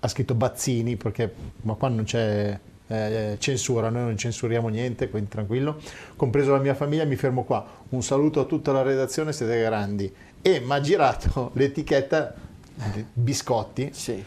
ha 0.00 0.08
scritto 0.08 0.34
Bazzini, 0.34 0.96
perché 0.96 1.30
ma 1.60 1.74
qua 1.74 1.88
non 1.88 2.04
c'è 2.04 2.58
eh, 2.88 3.36
censura, 3.38 3.90
noi 3.90 4.02
non 4.02 4.16
censuriamo 4.16 4.68
niente, 4.68 5.10
quindi 5.10 5.28
tranquillo, 5.28 5.78
compreso 6.16 6.52
la 6.52 6.58
mia 6.58 6.74
famiglia, 6.74 7.04
mi 7.04 7.16
fermo 7.16 7.44
qua. 7.44 7.64
Un 7.90 8.02
saluto 8.02 8.40
a 8.40 8.44
tutta 8.44 8.72
la 8.72 8.82
redazione, 8.82 9.32
siete 9.32 9.60
grandi. 9.60 10.12
E 10.42 10.60
mi 10.60 10.72
ha 10.72 10.80
girato 10.80 11.50
l'etichetta 11.54 12.34
biscotti 13.12 13.90
sì. 13.92 14.22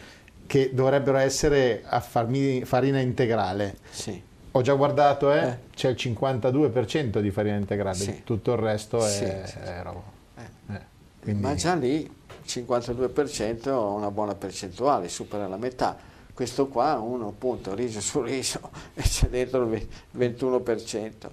che 0.46 0.70
dovrebbero 0.72 1.18
essere 1.18 1.82
a 1.84 2.00
farmi, 2.00 2.64
farina 2.64 3.00
integrale. 3.00 3.76
Sì. 3.90 4.20
Ho 4.54 4.60
già 4.60 4.74
guardato, 4.74 5.32
eh, 5.32 5.46
eh. 5.46 5.58
c'è 5.74 5.88
il 5.88 5.96
52% 5.98 7.18
di 7.20 7.30
farina 7.30 7.56
integrale, 7.56 7.96
sì. 7.96 8.22
tutto 8.22 8.52
il 8.52 8.58
resto 8.58 9.04
è, 9.04 9.42
è 9.42 9.82
roba. 9.82 10.02
Eh. 10.36 10.74
eh 10.74 10.80
quindi... 11.20 11.42
Ma 11.42 11.54
già 11.54 11.74
lì 11.74 12.02
il 12.02 12.10
52% 12.46 13.62
è 13.62 13.72
una 13.72 14.10
buona 14.10 14.34
percentuale, 14.34 15.08
supera 15.08 15.48
la 15.48 15.56
metà 15.56 16.10
questo 16.34 16.66
qua 16.66 16.94
uno 16.98 17.28
appunto 17.28 17.74
riso 17.74 18.00
su 18.00 18.22
riso 18.22 18.70
e 18.94 19.02
c'è 19.02 19.28
dentro 19.28 19.70
il 19.70 19.88
21%. 20.16 21.30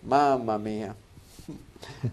Mamma 0.00 0.58
mia, 0.58 0.94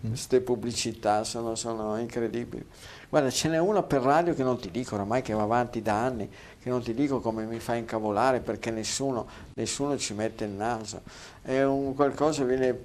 queste 0.01 0.41
pubblicità 0.41 1.23
sono, 1.23 1.55
sono, 1.55 1.97
incredibili. 1.97 2.65
Guarda, 3.09 3.29
ce 3.29 3.49
n'è 3.49 3.59
una 3.59 3.83
per 3.83 4.01
radio 4.01 4.33
che 4.33 4.43
non 4.43 4.59
ti 4.59 4.71
dico 4.71 4.95
oramai 4.95 5.21
che 5.21 5.33
va 5.33 5.43
avanti 5.43 5.81
da 5.81 6.03
anni, 6.03 6.29
che 6.61 6.69
non 6.69 6.81
ti 6.81 6.93
dico 6.93 7.19
come 7.19 7.45
mi 7.45 7.59
fa 7.59 7.75
incavolare 7.75 8.39
perché 8.39 8.71
nessuno, 8.71 9.27
nessuno 9.55 9.97
ci 9.97 10.13
mette 10.13 10.45
il 10.45 10.51
naso. 10.51 11.01
È 11.41 11.61
un 11.63 11.93
qualcosa, 11.93 12.43
viene, 12.43 12.77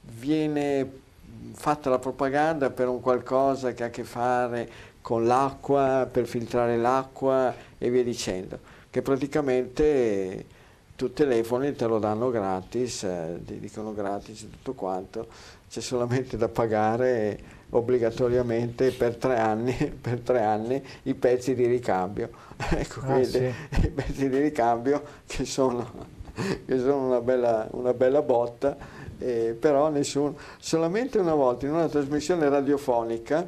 viene 0.00 0.90
fatta 1.52 1.90
la 1.90 1.98
propaganda 1.98 2.70
per 2.70 2.88
un 2.88 3.00
qualcosa 3.00 3.72
che 3.72 3.84
ha 3.84 3.86
a 3.86 3.90
che 3.90 4.04
fare 4.04 4.68
con 5.00 5.26
l'acqua, 5.26 6.08
per 6.10 6.26
filtrare 6.26 6.76
l'acqua 6.76 7.54
e 7.78 7.90
via 7.90 8.02
dicendo 8.02 8.76
che 8.90 9.02
praticamente 9.02 10.56
tu 10.96 11.12
telefoni 11.12 11.74
te 11.76 11.86
lo 11.86 12.00
danno 12.00 12.30
gratis, 12.30 13.04
eh, 13.04 13.40
ti 13.44 13.60
dicono 13.60 13.94
gratis 13.94 14.40
tutto 14.50 14.72
quanto, 14.72 15.28
c'è 15.68 15.80
solamente 15.80 16.36
da 16.36 16.48
pagare 16.48 17.56
obbligatoriamente 17.70 18.90
per 18.92 19.16
tre 19.16 19.38
anni, 19.38 19.74
per 20.00 20.20
tre 20.20 20.42
anni 20.42 20.82
i 21.04 21.14
pezzi 21.14 21.54
di 21.54 21.66
ricambio. 21.66 22.30
ecco, 22.56 23.00
ah, 23.00 23.04
quindi 23.04 23.26
sì. 23.26 23.52
i 23.86 23.88
pezzi 23.88 24.28
di 24.28 24.38
ricambio 24.38 25.02
che 25.26 25.44
sono, 25.44 26.06
che 26.34 26.78
sono 26.78 27.06
una, 27.06 27.20
bella, 27.20 27.68
una 27.72 27.92
bella 27.92 28.22
botta, 28.22 28.76
eh, 29.18 29.56
però 29.58 29.90
nessuno, 29.90 30.36
solamente 30.58 31.18
una 31.18 31.34
volta 31.34 31.66
in 31.66 31.72
una 31.72 31.88
trasmissione 31.88 32.48
radiofonica 32.48 33.46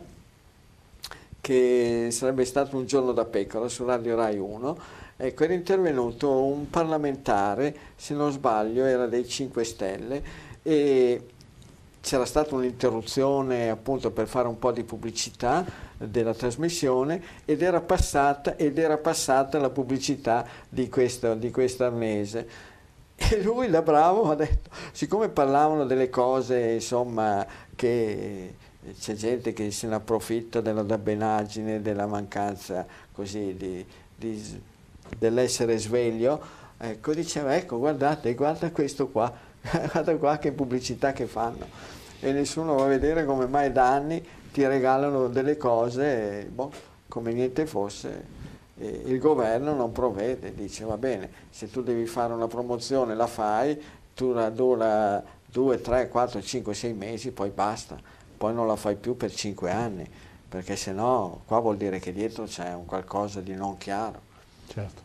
che 1.40 2.08
sarebbe 2.10 2.44
stato 2.44 2.76
un 2.76 2.84
giorno 2.84 3.12
da 3.12 3.24
pecora 3.24 3.68
su 3.68 3.84
Radio 3.84 4.16
Rai 4.16 4.38
1, 4.38 4.98
Ecco, 5.22 5.44
era 5.44 5.52
intervenuto 5.52 6.30
un 6.44 6.70
parlamentare, 6.70 7.76
se 7.94 8.14
non 8.14 8.32
sbaglio 8.32 8.86
era 8.86 9.06
dei 9.06 9.28
5 9.28 9.64
Stelle, 9.64 10.22
e 10.62 11.22
c'era 12.00 12.24
stata 12.24 12.54
un'interruzione 12.54 13.68
appunto 13.68 14.10
per 14.10 14.26
fare 14.26 14.48
un 14.48 14.58
po' 14.58 14.72
di 14.72 14.84
pubblicità 14.84 15.64
della 15.98 16.34
trasmissione 16.34 17.22
ed 17.44 17.62
era 17.62 17.80
passata, 17.80 18.56
ed 18.56 18.78
era 18.78 18.96
passata 18.96 19.58
la 19.58 19.70
pubblicità 19.70 20.46
di 20.68 20.88
questo, 20.88 21.34
di 21.34 21.50
questo 21.50 21.84
arnese. 21.84 22.68
E 23.32 23.42
lui 23.42 23.68
da 23.68 23.82
bravo 23.82 24.30
ha 24.30 24.34
detto, 24.34 24.70
siccome 24.92 25.28
parlavano 25.28 25.84
delle 25.84 26.08
cose 26.08 26.58
insomma 26.58 27.46
che 27.76 28.54
c'è 28.98 29.12
gente 29.12 29.52
che 29.52 29.70
se 29.70 29.86
ne 29.86 29.96
approfitta 29.96 30.62
della 30.62 30.82
dabbenaggine, 30.82 31.82
della 31.82 32.06
mancanza 32.06 32.86
così 33.12 33.54
di, 33.54 33.84
di 34.16 34.62
dell'essere 35.18 35.76
sveglio, 35.78 36.40
ecco, 36.78 37.12
diceva 37.12 37.54
ecco 37.56 37.78
guardate, 37.78 38.34
guarda 38.34 38.70
questo 38.70 39.08
qua, 39.08 39.32
guarda 39.92 40.16
qua 40.16 40.38
che 40.38 40.52
pubblicità 40.52 41.12
che 41.12 41.26
fanno 41.26 41.66
e 42.20 42.32
nessuno 42.32 42.74
va 42.74 42.84
a 42.84 42.88
vedere 42.88 43.24
come 43.24 43.46
mai 43.46 43.72
da 43.72 43.92
anni 43.92 44.24
ti 44.52 44.66
regalano 44.66 45.28
delle 45.28 45.56
cose 45.56 46.48
boh, 46.50 46.70
come 47.08 47.32
niente 47.32 47.66
fosse. 47.66 48.38
E 48.76 49.02
il 49.06 49.18
governo 49.18 49.74
non 49.74 49.92
provvede, 49.92 50.54
dice 50.54 50.84
va 50.84 50.96
bene, 50.96 51.30
se 51.50 51.70
tu 51.70 51.82
devi 51.82 52.06
fare 52.06 52.32
una 52.32 52.46
promozione 52.46 53.14
la 53.14 53.26
fai, 53.26 53.80
dura, 54.14 54.48
dura 54.48 55.22
2, 55.46 55.80
3, 55.80 56.08
4, 56.08 56.42
5, 56.42 56.74
6 56.74 56.92
mesi, 56.94 57.30
poi 57.30 57.50
basta, 57.50 57.98
poi 58.36 58.54
non 58.54 58.66
la 58.66 58.76
fai 58.76 58.96
più 58.96 59.16
per 59.16 59.32
5 59.32 59.70
anni, 59.70 60.08
perché 60.48 60.76
se 60.76 60.92
no 60.92 61.42
qua 61.46 61.60
vuol 61.60 61.76
dire 61.76 61.98
che 61.98 62.12
dietro 62.12 62.44
c'è 62.44 62.72
un 62.72 62.86
qualcosa 62.86 63.40
di 63.40 63.54
non 63.54 63.76
chiaro. 63.76 64.20
Certo. 64.66 65.02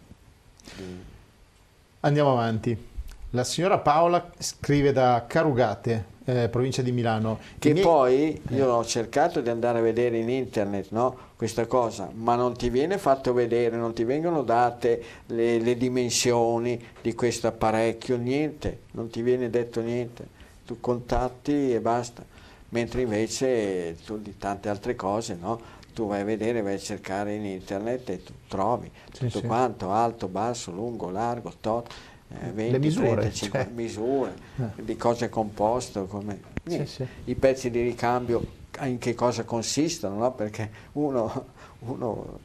Andiamo 1.99 2.31
avanti. 2.31 2.93
La 3.35 3.43
signora 3.43 3.79
Paola 3.79 4.31
scrive 4.37 4.93
da 4.93 5.25
Carugate, 5.27 6.05
eh, 6.23 6.47
provincia 6.47 6.81
di 6.81 6.93
Milano. 6.93 7.37
Che 7.59 7.73
miei... 7.73 7.83
poi 7.83 8.41
io 8.51 8.69
ho 8.69 8.85
cercato 8.85 9.41
di 9.41 9.49
andare 9.49 9.79
a 9.79 9.81
vedere 9.81 10.17
in 10.17 10.29
internet 10.29 10.91
no, 10.91 11.17
questa 11.35 11.65
cosa, 11.65 12.09
ma 12.13 12.35
non 12.35 12.55
ti 12.55 12.69
viene 12.69 12.97
fatto 12.97 13.33
vedere, 13.33 13.75
non 13.75 13.93
ti 13.93 14.05
vengono 14.05 14.41
date 14.41 15.03
le, 15.25 15.59
le 15.59 15.75
dimensioni 15.75 16.81
di 17.01 17.13
questo 17.13 17.47
apparecchio, 17.47 18.15
niente, 18.15 18.83
non 18.91 19.09
ti 19.09 19.21
viene 19.21 19.49
detto 19.49 19.81
niente. 19.81 20.25
Tu 20.65 20.79
contatti 20.79 21.73
e 21.73 21.81
basta. 21.81 22.23
Mentre 22.69 23.01
invece 23.01 23.97
tu 24.05 24.17
di 24.17 24.37
tante 24.37 24.69
altre 24.69 24.95
cose, 24.95 25.37
no? 25.37 25.59
tu 25.93 26.07
vai 26.07 26.21
a 26.21 26.25
vedere, 26.25 26.61
vai 26.61 26.75
a 26.75 26.79
cercare 26.79 27.33
in 27.35 27.45
internet 27.45 28.09
e 28.09 28.23
tu 28.23 28.33
trovi 28.47 28.91
sì, 29.11 29.25
tutto 29.25 29.39
sì. 29.39 29.45
quanto, 29.45 29.91
alto, 29.91 30.27
basso, 30.27 30.71
lungo, 30.71 31.09
largo, 31.09 31.53
tot, 31.59 31.87
eh, 31.89 32.14
20, 32.27 32.71
Le 32.71 32.79
misure, 32.79 33.07
30, 33.07 33.31
50 33.31 33.69
cioè. 33.69 33.75
misure, 33.75 34.33
eh. 34.57 34.83
di 34.83 34.95
cosa 34.97 35.25
è 35.25 35.29
composto, 35.29 36.05
come, 36.05 36.39
sì, 36.65 37.07
i 37.25 37.35
pezzi 37.35 37.69
di 37.69 37.81
ricambio 37.81 38.63
in 38.81 38.97
che 38.97 39.13
cosa 39.13 39.43
consistono, 39.43 40.15
no? 40.15 40.31
perché 40.33 40.69
uno, 40.93 41.45
uno, 41.79 42.39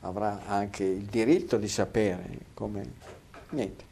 avrà 0.00 0.42
anche 0.46 0.84
il 0.84 1.04
diritto 1.04 1.56
di 1.56 1.68
sapere 1.68 2.24
come 2.54 2.92
niente. 3.50 3.84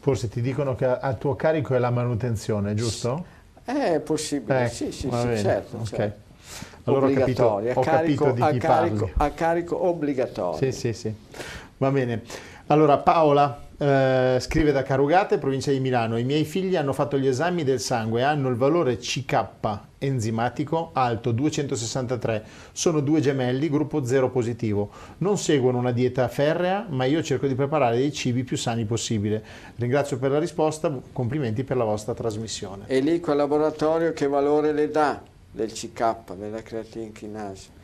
Forse 0.00 0.28
ti 0.28 0.40
dicono 0.40 0.74
che 0.74 0.86
a 0.86 1.14
tuo 1.14 1.36
carico 1.36 1.74
è 1.74 1.78
la 1.78 1.90
manutenzione, 1.90 2.74
giusto? 2.74 3.24
È 3.62 4.00
possibile, 4.00 4.64
eh, 4.64 4.68
sì, 4.68 4.90
sì, 4.90 5.08
sì 5.08 5.36
certo. 5.36 5.76
Okay. 5.76 5.86
certo 5.86 6.30
allora 6.84 7.06
ho 7.06 7.12
capito, 7.12 7.44
ho 7.44 7.80
capito 7.80 8.24
a, 8.26 8.52
carico, 8.54 9.10
a 9.16 9.30
carico 9.30 9.86
obbligatorio. 9.86 10.58
Sì, 10.58 10.72
sì, 10.72 10.92
sì. 10.92 11.14
Va 11.76 11.90
bene. 11.90 12.22
Allora 12.66 12.98
Paola 12.98 13.60
eh, 13.82 14.38
scrive 14.38 14.70
da 14.70 14.84
Carugate, 14.84 15.38
provincia 15.38 15.72
di 15.72 15.80
Milano. 15.80 16.16
I 16.16 16.22
miei 16.22 16.44
figli 16.44 16.76
hanno 16.76 16.92
fatto 16.92 17.18
gli 17.18 17.26
esami 17.26 17.64
del 17.64 17.80
sangue 17.80 18.20
e 18.20 18.22
hanno 18.22 18.48
il 18.48 18.54
valore 18.54 18.96
CK 18.96 19.78
enzimatico 19.98 20.90
alto 20.92 21.32
263. 21.32 22.44
Sono 22.70 23.00
due 23.00 23.20
gemelli, 23.20 23.68
gruppo 23.68 24.04
0 24.04 24.30
positivo. 24.30 24.90
Non 25.18 25.36
seguono 25.36 25.78
una 25.78 25.90
dieta 25.90 26.28
ferrea, 26.28 26.86
ma 26.88 27.06
io 27.06 27.24
cerco 27.24 27.48
di 27.48 27.56
preparare 27.56 27.96
dei 27.96 28.12
cibi 28.12 28.44
più 28.44 28.56
sani 28.56 28.84
possibile. 28.84 29.42
Ringrazio 29.74 30.16
per 30.16 30.30
la 30.30 30.38
risposta, 30.38 30.96
complimenti 31.12 31.64
per 31.64 31.76
la 31.76 31.84
vostra 31.84 32.14
trasmissione. 32.14 32.84
E 32.86 33.00
lì 33.00 33.18
quel 33.18 33.36
laboratorio 33.36 34.12
che 34.12 34.28
valore 34.28 34.72
le 34.72 34.90
dà? 34.90 35.22
del 35.52 35.70
CK, 35.70 36.32
della 36.34 36.62
creatina 36.62 37.10
kinase. 37.12 37.80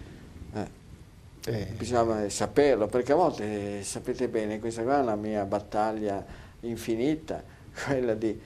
Eh. 1.49 1.61
Eh. 1.61 1.65
Bisogna 1.77 2.29
saperlo, 2.29 2.87
perché 2.87 3.13
a 3.13 3.17
volte, 3.17 3.83
sapete 3.83 4.29
bene, 4.29 4.61
questa 4.61 4.83
qua 4.83 4.99
è 4.99 5.03
una 5.03 5.17
mia 5.17 5.45
battaglia 5.45 6.23
infinita, 6.61 7.43
quella 7.87 8.15
di, 8.15 8.39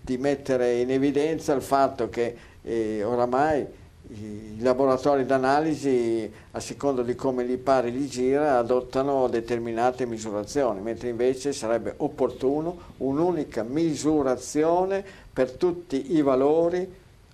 di 0.00 0.18
mettere 0.18 0.80
in 0.80 0.90
evidenza 0.90 1.52
il 1.52 1.62
fatto 1.62 2.08
che 2.08 2.36
eh, 2.62 3.04
oramai 3.04 3.64
i 4.08 4.60
laboratori 4.60 5.24
d'analisi, 5.24 6.30
a 6.52 6.60
seconda 6.60 7.02
di 7.02 7.14
come 7.14 7.44
gli 7.44 7.56
pare 7.56 7.90
gli 7.90 8.08
gira, 8.08 8.58
adottano 8.58 9.28
determinate 9.28 10.06
misurazioni, 10.06 10.80
mentre 10.80 11.08
invece 11.08 11.52
sarebbe 11.52 11.94
opportuno 11.98 12.94
un'unica 12.98 13.62
misurazione 13.64 15.04
per 15.32 15.52
tutti 15.52 16.14
i 16.14 16.22
valori 16.22 16.92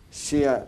sia 0.09 0.67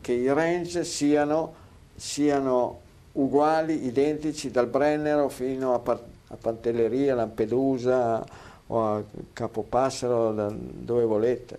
che 0.00 0.12
i 0.12 0.32
range 0.32 0.84
siano, 0.84 1.64
siano 1.96 2.80
uguali, 3.12 3.86
identici 3.86 4.50
dal 4.50 4.66
Brennero 4.66 5.28
fino 5.28 5.74
a, 5.74 6.00
a 6.28 6.36
Pantelleria, 6.36 7.14
Lampedusa 7.14 8.24
o 8.68 8.84
a 8.84 9.02
Capopassero, 9.32 10.32
dove 10.50 11.04
volete, 11.04 11.58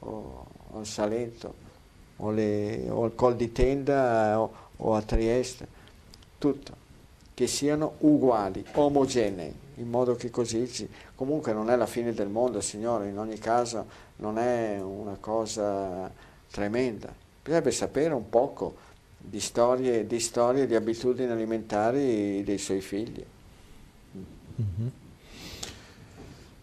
o 0.00 0.46
al 0.74 0.86
Salento, 0.86 1.54
o, 2.16 2.30
le, 2.30 2.88
o 2.88 3.04
al 3.04 3.14
Col 3.14 3.36
di 3.36 3.52
Tenda 3.52 4.40
o, 4.40 4.52
o 4.76 4.94
a 4.94 5.02
Trieste, 5.02 5.66
tutto, 6.38 6.80
che 7.34 7.46
siano 7.46 7.94
uguali, 7.98 8.64
omogenei, 8.74 9.54
in 9.76 9.88
modo 9.88 10.14
che 10.14 10.30
così 10.30 10.68
ci, 10.68 10.88
comunque 11.14 11.52
non 11.52 11.70
è 11.70 11.76
la 11.76 11.86
fine 11.86 12.12
del 12.12 12.28
mondo, 12.28 12.60
signore, 12.60 13.08
in 13.08 13.18
ogni 13.18 13.38
caso 13.38 13.86
non 14.16 14.38
è 14.38 14.78
una 14.80 15.16
cosa 15.18 16.10
tremenda. 16.50 17.12
Bisognerebbe 17.42 17.72
sapere 17.72 18.14
un 18.14 18.28
poco 18.28 18.90
di 19.24 19.40
storie, 19.40 20.06
di, 20.06 20.20
storie, 20.20 20.66
di 20.66 20.74
abitudini 20.74 21.30
alimentari 21.30 22.42
dei 22.44 22.58
suoi 22.58 22.80
figli. 22.80 23.24
Mm-hmm. 24.60 24.88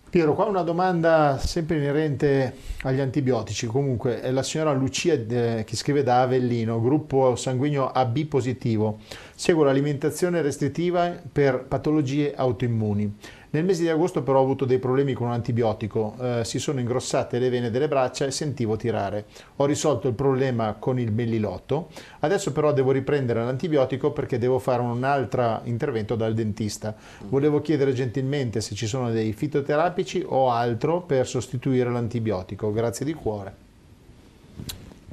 Piero, 0.10 0.34
qua 0.34 0.46
una 0.46 0.64
domanda 0.64 1.38
sempre 1.38 1.78
inerente 1.78 2.56
agli 2.82 3.00
antibiotici. 3.00 3.68
Comunque 3.68 4.22
è 4.22 4.32
la 4.32 4.42
signora 4.42 4.72
Lucia 4.72 5.14
eh, 5.14 5.64
che 5.64 5.76
scrive 5.76 6.02
da 6.02 6.22
Avellino, 6.22 6.82
gruppo 6.82 7.36
sanguigno 7.36 7.92
AB 7.92 8.26
positivo. 8.26 9.02
Seguo 9.36 9.66
l'alimentazione 9.66 10.42
restrittiva 10.42 11.16
per 11.32 11.64
patologie 11.64 12.34
autoimmuni. 12.34 13.18
Nel 13.52 13.66
mese 13.66 13.82
di 13.82 13.90
agosto 13.90 14.22
però 14.22 14.40
ho 14.40 14.44
avuto 14.44 14.66
dei 14.66 14.78
problemi 14.78 15.14
con 15.14 15.26
un 15.26 15.34
antibiotico, 15.34 16.14
eh, 16.20 16.46
si 16.46 16.60
sono 16.60 16.80
ingrossate 16.80 17.40
le 17.40 17.50
vene 17.50 17.72
delle 17.72 17.88
braccia 17.88 18.26
e 18.26 18.32
sentivo 18.32 18.76
tirare. 18.76 19.26
Ho 19.56 19.66
risolto 19.66 20.08
il 20.08 20.14
problema 20.14 20.76
con 20.78 21.00
il 21.00 21.12
mellilotto, 21.12 21.90
adesso 22.20 22.52
però 22.52 22.74
devo 22.74 22.92
riprendere 22.92 23.44
l'antibiotico 23.44 24.12
perché 24.12 24.38
devo 24.38 24.60
fare 24.60 24.84
un 24.84 25.04
altro 25.04 25.62
intervento 25.64 26.16
dal 26.16 26.36
dentista. 26.36 26.96
Volevo 27.28 27.60
chiedere 27.62 27.92
gentilmente 27.94 28.62
se 28.62 28.76
ci 28.76 28.86
sono 28.86 29.10
dei 29.10 29.34
fitoterapici 29.34 30.24
o 30.28 30.52
altro 30.52 31.02
per 31.02 31.26
sostituire 31.26 31.90
l'antibiotico. 31.90 32.72
Grazie 32.72 33.04
di 33.04 33.16
cuore. 33.16 33.56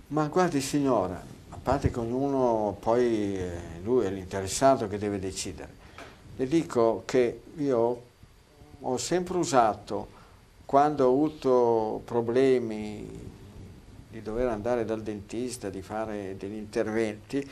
Ma 0.09 0.27
guardi 0.27 0.61
signora, 0.61 1.19
a 1.49 1.59
parte 1.63 1.91
che 1.91 1.99
ognuno 1.99 2.77
poi 2.81 3.39
eh, 3.39 3.51
lui 3.83 4.05
è 4.05 4.11
l'interessato 4.11 4.89
che 4.89 4.99
deve 4.99 5.19
decidere. 5.19 5.85
Le 6.37 6.47
dico 6.47 7.03
che 7.07 7.41
io 7.57 8.03
ho 8.89 8.99
sempre 8.99 9.37
usato, 9.37 10.15
quando 10.65 11.07
ho 11.07 11.11
avuto 11.11 12.03
problemi 12.05 13.35
di 14.09 14.23
dover 14.23 14.47
andare 14.47 14.85
dal 14.85 15.03
dentista, 15.03 15.71
di 15.71 15.83
fare 15.83 16.37
degli 16.37 16.55
interventi, 16.55 17.51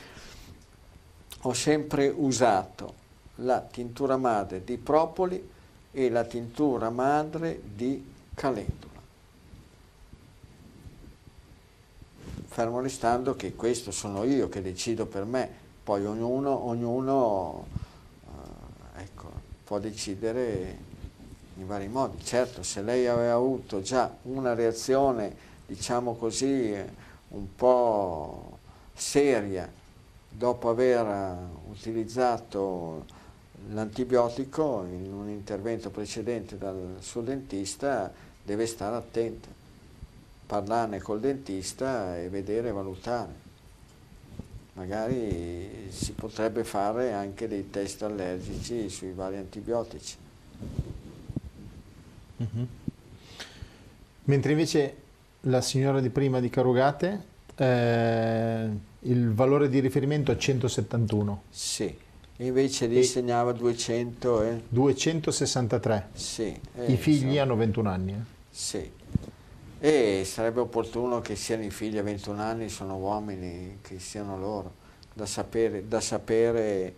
ho 1.43 1.53
sempre 1.53 2.09
usato 2.09 3.03
la 3.37 3.61
tintura 3.61 4.17
madre 4.17 4.63
di 4.63 4.77
propoli 4.79 5.51
e 5.91 6.09
la 6.09 6.25
tintura 6.25 6.91
madre 6.91 7.61
di 7.75 8.13
calendula. 8.33 8.93
Fermo 12.47 12.81
restando 12.81 13.35
che 13.35 13.55
questo 13.55 13.91
sono 13.91 14.23
io 14.23 14.49
che 14.49 14.63
decido 14.63 15.07
per 15.07 15.25
me, 15.25 15.51
poi 15.83 16.07
ognuno, 16.07 16.67
ognuno 16.67 17.67
eh, 18.97 19.03
ecco, 19.03 19.31
può 19.65 19.81
decidere 19.81 20.93
in 21.57 21.67
vari 21.67 21.89
modi. 21.89 22.23
Certo, 22.25 22.63
se 22.63 22.83
lei 22.83 23.07
aveva 23.07 23.35
avuto 23.35 23.81
già 23.81 24.13
una 24.23 24.55
reazione, 24.55 25.35
diciamo 25.67 26.15
così, 26.15 26.75
un 27.29 27.55
po' 27.55 28.59
seria 28.93 29.71
dopo 30.29 30.69
aver 30.69 31.37
utilizzato 31.71 33.05
l'antibiotico 33.71 34.85
in 34.89 35.13
un 35.13 35.29
intervento 35.29 35.91
precedente 35.91 36.59
dal 36.59 36.97
suo 37.01 37.23
dentista, 37.23 38.13
deve 38.43 38.67
stare 38.67 38.97
attenta, 38.97 39.49
parlarne 40.47 41.01
col 41.01 41.21
dentista 41.21 42.19
e 42.19 42.29
vedere 42.29 42.69
e 42.69 42.73
valutare. 42.73 43.43
Magari 44.75 45.89
si 45.91 46.13
potrebbe 46.13 46.65
fare 46.65 47.13
anche 47.13 47.47
dei 47.47 47.71
test 47.71 48.03
allergici 48.03 48.89
sui 48.91 49.13
vari 49.13 49.37
antibiotici. 49.37 50.17
Uh-huh. 52.37 52.67
Mentre 54.25 54.53
invece 54.53 54.97
la 55.41 55.61
signora 55.61 56.01
di 56.01 56.11
prima 56.11 56.41
di 56.41 56.49
Carugate, 56.49 57.33
eh, 57.57 58.69
il 59.01 59.33
valore 59.33 59.69
di 59.69 59.81
riferimento 59.81 60.33
è 60.33 60.37
171. 60.37 61.43
Sì, 61.51 61.95
invece 62.39 62.87
lì 62.87 63.05
segnava 63.05 63.53
200 63.53 64.43
e... 64.43 64.63
263. 64.69 66.09
Sì. 66.15 66.59
Eh, 66.77 66.93
I 66.93 66.97
figli 66.97 67.31
sono... 67.31 67.43
hanno 67.43 67.57
21 67.57 67.89
anni. 67.91 68.13
Eh. 68.13 68.33
Sì. 68.51 68.91
E 69.79 70.23
sarebbe 70.25 70.61
opportuno 70.61 71.21
che 71.21 71.37
siano 71.37 71.63
i 71.63 71.71
figli 71.71 71.99
a 71.99 72.03
21 72.03 72.41
anni, 72.41 72.69
sono 72.71 72.97
uomini, 72.97 73.79
che 73.83 73.99
siano 73.99 74.39
loro, 74.39 74.73
da 75.13 75.27
sapere, 75.27 75.87
da 75.87 76.01
sapere 76.01 76.95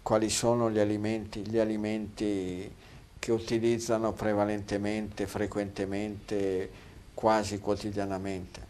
quali 0.00 0.30
sono 0.30 0.70
gli 0.70 0.78
alimenti, 0.78 1.46
gli 1.46 1.58
alimenti 1.58 2.74
che 3.18 3.32
utilizzano 3.32 4.12
prevalentemente, 4.12 5.26
frequentemente, 5.26 6.70
quasi 7.14 7.58
quotidianamente. 7.58 8.66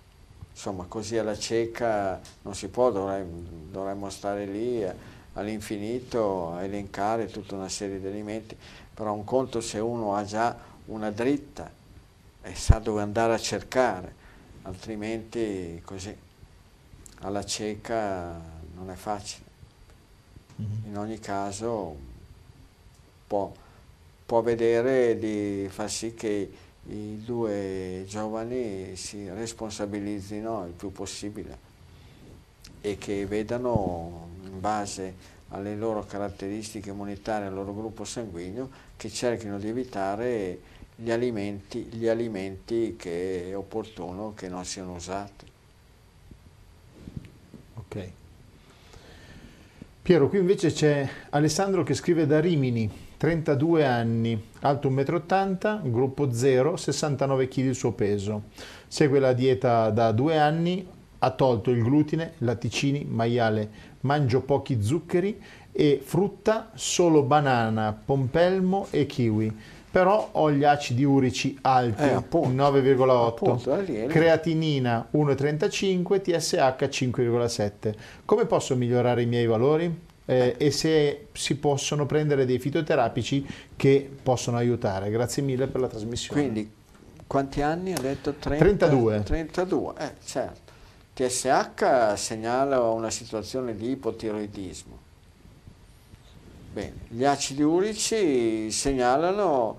Insomma, 0.51 0.85
così 0.89 1.17
alla 1.19 1.39
cieca 1.39 2.21
non 2.43 2.55
si 2.55 2.69
può, 2.69 2.91
dovremmo, 2.91 3.43
dovremmo 3.71 4.11
stare 4.11 4.45
lì 4.47 4.85
all'infinito 5.35 6.53
a 6.53 6.65
elencare 6.65 7.27
tutta 7.27 7.55
una 7.55 7.69
serie 7.69 8.01
di 8.01 8.07
alimenti, 8.07 8.57
però 8.93 9.13
un 9.13 9.25
conto 9.25 9.61
se 9.61 9.79
uno 9.79 10.15
ha 10.15 10.25
già 10.25 10.57
una 10.87 11.11
dritta 11.11 11.71
e 12.43 12.55
sa 12.55 12.79
dove 12.79 13.03
andare 13.03 13.35
a 13.35 13.39
cercare, 13.39 14.15
altrimenti 14.63 15.81
così 15.85 16.17
alla 17.21 17.45
cieca 17.45 18.41
non 18.75 18.91
è 18.91 18.95
facile. 18.95 19.47
Mm-hmm. 20.61 20.87
In 20.87 20.99
ogni 20.99 21.19
caso 21.21 21.97
può 23.27 23.53
può 24.29 24.43
vedere 24.43 25.19
di 25.19 25.67
far 25.71 25.91
sì 25.91 26.13
che 26.13 26.51
i 26.85 27.25
due 27.25 28.05
giovani 28.07 28.95
si 28.95 29.27
responsabilizzino 29.27 30.67
il 30.67 30.73
più 30.73 30.93
possibile 30.93 31.57
e 32.83 32.99
che 32.99 33.25
vedano 33.25 34.29
in 34.45 34.61
base 34.61 35.15
alle 35.49 35.75
loro 35.77 36.05
caratteristiche 36.05 36.91
immunitarie, 36.91 37.47
al 37.47 37.55
loro 37.55 37.75
gruppo 37.75 38.05
sanguigno, 38.05 38.69
che 38.99 39.09
cerchino 39.09 39.59
di 39.59 39.69
evitare 39.69 40.61
gli 40.95 41.11
alimenti, 41.11 41.85
gli 41.85 42.07
alimenti 42.07 42.97
che 42.99 43.49
è 43.49 43.57
opportuno 43.57 44.35
che 44.35 44.51
non 44.51 44.67
siano 44.67 44.95
usati. 44.95 45.47
Ok. 47.77 48.11
Piero, 50.03 50.29
qui 50.29 50.39
invece 50.39 50.71
c'è 50.71 51.09
Alessandro 51.31 51.83
che 51.83 51.95
scrive 51.95 52.27
da 52.27 52.41
Rimini. 52.41 53.08
32 53.19 53.85
anni, 53.85 54.41
alto 54.61 54.89
1,80 54.91 55.83
m, 55.83 55.91
gruppo 55.91 56.33
0, 56.33 56.77
69 56.77 57.49
kg 57.49 57.59
il 57.65 57.75
suo 57.75 57.93
peso. 57.93 58.43
Segue 58.87 59.19
la 59.19 59.33
dieta 59.33 59.91
da 59.91 60.13
due 60.13 60.39
anni, 60.39 60.87
ha 61.19 61.31
tolto 61.31 61.71
il 61.71 61.83
glutine, 61.83 62.35
latticini, 62.39 63.05
maiale, 63.05 63.69
mangio 64.03 64.41
pochi 64.43 64.81
zuccheri 64.81 65.37
e 65.73 66.01
frutta, 66.03 66.71
solo 66.75 67.23
banana, 67.23 67.93
pompelmo 67.93 68.87
e 68.91 69.07
kiwi. 69.07 69.57
Però 69.91 70.29
ho 70.33 70.53
gli 70.53 70.63
acidi 70.65 71.03
urici 71.03 71.59
alti, 71.63 72.03
eh, 72.03 72.23
9,8, 72.29 74.07
creatinina 74.07 75.09
1,35, 75.11 76.21
TSH 76.21 76.89
5,7. 76.89 77.95
Come 78.25 78.45
posso 78.45 78.77
migliorare 78.77 79.23
i 79.23 79.27
miei 79.27 79.47
valori? 79.47 80.07
Eh, 80.31 80.57
e 80.59 80.71
se 80.71 81.29
si 81.33 81.57
possono 81.57 82.05
prendere 82.05 82.45
dei 82.45 82.59
fitoterapici 82.59 83.47
che 83.75 84.11
possono 84.23 84.59
aiutare. 84.59 85.09
Grazie 85.09 85.43
mille 85.43 85.69
per 85.69 85.81
la 85.81 85.89
trasmissione. 85.89 86.39
Quindi 86.39 86.71
quanti 87.27 87.63
anni 87.63 87.95
ha 87.95 87.99
detto? 87.99 88.35
30, 88.35 88.59
32. 88.63 89.23
32, 89.23 89.95
eh, 89.97 90.13
certo. 90.23 90.61
TSH 91.15 92.13
segnala 92.13 92.83
una 92.83 93.09
situazione 93.09 93.75
di 93.75 93.93
ipotiroidismo. 93.93 94.99
Bene, 96.75 96.93
gli 97.09 97.25
acidi 97.25 97.63
urici 97.63 98.71
segnalano 98.71 99.79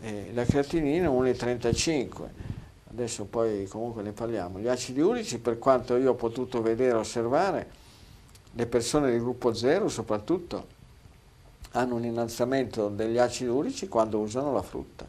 eh, 0.00 0.30
la 0.32 0.44
creatinina 0.46 1.10
1,35. 1.10 2.08
Adesso 2.90 3.26
poi 3.26 3.66
comunque 3.66 4.02
ne 4.02 4.12
parliamo. 4.12 4.58
Gli 4.58 4.66
acidi 4.66 5.02
urici, 5.02 5.38
per 5.38 5.58
quanto 5.58 5.96
io 5.96 6.12
ho 6.12 6.14
potuto 6.14 6.62
vedere 6.62 6.92
e 6.92 7.00
osservare, 7.00 7.79
le 8.52 8.66
persone 8.66 9.10
del 9.10 9.20
gruppo 9.20 9.52
0 9.54 9.88
soprattutto 9.88 10.78
hanno 11.72 11.94
un 11.94 12.04
innalzamento 12.04 12.88
degli 12.88 13.18
acidi 13.18 13.48
urici 13.48 13.88
quando 13.88 14.18
usano 14.18 14.52
la 14.52 14.62
frutta. 14.62 15.06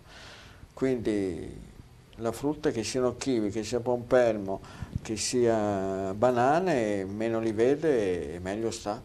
Quindi 0.74 1.70
la 2.16 2.32
frutta 2.32 2.70
che 2.70 2.84
siano 2.84 3.16
kiwi, 3.16 3.50
che 3.50 3.64
sia 3.64 3.80
pompelmo, 3.80 4.62
che 5.02 5.18
sia 5.18 6.14
banane, 6.14 7.04
meno 7.06 7.40
li 7.40 7.52
vede 7.52 8.36
e 8.36 8.40
meglio 8.40 8.70
sta. 8.70 9.02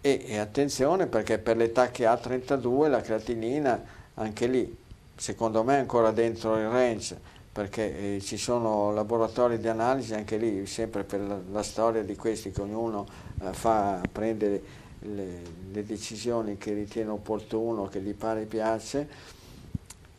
E, 0.00 0.24
e 0.26 0.38
attenzione 0.38 1.06
perché 1.06 1.38
per 1.38 1.56
l'età 1.56 1.90
che 1.90 2.06
ha 2.06 2.16
32 2.16 2.88
la 2.88 3.00
creatinina 3.00 3.84
anche 4.14 4.46
lì 4.46 4.84
secondo 5.16 5.64
me 5.64 5.76
è 5.76 5.78
ancora 5.80 6.10
dentro 6.10 6.56
il 6.56 6.68
range 6.68 7.34
perché 7.56 8.16
eh, 8.16 8.20
ci 8.20 8.36
sono 8.36 8.92
laboratori 8.92 9.58
di 9.58 9.66
analisi 9.66 10.12
anche 10.12 10.36
lì 10.36 10.66
sempre 10.66 11.04
per 11.04 11.22
la, 11.22 11.40
la 11.50 11.62
storia 11.62 12.02
di 12.02 12.14
questi 12.14 12.50
che 12.50 12.60
ognuno 12.60 13.06
eh, 13.40 13.54
fa, 13.54 14.02
prende 14.12 14.62
le, 14.98 15.40
le, 15.72 15.86
decisioni 15.86 16.58
che 16.58 16.74
ritiene 16.74 17.08
opportuno, 17.08 17.86
che 17.86 18.00
gli 18.00 18.12
pare 18.12 18.44
piace. 18.44 19.08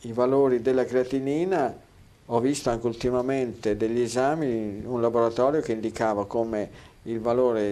I 0.00 0.12
valori 0.12 0.60
della 0.62 0.84
creatinina 0.84 1.78
ho 2.26 2.40
visto 2.40 2.70
anche 2.70 2.88
ultimamente 2.88 3.76
degli 3.76 4.00
esami 4.00 4.78
in 4.78 4.82
un 4.84 5.00
laboratorio 5.00 5.60
che 5.60 5.70
indicava 5.70 6.26
come 6.26 6.68
il 7.02 7.20
valore, 7.20 7.68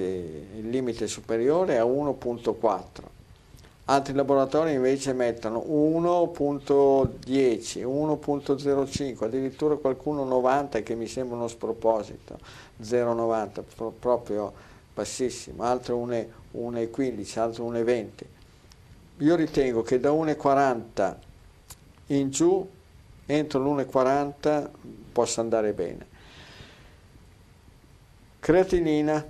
il 0.59 0.71
limite 0.71 1.09
superiore 1.09 1.77
a 1.77 1.85
1.4 1.85 3.16
altri 3.89 4.15
laboratori 4.15 4.73
invece 4.73 5.13
mettono 5.13 5.61
1.10, 5.61 7.85
1.05, 7.85 9.25
addirittura 9.25 9.77
qualcuno 9.77 10.25
90 10.25 10.83
che 10.83 10.95
mi 10.95 11.07
sembra 11.07 11.37
uno 11.37 11.49
sproposito, 11.49 12.39
0,90, 12.83 13.93
proprio 13.99 14.53
bassissimo, 14.93 15.63
altro 15.63 16.05
1,15, 16.05 17.39
altro 17.39 17.71
1,20. 17.71 18.09
Io 19.19 19.37
ritengo 19.37 19.83
che 19.83 20.01
da 20.01 20.11
1,40 20.11 21.15
in 22.07 22.31
giù, 22.31 22.69
entro 23.25 23.61
l'1,40 23.61 24.69
possa 25.13 25.41
andare 25.41 25.73
bene. 25.73 26.15
Creatinina, 28.41 29.25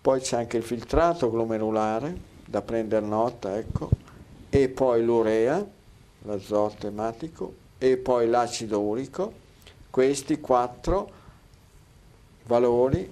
poi 0.00 0.20
c'è 0.20 0.36
anche 0.36 0.56
il 0.56 0.64
filtrato 0.64 1.30
glomerulare, 1.30 2.30
da 2.52 2.60
prendere 2.60 3.06
nota, 3.06 3.56
ecco, 3.56 3.88
e 4.50 4.68
poi 4.68 5.02
l'urea, 5.02 5.66
l'azoto 6.24 6.86
ematico, 6.86 7.54
e 7.78 7.96
poi 7.96 8.28
l'acido 8.28 8.78
urico, 8.78 9.32
questi 9.88 10.38
quattro 10.38 11.10
valori 12.44 13.10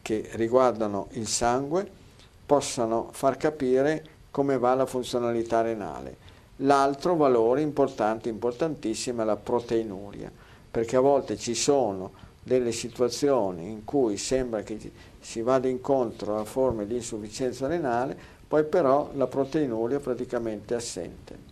che 0.00 0.30
riguardano 0.32 1.08
il 1.10 1.28
sangue 1.28 1.86
possano 2.46 3.10
far 3.12 3.36
capire 3.36 4.06
come 4.30 4.56
va 4.56 4.74
la 4.74 4.86
funzionalità 4.86 5.60
renale. 5.60 6.16
L'altro 6.56 7.14
valore 7.14 7.60
importante, 7.60 8.30
importantissimo, 8.30 9.20
è 9.20 9.26
la 9.26 9.36
proteinuria, 9.36 10.32
perché 10.70 10.96
a 10.96 11.00
volte 11.00 11.36
ci 11.36 11.54
sono 11.54 12.10
delle 12.42 12.72
situazioni 12.72 13.68
in 13.70 13.84
cui 13.84 14.16
sembra 14.16 14.62
che 14.62 14.78
si 15.22 15.40
vada 15.40 15.68
incontro 15.68 16.38
a 16.38 16.44
forme 16.44 16.84
di 16.84 16.96
insufficienza 16.96 17.68
renale, 17.68 18.18
poi 18.46 18.64
però 18.64 19.10
la 19.14 19.28
proteinuria 19.28 19.98
è 19.98 20.00
praticamente 20.00 20.74
assente. 20.74 21.50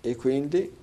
E 0.00 0.16
quindi 0.16 0.74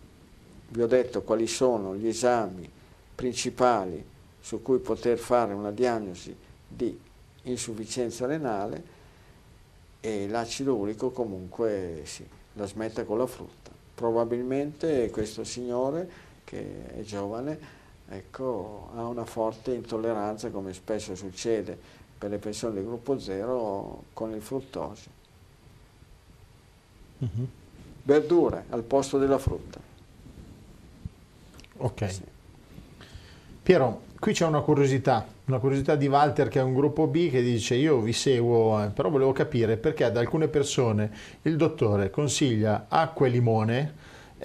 vi 0.69 0.81
ho 0.81 0.87
detto 0.87 1.23
quali 1.23 1.47
sono 1.47 1.95
gli 1.95 2.07
esami 2.07 2.69
principali 3.15 4.03
su 4.39 4.61
cui 4.61 4.77
poter 4.77 5.17
fare 5.17 5.53
una 5.53 5.71
diagnosi 5.71 6.35
di 6.67 6.97
insufficienza 7.43 8.27
renale 8.27 8.93
e 9.99 10.27
l'acido 10.27 10.75
urico 10.75 11.09
comunque 11.09 12.01
sì, 12.03 12.25
la 12.53 12.67
smetta 12.67 13.05
con 13.05 13.17
la 13.17 13.25
frutta. 13.25 13.71
Probabilmente 13.95 15.09
questo 15.09 15.43
signore 15.43 16.07
che 16.43 16.87
è 16.95 17.01
giovane 17.01 17.74
ecco, 18.09 18.89
ha 18.95 19.05
una 19.05 19.25
forte 19.25 19.73
intolleranza, 19.73 20.49
come 20.49 20.73
spesso 20.73 21.15
succede 21.15 21.77
per 22.17 22.29
le 22.29 22.37
persone 22.37 22.75
del 22.75 22.85
gruppo 22.85 23.19
0, 23.19 24.03
con 24.13 24.33
il 24.33 24.41
fruttosio. 24.41 25.11
Mm-hmm. 27.23 27.45
Verdure 28.03 28.65
al 28.69 28.83
posto 28.83 29.17
della 29.17 29.37
frutta. 29.37 29.79
Ok. 31.77 32.11
Sì. 32.11 32.21
Piero, 33.63 34.01
qui 34.19 34.33
c'è 34.33 34.45
una 34.45 34.61
curiosità, 34.61 35.25
una 35.45 35.57
curiosità 35.57 35.95
di 35.95 36.07
Walter 36.07 36.47
che 36.49 36.59
è 36.59 36.63
un 36.63 36.73
gruppo 36.73 37.07
B 37.07 37.29
che 37.29 37.41
dice 37.41 37.75
io 37.75 37.99
vi 37.99 38.13
seguo, 38.13 38.83
eh, 38.83 38.89
però 38.89 39.09
volevo 39.09 39.31
capire 39.31 39.77
perché 39.77 40.03
ad 40.03 40.17
alcune 40.17 40.47
persone 40.47 41.11
il 41.41 41.55
dottore 41.57 42.11
consiglia 42.11 42.85
acqua 42.87 43.25
e 43.25 43.29
limone 43.29 43.93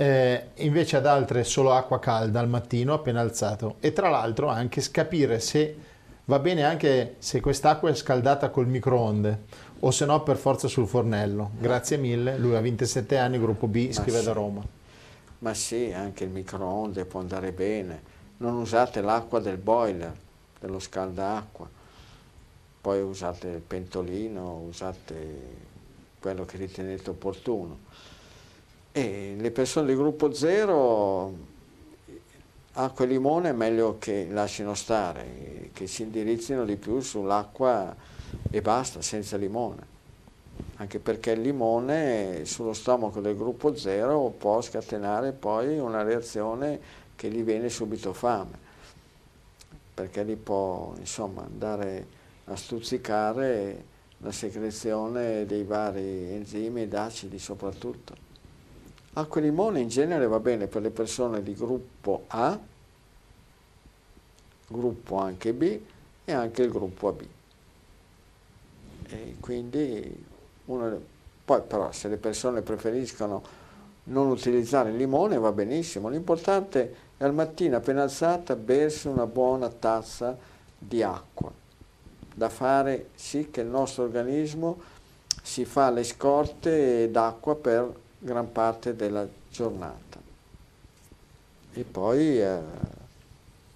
eh, 0.01 0.53
invece 0.55 0.97
ad 0.97 1.05
altre 1.05 1.45
solo 1.45 1.75
acqua 1.75 1.99
calda 1.99 2.41
al 2.41 2.49
mattino 2.49 2.95
appena 2.95 3.21
alzato 3.21 3.77
e 3.81 3.93
tra 3.93 4.09
l'altro 4.09 4.49
anche 4.49 4.83
capire 4.91 5.41
se 5.41 5.77
va 6.25 6.39
bene 6.39 6.65
anche 6.65 7.17
se 7.19 7.43
quest'acqua 7.43 7.91
è 7.91 7.95
scaldata 7.95 8.49
col 8.49 8.67
microonde 8.67 9.43
o 9.81 9.91
se 9.91 10.07
no 10.07 10.23
per 10.23 10.39
forza 10.39 10.69
sul 10.69 10.87
fornello. 10.87 11.51
Grazie 11.59 11.99
mille, 11.99 12.39
lui 12.39 12.57
ha 12.57 12.61
27 12.61 13.19
anni, 13.19 13.39
gruppo 13.39 13.67
B, 13.67 13.91
scrive 13.93 14.21
sì. 14.21 14.25
da 14.25 14.33
Roma. 14.33 14.63
Ma 15.41 15.53
sì, 15.53 15.93
anche 15.95 16.25
il 16.25 16.31
microonde 16.31 17.05
può 17.05 17.21
andare 17.21 17.53
bene. 17.53 18.01
Non 18.39 18.55
usate 18.55 19.03
l'acqua 19.03 19.39
del 19.39 19.59
boiler, 19.59 20.15
dello 20.59 20.79
scaldacqua. 20.79 21.69
Poi 22.81 23.03
usate 23.03 23.49
il 23.49 23.61
pentolino, 23.61 24.65
usate 24.67 25.69
quello 26.19 26.47
che 26.47 26.57
ritenete 26.57 27.11
opportuno 27.11 27.89
e 28.93 29.37
le 29.39 29.51
persone 29.51 29.87
del 29.87 29.97
gruppo 29.97 30.33
0, 30.33 31.35
acqua 32.73 33.05
e 33.05 33.09
limone 33.09 33.51
è 33.51 33.53
meglio 33.53 33.99
che 33.99 34.27
lasciano 34.31 34.75
stare, 34.75 35.71
che 35.73 35.87
si 35.87 36.03
indirizzino 36.03 36.65
di 36.65 36.77
più 36.77 37.01
sull'acqua 37.01 37.95
e 38.51 38.63
basta, 38.63 39.01
senza 39.01 39.37
limone. 39.37 39.99
Anche 40.77 40.99
perché 40.99 41.33
il 41.33 41.41
limone 41.41 42.45
sullo 42.45 42.73
stomaco 42.73 43.21
del 43.21 43.37
gruppo 43.37 43.77
0 43.77 44.35
può 44.37 44.61
scatenare 44.61 45.33
poi 45.33 45.79
una 45.79 46.03
reazione 46.03 46.81
che 47.17 47.29
gli 47.29 47.43
viene 47.43 47.69
subito 47.69 48.13
fame, 48.13 48.59
perché 49.95 50.25
gli 50.25 50.37
può 50.37 50.95
insomma, 50.99 51.45
andare 51.45 52.07
a 52.47 52.57
stuzzicare 52.57 53.85
la 54.19 54.33
secrezione 54.33 55.47
dei 55.47 55.65
vari 55.65 56.33
enzimi 56.33 56.83
ed 56.83 56.95
acidi 56.95 57.39
soprattutto. 57.39 58.30
Acqua 59.13 59.41
e 59.41 59.45
limone 59.45 59.81
in 59.81 59.89
genere 59.89 60.27
va 60.29 60.39
bene 60.39 60.69
per 60.69 60.83
le 60.83 60.91
persone 60.91 61.43
di 61.43 61.55
gruppo 61.55 62.25
A, 62.29 62.59
gruppo 64.69 65.17
anche 65.17 65.53
B 65.53 65.81
e 66.25 66.33
anche 66.33 66.63
il 66.63 66.71
gruppo 66.71 67.09
AB. 67.09 67.23
E 69.09 69.37
quindi 69.41 70.25
uno, 70.67 71.01
poi 71.45 71.63
però 71.63 71.91
se 71.91 72.09
le 72.09 72.19
persone 72.19 72.63
preferiscono 72.63 73.43
non 74.05 74.29
utilizzare 74.29 74.91
il 74.91 74.97
limone 74.97 75.39
va 75.39 75.51
benissimo, 75.51 76.09
l'importante 76.09 76.95
è 77.17 77.25
al 77.25 77.35
mattino 77.35 77.77
appena 77.77 78.03
alzata 78.03 78.55
bersi 78.55 79.09
una 79.09 79.27
buona 79.27 79.69
tazza 79.69 80.39
di 80.79 81.03
acqua, 81.03 81.51
da 82.33 82.49
fare 82.49 83.11
sì 83.17 83.51
che 83.51 83.61
il 83.61 83.67
nostro 83.67 84.05
organismo 84.05 84.81
si 85.43 85.65
fa 85.65 85.91
le 85.91 86.05
scorte 86.05 87.11
d'acqua 87.11 87.57
per 87.57 87.93
gran 88.21 88.53
parte 88.53 88.95
della 88.95 89.27
giornata. 89.51 90.21
E 91.73 91.85
poi 91.85 92.41
eh, 92.41 92.61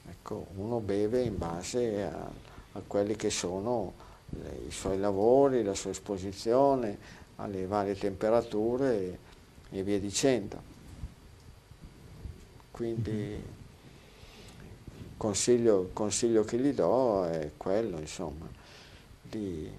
ecco, 0.09 0.47
uno 0.57 0.81
beve 0.81 1.23
in 1.23 1.39
base 1.39 2.03
a, 2.03 2.31
a 2.73 2.83
quelli 2.87 3.16
che 3.16 3.31
sono 3.31 3.93
le, 4.29 4.66
i 4.69 4.71
suoi 4.71 4.99
lavori, 4.99 5.65
la 5.65 5.75
sua 5.75 5.91
esposizione, 5.91 7.23
alle 7.37 7.66
varie 7.66 7.97
temperature 7.97 8.97
e, 8.97 9.19
e 9.71 9.83
via 9.83 9.99
dicendo. 9.99 10.73
Quindi 12.71 13.43
consiglio, 15.16 15.91
consiglio 15.93 16.45
che 16.45 16.59
gli 16.59 16.73
do 16.73 17.25
è 17.25 17.53
quello, 17.57 17.99
insomma, 17.99 18.47
di 19.23 19.71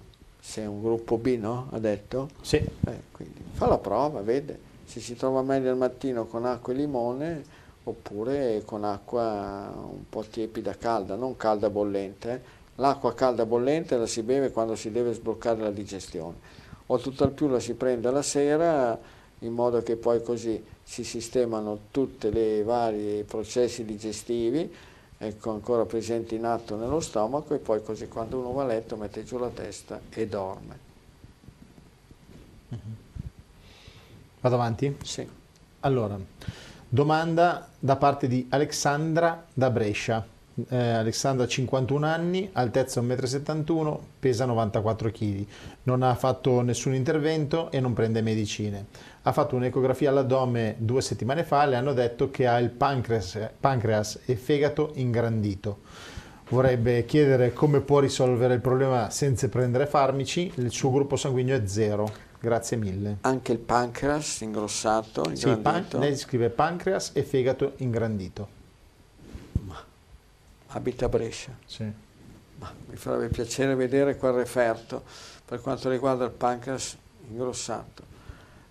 se 0.46 0.62
è 0.62 0.66
un 0.66 0.80
gruppo 0.80 1.18
B, 1.18 1.36
no? 1.40 1.66
Ha 1.72 1.78
detto? 1.80 2.28
Sì. 2.40 2.56
Eh, 2.56 3.02
quindi 3.10 3.42
fa 3.50 3.66
la 3.66 3.78
prova, 3.78 4.20
vede 4.20 4.74
se 4.84 5.00
si 5.00 5.16
trova 5.16 5.42
meglio 5.42 5.70
al 5.70 5.76
mattino 5.76 6.26
con 6.26 6.44
acqua 6.46 6.72
e 6.72 6.76
limone 6.76 7.44
oppure 7.82 8.62
con 8.64 8.84
acqua 8.84 9.74
un 9.74 10.08
po' 10.08 10.22
tiepida 10.22 10.76
calda, 10.76 11.16
non 11.16 11.36
calda 11.36 11.68
bollente. 11.68 12.54
L'acqua 12.76 13.12
calda 13.12 13.44
bollente 13.44 13.96
la 13.96 14.06
si 14.06 14.22
beve 14.22 14.52
quando 14.52 14.76
si 14.76 14.92
deve 14.92 15.12
sbloccare 15.12 15.60
la 15.60 15.70
digestione 15.70 16.36
o 16.86 16.98
tutt'al 16.98 17.32
più 17.32 17.48
la 17.48 17.58
si 17.58 17.74
prende 17.74 18.10
la 18.12 18.22
sera 18.22 18.96
in 19.40 19.52
modo 19.52 19.82
che 19.82 19.96
poi 19.96 20.22
così 20.22 20.62
si 20.82 21.02
sistemano 21.02 21.78
tutti 21.90 22.28
i 22.28 22.62
vari 22.62 23.24
processi 23.26 23.84
digestivi 23.84 24.72
ecco, 25.18 25.50
ancora 25.50 25.84
presenti 25.84 26.34
in 26.34 26.44
atto 26.44 26.76
nello 26.76 27.00
stomaco 27.00 27.54
e 27.54 27.58
poi 27.58 27.82
così 27.82 28.08
quando 28.08 28.38
uno 28.38 28.52
va 28.52 28.62
a 28.62 28.66
letto 28.66 28.96
mette 28.96 29.24
giù 29.24 29.38
la 29.38 29.48
testa 29.48 30.00
e 30.10 30.26
dorme. 30.26 30.78
Mm-hmm. 32.72 32.94
Vado 34.40 34.54
avanti? 34.54 34.96
Sì. 35.02 35.28
Allora, 35.80 36.18
domanda 36.88 37.68
da 37.78 37.96
parte 37.96 38.28
di 38.28 38.46
Alexandra 38.50 39.44
da 39.52 39.70
Brescia. 39.70 40.26
Eh, 40.68 40.76
Alexandra 40.76 41.44
ha 41.44 41.48
51 41.48 42.06
anni, 42.06 42.48
altezza 42.52 43.00
1,71 43.02 43.84
m, 43.84 43.98
pesa 44.18 44.46
94 44.46 45.10
kg, 45.10 45.46
non 45.82 46.02
ha 46.02 46.14
fatto 46.14 46.62
nessun 46.62 46.94
intervento 46.94 47.70
e 47.70 47.80
non 47.80 47.92
prende 47.92 48.22
medicine. 48.22 48.86
Ha 49.26 49.32
fatto 49.32 49.56
un'ecografia 49.56 50.10
all'addome 50.10 50.76
due 50.78 51.02
settimane 51.02 51.42
fa 51.42 51.64
e 51.64 51.68
le 51.70 51.76
hanno 51.76 51.92
detto 51.92 52.30
che 52.30 52.46
ha 52.46 52.60
il 52.60 52.70
pancreas, 52.70 53.50
pancreas 53.58 54.20
e 54.24 54.36
fegato 54.36 54.92
ingrandito. 54.94 55.80
Vorrebbe 56.48 57.04
chiedere 57.06 57.52
come 57.52 57.80
può 57.80 57.98
risolvere 57.98 58.54
il 58.54 58.60
problema 58.60 59.10
senza 59.10 59.48
prendere 59.48 59.86
farmaci, 59.86 60.52
il 60.54 60.70
suo 60.70 60.92
gruppo 60.92 61.16
sanguigno 61.16 61.56
è 61.56 61.66
zero. 61.66 62.08
Grazie 62.38 62.76
mille. 62.76 63.16
Anche 63.22 63.50
il 63.50 63.58
pancreas 63.58 64.42
ingrossato, 64.42 65.24
Sì, 65.34 65.56
pan- 65.56 65.86
lei 65.94 66.16
scrive 66.16 66.48
pancreas 66.48 67.10
e 67.12 67.24
fegato 67.24 67.72
ingrandito. 67.78 68.54
Abita 70.68 71.06
a 71.06 71.08
Brescia. 71.08 71.50
Sì. 71.64 71.90
Ma 72.58 72.72
mi 72.88 72.96
farebbe 72.96 73.28
piacere 73.28 73.74
vedere 73.74 74.16
quel 74.16 74.34
referto 74.34 75.02
per 75.44 75.60
quanto 75.60 75.90
riguarda 75.90 76.24
il 76.26 76.30
pancreas 76.30 76.96
ingrossato. 77.28 78.14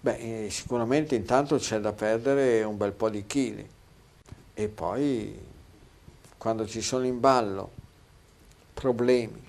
Beh, 0.06 0.46
eh, 0.46 0.50
sicuramente 0.52 1.16
intanto 1.16 1.58
c'è 1.58 1.80
da 1.80 1.92
perdere 1.92 2.62
un 2.62 2.78
bel 2.78 2.92
po' 2.92 3.10
di 3.10 3.26
chili 3.26 3.68
e 4.54 4.68
poi 4.68 5.36
quando 6.38 6.68
ci 6.68 6.80
sono 6.82 7.06
in 7.06 7.20
ballo 7.20 7.72
problemi 8.76 9.44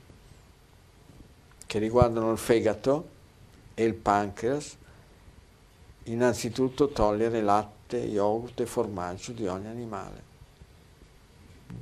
che 1.66 1.78
riguardano 1.78 2.32
il 2.32 2.38
fegato 2.38 3.08
e 3.74 3.84
il 3.84 3.92
pancreas, 3.92 4.78
innanzitutto 6.04 6.88
togliere 6.88 7.42
latte, 7.42 7.98
yogurt 7.98 8.58
e 8.60 8.64
formaggio 8.64 9.32
di 9.32 9.46
ogni 9.46 9.66
animale. 9.66 10.22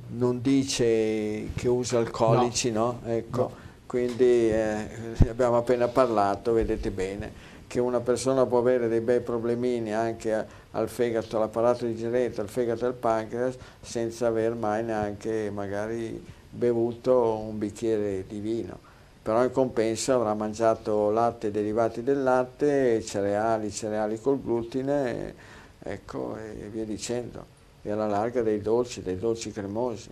Non 0.07 0.41
dice 0.41 1.51
che 1.55 1.69
usa 1.69 1.99
alcolici, 1.99 2.71
no? 2.71 2.99
no? 3.01 3.09
Ecco, 3.09 3.39
no. 3.39 3.55
quindi 3.85 4.49
eh, 4.49 4.89
abbiamo 5.29 5.55
appena 5.55 5.87
parlato, 5.87 6.51
vedete 6.51 6.91
bene 6.91 7.44
che 7.67 7.79
una 7.79 7.99
persona 7.99 8.45
può 8.45 8.59
avere 8.59 8.87
dei 8.87 9.01
bei 9.01 9.21
problemini 9.21 9.93
anche 9.93 10.45
al 10.71 10.89
fegato, 10.89 11.37
all'apparato 11.37 11.85
digerente, 11.85 12.41
al 12.41 12.49
fegato 12.49 12.85
e 12.85 12.87
al 12.87 12.93
pancreas 12.93 13.55
senza 13.81 14.27
aver 14.27 14.55
mai 14.55 14.83
neanche 14.83 15.49
magari 15.51 16.23
bevuto 16.49 17.37
un 17.37 17.57
bicchiere 17.57 18.25
di 18.27 18.39
vino. 18.39 18.93
Però 19.21 19.43
in 19.43 19.51
compenso 19.51 20.13
avrà 20.13 20.35
mangiato 20.35 21.09
latte 21.09 21.49
derivati 21.49 22.03
del 22.03 22.21
latte, 22.21 23.01
cereali, 23.03 23.71
cereali 23.71 24.21
col 24.21 24.39
glutine, 24.39 25.33
ecco, 25.79 26.37
e 26.37 26.67
via 26.69 26.85
dicendo. 26.85 27.53
E 27.81 27.91
alla 27.91 28.07
larga 28.07 28.43
dei 28.43 28.61
dolci, 28.61 29.01
dei 29.01 29.17
dolci 29.17 29.51
cremosi. 29.51 30.09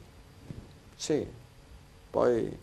Sì, 0.95 1.25
poi 2.09 2.57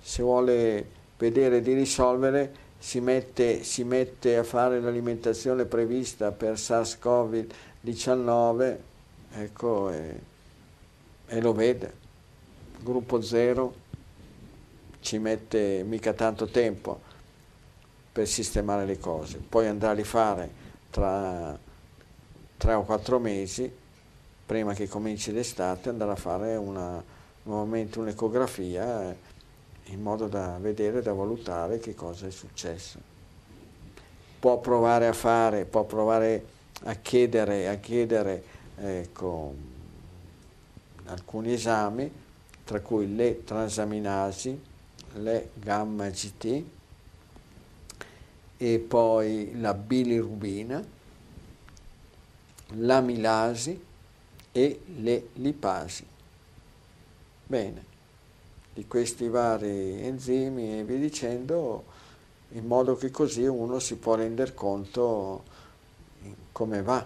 se 0.00 0.22
vuole 0.22 0.86
vedere 1.18 1.60
di 1.60 1.74
risolvere 1.74 2.61
si 2.82 3.00
mette, 3.00 3.62
si 3.62 3.84
mette 3.84 4.36
a 4.36 4.42
fare 4.42 4.80
l'alimentazione 4.80 5.66
prevista 5.66 6.32
per 6.32 6.54
SARS-CoV-19 6.54 8.76
ecco, 9.34 9.90
e, 9.90 10.20
e 11.26 11.40
lo 11.40 11.52
vede. 11.52 11.92
Gruppo 12.80 13.22
zero 13.22 13.72
ci 14.98 15.18
mette 15.18 15.84
mica 15.84 16.12
tanto 16.12 16.46
tempo 16.46 17.00
per 18.10 18.26
sistemare 18.26 18.84
le 18.84 18.98
cose, 18.98 19.38
poi 19.38 19.68
andrà 19.68 19.90
a 19.90 19.94
rifare 19.94 20.50
tra 20.90 21.56
tre 22.56 22.74
o 22.74 22.82
quattro 22.82 23.20
mesi, 23.20 23.72
prima 24.44 24.74
che 24.74 24.88
cominci 24.88 25.30
l'estate, 25.30 25.88
andrà 25.88 26.10
a 26.10 26.16
fare 26.16 26.56
una, 26.56 27.00
nuovamente 27.44 28.00
un'ecografia 28.00 29.30
in 29.86 30.00
modo 30.00 30.28
da 30.28 30.58
vedere, 30.60 31.02
da 31.02 31.12
valutare 31.12 31.78
che 31.78 31.94
cosa 31.94 32.26
è 32.26 32.30
successo. 32.30 32.98
Può 34.38 34.58
provare 34.58 35.06
a 35.06 35.12
fare, 35.12 35.64
può 35.64 35.84
provare 35.84 36.44
a 36.84 36.94
chiedere, 36.94 37.68
a 37.68 37.76
chiedere 37.76 38.42
ecco, 38.76 39.54
alcuni 41.06 41.52
esami, 41.52 42.10
tra 42.64 42.80
cui 42.80 43.14
le 43.14 43.44
transaminasi, 43.44 44.60
le 45.14 45.50
gamma 45.54 46.08
GT 46.08 46.64
e 48.56 48.78
poi 48.78 49.60
la 49.60 49.74
bilirubina, 49.74 50.82
l'amilasi 52.74 53.84
e 54.52 54.80
le 54.96 55.28
lipasi. 55.34 56.06
Bene, 57.46 57.84
di 58.74 58.86
questi 58.86 59.28
vari 59.28 60.02
enzimi 60.02 60.78
e 60.78 60.84
via 60.84 60.98
dicendo, 60.98 61.84
in 62.50 62.66
modo 62.66 62.96
che 62.96 63.10
così 63.10 63.44
uno 63.44 63.78
si 63.78 63.96
può 63.96 64.14
rendere 64.14 64.54
conto 64.54 65.44
come 66.52 66.82
va 66.82 67.04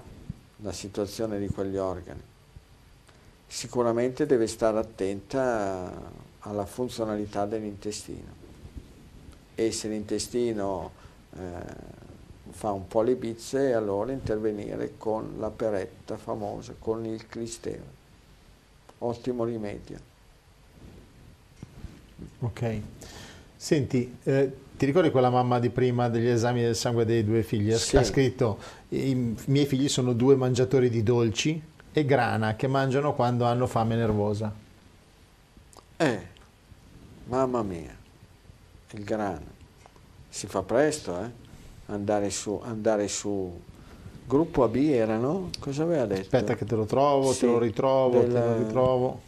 la 0.59 0.73
situazione 0.73 1.39
di 1.39 1.49
quegli 1.49 1.77
organi. 1.77 2.23
Sicuramente 3.47 4.27
deve 4.27 4.47
stare 4.47 4.79
attenta 4.79 5.93
alla 6.41 6.67
funzionalità 6.67 7.47
dell'intestino 7.47 8.45
e 9.55 9.73
se 9.73 9.89
l'intestino 9.89 10.91
eh, 11.35 11.95
fa 12.51 12.73
un 12.73 12.87
po' 12.87 13.03
le 13.03 13.17
bizze, 13.17 13.73
allora 13.73 14.13
intervenire 14.13 14.95
con 14.99 15.37
la 15.39 15.51
peretta 15.51 16.17
famosa, 16.17 16.75
con 16.79 17.05
il 17.05 17.27
clistero. 17.27 17.95
Ottimo 18.99 19.45
rimedio. 19.45 20.15
Ok. 22.41 22.81
Senti, 23.57 24.17
eh, 24.25 24.53
ti 24.77 24.85
ricordi 24.85 25.11
quella 25.11 25.31
mamma 25.31 25.59
di 25.59 25.71
prima 25.71 26.09
degli 26.09 26.27
esami 26.27 26.61
del 26.61 26.77
sangue 26.77 27.05
dei 27.07 27.25
due 27.25 27.43
figli? 27.43 27.73
Sì. 27.73 27.97
Ha 27.97 28.05
scritto, 28.05 28.59
i 28.91 29.35
miei 29.47 29.65
figli 29.67 29.89
sono 29.89 30.13
due 30.13 30.37
mangiatori 30.37 30.91
di 30.91 31.03
dolci 31.03 31.63
e 31.93 32.05
grana 32.05 32.57
che 32.57 32.67
mangiano 32.67 33.15
quando 33.15 33.47
hanno 33.47 33.67
fame 33.67 33.97
nervosa. 33.97 34.53
Eh, 35.97 36.21
mamma 37.25 37.63
mia, 37.63 37.97
il 38.91 39.05
grano. 39.05 39.55
Si 40.29 40.47
fa 40.47 40.63
presto, 40.63 41.19
eh? 41.23 41.31
Andare 41.87 42.29
su, 42.29 42.61
andare 42.63 43.09
su. 43.09 43.59
Gruppo 44.27 44.65
AB 44.65 44.77
erano? 44.77 45.51
Cosa 45.59 45.85
aveva 45.85 46.05
detto? 46.05 46.21
Aspetta 46.23 46.55
che 46.55 46.67
te 46.67 46.75
lo 46.75 46.85
trovo, 46.85 47.33
sì, 47.33 47.41
te 47.41 47.47
lo 47.47 47.59
ritrovo, 47.59 48.21
del... 48.21 48.33
te 48.33 48.39
lo 48.41 48.57
ritrovo. 48.59 49.21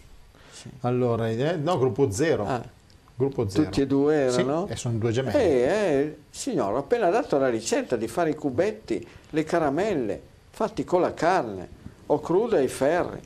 Sì. 0.51 0.69
Allora, 0.81 1.31
eh, 1.31 1.57
no, 1.57 1.79
gruppo 1.79 2.11
0. 2.11 2.47
Ah. 2.47 2.77
Gruppo 3.19 3.49
0. 3.49 3.65
Tutti 3.65 3.81
e 3.81 3.87
due 3.89 4.15
erano? 4.15 4.67
Sì, 4.69 4.73
e 4.73 4.77
sono 4.77 4.97
due 4.97 5.11
gemelli. 5.11 5.39
Eh, 5.39 5.51
eh, 5.51 6.19
signore, 6.31 6.75
ho 6.75 6.79
appena 6.79 7.11
dato 7.11 7.37
la 7.37 7.49
ricetta 7.49 7.97
di 7.97 8.07
fare 8.07 8.31
i 8.31 8.37
cubetti, 8.37 9.05
le 9.31 9.43
caramelle, 9.43 10.23
fatti 10.51 10.85
con 10.85 11.01
la 11.01 11.13
carne, 11.13 11.69
o 12.07 12.21
cruda 12.21 12.59
ai 12.59 12.69
ferri. 12.69 13.21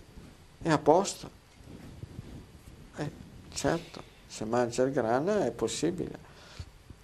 È 0.62 0.70
a 0.70 0.78
posto. 0.78 1.28
Eh, 2.96 3.10
certo, 3.52 4.02
se 4.26 4.46
mangia 4.46 4.82
il 4.84 4.92
grano 4.92 5.42
è 5.42 5.50
possibile. 5.50 6.18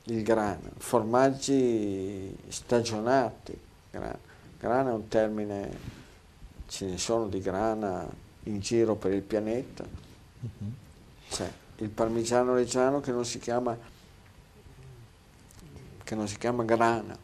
Il 0.05 0.23
grano, 0.23 0.71
formaggi 0.79 2.35
stagionati. 2.49 3.55
Grano, 3.91 4.19
grano 4.59 4.89
è 4.89 4.93
un 4.95 5.09
termine, 5.09 5.79
ce 6.67 6.87
ne 6.87 6.97
sono 6.97 7.27
di 7.27 7.41
grana 7.41 8.09
in 8.45 8.61
giro 8.61 8.95
per 8.95 9.13
il 9.13 9.21
pianeta. 9.21 9.85
Uh-huh. 10.41 10.73
Il 11.79 11.91
parmigiano 11.91 12.55
reggiano 12.55 13.01
che 13.01 13.13
non 13.13 13.25
si 13.25 13.39
chiama, 13.39 13.77
che 16.03 16.15
non 16.15 16.27
si 16.27 16.37
chiama 16.37 16.65
grana, 16.65 17.17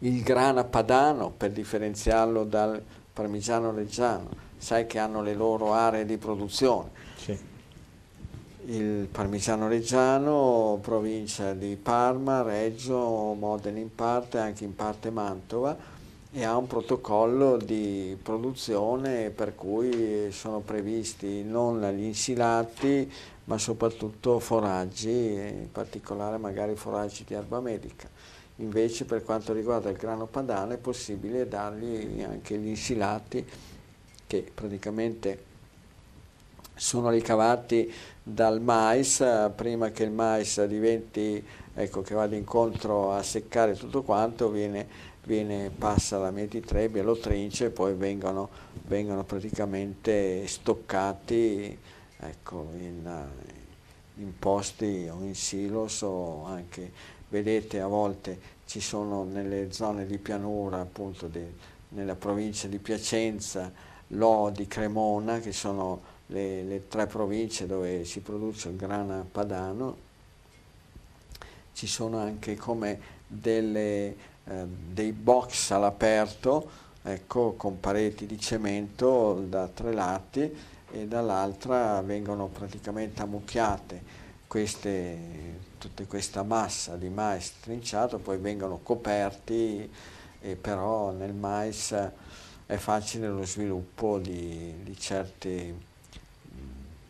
il 0.00 0.22
grana 0.22 0.64
padano 0.64 1.30
per 1.30 1.52
differenziarlo 1.52 2.44
dal 2.44 2.82
parmigiano 3.16 3.72
reggiano, 3.72 4.28
sai 4.58 4.86
che 4.86 4.98
hanno 4.98 5.22
le 5.22 5.34
loro 5.34 5.72
aree 5.72 6.04
di 6.04 6.18
produzione. 6.18 6.90
Sì. 7.16 7.38
Il 8.66 9.08
parmigiano 9.10 9.68
reggiano, 9.68 10.78
provincia 10.82 11.54
di 11.54 11.76
Parma, 11.76 12.42
Reggio, 12.42 13.32
Modena 13.32 13.78
in 13.78 13.94
parte, 13.94 14.38
anche 14.38 14.64
in 14.64 14.74
parte 14.74 15.08
Mantova, 15.08 15.74
e 16.36 16.44
ha 16.44 16.54
un 16.54 16.66
protocollo 16.66 17.56
di 17.56 18.14
produzione 18.22 19.30
per 19.30 19.54
cui 19.54 20.30
sono 20.32 20.60
previsti 20.60 21.42
non 21.42 21.80
gli 21.96 22.02
insilati 22.02 23.10
ma 23.44 23.56
soprattutto 23.56 24.38
foraggi, 24.38 25.08
in 25.08 25.68
particolare 25.72 26.36
magari 26.36 26.76
foraggi 26.76 27.24
di 27.24 27.32
erba 27.32 27.60
medica. 27.60 28.06
Invece 28.56 29.06
per 29.06 29.24
quanto 29.24 29.54
riguarda 29.54 29.88
il 29.88 29.96
grano 29.96 30.26
padano 30.26 30.74
è 30.74 30.76
possibile 30.76 31.48
dargli 31.48 32.22
anche 32.22 32.58
gli 32.58 32.68
insilati 32.68 33.42
che 34.26 34.50
praticamente 34.52 35.44
sono 36.74 37.08
ricavati 37.08 37.90
dal 38.22 38.60
mais 38.60 39.24
prima 39.54 39.88
che 39.88 40.02
il 40.02 40.10
mais 40.10 40.62
diventi, 40.66 41.42
ecco, 41.72 42.02
che 42.02 42.14
vada 42.14 42.36
incontro 42.36 43.12
a 43.12 43.22
seccare 43.22 43.74
tutto 43.74 44.02
quanto, 44.02 44.50
viene 44.50 45.14
viene, 45.26 45.70
passa 45.70 46.18
la 46.18 46.30
metitrebbia, 46.30 47.02
lo 47.02 47.18
trince 47.18 47.66
e 47.66 47.70
poi 47.70 47.94
vengono, 47.94 48.48
vengono 48.86 49.24
praticamente 49.24 50.46
stoccati 50.46 51.76
ecco, 52.18 52.68
in, 52.78 53.26
in, 54.14 54.38
posti 54.38 55.08
o 55.10 55.22
in 55.22 55.34
silos 55.34 56.02
o 56.02 56.44
anche 56.44 56.92
vedete 57.28 57.80
a 57.80 57.88
volte 57.88 58.54
ci 58.66 58.80
sono 58.80 59.24
nelle 59.24 59.72
zone 59.72 60.06
di 60.06 60.18
pianura, 60.18 60.80
appunto 60.80 61.26
de, 61.26 61.54
nella 61.90 62.14
provincia 62.14 62.68
di 62.68 62.78
Piacenza, 62.78 63.72
Lodi, 64.08 64.68
Cremona, 64.68 65.40
che 65.40 65.52
sono 65.52 66.14
le, 66.26 66.62
le, 66.62 66.88
tre 66.88 67.06
province 67.06 67.66
dove 67.66 68.04
si 68.04 68.20
produce 68.20 68.68
il 68.68 68.76
grana 68.76 69.26
padano, 69.30 70.04
ci 71.72 71.86
sono 71.88 72.18
anche 72.18 72.54
come 72.56 73.14
delle, 73.26 74.16
eh, 74.48 74.64
dei 74.66 75.12
box 75.12 75.70
all'aperto, 75.70 76.70
ecco, 77.02 77.52
con 77.52 77.80
pareti 77.80 78.26
di 78.26 78.38
cemento 78.38 79.44
da 79.48 79.68
tre 79.68 79.92
lati 79.92 80.54
e 80.90 81.06
dall'altra 81.06 82.00
vengono 82.02 82.46
praticamente 82.46 83.22
ammucchiate 83.22 84.24
queste, 84.46 85.18
tutta 85.78 86.04
questa 86.04 86.42
massa 86.42 86.96
di 86.96 87.08
mais 87.08 87.60
trinciato, 87.60 88.18
poi 88.18 88.38
vengono 88.38 88.78
coperti, 88.82 89.90
e 90.40 90.56
però 90.56 91.10
nel 91.10 91.34
mais 91.34 91.94
è 92.66 92.76
facile 92.76 93.28
lo 93.28 93.44
sviluppo 93.44 94.18
di, 94.18 94.74
di 94.82 94.96
certi 94.98 95.74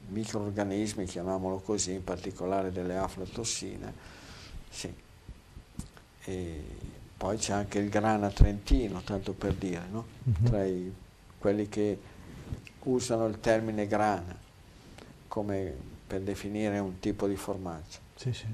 microorganismi, 0.08 1.04
chiamiamolo 1.04 1.58
così, 1.58 1.92
in 1.92 2.04
particolare 2.04 2.72
delle 2.72 2.96
aflatossine. 2.96 3.92
Sì. 4.70 4.92
E 6.24 6.64
poi 7.16 7.38
c'è 7.38 7.52
anche 7.52 7.78
il 7.78 7.88
grana 7.88 8.28
trentino, 8.28 9.00
tanto 9.00 9.32
per 9.32 9.54
dire, 9.54 9.84
no? 9.90 10.06
uh-huh. 10.24 10.44
tra 10.44 10.64
i, 10.64 10.92
quelli 11.38 11.68
che 11.68 11.98
usano 12.82 13.26
il 13.26 13.40
termine 13.40 13.86
grana 13.86 14.36
come 15.26 15.74
per 16.06 16.20
definire 16.20 16.78
un 16.78 16.98
tipo 17.00 17.26
di 17.26 17.36
formaggio. 17.36 17.98
Sì, 18.14 18.32
sì. 18.32 18.46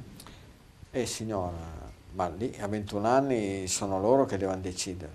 E 0.91 1.07
signora, 1.07 1.57
ma 2.13 2.29
lì 2.29 2.55
a 2.61 2.67
21 2.67 3.07
anni 3.07 3.67
sono 3.67 4.01
loro 4.01 4.25
che 4.25 4.37
devono 4.37 4.61
decidere. 4.61 5.13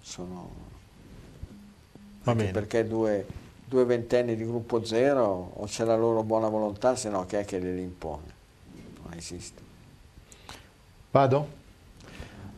Sono... 0.00 0.66
Perché 2.22 2.86
due, 2.86 3.26
due 3.64 3.84
ventenni 3.84 4.36
di 4.36 4.44
gruppo 4.44 4.84
zero 4.84 5.52
o 5.54 5.64
c'è 5.64 5.84
la 5.84 5.96
loro 5.96 6.22
buona 6.22 6.48
volontà, 6.48 6.94
se 6.94 7.08
no 7.08 7.24
che 7.24 7.40
è 7.40 7.44
che 7.44 7.58
le 7.58 7.80
impone? 7.80 8.34
Non 9.02 9.14
esiste. 9.14 9.62
Vado? 11.10 11.57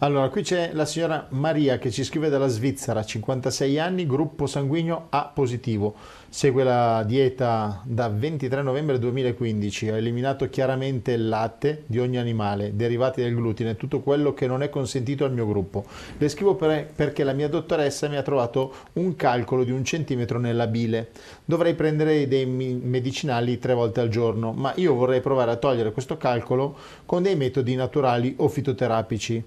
Allora, 0.02 0.30
qui 0.30 0.40
c'è 0.40 0.70
la 0.72 0.86
signora 0.86 1.26
Maria 1.28 1.76
che 1.76 1.90
ci 1.90 2.04
scrive 2.04 2.30
dalla 2.30 2.46
Svizzera, 2.46 3.04
56 3.04 3.78
anni, 3.78 4.06
gruppo 4.06 4.46
sanguigno 4.46 5.08
A 5.10 5.30
positivo. 5.34 5.94
Segue 6.30 6.64
la 6.64 7.02
dieta 7.06 7.82
da 7.84 8.08
23 8.08 8.62
novembre 8.62 8.98
2015, 8.98 9.90
ha 9.90 9.98
eliminato 9.98 10.48
chiaramente 10.48 11.12
il 11.12 11.28
latte 11.28 11.82
di 11.84 11.98
ogni 11.98 12.16
animale, 12.16 12.74
derivati 12.74 13.20
del 13.20 13.34
glutine, 13.34 13.76
tutto 13.76 14.00
quello 14.00 14.32
che 14.32 14.46
non 14.46 14.62
è 14.62 14.70
consentito 14.70 15.26
al 15.26 15.34
mio 15.34 15.46
gruppo. 15.46 15.84
Le 16.16 16.28
scrivo 16.30 16.54
per, 16.54 16.86
perché 16.94 17.22
la 17.22 17.34
mia 17.34 17.50
dottoressa 17.50 18.08
mi 18.08 18.16
ha 18.16 18.22
trovato 18.22 18.72
un 18.94 19.14
calcolo 19.16 19.64
di 19.64 19.70
un 19.70 19.84
centimetro 19.84 20.38
nella 20.38 20.66
bile. 20.66 21.10
Dovrei 21.44 21.74
prendere 21.74 22.26
dei 22.26 22.46
medicinali 22.46 23.58
tre 23.58 23.74
volte 23.74 24.00
al 24.00 24.08
giorno, 24.08 24.52
ma 24.52 24.72
io 24.76 24.94
vorrei 24.94 25.20
provare 25.20 25.50
a 25.50 25.56
togliere 25.56 25.92
questo 25.92 26.16
calcolo 26.16 26.74
con 27.04 27.22
dei 27.22 27.36
metodi 27.36 27.74
naturali 27.74 28.32
o 28.38 28.48
fitoterapici 28.48 29.44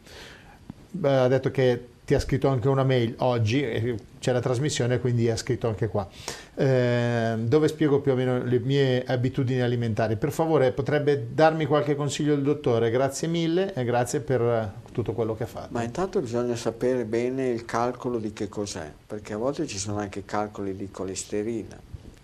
ha 1.02 1.28
detto 1.28 1.52
che 1.52 1.88
ti 2.06 2.14
ha 2.14 2.20
scritto 2.20 2.49
anche 2.49 2.68
una 2.68 2.84
mail 2.84 3.15
oggi, 3.20 3.98
c'è 4.20 4.34
la 4.34 4.41
trasmissione 4.41 4.99
quindi 4.99 5.30
ha 5.30 5.38
scritto 5.38 5.68
anche 5.68 5.88
qua, 5.88 6.07
eh, 6.56 7.36
dove 7.38 7.68
spiego 7.70 8.02
più 8.02 8.11
o 8.11 8.15
meno 8.15 8.44
le 8.44 8.60
mie 8.60 9.03
abitudini 9.06 9.61
alimentari. 9.61 10.18
Per 10.18 10.32
favore 10.32 10.72
potrebbe 10.74 11.34
darmi 11.34 11.65
qualche 11.65 11.95
consiglio 11.95 12.34
il 12.34 12.41
dottore, 12.41 12.90
grazie 12.90 13.30
mille 13.30 13.74
e 13.74 13.86
grazie 13.86 14.20
per 14.20 14.74
tutto 14.91 15.14
quello 15.14 15.34
che 15.36 15.44
ha 15.44 15.48
fatto. 15.48 15.70
Ma 15.72 15.84
intanto 15.84 16.20
bisogna 16.20 16.56
sapere 16.57 17.06
bene 17.06 17.48
il 17.48 17.64
calcolo 17.64 18.20
di 18.20 18.34
che 18.34 18.49
cos'è, 18.49 18.91
perché 19.07 19.34
a 19.34 19.38
volte 19.38 19.65
ci 19.65 19.78
sono 19.78 19.98
anche 19.98 20.26
calcoli 20.26 20.76
di 20.76 20.91
colesterina, 20.91 21.80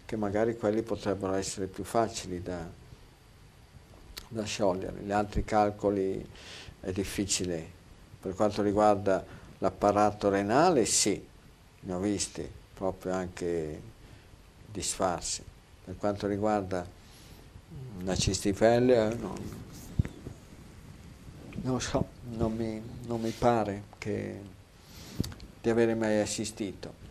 che 0.05 0.15
magari 0.17 0.57
quelli 0.57 0.81
potrebbero 0.81 1.33
essere 1.35 1.67
più 1.67 1.85
facili 1.85 2.41
da, 2.43 2.67
da 4.27 4.43
sciogliere, 4.43 4.99
gli 5.05 5.11
altri 5.11 5.45
calcoli 5.45 6.25
è 6.81 6.91
difficile 6.91 7.77
per 8.21 8.33
quanto 8.33 8.61
riguarda 8.61 9.23
l'apparato 9.59 10.29
renale, 10.29 10.85
sì, 10.85 11.25
ne 11.81 11.93
ho 11.93 11.99
visti 11.99 12.47
proprio 12.73 13.13
anche 13.13 13.81
disfarsi. 14.65 15.43
Per 15.85 15.97
quanto 15.97 16.27
riguarda 16.27 16.85
la 18.03 18.15
cistifellea, 18.15 19.13
no, 19.15 19.35
non 21.61 21.81
so, 21.81 22.07
non 22.35 22.55
mi, 22.55 22.81
non 23.05 23.21
mi 23.21 23.31
pare 23.31 23.83
che, 23.97 24.39
di 25.61 25.69
avere 25.69 25.95
mai 25.95 26.19
assistito. 26.19 27.07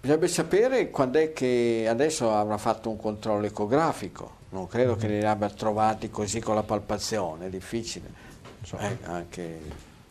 Bisogna 0.00 0.26
sapere 0.26 0.90
quando 0.90 1.18
è 1.18 1.32
che 1.32 1.86
adesso 1.88 2.34
avrà 2.34 2.56
fatto 2.56 2.88
un 2.88 2.96
controllo 2.96 3.46
ecografico, 3.46 4.36
non 4.50 4.66
credo 4.66 4.96
che 4.96 5.08
li 5.08 5.24
abbia 5.24 5.50
trovati 5.50 6.08
così 6.08 6.40
con 6.40 6.54
la 6.54 6.62
palpazione, 6.62 7.46
è 7.46 7.50
difficile. 7.50 8.26
So. 8.62 8.76
Eh, 8.78 8.98
anche 9.04 9.60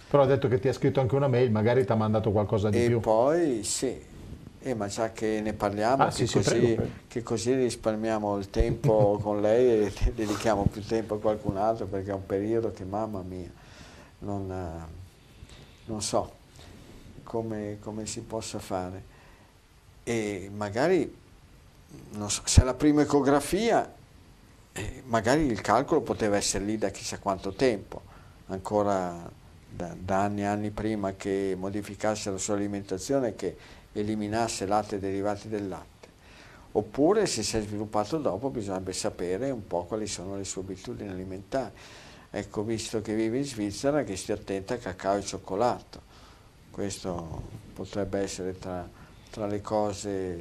però 0.09 0.23
ha 0.23 0.25
detto 0.25 0.47
che 0.47 0.59
ti 0.59 0.69
ha 0.69 0.73
scritto 0.73 1.01
anche 1.01 1.15
una 1.15 1.27
mail, 1.27 1.51
magari 1.51 1.85
ti 1.85 1.91
ha 1.91 1.95
mandato 1.95 2.31
qualcosa 2.31 2.69
di 2.69 2.83
e 2.83 2.87
più. 2.87 2.97
E 2.97 2.99
poi 3.01 3.63
sì, 3.63 4.01
eh, 4.59 4.73
ma 4.73 4.87
già 4.87 5.11
che 5.11 5.41
ne 5.41 5.53
parliamo, 5.53 6.03
ah, 6.03 6.07
che, 6.07 6.25
sì, 6.25 6.33
così, 6.33 6.59
prego. 6.59 6.87
che, 7.07 7.23
così, 7.23 7.53
risparmiamo 7.53 8.37
il 8.37 8.49
tempo 8.49 9.19
con 9.23 9.41
lei 9.41 9.85
e 9.85 9.93
dedichiamo 10.15 10.65
più 10.65 10.81
tempo 10.83 11.15
a 11.15 11.19
qualcun 11.19 11.57
altro 11.57 11.85
perché 11.85 12.11
è 12.11 12.13
un 12.13 12.25
periodo 12.25 12.71
che 12.71 12.85
mamma 12.85 13.21
mia, 13.21 13.51
non, 14.19 14.85
non 15.85 16.01
so 16.01 16.31
come, 17.23 17.77
come, 17.81 18.05
si 18.05 18.21
possa 18.21 18.59
fare. 18.59 19.15
E 20.03 20.49
magari, 20.55 21.13
non 22.11 22.31
so, 22.31 22.41
se 22.45 22.61
è 22.61 22.63
la 22.63 22.73
prima 22.73 23.01
ecografia, 23.01 23.93
eh, 24.71 25.03
magari 25.05 25.45
il 25.45 25.59
calcolo 25.59 25.99
poteva 25.99 26.37
essere 26.37 26.63
lì 26.63 26.77
da 26.77 26.89
chissà 26.89 27.19
quanto 27.19 27.51
tempo, 27.51 28.01
ancora 28.47 29.36
da, 29.77 29.95
da 29.97 30.23
anni 30.23 30.41
e 30.41 30.45
anni 30.45 30.71
prima 30.71 31.13
che 31.13 31.55
modificasse 31.55 32.31
la 32.31 32.39
sua 32.39 32.55
alimentazione, 32.55 33.35
che 33.35 33.55
eliminasse 33.93 34.65
latte 34.65 34.95
e 34.95 34.99
derivati 34.99 35.47
del 35.47 35.67
latte. 35.67 36.07
Oppure 36.71 37.27
se 37.27 37.43
si 37.43 37.57
è 37.57 37.61
sviluppato 37.61 38.17
dopo 38.17 38.49
bisognerebbe 38.49 38.93
sapere 38.93 39.51
un 39.51 39.65
po' 39.67 39.85
quali 39.85 40.07
sono 40.07 40.35
le 40.35 40.43
sue 40.43 40.61
abitudini 40.61 41.09
alimentari. 41.09 41.73
Ecco, 42.29 42.63
visto 42.63 43.01
che 43.01 43.15
vive 43.15 43.37
in 43.37 43.45
Svizzera, 43.45 44.03
che 44.03 44.15
stia 44.15 44.33
attenta 44.33 44.73
a 44.73 44.77
cacao 44.77 45.17
e 45.17 45.23
cioccolato. 45.23 46.01
Questo 46.71 47.41
potrebbe 47.73 48.19
essere 48.19 48.57
tra, 48.57 48.87
tra 49.29 49.45
le 49.45 49.61
cose 49.61 50.39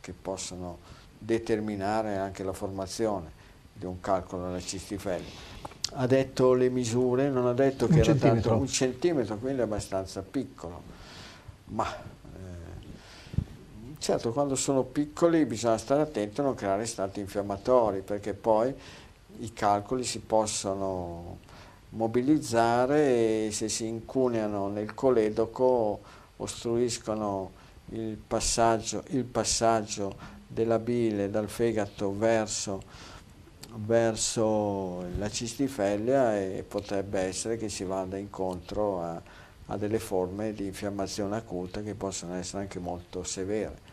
che 0.00 0.12
possono 0.12 0.78
determinare 1.18 2.16
anche 2.16 2.44
la 2.44 2.52
formazione 2.52 3.30
di 3.72 3.84
un 3.84 4.00
calcolo 4.00 4.46
della 4.46 4.60
cistifellea 4.60 5.67
ha 6.00 6.06
detto 6.06 6.52
le 6.52 6.68
misure, 6.68 7.28
non 7.28 7.46
ha 7.46 7.52
detto 7.52 7.88
che 7.88 7.94
un 7.94 7.98
era 7.98 8.14
tanto 8.14 8.54
un 8.54 8.68
centimetro, 8.68 9.36
quindi 9.36 9.60
è 9.60 9.64
abbastanza 9.64 10.22
piccolo. 10.22 10.80
Ma 11.66 11.92
eh, 11.92 12.86
certo, 13.98 14.32
quando 14.32 14.54
sono 14.54 14.84
piccoli 14.84 15.44
bisogna 15.44 15.76
stare 15.76 16.02
attenti 16.02 16.40
a 16.40 16.44
non 16.44 16.54
creare 16.54 16.86
stati 16.86 17.18
infiammatori, 17.18 18.02
perché 18.02 18.32
poi 18.32 18.72
i 19.40 19.52
calcoli 19.52 20.04
si 20.04 20.20
possono 20.20 21.38
mobilizzare 21.90 23.46
e 23.46 23.48
se 23.50 23.68
si 23.68 23.86
incuneano 23.86 24.68
nel 24.68 24.94
coledoco 24.94 26.00
ostruiscono 26.36 27.50
il 27.86 28.16
passaggio, 28.24 29.02
il 29.08 29.24
passaggio 29.24 30.14
della 30.46 30.78
bile 30.78 31.28
dal 31.28 31.48
fegato 31.48 32.16
verso 32.16 32.82
verso 33.76 35.04
la 35.18 35.28
cistifellea 35.28 36.38
e 36.38 36.64
potrebbe 36.66 37.20
essere 37.20 37.56
che 37.56 37.68
si 37.68 37.84
vada 37.84 38.16
incontro 38.16 39.02
a, 39.02 39.20
a 39.66 39.76
delle 39.76 39.98
forme 39.98 40.52
di 40.52 40.66
infiammazione 40.66 41.36
acuta 41.36 41.82
che 41.82 41.94
possono 41.94 42.34
essere 42.34 42.62
anche 42.62 42.78
molto 42.78 43.22
severe. 43.22 43.86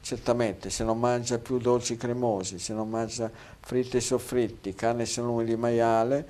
Certamente 0.00 0.70
se 0.70 0.84
non 0.84 0.98
mangia 0.98 1.38
più 1.38 1.58
dolci 1.58 1.96
cremosi, 1.96 2.58
se 2.58 2.72
non 2.72 2.88
mangia 2.88 3.30
fritti 3.60 3.98
e 3.98 4.00
soffritti, 4.00 4.74
carne 4.74 5.02
e 5.02 5.06
salumi 5.06 5.44
di 5.44 5.56
maiale, 5.56 6.28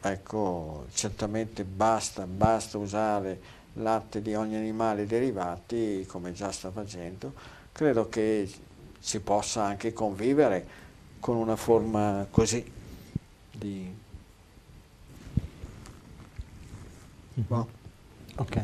ecco, 0.00 0.86
certamente 0.92 1.64
basta, 1.64 2.26
basta 2.26 2.78
usare 2.78 3.54
latte 3.74 4.20
di 4.22 4.34
ogni 4.34 4.56
animale 4.56 5.06
derivati 5.06 6.04
come 6.06 6.32
già 6.32 6.50
sta 6.50 6.70
facendo. 6.70 7.32
Credo 7.72 8.08
che 8.08 8.50
si 8.98 9.20
possa 9.20 9.62
anche 9.62 9.92
convivere 9.92 10.84
con 11.26 11.34
una 11.34 11.56
forma 11.56 12.24
così 12.30 12.64
di... 13.50 13.92
Wow. 17.48 17.66
Ok. 18.36 18.62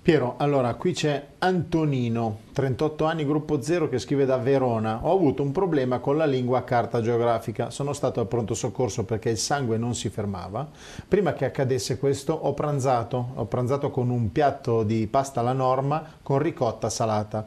Piero, 0.00 0.34
allora 0.36 0.74
qui 0.74 0.92
c'è 0.92 1.28
Antonino, 1.38 2.40
38 2.52 3.06
anni, 3.06 3.24
gruppo 3.24 3.60
0, 3.60 3.88
che 3.88 3.98
scrive 3.98 4.24
da 4.24 4.36
Verona. 4.36 5.00
Ho 5.02 5.12
avuto 5.12 5.42
un 5.42 5.50
problema 5.50 5.98
con 5.98 6.16
la 6.16 6.26
lingua 6.26 6.58
a 6.58 6.62
carta 6.62 7.00
geografica. 7.00 7.70
Sono 7.70 7.92
stato 7.92 8.20
al 8.20 8.28
pronto 8.28 8.54
soccorso 8.54 9.04
perché 9.04 9.30
il 9.30 9.38
sangue 9.38 9.78
non 9.78 9.96
si 9.96 10.10
fermava. 10.10 10.68
Prima 11.08 11.32
che 11.32 11.46
accadesse 11.46 11.98
questo 11.98 12.34
ho 12.34 12.54
pranzato. 12.54 13.30
Ho 13.34 13.46
pranzato 13.46 13.90
con 13.90 14.10
un 14.10 14.30
piatto 14.30 14.84
di 14.84 15.08
pasta 15.08 15.40
alla 15.40 15.54
norma 15.54 16.04
con 16.22 16.38
ricotta 16.38 16.88
salata. 16.88 17.46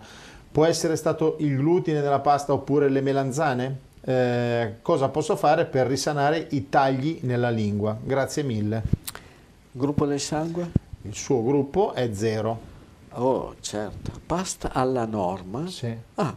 Può 0.57 0.65
essere 0.65 0.95
stato 0.95 1.35
il 1.41 1.55
glutine 1.55 2.01
della 2.01 2.19
pasta 2.19 2.51
oppure 2.51 2.89
le 2.89 3.01
melanzane? 3.01 3.79
Eh, 4.01 4.77
cosa 4.81 5.07
posso 5.09 5.35
fare 5.35 5.65
per 5.65 5.85
risanare 5.85 6.47
i 6.49 6.67
tagli 6.67 7.19
nella 7.21 7.51
lingua? 7.51 7.95
Grazie 8.01 8.41
mille. 8.41 8.81
Gruppo 9.71 10.07
del 10.07 10.19
sangue? 10.19 10.71
il 11.03 11.13
suo 11.13 11.43
gruppo 11.43 11.93
è 11.93 12.11
zero. 12.11 12.59
Oh, 13.11 13.53
certo. 13.59 14.13
Pasta 14.25 14.71
alla 14.73 15.05
norma? 15.05 15.67
Sì. 15.67 15.95
Ah, 16.15 16.35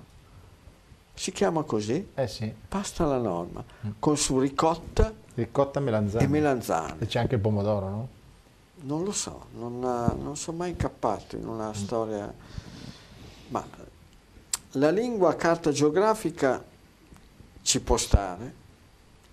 si 1.14 1.32
chiama 1.32 1.62
così? 1.62 2.10
Eh 2.14 2.28
sì. 2.28 2.52
Pasta 2.68 3.04
alla 3.04 3.16
norma, 3.16 3.64
mm. 3.86 3.90
con 3.98 4.18
su 4.18 4.38
ricotta, 4.38 5.10
ricotta 5.32 5.80
melanzane. 5.80 6.24
e 6.24 6.28
melanzane. 6.28 6.96
E 6.98 7.06
c'è 7.06 7.20
anche 7.20 7.36
il 7.36 7.40
pomodoro, 7.40 7.88
no? 7.88 8.08
Non 8.82 9.02
lo 9.02 9.12
so, 9.12 9.46
non, 9.54 9.78
non 9.78 10.36
sono 10.36 10.58
mai 10.58 10.68
incappato 10.68 11.36
in 11.36 11.48
una 11.48 11.70
mm. 11.70 11.72
storia... 11.72 12.34
Ma 13.48 13.79
la 14.72 14.90
lingua 14.90 15.34
carta 15.34 15.72
geografica 15.72 16.62
ci 17.62 17.80
può 17.80 17.96
stare. 17.96 18.58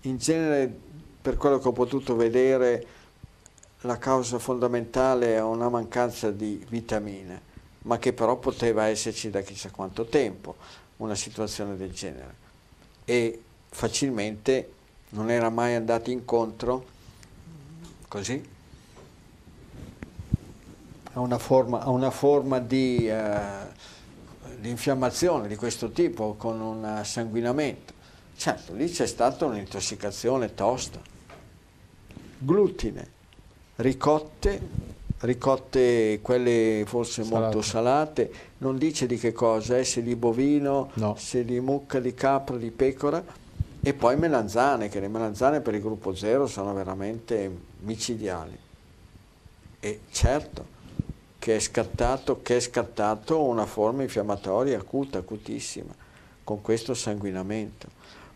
In 0.02 0.16
genere, 0.18 0.72
per 1.20 1.36
quello 1.36 1.58
che 1.58 1.68
ho 1.68 1.72
potuto 1.72 2.16
vedere, 2.16 2.86
la 3.82 3.98
causa 3.98 4.38
fondamentale 4.38 5.34
è 5.34 5.42
una 5.42 5.68
mancanza 5.68 6.30
di 6.30 6.64
vitamine, 6.68 7.40
ma 7.82 7.98
che 7.98 8.12
però 8.12 8.36
poteva 8.36 8.86
esserci 8.86 9.30
da 9.30 9.40
chissà 9.42 9.70
quanto 9.70 10.06
tempo 10.06 10.56
una 10.96 11.14
situazione 11.14 11.76
del 11.76 11.92
genere. 11.92 12.46
E 13.04 13.42
facilmente 13.68 14.72
non 15.10 15.30
era 15.30 15.48
mai 15.48 15.74
andato 15.74 16.10
incontro 16.10 16.96
così 18.08 18.56
a 21.12 21.20
una 21.20 21.38
forma, 21.38 21.80
a 21.80 21.90
una 21.90 22.10
forma 22.10 22.58
di, 22.58 23.08
eh, 23.08 23.66
di 24.60 24.70
infiammazione 24.70 25.48
di 25.48 25.56
questo 25.56 25.90
tipo 25.90 26.34
con 26.34 26.60
un 26.60 27.00
sanguinamento. 27.04 27.92
Certo, 28.36 28.74
lì 28.74 28.88
c'è 28.88 29.06
stata 29.06 29.46
un'intossicazione 29.46 30.54
tosta. 30.54 31.00
Glutine, 32.38 33.08
ricotte, 33.76 34.60
ricotte 35.20 36.20
quelle 36.22 36.84
forse 36.86 37.24
salate. 37.24 37.40
molto 37.42 37.62
salate, 37.62 38.32
non 38.58 38.78
dice 38.78 39.06
di 39.06 39.18
che 39.18 39.32
cosa, 39.32 39.78
eh, 39.78 39.84
se 39.84 40.02
di 40.02 40.14
bovino, 40.14 40.90
no. 40.94 41.16
se 41.16 41.44
di 41.44 41.58
mucca, 41.58 41.98
di 41.98 42.14
capra, 42.14 42.56
di 42.56 42.70
pecora, 42.70 43.24
e 43.80 43.94
poi 43.94 44.16
melanzane, 44.16 44.88
che 44.88 45.00
le 45.00 45.08
melanzane 45.08 45.60
per 45.60 45.74
il 45.74 45.80
gruppo 45.80 46.14
zero 46.14 46.46
sono 46.46 46.72
veramente 46.74 47.50
micidiali. 47.80 48.56
E 49.80 50.00
certo 50.10 50.76
che 51.48 51.56
è 51.56 51.60
scattato, 51.60 52.42
che 52.42 52.56
è 52.56 52.60
scattato 52.60 53.42
una 53.42 53.64
forma 53.64 54.02
infiammatoria 54.02 54.76
acuta, 54.76 55.16
acutissima, 55.16 55.94
con 56.44 56.60
questo 56.60 56.92
sanguinamento. 56.92 57.88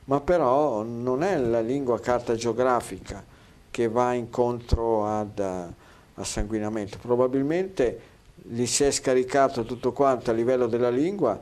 Ma 0.05 0.23
però 0.23 0.83
non 0.83 1.23
è 1.23 1.37
la 1.37 1.61
lingua 1.61 2.01
carta 2.01 2.35
geografica, 2.37 3.23
che 3.71 3.89
va 3.89 4.15
incontro 4.15 5.07
ad, 5.07 5.39
a 5.41 6.25
sanguinamento. 6.25 6.97
Probabilmente 7.03 8.01
gli 8.35 8.65
si 8.65 8.85
è 8.85 8.91
scaricato 8.91 9.65
tutto 9.65 9.93
quanto 9.93 10.31
a 10.31 10.33
livello 10.33 10.67
della 10.67 10.89
lingua, 10.89 11.39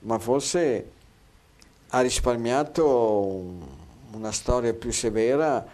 ma 0.00 0.18
forse 0.18 0.90
ha 1.88 2.00
risparmiato 2.02 2.86
un, 2.86 3.62
una 4.12 4.32
storia 4.32 4.74
più 4.74 4.92
severa 4.92 5.66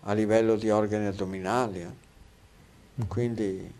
a 0.00 0.12
livello 0.12 0.56
di 0.56 0.70
organi 0.70 1.06
addominali. 1.06 1.82
Eh. 1.82 3.06
Quindi, 3.06 3.77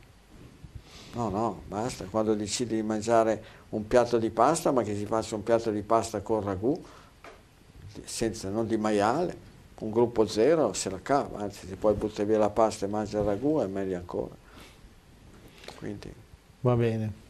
no, 1.14 1.28
no, 1.28 1.62
basta. 1.66 2.04
Quando 2.04 2.34
decidi 2.34 2.76
di 2.76 2.82
mangiare 2.82 3.42
un 3.70 3.86
piatto 3.86 4.18
di 4.18 4.30
pasta, 4.30 4.70
ma 4.70 4.82
che 4.82 4.94
si 4.94 5.06
faccia 5.06 5.34
un 5.34 5.42
piatto 5.42 5.70
di 5.70 5.82
pasta 5.82 6.20
con 6.20 6.42
ragù, 6.42 6.80
senza, 8.04 8.48
non 8.48 8.66
di 8.66 8.76
maiale, 8.76 9.46
un 9.80 9.90
gruppo 9.90 10.26
zero 10.26 10.72
se 10.72 10.90
la 10.90 11.00
cava, 11.00 11.38
anzi 11.38 11.66
se 11.66 11.76
poi 11.76 11.94
butta 11.94 12.24
via 12.24 12.38
la 12.38 12.50
pasta 12.50 12.86
e 12.86 12.88
mangia 12.88 13.18
il 13.18 13.24
ragù 13.24 13.60
è 13.60 13.66
meglio 13.66 13.96
ancora. 13.96 14.34
Quindi. 15.76 16.12
Va 16.60 16.74
bene. 16.74 17.26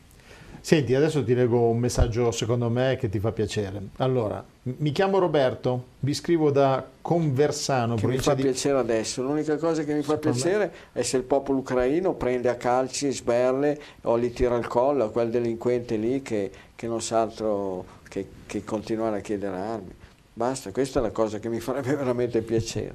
Senti, 0.60 0.94
adesso 0.94 1.22
ti 1.24 1.34
leggo 1.34 1.68
un 1.68 1.78
messaggio 1.78 2.30
secondo 2.30 2.68
me 2.68 2.96
che 2.96 3.08
ti 3.08 3.18
fa 3.18 3.32
piacere. 3.32 3.80
Allora, 3.96 4.44
mi 4.78 4.92
chiamo 4.92 5.18
Roberto, 5.18 5.84
vi 6.00 6.14
scrivo 6.14 6.50
da 6.50 6.86
Conversano. 7.00 7.94
Che 7.94 8.06
mi 8.06 8.18
fa 8.18 8.34
di... 8.34 8.42
piacere 8.42 8.78
adesso, 8.78 9.22
l'unica 9.22 9.56
cosa 9.56 9.82
che 9.84 9.94
mi 9.94 10.02
fa 10.02 10.16
piacere 10.16 10.72
è 10.92 11.02
se 11.02 11.16
il 11.16 11.22
popolo 11.22 11.58
ucraino 11.58 12.14
prende 12.14 12.48
a 12.48 12.56
calci, 12.56 13.12
sberle 13.12 13.80
o 14.02 14.16
li 14.16 14.32
tira 14.32 14.54
al 14.54 14.66
collo 14.66 15.04
a 15.04 15.10
quel 15.10 15.30
delinquente 15.30 15.96
lì 15.96 16.22
che, 16.22 16.50
che 16.74 16.86
non 16.86 17.00
sa 17.00 17.22
altro 17.22 17.84
che, 18.08 18.26
che 18.46 18.64
continuare 18.64 19.18
a 19.18 19.20
chiedere 19.20 19.56
armi. 19.56 19.94
Basta, 20.32 20.70
questa 20.70 21.00
è 21.00 21.02
la 21.02 21.10
cosa 21.10 21.38
che 21.38 21.48
mi 21.48 21.60
farebbe 21.60 21.94
veramente 21.96 22.42
piacere. 22.42 22.94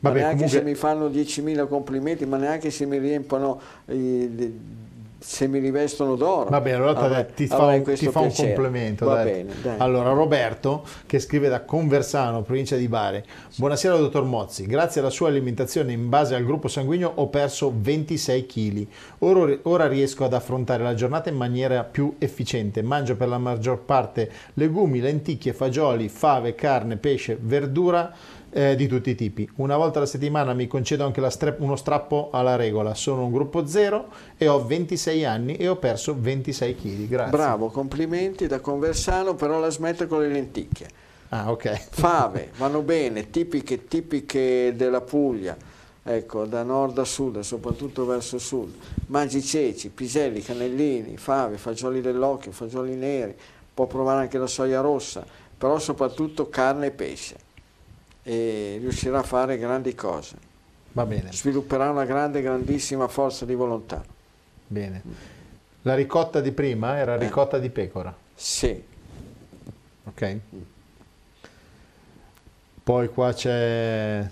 Ma 0.00 0.10
Vabbè, 0.10 0.18
neanche 0.18 0.44
comunque... 0.44 0.58
se 0.58 0.64
mi 0.64 0.74
fanno 0.74 1.08
10.000 1.08 1.68
complimenti, 1.68 2.26
ma 2.26 2.36
neanche 2.36 2.70
se 2.70 2.86
mi 2.86 2.98
riempono 2.98 3.60
i, 3.86 4.52
se 5.26 5.48
mi 5.48 5.58
rivestono 5.58 6.14
d'oro. 6.14 6.48
Va 6.50 6.60
bene, 6.60 6.76
allora 6.76 7.00
avrei, 7.00 7.26
ti, 7.34 7.48
fa 7.48 7.66
un, 7.66 7.82
ti 7.82 8.06
fa 8.06 8.20
un, 8.20 8.32
complimento. 8.32 9.06
Va 9.06 9.24
bene, 9.24 9.52
dai. 9.60 9.74
Allora, 9.78 10.10
Roberto, 10.12 10.84
che 11.04 11.18
scrive 11.18 11.48
da 11.48 11.64
Conversano, 11.64 12.42
provincia 12.42 12.76
di 12.76 12.86
Bari. 12.86 13.24
Buonasera, 13.56 13.96
dottor 13.96 14.22
Mozzi. 14.22 14.66
Grazie 14.66 15.00
alla 15.00 15.10
sua 15.10 15.26
alimentazione 15.26 15.92
in 15.92 16.08
base 16.08 16.36
al 16.36 16.44
gruppo 16.44 16.68
sanguigno 16.68 17.10
ho 17.12 17.26
perso 17.26 17.72
26 17.76 18.46
kg. 18.46 18.86
Ora, 19.18 19.58
ora 19.62 19.88
riesco 19.88 20.24
ad 20.24 20.32
affrontare 20.32 20.84
la 20.84 20.94
giornata 20.94 21.28
in 21.28 21.36
maniera 21.36 21.82
più 21.82 22.14
efficiente. 22.18 22.80
Mangio 22.82 23.16
per 23.16 23.26
la 23.26 23.38
maggior 23.38 23.80
parte 23.80 24.30
legumi, 24.54 25.00
lenticchie, 25.00 25.52
fagioli, 25.52 26.08
fave, 26.08 26.54
carne, 26.54 26.98
pesce, 26.98 27.36
verdura 27.40 28.14
eh, 28.56 28.74
di 28.74 28.86
tutti 28.86 29.10
i 29.10 29.14
tipi. 29.14 29.46
Una 29.56 29.76
volta 29.76 29.98
alla 29.98 30.06
settimana 30.06 30.54
mi 30.54 30.66
concedo 30.66 31.04
anche 31.04 31.28
stra- 31.28 31.54
uno 31.58 31.76
strappo 31.76 32.30
alla 32.32 32.56
regola. 32.56 32.94
Sono 32.94 33.24
un 33.24 33.30
gruppo 33.30 33.66
zero 33.66 34.06
e 34.38 34.48
ho 34.48 34.64
26 34.64 35.24
anni 35.26 35.56
e 35.56 35.68
ho 35.68 35.76
perso 35.76 36.16
26 36.18 36.74
kg. 36.74 37.06
Grazie. 37.06 37.30
Bravo, 37.32 37.68
complimenti 37.68 38.46
da 38.46 38.60
Conversano, 38.60 39.34
però 39.34 39.58
la 39.58 39.68
smetto 39.68 40.06
con 40.06 40.20
le 40.20 40.28
lenticchie. 40.28 40.88
Ah, 41.28 41.50
ok. 41.50 41.88
Fave, 41.90 42.52
vanno 42.56 42.80
bene, 42.80 43.28
tipiche, 43.28 43.84
tipiche 43.84 44.72
della 44.74 45.02
Puglia 45.02 45.74
ecco, 46.08 46.46
da 46.46 46.62
nord 46.62 46.96
a 46.98 47.04
sud, 47.04 47.40
soprattutto 47.40 48.06
verso 48.06 48.38
sud, 48.38 48.72
mangi 49.08 49.42
ceci, 49.42 49.88
piselli, 49.88 50.40
cannellini, 50.40 51.16
fave, 51.16 51.58
fagioli 51.58 52.00
dell'occhio, 52.00 52.52
fagioli 52.52 52.94
neri, 52.94 53.34
può 53.74 53.86
provare 53.86 54.20
anche 54.20 54.38
la 54.38 54.46
soia 54.46 54.80
rossa, 54.80 55.26
però 55.58 55.80
soprattutto 55.80 56.48
carne 56.48 56.86
e 56.86 56.90
pesce 56.92 57.45
e 58.26 58.78
riuscirà 58.80 59.20
a 59.20 59.22
fare 59.22 59.56
grandi 59.56 59.94
cose. 59.94 60.34
Va 60.92 61.06
bene. 61.06 61.32
Svilupperà 61.32 61.90
una 61.90 62.04
grande, 62.04 62.42
grandissima 62.42 63.06
forza 63.06 63.44
di 63.44 63.54
volontà. 63.54 64.04
Bene. 64.66 65.02
La 65.82 65.94
ricotta 65.94 66.40
di 66.40 66.50
prima 66.50 66.96
era 66.96 67.14
eh. 67.14 67.18
ricotta 67.18 67.58
di 67.58 67.70
pecora? 67.70 68.12
Sì. 68.34 68.82
Ok. 70.04 70.38
Poi 72.82 73.08
qua 73.10 73.32
c'è... 73.32 74.28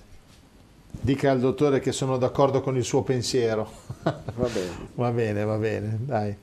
Dica 0.91 1.31
al 1.31 1.39
dottore 1.39 1.79
che 1.79 1.93
sono 1.93 2.19
d'accordo 2.19 2.63
con 2.63 2.77
il 2.77 2.85
suo 2.85 3.03
pensiero. 3.03 3.71
Va 4.03 4.49
bene. 4.49 4.71
va 4.95 5.11
bene, 5.13 5.45
va 5.45 5.57
bene, 5.57 5.99
dai. 6.01 6.37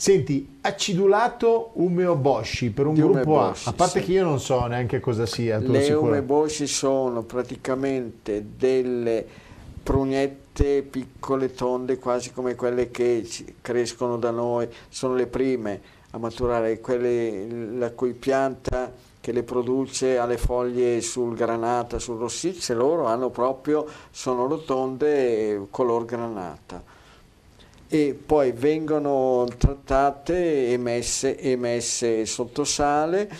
Senti, 0.00 0.58
acidulato 0.60 1.70
umeboshi 1.72 2.70
per 2.70 2.86
un 2.86 2.94
Di 2.94 3.00
gruppo 3.00 3.32
umeboshi, 3.32 3.68
A, 3.68 3.72
a 3.72 3.74
parte 3.74 3.98
sì. 3.98 4.06
che 4.06 4.12
io 4.12 4.22
non 4.22 4.38
so 4.38 4.64
neanche 4.66 5.00
cosa 5.00 5.26
sia. 5.26 5.58
Le 5.58 5.92
umeboshi 5.92 6.68
sono 6.68 7.22
praticamente 7.24 8.44
delle 8.56 9.26
prugnette 9.82 10.82
piccole, 10.82 11.52
tonde, 11.52 11.98
quasi 11.98 12.32
come 12.32 12.54
quelle 12.54 12.92
che 12.92 13.28
crescono 13.60 14.18
da 14.18 14.30
noi, 14.30 14.68
sono 14.88 15.16
le 15.16 15.26
prime 15.26 15.80
a 16.10 16.18
maturare, 16.18 16.78
quelle 16.78 17.48
la 17.76 17.90
cui 17.90 18.12
pianta 18.12 18.92
che 19.20 19.32
le 19.32 19.42
produce 19.42 20.16
ha 20.16 20.26
le 20.26 20.38
foglie 20.38 21.00
sul 21.00 21.34
granata, 21.34 21.98
sul 21.98 22.18
rossiccio, 22.18 22.72
loro 22.72 23.06
hanno 23.06 23.30
proprio, 23.30 23.84
sono 24.12 24.46
rotonde 24.46 25.66
color 25.70 26.04
granata 26.04 26.97
e 27.88 28.18
poi 28.24 28.52
vengono 28.52 29.46
trattate 29.56 30.70
e 30.70 30.76
messe, 30.76 31.36
e 31.38 31.56
messe 31.56 32.26
sotto 32.26 32.64
sale 32.64 33.30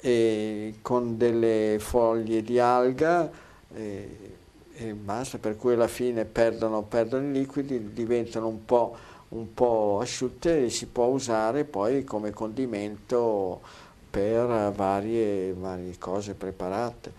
e 0.00 0.76
con 0.80 1.16
delle 1.16 1.76
foglie 1.78 2.42
di 2.42 2.58
alga 2.58 3.30
e, 3.74 4.16
e, 4.74 4.92
basta, 4.94 5.38
per 5.38 5.56
cui 5.56 5.74
alla 5.74 5.88
fine 5.88 6.24
perdono, 6.24 6.82
perdono 6.82 7.28
i 7.28 7.32
liquidi, 7.32 7.92
diventano 7.92 8.48
un 8.48 8.64
po', 8.64 8.96
un 9.28 9.52
po' 9.52 9.98
asciutte 10.00 10.60
li 10.60 10.70
si 10.70 10.86
può 10.86 11.06
usare 11.06 11.64
poi 11.64 12.02
come 12.04 12.30
condimento 12.30 13.60
per 14.10 14.72
varie, 14.74 15.52
varie 15.52 15.96
cose 15.98 16.34
preparate. 16.34 17.12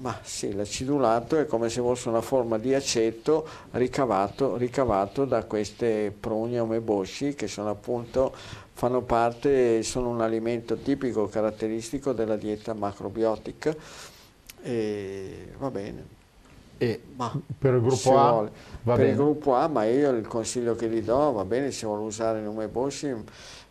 Ma 0.00 0.16
sì, 0.22 0.54
l'acidulato 0.54 1.36
è 1.38 1.46
come 1.46 1.68
se 1.68 1.80
fosse 1.80 2.08
una 2.08 2.20
forma 2.20 2.56
di 2.56 2.72
aceto 2.72 3.46
ricavato, 3.72 4.56
ricavato 4.56 5.24
da 5.24 5.42
queste 5.44 6.14
prugne 6.18 6.60
omeboshi 6.60 7.34
che 7.34 7.48
sono 7.48 7.70
appunto, 7.70 8.32
fanno 8.74 9.02
parte, 9.02 9.82
sono 9.82 10.10
un 10.10 10.20
alimento 10.20 10.76
tipico, 10.76 11.26
caratteristico 11.26 12.12
della 12.12 12.36
dieta 12.36 12.74
macrobiotica 12.74 13.74
e 14.62 15.48
va 15.58 15.70
bene. 15.70 16.16
E 16.78 17.02
ma 17.16 17.32
per 17.58 17.74
il 17.74 17.80
gruppo 17.80 18.16
A 18.16 18.48
per 18.84 18.96
bene. 18.98 19.08
il 19.08 19.16
gruppo 19.16 19.56
A, 19.56 19.66
ma 19.66 19.84
io 19.84 20.10
il 20.10 20.28
consiglio 20.28 20.76
che 20.76 20.88
gli 20.88 21.02
do 21.02 21.32
va 21.32 21.44
bene 21.44 21.72
se 21.72 21.86
vuole 21.86 22.04
usare 22.04 22.38
il 22.38 22.46
umeboshi 22.46 23.16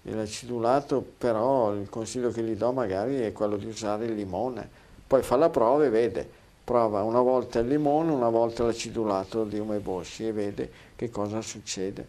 l'acidulato, 0.01 1.05
però 1.17 1.73
il 1.73 1.89
consiglio 1.89 2.31
che 2.31 2.41
gli 2.41 2.55
do 2.55 2.73
magari 2.73 3.19
è 3.19 3.31
quello 3.31 3.55
di 3.55 3.65
usare 3.65 4.05
il 4.05 4.13
limone 4.13 4.85
poi 5.07 5.23
fa 5.23 5.37
la 5.37 5.49
prova 5.49 5.85
e 5.85 5.89
vede, 5.89 6.29
prova 6.65 7.01
una 7.03 7.21
volta 7.21 7.59
il 7.59 7.67
limone, 7.69 8.11
una 8.11 8.27
volta 8.27 8.65
l'acidulato 8.65 9.45
di 9.45 9.57
umeboshi 9.57 10.27
e 10.27 10.31
vede 10.33 10.71
che 10.97 11.09
cosa 11.09 11.41
succede, 11.41 12.05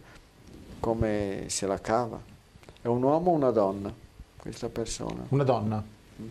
come 0.81 1.45
se 1.47 1.65
la 1.65 1.79
cava. 1.79 2.19
È 2.81 2.87
un 2.87 3.01
uomo 3.01 3.31
o 3.31 3.35
una 3.35 3.51
donna 3.51 3.91
questa 4.35 4.67
persona? 4.67 5.23
Una 5.29 5.43
donna, 5.45 5.81
mm. 6.21 6.27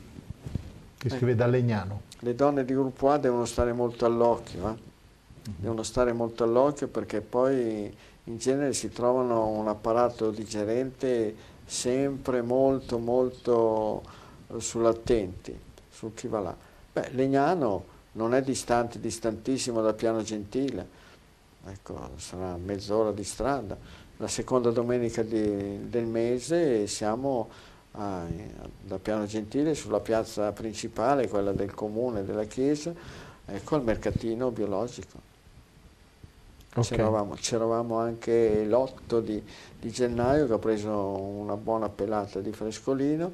che 0.98 1.08
scrive 1.08 1.32
eh. 1.32 1.36
da 1.36 1.46
Legnano. 1.46 2.02
Le 2.18 2.34
donne 2.34 2.66
di 2.66 2.74
gruppo 2.74 3.10
A 3.10 3.16
devono 3.16 3.46
stare 3.46 3.72
molto 3.72 4.04
all'occhio, 4.04 4.60
eh? 4.60 4.72
Mm-hmm. 5.48 5.60
devono 5.60 5.82
stare 5.82 6.12
molto 6.12 6.44
all'occhio 6.44 6.88
perché 6.88 7.22
poi 7.22 7.96
in 8.24 8.36
genere 8.36 8.74
si 8.74 8.90
trovano 8.90 9.46
un 9.46 9.68
apparato 9.68 10.30
digerente 10.30 11.34
sempre 11.64 12.42
molto 12.42 12.98
molto 12.98 14.02
sull'attenti 14.58 15.66
sul 15.98 16.14
chi 16.14 16.28
va 16.28 16.38
là. 16.38 16.56
Beh, 16.92 17.10
Legnano 17.10 17.96
non 18.12 18.32
è 18.32 18.40
distante, 18.40 19.00
distantissimo 19.00 19.82
da 19.82 19.92
Piano 19.94 20.22
Gentile, 20.22 20.86
ecco, 21.66 22.10
sarà 22.18 22.56
mezz'ora 22.56 23.10
di 23.10 23.24
strada. 23.24 23.76
La 24.18 24.28
seconda 24.28 24.70
domenica 24.70 25.24
di, 25.24 25.88
del 25.90 26.06
mese 26.06 26.86
siamo 26.86 27.48
a, 27.92 28.24
da 28.80 28.98
Piano 28.98 29.26
Gentile 29.26 29.74
sulla 29.74 29.98
piazza 29.98 30.52
principale, 30.52 31.26
quella 31.26 31.50
del 31.52 31.74
comune, 31.74 32.24
della 32.24 32.44
chiesa, 32.44 32.94
ecco 33.44 33.74
al 33.74 33.82
mercatino 33.82 34.52
biologico. 34.52 35.26
Okay. 36.68 36.96
C'eravamo, 36.96 37.34
c'eravamo, 37.34 37.98
anche 37.98 38.62
l'8 38.64 39.18
di, 39.18 39.42
di 39.80 39.90
gennaio 39.90 40.46
che 40.46 40.52
ho 40.52 40.58
preso 40.58 40.92
una 40.92 41.56
buona 41.56 41.88
pelata 41.88 42.38
di 42.38 42.52
frescolino 42.52 43.32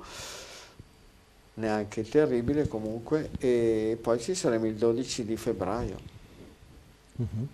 neanche 1.55 2.09
terribile 2.09 2.67
comunque, 2.67 3.31
e 3.39 3.99
poi 4.01 4.19
ci 4.21 4.35
saremo 4.35 4.67
il 4.67 4.75
12 4.75 5.25
di 5.25 5.37
febbraio. 5.37 5.97
Uh-huh. 7.17 7.49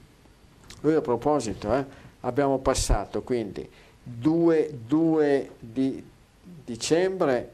Lui 0.81 0.95
a 0.95 1.01
proposito, 1.01 1.75
eh, 1.75 1.85
abbiamo 2.21 2.59
passato 2.59 3.23
quindi 3.23 3.69
2, 4.03 4.79
2 4.87 5.51
di 5.59 6.03
dicembre 6.65 7.53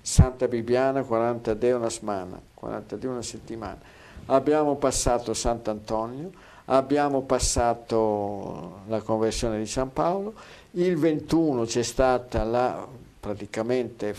Santa 0.00 0.48
Bibiana 0.48 1.02
40 1.02 1.54
de 1.54 1.72
una 1.72 1.90
settimana, 1.90 2.40
40 2.54 2.96
di 2.96 3.06
una 3.06 3.22
settimana. 3.22 3.78
Abbiamo 4.26 4.76
passato 4.76 5.34
Sant'Antonio, 5.34 6.30
abbiamo 6.66 7.22
passato 7.22 8.80
la 8.88 9.00
conversione 9.02 9.58
di 9.58 9.66
San 9.66 9.92
Paolo, 9.92 10.34
il 10.72 10.96
21 10.96 11.64
c'è 11.64 11.82
stata 11.82 12.44
la 12.44 12.86
praticamente 13.18 14.14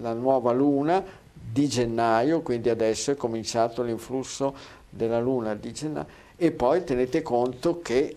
la 0.00 0.12
nuova 0.12 0.52
luna 0.52 1.04
di 1.32 1.68
gennaio, 1.68 2.40
quindi 2.40 2.68
adesso 2.68 3.10
è 3.10 3.16
cominciato 3.16 3.82
l'influsso 3.82 4.54
della 4.88 5.20
luna 5.20 5.54
di 5.54 5.72
gennaio 5.72 6.24
e 6.36 6.50
poi 6.50 6.84
tenete 6.84 7.22
conto 7.22 7.80
che 7.80 8.16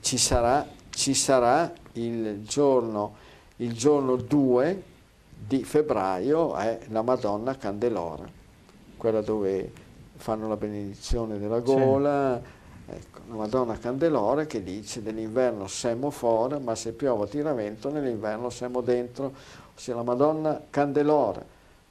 ci 0.00 0.18
sarà, 0.18 0.66
ci 0.90 1.14
sarà 1.14 1.72
il, 1.92 2.42
giorno, 2.42 3.14
il 3.56 3.72
giorno 3.72 4.16
2 4.16 4.82
di 5.46 5.64
febbraio 5.64 6.54
è 6.56 6.78
la 6.88 7.02
Madonna 7.02 7.56
Candelora, 7.56 8.28
quella 8.96 9.20
dove 9.20 9.72
fanno 10.16 10.48
la 10.48 10.56
benedizione 10.56 11.38
della 11.38 11.60
gola. 11.60 12.40
Sì 12.42 12.58
Ecco, 12.92 13.20
la 13.28 13.36
Madonna 13.36 13.78
Candelora 13.78 14.46
che 14.46 14.64
dice 14.64 15.00
dell'inverno 15.00 15.68
siamo 15.68 16.10
fuori, 16.10 16.58
ma 16.58 16.74
se 16.74 16.92
piove 16.92 17.28
tira 17.28 17.52
vento, 17.52 17.90
nell'inverno 17.90 18.50
siamo 18.50 18.80
dentro. 18.80 19.32
Ossia 19.76 19.94
la 19.94 20.02
Madonna 20.02 20.60
Candelora, 20.68 21.42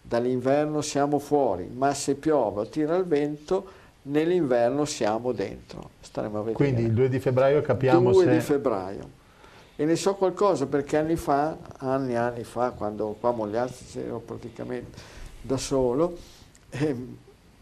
dall'inverno 0.01 0.81
siamo 0.81 1.17
fuori, 1.19 1.69
ma 1.73 1.93
se 1.93 2.15
piove 2.15 2.67
tira 2.67 2.97
il 2.97 3.05
vento, 3.05 3.65
nell'inverno 4.03 4.83
siamo 4.83 5.31
dentro. 5.31 5.91
Staremo 6.01 6.37
a 6.37 6.39
vedere. 6.39 6.55
Quindi 6.55 6.81
il 6.83 6.93
2 6.93 7.07
di 7.07 7.19
febbraio 7.19 7.61
capiamo 7.61 8.11
2 8.11 8.23
se... 8.25 8.31
di 8.31 8.39
febbraio. 8.41 9.17
E 9.77 9.85
ne 9.85 9.95
so 9.95 10.15
qualcosa 10.15 10.65
perché 10.65 10.97
anni 10.97 11.15
fa, 11.15 11.57
anni 11.77 12.11
e 12.11 12.17
anni 12.17 12.43
fa, 12.43 12.71
quando 12.71 13.15
qua 13.17 13.29
a 13.29 13.33
Mogliazzi 13.33 13.99
ero 13.99 14.19
praticamente 14.19 14.99
da 15.41 15.55
solo, 15.55 16.17
eh, 16.71 16.95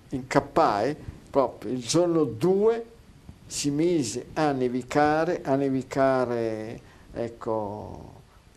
incappai 0.10 0.96
proprio 1.30 1.72
il 1.72 1.86
giorno 1.86 2.24
2 2.24 2.86
si 3.48 3.72
mise 3.72 4.28
a 4.34 4.52
nevicare, 4.52 5.42
a 5.42 5.56
nevicare, 5.56 6.80
ecco, 7.14 8.14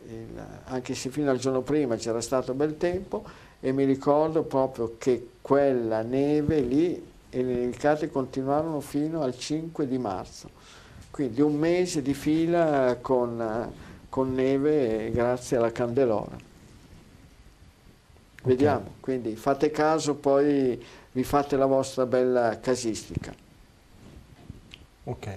il, 0.08 0.44
anche 0.64 0.94
se 0.94 1.10
fino 1.10 1.30
al 1.30 1.38
giorno 1.38 1.62
prima 1.62 1.96
c'era 1.96 2.20
stato 2.20 2.54
bel 2.54 2.76
tempo, 2.76 3.24
e 3.60 3.72
mi 3.72 3.84
ricordo 3.84 4.42
proprio 4.42 4.96
che 4.98 5.28
quella 5.40 6.02
neve 6.02 6.60
lì 6.60 7.08
e 7.30 7.42
le 7.42 7.54
nevicate 7.54 8.10
continuarono 8.10 8.80
fino 8.80 9.22
al 9.22 9.38
5 9.38 9.86
di 9.86 9.98
marzo, 9.98 10.50
quindi 11.10 11.40
un 11.40 11.56
mese 11.56 12.02
di 12.02 12.14
fila 12.14 12.98
con, 13.00 13.72
con 14.08 14.34
neve 14.34 15.10
grazie 15.12 15.56
alla 15.56 15.70
Candelora. 15.70 16.48
Vediamo, 18.42 18.80
okay. 18.80 18.92
quindi 19.00 19.36
fate 19.36 19.70
caso, 19.70 20.14
poi 20.14 20.82
vi 21.12 21.24
fate 21.24 21.56
la 21.56 21.66
vostra 21.66 22.06
bella 22.06 22.58
casistica. 22.58 23.48
Ok. 25.10 25.28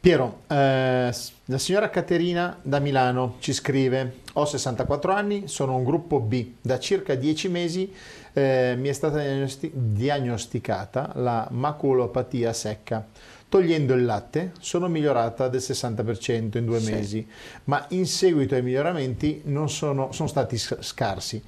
Piero, 0.00 0.40
eh, 0.48 1.12
la 1.44 1.58
signora 1.58 1.90
Caterina 1.90 2.58
da 2.62 2.78
Milano 2.78 3.36
ci 3.40 3.52
scrive, 3.52 4.20
ho 4.34 4.46
64 4.46 5.12
anni, 5.12 5.48
sono 5.48 5.76
un 5.76 5.84
gruppo 5.84 6.20
B, 6.20 6.52
da 6.62 6.78
circa 6.78 7.14
10 7.14 7.48
mesi 7.48 7.92
eh, 8.32 8.74
mi 8.78 8.88
è 8.88 8.92
stata 8.92 9.18
diagnosti- 9.18 9.70
diagnosticata 9.74 11.12
la 11.16 11.46
maculopatia 11.50 12.54
secca. 12.54 13.06
Togliendo 13.48 13.92
il 13.94 14.04
latte 14.06 14.52
sono 14.60 14.88
migliorata 14.88 15.48
del 15.48 15.60
60% 15.60 16.56
in 16.56 16.64
due 16.64 16.80
sì. 16.80 16.90
mesi, 16.90 17.28
ma 17.64 17.84
in 17.90 18.06
seguito 18.06 18.54
ai 18.54 18.62
miglioramenti 18.62 19.42
non 19.44 19.68
sono, 19.68 20.10
sono 20.12 20.28
stati 20.28 20.56
scarsi. 20.56 21.42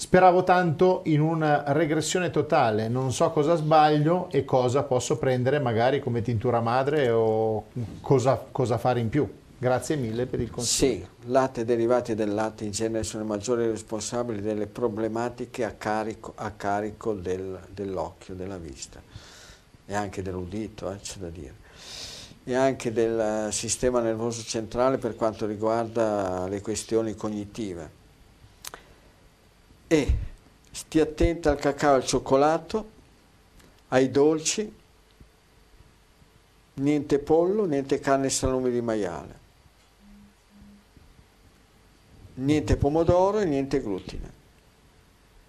Speravo 0.00 0.44
tanto 0.44 1.02
in 1.04 1.20
una 1.20 1.62
regressione 1.74 2.30
totale, 2.30 2.88
non 2.88 3.12
so 3.12 3.30
cosa 3.32 3.54
sbaglio 3.54 4.30
e 4.30 4.46
cosa 4.46 4.82
posso 4.82 5.18
prendere 5.18 5.58
magari 5.58 6.00
come 6.00 6.22
tintura 6.22 6.62
madre 6.62 7.10
o 7.10 7.66
cosa, 8.00 8.42
cosa 8.50 8.78
fare 8.78 9.00
in 9.00 9.10
più. 9.10 9.30
Grazie 9.58 9.96
mille 9.96 10.24
per 10.24 10.40
il 10.40 10.50
consiglio. 10.50 11.04
Sì, 11.04 11.28
latte 11.28 11.60
e 11.60 11.64
derivati 11.66 12.14
del 12.14 12.32
latte 12.32 12.64
in 12.64 12.70
genere 12.70 13.04
sono 13.04 13.24
i 13.24 13.26
maggiori 13.26 13.66
responsabili 13.66 14.40
delle 14.40 14.66
problematiche 14.66 15.66
a 15.66 15.72
carico, 15.72 16.32
a 16.34 16.50
carico 16.52 17.12
del, 17.12 17.60
dell'occhio, 17.68 18.32
della 18.32 18.56
vista 18.56 19.02
e 19.84 19.94
anche 19.94 20.22
dell'udito, 20.22 20.90
eh, 20.90 20.96
c'è 20.96 21.18
da 21.18 21.28
dire, 21.28 21.56
e 22.44 22.54
anche 22.54 22.90
del 22.90 23.52
sistema 23.52 24.00
nervoso 24.00 24.42
centrale 24.44 24.96
per 24.96 25.14
quanto 25.14 25.44
riguarda 25.44 26.48
le 26.48 26.62
questioni 26.62 27.14
cognitive 27.14 27.98
e 29.92 30.16
stia 30.70 31.02
attenta 31.02 31.50
al 31.50 31.58
cacao 31.58 31.94
e 31.94 31.96
al 31.96 32.06
cioccolato, 32.06 32.90
ai 33.88 34.08
dolci, 34.08 34.72
niente 36.74 37.18
pollo, 37.18 37.64
niente 37.64 37.98
carne 37.98 38.26
e 38.26 38.30
salumi 38.30 38.70
di 38.70 38.80
maiale, 38.80 39.38
niente 42.34 42.76
pomodoro 42.76 43.40
e 43.40 43.46
niente 43.46 43.82
glutine 43.82 44.30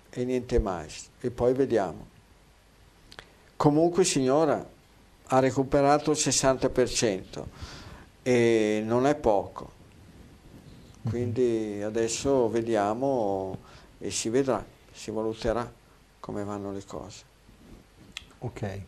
e 0.09 0.25
niente 0.25 0.57
mais. 0.57 1.09
E 1.19 1.29
poi 1.29 1.53
vediamo. 1.53 2.07
Comunque 3.55 4.03
signora 4.03 4.67
ha 5.25 5.39
recuperato 5.39 6.09
il 6.09 6.17
60% 6.17 7.43
e 8.23 8.81
non 8.83 9.05
è 9.05 9.13
poco. 9.13 9.79
Quindi 11.07 11.79
adesso 11.83 12.49
vediamo 12.49 13.69
e 14.01 14.11
si 14.11 14.29
vedrà, 14.29 14.63
si 14.91 15.11
valuterà 15.11 15.71
come 16.19 16.43
vanno 16.43 16.71
le 16.71 16.83
cose. 16.85 17.23
Ok. 18.39 18.81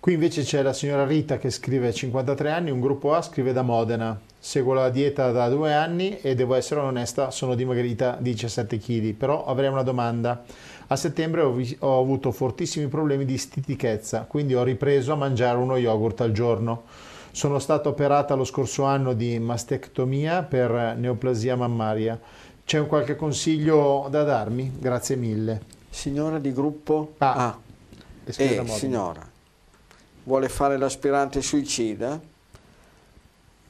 Qui 0.00 0.12
invece 0.12 0.42
c'è 0.42 0.62
la 0.62 0.72
signora 0.72 1.04
Rita 1.04 1.38
che 1.38 1.50
scrive 1.50 1.92
53 1.92 2.52
anni, 2.52 2.70
un 2.70 2.80
gruppo 2.80 3.14
A 3.14 3.22
scrive 3.22 3.52
da 3.52 3.62
Modena. 3.62 4.18
Seguo 4.38 4.72
la 4.72 4.90
dieta 4.90 5.32
da 5.32 5.48
due 5.48 5.74
anni 5.74 6.20
e 6.20 6.36
devo 6.36 6.54
essere 6.54 6.80
onesta, 6.80 7.32
sono 7.32 7.56
dimagrita 7.56 8.16
17 8.20 8.78
kg, 8.78 9.12
però 9.14 9.44
avrei 9.44 9.68
una 9.68 9.82
domanda. 9.82 10.44
A 10.86 10.96
settembre 10.96 11.40
ho, 11.40 11.60
ho 11.80 12.00
avuto 12.00 12.30
fortissimi 12.30 12.86
problemi 12.86 13.24
di 13.24 13.36
stitichezza, 13.36 14.26
quindi 14.28 14.54
ho 14.54 14.62
ripreso 14.62 15.12
a 15.12 15.16
mangiare 15.16 15.58
uno 15.58 15.76
yogurt 15.76 16.20
al 16.20 16.32
giorno. 16.32 16.84
Sono 17.32 17.58
stata 17.58 17.88
operata 17.88 18.34
lo 18.34 18.44
scorso 18.44 18.84
anno 18.84 19.12
di 19.12 19.38
mastectomia 19.38 20.44
per 20.44 20.96
neoplasia 20.96 21.56
mammaria. 21.56 22.18
C'è 22.68 22.78
un 22.78 22.86
qualche 22.86 23.16
consiglio 23.16 24.08
da 24.10 24.24
darmi? 24.24 24.72
Grazie 24.78 25.16
mille. 25.16 25.62
Signora 25.88 26.38
di 26.38 26.52
gruppo 26.52 27.14
A. 27.16 27.46
A. 27.46 27.58
E 28.24 28.30
scrive 28.30 28.48
da 28.50 28.54
E 28.56 28.58
Modena. 28.58 28.76
signora, 28.76 29.30
vuole 30.24 30.50
fare 30.50 30.76
l'aspirante 30.76 31.40
suicida? 31.40 32.20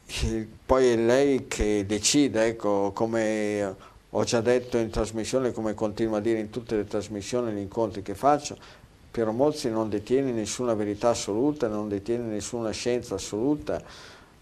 Eh, 0.05 0.49
Poi 0.67 0.87
è 0.89 0.97
lei 0.97 1.47
che 1.47 1.85
decide, 1.87 2.47
ecco, 2.47 2.91
come 2.91 3.73
ho 4.11 4.25
già 4.25 4.41
detto 4.41 4.79
in 4.79 4.91
trasmissione, 4.91 5.53
come 5.53 5.75
continuo 5.75 6.17
a 6.17 6.21
dire 6.21 6.41
in 6.41 6.51
tutte 6.51 6.75
le 6.75 6.85
trasmissioni 6.85 7.53
e 7.53 7.55
gli 7.55 7.59
incontri 7.59 8.03
che 8.03 8.17
faccio, 8.17 8.57
Piero 9.13 9.31
Mozzi 9.31 9.71
non 9.71 9.89
detiene 9.89 10.33
nessuna 10.33 10.75
verità 10.75 11.11
assoluta, 11.11 11.69
non 11.69 11.89
detiene 11.89 12.25
nessuna 12.25 12.71
scienza 12.71 13.15
assoluta, 13.15 13.81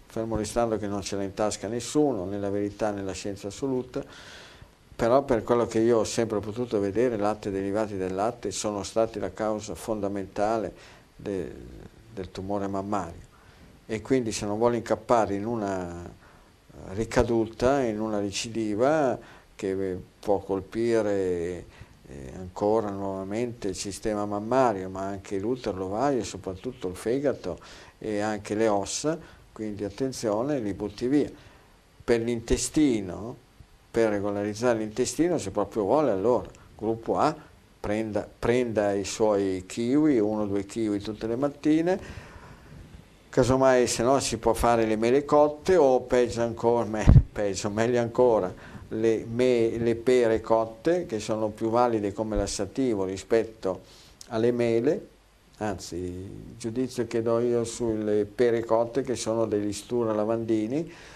fermo 0.07 0.35
restando 0.35 0.79
che 0.79 0.87
non 0.87 1.03
ce 1.03 1.15
l'ha 1.15 1.21
in 1.21 1.35
tasca 1.35 1.67
nessuno, 1.67 2.25
né 2.25 2.39
la 2.39 2.49
verità 2.49 2.89
né 2.89 3.03
la 3.03 3.13
scienza 3.13 3.49
assoluta, 3.49 4.03
però 4.97 5.21
per 5.21 5.43
quello 5.43 5.67
che 5.67 5.77
io 5.77 5.99
ho 5.99 6.03
sempre 6.03 6.39
potuto 6.39 6.79
vedere, 6.79 7.17
latte 7.17 7.49
e 7.49 7.51
derivati 7.51 7.97
del 7.97 8.15
latte 8.15 8.49
sono 8.49 8.81
stati 8.81 9.19
la 9.19 9.31
causa 9.31 9.75
fondamentale 9.75 10.73
de- 11.15 11.53
del 12.11 12.31
tumore 12.31 12.65
mammario 12.65 13.25
e 13.85 14.01
quindi 14.01 14.31
se 14.31 14.47
non 14.47 14.57
vuole 14.57 14.77
incappare 14.77 15.35
in 15.35 15.45
una 15.45 16.03
eh, 16.03 16.09
ricaduta, 16.95 17.83
in 17.83 18.01
una 18.01 18.17
recidiva 18.17 19.19
che 19.53 19.91
eh, 19.91 20.01
può 20.19 20.39
colpire 20.39 21.65
eh, 22.07 22.33
ancora 22.35 22.89
nuovamente 22.89 23.67
il 23.67 23.75
sistema 23.75 24.25
mammario, 24.25 24.89
ma 24.89 25.01
anche 25.01 25.37
l'utero, 25.37 25.77
l'ovario 25.77 26.21
e 26.21 26.23
soprattutto 26.23 26.87
il 26.87 26.95
fegato 26.95 27.59
e 27.99 28.19
anche 28.19 28.55
le 28.55 28.67
ossa, 28.67 29.15
quindi 29.51 29.83
attenzione, 29.83 30.59
li 30.59 30.73
butti 30.73 31.07
via. 31.07 31.29
Per 32.03 32.19
l'intestino, 32.19 33.45
per 33.97 34.09
regolarizzare 34.09 34.77
l'intestino, 34.77 35.39
se 35.39 35.49
proprio 35.49 35.81
vuole, 35.81 36.11
allora, 36.11 36.47
gruppo 36.77 37.17
A, 37.17 37.35
prenda, 37.79 38.29
prenda 38.37 38.93
i 38.93 39.03
suoi 39.03 39.63
kiwi, 39.65 40.19
uno 40.19 40.43
o 40.43 40.45
due 40.45 40.67
kiwi 40.67 40.99
tutte 40.99 41.25
le 41.25 41.35
mattine, 41.35 41.99
casomai 43.27 43.87
se 43.87 44.03
no 44.03 44.19
si 44.19 44.37
può 44.37 44.53
fare 44.53 44.85
le 44.85 44.97
mele 44.97 45.25
cotte 45.25 45.77
o 45.77 46.01
peggio 46.01 46.43
ancora, 46.43 46.85
me- 46.85 47.11
peggio, 47.33 47.71
meglio 47.71 47.99
ancora, 47.99 48.53
le, 48.89 49.25
me- 49.27 49.75
le 49.79 49.95
pere 49.95 50.41
cotte 50.41 51.07
che 51.07 51.19
sono 51.19 51.47
più 51.47 51.71
valide 51.71 52.13
come 52.13 52.35
lassativo 52.35 53.03
rispetto 53.03 53.81
alle 54.27 54.51
mele, 54.51 55.07
anzi 55.57 55.95
il 55.95 56.55
giudizio 56.55 57.07
che 57.07 57.23
do 57.23 57.39
io 57.39 57.63
sulle 57.63 58.25
pere 58.25 58.63
cotte 58.63 59.01
che 59.01 59.15
sono 59.15 59.47
degli 59.47 59.73
stura 59.73 60.13
lavandini 60.13 61.15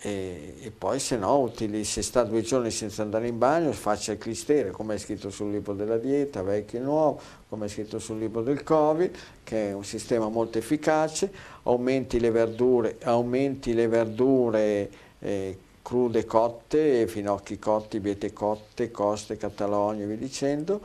e, 0.00 0.54
e 0.60 0.70
poi 0.70 0.98
se 0.98 1.16
no 1.16 1.38
utili, 1.38 1.84
se 1.84 2.02
sta 2.02 2.22
due 2.22 2.42
giorni 2.42 2.70
senza 2.70 3.02
andare 3.02 3.28
in 3.28 3.38
bagno 3.38 3.72
faccia 3.72 4.12
il 4.12 4.18
clistere 4.18 4.70
come 4.70 4.94
è 4.94 4.98
scritto 4.98 5.30
sul 5.30 5.50
libro 5.50 5.72
della 5.72 5.96
dieta, 5.96 6.42
vecchio 6.42 6.78
e 6.78 6.82
nuovo, 6.82 7.20
come 7.48 7.66
è 7.66 7.68
scritto 7.68 7.98
sul 7.98 8.18
libro 8.18 8.42
del 8.42 8.62
Covid, 8.62 9.16
che 9.42 9.70
è 9.70 9.72
un 9.72 9.84
sistema 9.84 10.28
molto 10.28 10.58
efficace, 10.58 11.32
aumenti 11.62 12.20
le 12.20 12.30
verdure, 12.30 12.98
aumenti 13.02 13.72
le 13.72 13.88
verdure 13.88 14.90
eh, 15.18 15.58
crude 15.82 16.24
cotte, 16.24 17.06
finocchi 17.06 17.58
cotti, 17.58 18.00
biete 18.00 18.32
cotte, 18.32 18.90
coste, 18.90 19.36
catalogne 19.36 20.02
e 20.02 20.06
via 20.06 20.16
dicendo. 20.16 20.80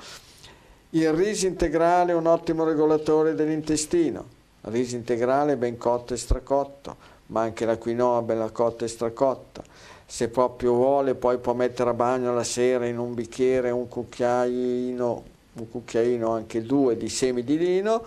Il 0.92 1.12
riso 1.12 1.48
integrale 1.48 2.12
è 2.12 2.16
un 2.16 2.28
ottimo 2.28 2.64
regolatore 2.64 3.34
dell'intestino, 3.34 4.26
riso 4.62 4.96
integrale 4.96 5.58
ben 5.58 5.78
cotto 5.78 6.14
e 6.14 6.18
stracotto, 6.18 7.11
ma 7.32 7.42
anche 7.42 7.66
la 7.66 7.78
quinoa 7.78 8.22
bella 8.22 8.50
cotta 8.52 8.86
e 8.86 8.88
stracotta. 8.88 9.64
Se 10.06 10.28
proprio 10.28 10.74
vuole 10.74 11.16
poi 11.16 11.38
può 11.38 11.54
mettere 11.54 11.90
a 11.90 11.94
bagno 11.94 12.34
la 12.34 12.44
sera 12.44 12.86
in 12.86 12.98
un 12.98 13.14
bicchiere 13.14 13.72
un 13.72 13.88
cucchiaino, 13.88 15.24
un 15.54 15.70
cucchiaino 15.70 16.32
anche 16.32 16.62
due 16.62 16.98
di 16.98 17.08
semi 17.08 17.44
di 17.44 17.58
lino, 17.58 18.04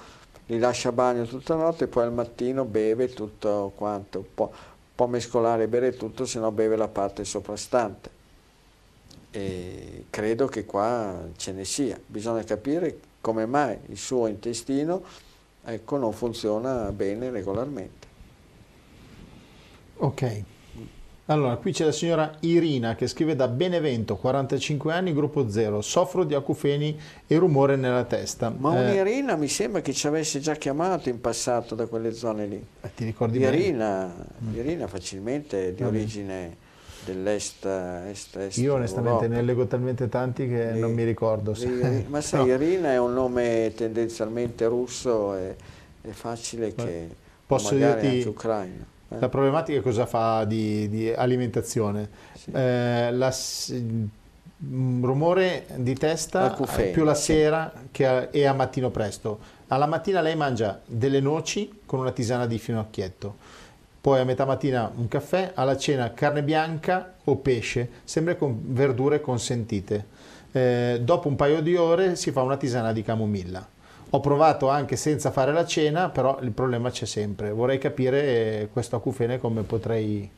li 0.47 0.59
lascia 0.59 0.91
a 0.91 0.93
bagno 0.93 1.25
tutta 1.25 1.55
la 1.55 1.65
notte 1.65 1.85
e 1.85 1.87
poi 1.87 2.05
al 2.05 2.13
mattino 2.13 2.65
beve 2.65 3.09
tutto 3.09 3.73
quanto, 3.75 4.25
può, 4.35 4.51
può 4.95 5.07
mescolare 5.07 5.65
e 5.65 5.69
bere 5.69 5.97
tutto, 5.97 6.27
se 6.27 6.39
no 6.39 6.53
beve 6.53 6.77
la 6.77 6.89
parte 6.89 7.25
soprastante. 7.25 8.11
E 9.31 10.05
credo 10.11 10.47
che 10.47 10.67
qua 10.67 11.17
ce 11.37 11.53
ne 11.53 11.65
sia, 11.65 11.99
bisogna 12.05 12.45
capire 12.45 13.01
come 13.23 13.47
mai 13.47 13.79
il 13.87 13.97
suo 13.97 14.27
intestino 14.27 15.03
ecco, 15.65 15.97
non 15.97 16.13
funziona 16.13 16.93
bene 16.93 17.31
regolarmente. 17.31 18.04
Ok. 19.97 20.43
Allora, 21.27 21.57
qui 21.57 21.73
c'è 21.73 21.87
la 21.87 21.93
signora 21.93 22.33
Irina 22.41 22.95
che 22.97 23.07
scrive 23.07 23.35
da 23.35 23.49
Benevento, 23.49 24.17
45 24.17 24.93
anni, 24.93 25.15
gruppo 25.15 25.49
0. 25.49 25.81
Soffro 25.81 26.25
di 26.25 26.35
acufeni 26.35 27.01
e 27.27 27.39
rumore 27.39 27.77
nella 27.77 28.05
testa. 28.05 28.53
Ma 28.55 28.77
Eh, 28.93 29.01
un'Irina 29.01 29.35
mi 29.37 29.49
sembra 29.49 29.81
che 29.81 29.95
ci 29.95 30.07
avesse 30.07 30.39
già 30.41 30.55
chiamato 30.55 31.09
in 31.09 31.23
passato 31.23 31.75
da 31.75 31.87
quelle 31.87 32.13
zone 32.13 32.45
lì. 32.47 32.63
eh, 32.83 32.91
ti 32.95 33.05
ricordi 33.07 33.39
bene? 33.39 33.57
Irina, 33.57 34.15
Irina 34.53 34.87
facilmente 34.87 35.69
è 35.69 35.73
di 35.73 35.83
origine 35.83 36.57
dell'est, 37.07 37.65
est, 37.65 38.37
est 38.37 38.57
Io 38.59 38.75
onestamente 38.75 39.25
Europa. 39.25 39.35
ne 39.35 39.43
leggo 39.43 39.67
talmente 39.67 40.09
tanti 40.11 40.47
che 40.47 40.73
Lì- 40.73 40.81
non 40.81 40.93
mi 40.93 41.05
ricordo. 41.05 41.53
lì- 41.53 41.57
se- 41.59 42.05
ma 42.07 42.21
sai, 42.21 42.41
No. 42.49 42.53
Irina 42.53 42.93
è 42.93 42.99
un 42.99 43.15
nome 43.15 43.73
tendenzialmente 43.75 44.67
russo 44.67 45.35
e 45.37 45.57
è 46.03 46.11
facile 46.11 46.75
che 46.75 47.09
Posso 47.47 47.75
dirti 47.75 48.07
eh. 48.21 48.35
La 49.19 49.29
problematica 49.29 49.81
cosa 49.81 50.07
fa 50.07 50.45
di, 50.45 50.89
di 50.89 51.13
alimentazione? 51.13 52.09
Sì. 52.35 52.51
Eh, 52.51 53.11
la 53.13 53.35
mm, 53.73 55.05
rumore 55.05 55.67
di 55.77 55.95
testa 55.95 56.53
Acufeni, 56.53 56.89
eh, 56.89 56.93
più 56.93 57.05
la 57.05 57.15
sì. 57.15 57.33
sera 57.33 57.73
che 57.91 58.07
a, 58.07 58.29
e 58.31 58.47
a 58.47 58.53
mattino 58.53 58.91
presto. 58.91 59.39
Alla 59.69 59.87
mattina 59.87 60.21
lei 60.21 60.37
mangia 60.37 60.81
delle 60.85 61.21
noci 61.21 61.81
con 61.87 62.01
una 62.01 62.13
tisana 62.13 62.47
di 62.47 62.59
finocchietto, 62.59 63.37
poi 64.01 64.21
a 64.21 64.25
metà 64.25 64.45
mattina 64.45 64.91
un 64.95 65.09
caffè, 65.09 65.53
alla 65.55 65.77
cena 65.77 66.13
carne 66.13 66.43
bianca 66.43 67.15
o 67.25 67.37
pesce, 67.37 67.89
sempre 68.05 68.37
con 68.37 68.61
verdure 68.67 69.21
consentite. 69.21 70.13
Eh, 70.53 71.01
dopo 71.03 71.29
un 71.29 71.37
paio 71.37 71.63
di 71.63 71.75
ore 71.75 72.15
si 72.15 72.31
fa 72.31 72.43
una 72.43 72.57
tisana 72.57 72.93
di 72.93 73.03
camomilla. 73.03 73.67
Ho 74.15 74.21
provato 74.21 74.69
anche 74.69 74.95
senza 74.95 75.33
fare 75.33 75.53
la 75.53 75.67
cena, 75.67 76.09
però 76.09 76.39
il 76.41 76.53
problema 76.53 76.89
c'è 76.89 77.05
sempre. 77.05 77.51
Vorrei 77.51 77.79
capire 77.79 78.61
eh, 78.61 78.69
questo 78.73 78.95
acufene 78.95 79.41
come 79.41 79.63
potrei... 79.65 80.31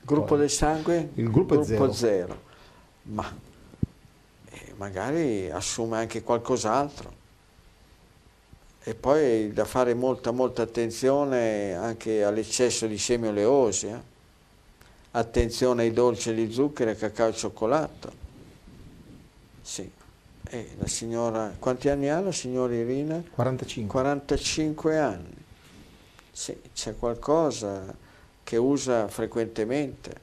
Gruppo 0.00 0.24
poi- 0.24 0.38
del 0.38 0.50
sangue? 0.50 1.10
Il 1.14 1.30
gruppo 1.30 1.60
è 1.60 1.64
zero. 1.64 1.92
zero. 1.92 2.40
Ma 3.02 3.32
eh, 4.50 4.74
magari 4.76 5.48
assume 5.48 5.98
anche 5.98 6.24
qualcos'altro. 6.24 7.12
E 8.82 8.94
poi 8.96 9.52
da 9.52 9.66
fare 9.66 9.94
molta 9.94 10.32
molta 10.32 10.62
attenzione 10.62 11.74
anche 11.74 12.24
all'eccesso 12.24 12.88
di 12.88 12.98
semi 12.98 13.28
oleosi. 13.28 13.86
eh. 13.86 14.00
Attenzione 15.12 15.82
ai 15.82 15.92
dolci 15.92 16.30
e 16.30 16.32
agli 16.32 16.52
zuccheri, 16.52 16.96
cacao 16.96 17.28
e 17.28 17.34
cioccolato. 17.34 18.12
Sì. 19.62 19.88
E 20.54 20.68
la 20.76 20.86
signora, 20.86 21.50
quanti 21.58 21.88
anni 21.88 22.10
ha 22.10 22.20
la 22.20 22.30
signora 22.30 22.74
Irina? 22.74 23.22
45. 23.30 23.90
45 23.90 24.98
anni. 24.98 25.34
Sì, 26.30 26.54
c'è 26.74 26.94
qualcosa 26.94 27.82
che 28.44 28.58
usa 28.58 29.08
frequentemente. 29.08 30.20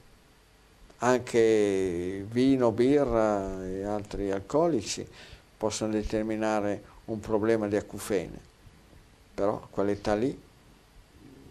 Anche 0.98 2.24
vino, 2.30 2.70
birra 2.70 3.66
e 3.66 3.82
altri 3.82 4.30
alcolici 4.30 5.04
possono 5.56 5.90
determinare 5.90 6.80
un 7.06 7.18
problema 7.18 7.66
di 7.66 7.74
acufene. 7.74 8.38
Però 9.34 9.66
quell'età 9.68 10.14
lì 10.14 10.40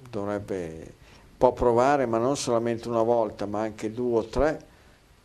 dovrebbe, 0.10 0.94
può 1.38 1.52
provare, 1.52 2.06
ma 2.06 2.18
non 2.18 2.38
solamente 2.38 2.88
una 2.88 3.04
volta, 3.04 3.46
ma 3.46 3.60
anche 3.60 3.92
due 3.92 4.20
o 4.20 4.24
tre 4.24 4.66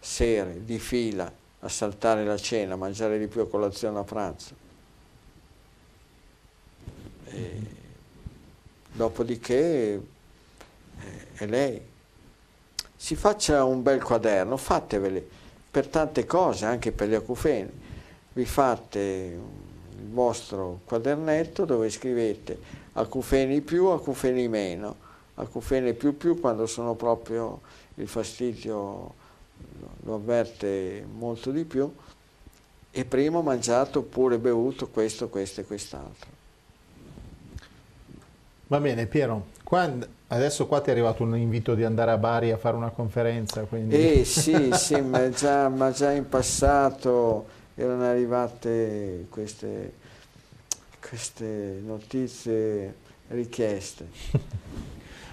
sere 0.00 0.64
di 0.64 0.80
fila 0.80 1.42
a 1.64 1.68
saltare 1.68 2.24
la 2.24 2.36
cena, 2.36 2.74
a 2.74 2.76
mangiare 2.76 3.18
di 3.18 3.26
più 3.26 3.40
a 3.40 3.48
colazione 3.48 3.98
a 3.98 4.04
pranzo. 4.04 4.54
E 7.24 7.62
dopodiché 8.92 9.54
eh, 9.54 11.26
è 11.34 11.46
lei. 11.46 11.80
Si 12.94 13.16
faccia 13.16 13.64
un 13.64 13.82
bel 13.82 14.02
quaderno, 14.02 14.56
fateveli 14.58 15.26
per 15.70 15.88
tante 15.88 16.26
cose, 16.26 16.66
anche 16.66 16.92
per 16.92 17.08
gli 17.08 17.14
acufeni. 17.14 17.70
Vi 18.34 18.44
fate 18.44 18.98
il 18.98 20.08
vostro 20.10 20.80
quadernetto 20.84 21.64
dove 21.64 21.88
scrivete 21.88 22.82
acufeni 22.92 23.62
più, 23.62 23.86
acufeni 23.86 24.48
meno, 24.48 24.96
acufeni 25.34 25.94
più 25.94 26.16
più 26.16 26.38
quando 26.38 26.66
sono 26.66 26.94
proprio 26.94 27.60
il 27.94 28.06
fastidio 28.06 29.22
lo 30.04 30.14
avverte 30.14 31.06
molto 31.10 31.50
di 31.50 31.64
più 31.64 31.92
e 32.90 33.04
prima 33.04 33.38
ho 33.38 33.42
mangiato 33.42 34.00
oppure 34.00 34.38
bevuto 34.38 34.88
questo, 34.88 35.28
questo 35.28 35.62
e 35.62 35.64
quest'altro. 35.64 36.30
Va 38.68 38.80
bene 38.80 39.06
Piero, 39.06 39.46
quando, 39.64 40.06
adesso 40.28 40.66
qua 40.66 40.80
ti 40.80 40.88
è 40.88 40.92
arrivato 40.92 41.22
un 41.22 41.36
invito 41.36 41.74
di 41.74 41.84
andare 41.84 42.12
a 42.12 42.16
Bari 42.16 42.52
a 42.52 42.56
fare 42.56 42.76
una 42.76 42.90
conferenza. 42.90 43.62
Quindi... 43.64 44.20
Eh 44.20 44.24
sì, 44.26 44.70
sì, 44.72 45.00
ma 45.00 45.28
già, 45.30 45.68
ma 45.68 45.90
già 45.90 46.12
in 46.12 46.28
passato 46.28 47.46
erano 47.74 48.04
arrivate 48.04 49.26
queste, 49.28 49.92
queste 51.06 51.80
notizie 51.84 52.94
richieste. 53.28 54.06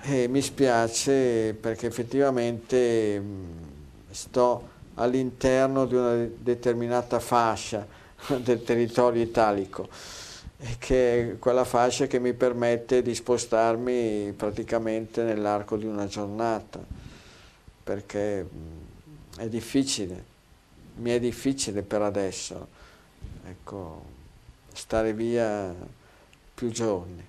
E 0.03 0.27
mi 0.27 0.41
spiace 0.41 1.53
perché 1.53 1.85
effettivamente 1.85 3.21
sto 4.11 4.69
all'interno 4.95 5.85
di 5.85 5.95
una 5.95 6.27
determinata 6.37 7.19
fascia 7.19 7.85
del 8.37 8.63
territorio 8.63 9.21
italico 9.21 9.87
che 10.77 11.31
è 11.31 11.39
quella 11.39 11.63
fascia 11.63 12.05
che 12.05 12.19
mi 12.19 12.33
permette 12.33 13.01
di 13.01 13.15
spostarmi 13.15 14.31
praticamente 14.37 15.23
nell'arco 15.23 15.75
di 15.75 15.85
una 15.85 16.05
giornata 16.05 16.79
perché 17.83 18.47
è 19.37 19.47
difficile 19.47 20.29
mi 20.95 21.11
è 21.11 21.19
difficile 21.19 21.81
per 21.81 22.01
adesso 22.01 22.67
ecco, 23.47 24.03
stare 24.73 25.13
via 25.13 25.73
più 26.53 26.69
giorni. 26.69 27.25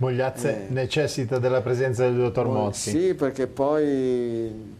Mogliazze 0.00 0.66
eh, 0.66 0.70
necessita 0.70 1.38
della 1.38 1.60
presenza 1.60 2.04
del 2.04 2.16
dottor 2.16 2.46
Mozzi. 2.46 2.90
sì 2.90 3.14
perché 3.14 3.48
poi 3.48 4.76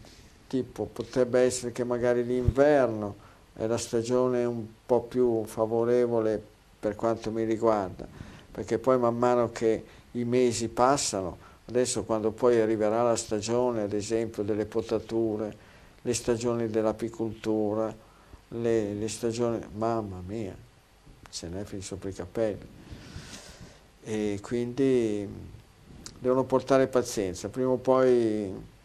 tipo 0.48 0.86
potrebbe 0.86 1.40
essere 1.40 1.70
che 1.70 1.84
magari 1.84 2.24
l'inverno 2.24 3.26
è 3.54 3.66
la 3.66 3.76
stagione 3.76 4.44
un 4.44 4.66
po' 4.84 5.02
più 5.02 5.44
favorevole 5.44 6.42
per 6.80 6.96
quanto 6.96 7.30
mi 7.30 7.44
riguarda, 7.44 8.06
perché 8.50 8.78
poi 8.78 8.98
man 8.98 9.16
mano 9.16 9.50
che 9.52 9.84
i 10.12 10.24
mesi 10.24 10.68
passano, 10.68 11.36
adesso 11.66 12.04
quando 12.04 12.30
poi 12.30 12.60
arriverà 12.60 13.02
la 13.02 13.16
stagione 13.16 13.82
ad 13.82 13.92
esempio 13.92 14.42
delle 14.42 14.64
potature, 14.64 15.66
le 16.02 16.14
stagioni 16.14 16.68
dell'apicoltura, 16.68 17.94
le, 18.48 18.94
le 18.94 19.08
stagioni, 19.08 19.60
mamma 19.74 20.22
mia, 20.26 20.56
ce 21.30 21.48
n'è 21.48 21.64
fin 21.64 21.82
sopra 21.82 22.08
i 22.08 22.14
capelli. 22.14 22.66
E 24.04 24.38
quindi 24.40 25.28
devono 26.18 26.44
portare 26.44 26.86
pazienza, 26.86 27.48
prima 27.48 27.70
o 27.70 27.76
poi 27.76 28.76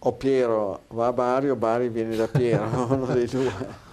o 0.00 0.12
Piero 0.12 0.82
va 0.88 1.08
a 1.08 1.12
Bari 1.12 1.50
o 1.50 1.56
Bari 1.56 1.88
viene 1.88 2.16
da 2.16 2.28
Piero, 2.28 2.64
uno 2.90 3.06
dei 3.06 3.26
due. 3.26 3.86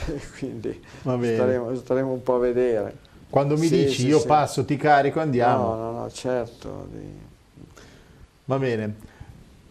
Quindi 0.38 0.80
staremo, 1.00 1.74
staremo, 1.74 2.12
un 2.12 2.22
po' 2.22 2.36
a 2.36 2.38
vedere. 2.38 3.08
Quando 3.28 3.56
mi 3.56 3.66
sì, 3.66 3.84
dici 3.84 4.02
sì, 4.02 4.06
io 4.08 4.18
sì. 4.18 4.26
passo, 4.26 4.64
ti 4.64 4.76
carico, 4.76 5.20
andiamo. 5.20 5.74
No, 5.74 5.76
no, 5.76 5.90
no, 6.00 6.10
certo. 6.10 6.88
Va 8.46 8.58
bene. 8.58 8.94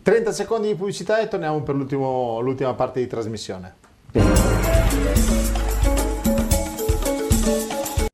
30 0.02 0.32
secondi 0.32 0.68
di 0.68 0.76
pubblicità 0.76 1.20
e 1.20 1.28
torniamo 1.28 1.62
per 1.62 1.76
l'ultima 1.76 2.74
parte 2.74 3.02
di 3.02 3.08
trasmissione. 3.08 3.76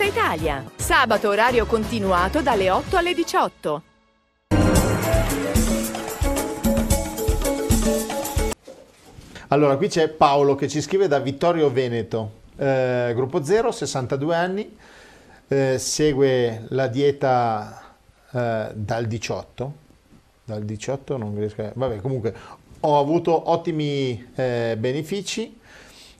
tutta 0.00 0.04
Italia. 0.04 0.64
Sabato 0.76 1.28
orario 1.28 1.66
continuato 1.66 2.40
dalle 2.40 2.70
8 2.70 2.96
alle 2.96 3.12
18. 3.12 3.82
Allora, 9.48 9.76
qui 9.76 9.88
c'è 9.88 10.08
Paolo 10.08 10.54
che 10.54 10.68
ci 10.68 10.80
scrive 10.80 11.06
da 11.06 11.18
Vittorio 11.18 11.70
Veneto, 11.70 12.30
eh, 12.56 13.12
gruppo 13.14 13.42
0, 13.42 13.72
62 13.72 14.34
anni, 14.34 14.76
eh, 15.48 15.76
segue 15.78 16.64
la 16.68 16.86
dieta 16.86 17.96
eh, 18.30 18.70
dal 18.72 19.06
18, 19.06 19.72
dal 20.44 20.62
18 20.62 21.16
non 21.16 21.36
riesco 21.36 21.62
a... 21.62 21.72
Vabbè, 21.74 22.00
comunque 22.00 22.34
ho 22.80 22.98
avuto 22.98 23.50
ottimi 23.50 24.30
eh, 24.34 24.76
benefici, 24.78 25.58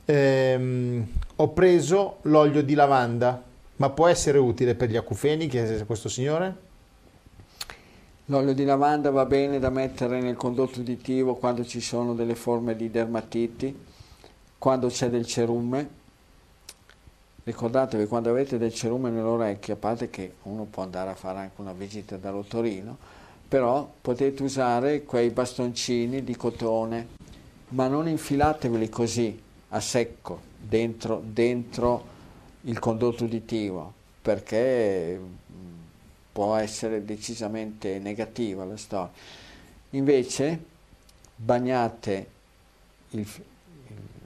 ehm, 0.04 1.06
ho 1.36 1.48
preso 1.50 2.18
l'olio 2.22 2.62
di 2.62 2.74
lavanda 2.74 3.48
ma 3.80 3.88
può 3.88 4.06
essere 4.08 4.36
utile 4.36 4.74
per 4.74 4.90
gli 4.90 4.96
acufeni, 4.96 5.48
chiese 5.48 5.86
questo 5.86 6.10
signore? 6.10 6.68
L'olio 8.26 8.52
di 8.52 8.64
lavanda 8.64 9.10
va 9.10 9.24
bene 9.24 9.58
da 9.58 9.70
mettere 9.70 10.20
nel 10.20 10.36
condotto 10.36 10.80
uditivo 10.80 11.34
quando 11.34 11.64
ci 11.64 11.80
sono 11.80 12.14
delle 12.14 12.34
forme 12.34 12.76
di 12.76 12.90
dermatiti, 12.90 13.74
quando 14.58 14.88
c'è 14.88 15.08
del 15.08 15.24
cerume. 15.24 15.98
Ricordatevi, 17.42 18.06
quando 18.06 18.28
avete 18.28 18.58
del 18.58 18.72
cerume 18.72 19.08
nell'orecchio, 19.08 19.72
a 19.72 19.78
parte 19.78 20.10
che 20.10 20.34
uno 20.42 20.64
può 20.64 20.82
andare 20.82 21.10
a 21.10 21.14
fare 21.14 21.38
anche 21.38 21.60
una 21.62 21.72
visita 21.72 22.18
dall'otorino, 22.18 22.98
però 23.48 23.90
potete 23.98 24.42
usare 24.42 25.04
quei 25.04 25.30
bastoncini 25.30 26.22
di 26.22 26.36
cotone, 26.36 27.08
ma 27.70 27.88
non 27.88 28.08
infilateveli 28.08 28.90
così, 28.90 29.40
a 29.70 29.80
secco, 29.80 30.38
dentro, 30.58 31.22
dentro 31.24 32.18
il 32.62 32.78
condotto 32.78 33.24
uditivo 33.24 33.92
perché 34.20 35.18
mm, 35.18 35.78
può 36.32 36.56
essere 36.56 37.04
decisamente 37.04 37.98
negativa 37.98 38.64
la 38.64 38.76
storia. 38.76 39.10
Invece 39.90 40.58
bagnate 41.34 42.26
il, 43.10 43.26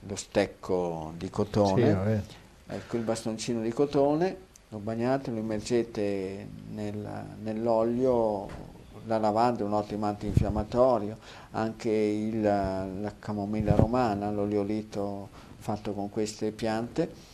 lo 0.06 0.16
stecco 0.16 1.12
di 1.16 1.31
cotone, 1.31 2.23
sì, 2.27 2.74
ecco 2.74 2.97
il 2.97 3.02
bastoncino 3.02 3.62
di 3.62 3.73
cotone, 3.73 4.36
lo 4.69 4.78
bagnate, 4.78 5.31
lo 5.31 5.39
immergete 5.39 6.47
nel, 6.73 7.24
nell'olio, 7.43 8.73
la 9.06 9.19
lavanda 9.19 9.61
è 9.61 9.65
un 9.65 9.74
ottimo 9.74 10.06
antinfiammatorio, 10.06 11.16
anche 11.52 11.90
il, 11.90 12.40
la 12.43 13.12
camomilla 13.19 13.74
romana, 13.74 14.31
l'oliolito 14.31 15.28
fatto 15.59 15.93
con 15.93 16.11
queste 16.11 16.51
piante 16.51 17.32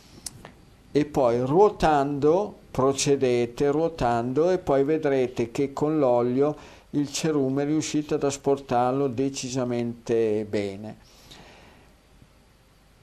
e 0.91 1.05
poi 1.05 1.39
ruotando 1.45 2.59
procedete 2.71 3.69
ruotando 3.69 4.49
e 4.49 4.57
poi 4.57 4.85
vedrete 4.85 5.51
che 5.51 5.73
con 5.73 5.99
l'olio 5.99 6.55
il 6.91 7.11
cerume 7.11 7.65
riuscite 7.65 8.13
ad 8.15 8.23
asportarlo 8.23 9.07
decisamente 9.07 10.45
bene. 10.45 11.09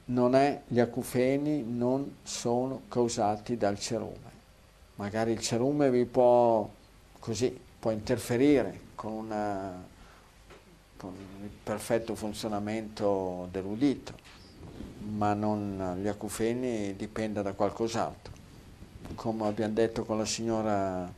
Non 0.05 0.33
è, 0.33 0.63
gli 0.67 0.79
acufeni 0.79 1.63
non 1.63 2.17
sono 2.23 2.81
causati 2.87 3.57
dal 3.57 3.79
cerume. 3.79 4.37
Magari 4.95 5.31
il 5.31 5.39
cerume 5.39 5.91
vi 5.91 6.05
può, 6.05 6.67
così, 7.19 7.57
può 7.79 7.91
interferire 7.91 8.79
con, 8.95 9.11
una, 9.11 9.83
con 10.97 11.13
il 11.43 11.49
perfetto 11.63 12.15
funzionamento 12.15 13.47
dell'udito 13.51 14.28
ma 15.09 15.33
non, 15.33 15.99
gli 16.01 16.07
acufeni 16.07 16.95
dipende 16.95 17.41
da 17.41 17.53
qualcos'altro. 17.53 18.33
Come 19.15 19.47
abbiamo 19.47 19.73
detto 19.73 20.05
con 20.05 20.17
la 20.17 20.25
signora 20.25 21.11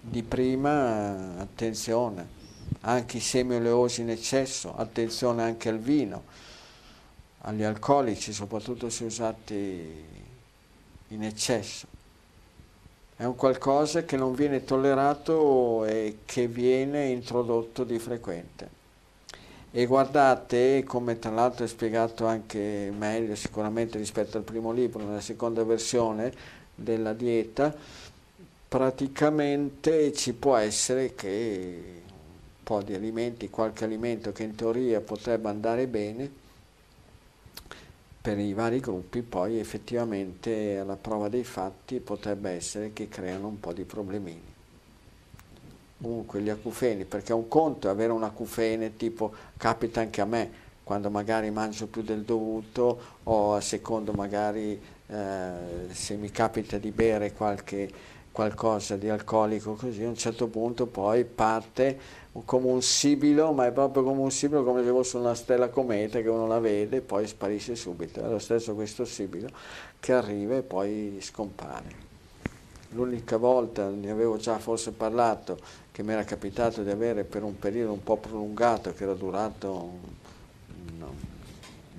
di 0.00 0.22
prima, 0.22 1.38
attenzione, 1.38 2.26
anche 2.82 3.18
i 3.18 3.20
semi 3.20 3.54
oleosi 3.54 4.00
in 4.02 4.10
eccesso, 4.10 4.74
attenzione 4.76 5.42
anche 5.42 5.68
al 5.68 5.78
vino, 5.78 6.24
agli 7.42 7.62
alcolici, 7.62 8.32
soprattutto 8.32 8.90
se 8.90 9.04
usati 9.04 10.04
in 11.08 11.22
eccesso. 11.22 11.86
È 13.16 13.24
un 13.24 13.36
qualcosa 13.36 14.04
che 14.04 14.16
non 14.16 14.34
viene 14.34 14.64
tollerato 14.64 15.84
e 15.84 16.18
che 16.26 16.48
viene 16.48 17.06
introdotto 17.06 17.84
di 17.84 17.98
frequente 17.98 18.75
e 19.70 19.86
guardate 19.86 20.84
come 20.84 21.18
tra 21.18 21.30
l'altro 21.30 21.64
è 21.64 21.68
spiegato 21.68 22.26
anche 22.26 22.92
meglio 22.96 23.34
sicuramente 23.34 23.98
rispetto 23.98 24.36
al 24.36 24.42
primo 24.42 24.72
libro 24.72 25.04
nella 25.04 25.20
seconda 25.20 25.64
versione 25.64 26.32
della 26.74 27.12
dieta, 27.12 27.74
praticamente 28.68 30.12
ci 30.12 30.32
può 30.32 30.56
essere 30.56 31.14
che 31.14 32.02
un 32.06 32.62
po' 32.62 32.82
di 32.82 32.94
alimenti, 32.94 33.50
qualche 33.50 33.84
alimento 33.84 34.32
che 34.32 34.42
in 34.42 34.54
teoria 34.54 35.00
potrebbe 35.00 35.48
andare 35.48 35.86
bene, 35.86 36.30
per 38.20 38.38
i 38.38 38.54
vari 38.54 38.80
gruppi 38.80 39.22
poi 39.22 39.60
effettivamente 39.60 40.78
alla 40.78 40.96
prova 40.96 41.28
dei 41.28 41.44
fatti 41.44 42.00
potrebbe 42.00 42.50
essere 42.50 42.92
che 42.92 43.08
creano 43.08 43.46
un 43.46 43.60
po' 43.60 43.72
di 43.72 43.84
problemini. 43.84 44.55
Comunque 46.00 46.40
gli 46.40 46.50
acufeni, 46.50 47.04
perché 47.04 47.32
un 47.32 47.48
conto 47.48 47.88
è 47.88 47.90
avere 47.90 48.12
un 48.12 48.22
acufene 48.22 48.96
tipo 48.96 49.32
capita 49.56 50.00
anche 50.00 50.20
a 50.20 50.26
me, 50.26 50.50
quando 50.84 51.10
magari 51.10 51.50
mangio 51.50 51.86
più 51.86 52.02
del 52.02 52.22
dovuto 52.22 53.00
o 53.24 53.54
a 53.54 53.60
secondo 53.60 54.12
magari 54.12 54.80
eh, 55.08 55.50
se 55.90 56.16
mi 56.16 56.30
capita 56.30 56.78
di 56.78 56.90
bere 56.90 57.32
qualche 57.32 58.14
qualcosa 58.36 58.96
di 58.98 59.08
alcolico 59.08 59.72
così, 59.76 60.04
a 60.04 60.08
un 60.08 60.14
certo 60.14 60.48
punto 60.48 60.84
poi 60.84 61.24
parte 61.24 61.98
come 62.44 62.66
un 62.66 62.82
sibilo, 62.82 63.52
ma 63.52 63.64
è 63.64 63.72
proprio 63.72 64.02
come 64.02 64.20
un 64.20 64.30
sibilo, 64.30 64.62
come 64.62 64.84
se 64.84 64.90
fosse 64.90 65.16
una 65.16 65.34
stella 65.34 65.70
cometa 65.70 66.20
che 66.20 66.28
uno 66.28 66.46
la 66.46 66.58
vede 66.58 66.98
e 66.98 67.00
poi 67.00 67.26
sparisce 67.26 67.74
subito. 67.74 68.22
È 68.22 68.28
lo 68.28 68.38
stesso 68.38 68.74
questo 68.74 69.06
sibilo 69.06 69.48
che 69.98 70.12
arriva 70.12 70.54
e 70.54 70.62
poi 70.62 71.16
scompare. 71.22 72.05
L'unica 72.96 73.36
volta, 73.36 73.90
ne 73.90 74.10
avevo 74.10 74.38
già 74.38 74.58
forse 74.58 74.92
parlato, 74.92 75.58
che 75.92 76.02
mi 76.02 76.12
era 76.12 76.24
capitato 76.24 76.82
di 76.82 76.88
avere 76.88 77.24
per 77.24 77.42
un 77.42 77.58
periodo 77.58 77.92
un 77.92 78.02
po' 78.02 78.16
prolungato, 78.16 78.94
che 78.94 79.02
era 79.02 79.12
durato 79.12 79.90
no, 80.96 81.14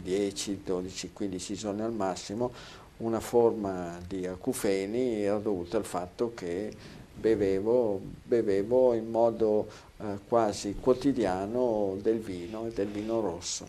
10, 0.02 0.64
12, 0.66 1.14
15 1.14 1.54
giorni 1.54 1.82
al 1.82 1.94
massimo, 1.94 2.52
una 2.98 3.20
forma 3.20 4.00
di 4.08 4.26
acufeni 4.26 5.22
era 5.22 5.38
dovuta 5.38 5.78
al 5.78 5.86
fatto 5.86 6.34
che 6.34 6.74
bevevo, 7.14 8.02
bevevo 8.24 8.94
in 8.96 9.12
modo 9.12 9.68
eh, 9.98 10.18
quasi 10.28 10.78
quotidiano 10.80 11.96
del 12.02 12.18
vino 12.18 12.66
e 12.66 12.72
del 12.72 12.88
vino 12.88 13.20
rosso. 13.20 13.68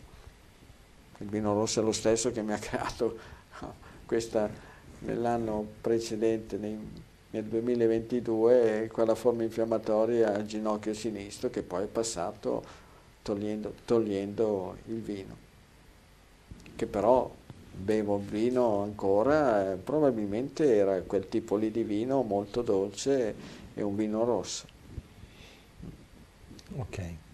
Il 1.18 1.28
vino 1.28 1.52
rosso 1.52 1.80
è 1.80 1.82
lo 1.82 1.92
stesso 1.92 2.30
che 2.30 2.40
mi 2.40 2.55
ha 2.55 2.59
creato 2.59 3.18
questa 4.06 4.48
nell'anno 5.00 5.66
precedente, 5.82 6.56
nei, 6.56 6.78
nel 7.30 7.44
2022, 7.44 8.88
quella 8.92 9.14
forma 9.14 9.42
infiammatoria 9.42 10.34
al 10.34 10.46
ginocchio 10.46 10.94
sinistro 10.94 11.50
che 11.50 11.62
poi 11.62 11.84
è 11.84 11.86
passato 11.86 12.62
togliendo, 13.22 13.74
togliendo 13.84 14.76
il 14.86 15.00
vino, 15.00 15.36
che 16.74 16.86
però 16.86 17.30
bevo 17.70 18.18
vino 18.18 18.82
ancora, 18.82 19.72
eh, 19.72 19.76
probabilmente 19.76 20.74
era 20.74 21.00
quel 21.02 21.28
tipo 21.28 21.56
lì 21.56 21.70
di 21.70 21.84
vino 21.84 22.22
molto 22.22 22.62
dolce 22.62 23.34
e 23.74 23.82
un 23.82 23.94
vino 23.94 24.24
rosso. 24.24 24.66
Ok. 26.76 27.27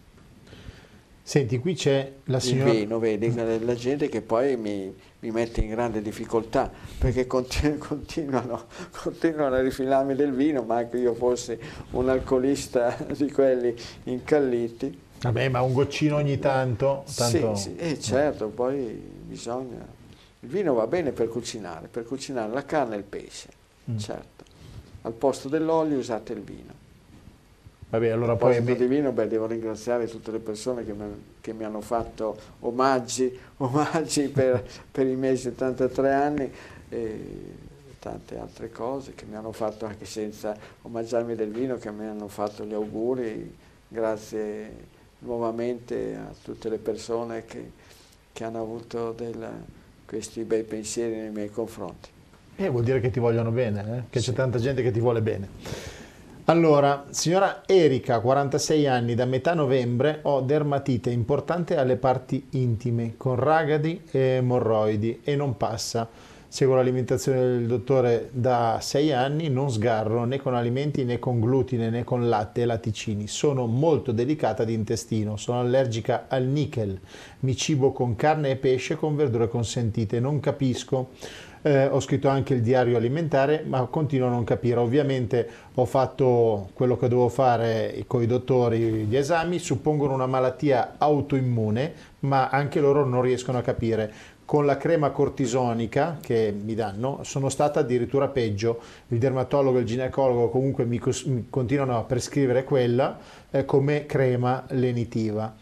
Senti, 1.26 1.58
qui 1.58 1.74
c'è 1.74 2.12
la 2.24 2.38
signora... 2.38 2.70
Il 2.70 2.80
vino, 2.80 2.98
vedi, 2.98 3.34
la 3.34 3.74
gente 3.74 4.10
che 4.10 4.20
poi 4.20 4.58
mi, 4.58 4.94
mi 5.20 5.30
mette 5.30 5.62
in 5.62 5.70
grande 5.70 6.02
difficoltà 6.02 6.70
perché 6.98 7.26
continu- 7.26 7.78
continuano, 7.88 8.64
continuano, 9.02 9.54
a 9.54 9.62
rifilarmi 9.62 10.14
del 10.14 10.34
vino, 10.34 10.64
ma 10.64 10.76
anche 10.76 10.98
io 10.98 11.14
fossi 11.14 11.58
un 11.92 12.10
alcolista 12.10 12.94
di 13.16 13.30
quelli 13.30 13.74
incalliti. 14.02 15.00
Vabbè, 15.22 15.48
ma 15.48 15.62
un 15.62 15.72
goccino 15.72 16.16
ogni 16.16 16.38
tanto... 16.38 17.04
tanto... 17.16 17.54
Sì, 17.54 17.70
sì 17.70 17.76
eh, 17.76 17.98
certo, 17.98 18.48
poi 18.48 18.84
bisogna... 19.26 19.82
Il 20.40 20.48
vino 20.50 20.74
va 20.74 20.86
bene 20.86 21.12
per 21.12 21.28
cucinare, 21.28 21.88
per 21.88 22.04
cucinare 22.04 22.52
la 22.52 22.66
carne 22.66 22.96
e 22.96 22.98
il 22.98 23.04
pesce, 23.04 23.48
mm. 23.90 23.96
certo. 23.96 24.44
Al 25.00 25.14
posto 25.14 25.48
dell'olio 25.48 25.96
usate 25.96 26.34
il 26.34 26.42
vino. 26.42 26.83
Vabbè, 27.94 28.08
allora 28.08 28.32
a 28.32 28.36
poi... 28.36 28.60
Mi... 28.60 28.74
di 28.74 28.86
vino, 28.86 29.12
beh, 29.12 29.28
devo 29.28 29.46
ringraziare 29.46 30.08
tutte 30.08 30.32
le 30.32 30.40
persone 30.40 30.84
che 30.84 30.92
mi, 30.92 31.04
che 31.40 31.52
mi 31.52 31.62
hanno 31.62 31.80
fatto 31.80 32.36
omaggi, 32.60 33.38
omaggi 33.58 34.28
per, 34.28 34.64
per, 34.90 35.06
i 35.06 35.14
miei 35.14 35.36
73 35.36 36.12
anni 36.12 36.52
e 36.88 37.20
tante 38.00 38.36
altre 38.36 38.72
cose 38.72 39.14
che 39.14 39.24
mi 39.26 39.36
hanno 39.36 39.52
fatto 39.52 39.86
anche 39.86 40.06
senza 40.06 40.56
omaggiarmi 40.82 41.36
del 41.36 41.50
vino, 41.50 41.76
che 41.76 41.92
mi 41.92 42.04
hanno 42.04 42.26
fatto 42.26 42.64
gli 42.64 42.74
auguri. 42.74 43.54
Grazie 43.86 44.72
nuovamente 45.20 46.16
a 46.16 46.34
tutte 46.42 46.68
le 46.68 46.78
persone 46.78 47.44
che, 47.44 47.70
che 48.32 48.42
hanno 48.42 48.60
avuto 48.60 49.12
del 49.12 49.48
questi 50.04 50.42
bei 50.42 50.64
pensieri 50.64 51.14
nei 51.14 51.30
miei 51.30 51.50
confronti. 51.50 52.08
Eh, 52.56 52.68
vuol 52.68 52.82
dire 52.82 52.98
che 53.00 53.10
ti 53.10 53.20
vogliono 53.20 53.52
bene, 53.52 53.98
eh? 53.98 54.02
che 54.10 54.18
sì. 54.18 54.30
c'è 54.30 54.36
tanta 54.36 54.58
gente 54.58 54.82
che 54.82 54.90
ti 54.90 54.98
vuole 54.98 55.22
bene. 55.22 56.02
Allora, 56.46 57.06
signora 57.08 57.62
Erika, 57.64 58.20
46 58.20 58.86
anni, 58.86 59.14
da 59.14 59.24
metà 59.24 59.54
novembre 59.54 60.18
ho 60.24 60.42
dermatite 60.42 61.08
importante 61.08 61.78
alle 61.78 61.96
parti 61.96 62.48
intime, 62.50 63.14
con 63.16 63.36
ragadi 63.36 64.02
e 64.10 64.18
emorroidi 64.18 65.20
e 65.24 65.36
non 65.36 65.56
passa. 65.56 66.06
Seguo 66.46 66.74
l'alimentazione 66.74 67.40
del 67.40 67.66
dottore 67.66 68.28
da 68.30 68.76
6 68.78 69.12
anni, 69.12 69.48
non 69.48 69.70
sgarro 69.70 70.24
né 70.24 70.38
con 70.38 70.54
alimenti 70.54 71.02
né 71.04 71.18
con 71.18 71.40
glutine 71.40 71.88
né 71.88 72.04
con 72.04 72.28
latte 72.28 72.60
e 72.60 72.66
latticini. 72.66 73.26
Sono 73.26 73.64
molto 73.64 74.12
delicata 74.12 74.64
di 74.64 74.74
intestino, 74.74 75.38
sono 75.38 75.60
allergica 75.60 76.26
al 76.28 76.44
nickel, 76.44 77.00
mi 77.40 77.56
cibo 77.56 77.90
con 77.92 78.16
carne 78.16 78.50
e 78.50 78.56
pesce 78.56 78.96
con 78.96 79.16
verdure 79.16 79.48
consentite, 79.48 80.20
non 80.20 80.40
capisco. 80.40 81.08
Eh, 81.66 81.86
ho 81.86 81.98
scritto 81.98 82.28
anche 82.28 82.52
il 82.52 82.60
diario 82.60 82.98
alimentare, 82.98 83.64
ma 83.66 83.82
continuo 83.86 84.26
a 84.26 84.30
non 84.30 84.44
capire. 84.44 84.80
Ovviamente 84.80 85.48
ho 85.72 85.86
fatto 85.86 86.68
quello 86.74 86.98
che 86.98 87.08
dovevo 87.08 87.30
fare 87.30 88.04
con 88.06 88.20
i 88.20 88.26
dottori, 88.26 89.06
gli 89.06 89.16
esami, 89.16 89.58
suppongono 89.58 90.12
una 90.12 90.26
malattia 90.26 90.96
autoimmune, 90.98 91.94
ma 92.20 92.50
anche 92.50 92.80
loro 92.80 93.06
non 93.06 93.22
riescono 93.22 93.56
a 93.56 93.62
capire 93.62 94.12
con 94.44 94.66
la 94.66 94.76
crema 94.76 95.08
cortisonica 95.08 96.18
che 96.20 96.54
mi 96.54 96.74
danno 96.74 97.20
sono 97.22 97.48
stata 97.48 97.80
addirittura 97.80 98.28
peggio. 98.28 98.78
Il 99.08 99.18
dermatologo 99.18 99.78
e 99.78 99.80
il 99.80 99.86
ginecologo 99.86 100.50
comunque 100.50 100.84
mi, 100.84 101.00
mi 101.26 101.46
continuano 101.48 101.96
a 101.96 102.02
prescrivere 102.02 102.64
quella 102.64 103.18
eh, 103.50 103.64
come 103.64 104.04
crema 104.04 104.64
lenitiva. 104.68 105.54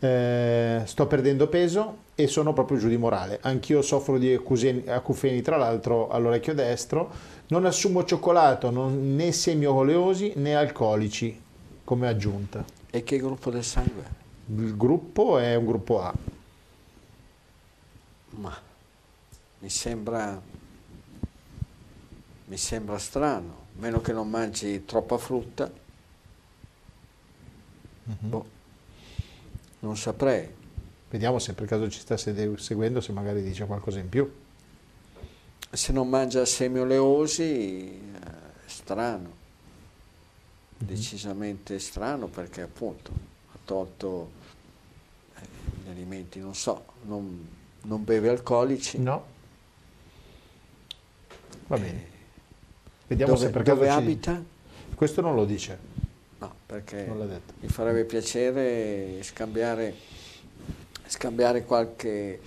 Eh, 0.00 0.82
sto 0.84 1.06
perdendo 1.06 1.46
peso 1.46 2.02
e 2.14 2.26
sono 2.26 2.52
proprio 2.52 2.78
giù 2.78 2.88
di 2.88 2.96
morale. 2.96 3.38
Anch'io 3.42 3.82
soffro 3.82 4.18
di 4.18 4.32
acufeni, 4.32 5.42
tra 5.42 5.56
l'altro 5.56 6.08
all'orecchio 6.08 6.54
destro. 6.54 7.32
Non 7.48 7.66
assumo 7.66 8.04
cioccolato, 8.04 8.70
non, 8.70 9.14
né 9.14 9.32
semi 9.32 9.66
oleosi 9.66 10.32
né 10.36 10.54
alcolici 10.54 11.40
come 11.84 12.08
aggiunta. 12.08 12.64
E 12.90 13.02
che 13.02 13.18
gruppo 13.18 13.50
del 13.50 13.64
sangue? 13.64 14.22
Il 14.46 14.76
gruppo 14.76 15.38
è 15.38 15.54
un 15.54 15.64
gruppo 15.64 16.00
A 16.00 16.14
ma 18.36 18.56
mi 19.60 19.70
sembra, 19.70 20.40
mi 22.46 22.56
sembra 22.56 22.98
strano, 22.98 23.66
meno 23.74 24.00
che 24.00 24.12
non 24.12 24.28
mangi 24.28 24.84
troppa 24.84 25.18
frutta, 25.18 25.70
mm-hmm. 28.08 28.28
boh, 28.28 28.46
non 29.80 29.96
saprei. 29.96 30.62
Vediamo 31.14 31.38
se 31.38 31.52
per 31.52 31.68
caso 31.68 31.88
ci 31.88 32.00
sta 32.00 32.16
seguendo, 32.16 33.00
se 33.00 33.12
magari 33.12 33.40
dice 33.40 33.66
qualcosa 33.66 34.00
in 34.00 34.08
più. 34.08 34.28
Se 35.70 35.92
non 35.92 36.08
mangia 36.08 36.44
semi 36.44 36.80
oleosi, 36.80 37.86
è 37.86 38.66
strano, 38.66 39.20
mm-hmm. 39.22 40.92
decisamente 40.92 41.78
strano 41.78 42.26
perché 42.26 42.62
appunto 42.62 43.12
ha 43.52 43.58
tolto 43.64 44.30
eh, 45.36 45.40
gli 45.84 45.90
alimenti, 45.90 46.40
non 46.40 46.56
so, 46.56 46.84
non, 47.04 47.46
non 47.82 48.02
beve 48.02 48.30
alcolici. 48.30 48.98
No. 48.98 49.24
Va 51.68 51.78
bene. 51.78 52.02
Eh, 52.02 52.06
Vediamo 53.06 53.34
dove, 53.34 53.46
se 53.46 53.52
per 53.52 53.62
dove 53.62 53.86
ci... 53.86 53.92
abita? 53.92 54.42
Questo 54.96 55.20
non 55.20 55.36
lo 55.36 55.44
dice. 55.44 55.78
No, 56.40 56.52
perché 56.66 57.08
mi 57.60 57.68
farebbe 57.68 58.04
piacere 58.04 59.22
scambiare, 59.22 59.94
scambiare 61.06 61.64
qualche, 61.64 62.40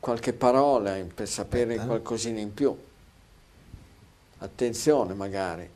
qualche, 0.00 0.32
parola 0.32 0.96
per 1.14 1.28
sapere 1.28 1.72
Aspetta. 1.72 1.86
qualcosina 1.86 2.40
in 2.40 2.54
più. 2.54 2.76
Attenzione 4.38 5.14
magari, 5.14 5.68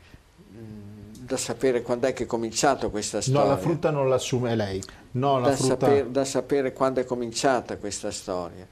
mm, 0.52 0.98
da 1.20 1.36
sapere 1.36 1.82
quando 1.82 2.06
è 2.06 2.12
che 2.12 2.24
è 2.24 2.26
cominciato 2.26 2.90
questa 2.90 3.20
storia. 3.20 3.42
No, 3.42 3.48
la 3.48 3.56
frutta 3.56 3.90
non 3.90 4.08
l'assume 4.08 4.54
lei. 4.54 4.82
No, 5.12 5.40
da, 5.40 5.54
frutta... 5.54 5.86
sapere, 5.86 6.10
da 6.10 6.24
sapere 6.24 6.72
quando 6.72 7.00
è 7.00 7.04
cominciata 7.04 7.76
questa 7.76 8.10
storia. 8.10 8.66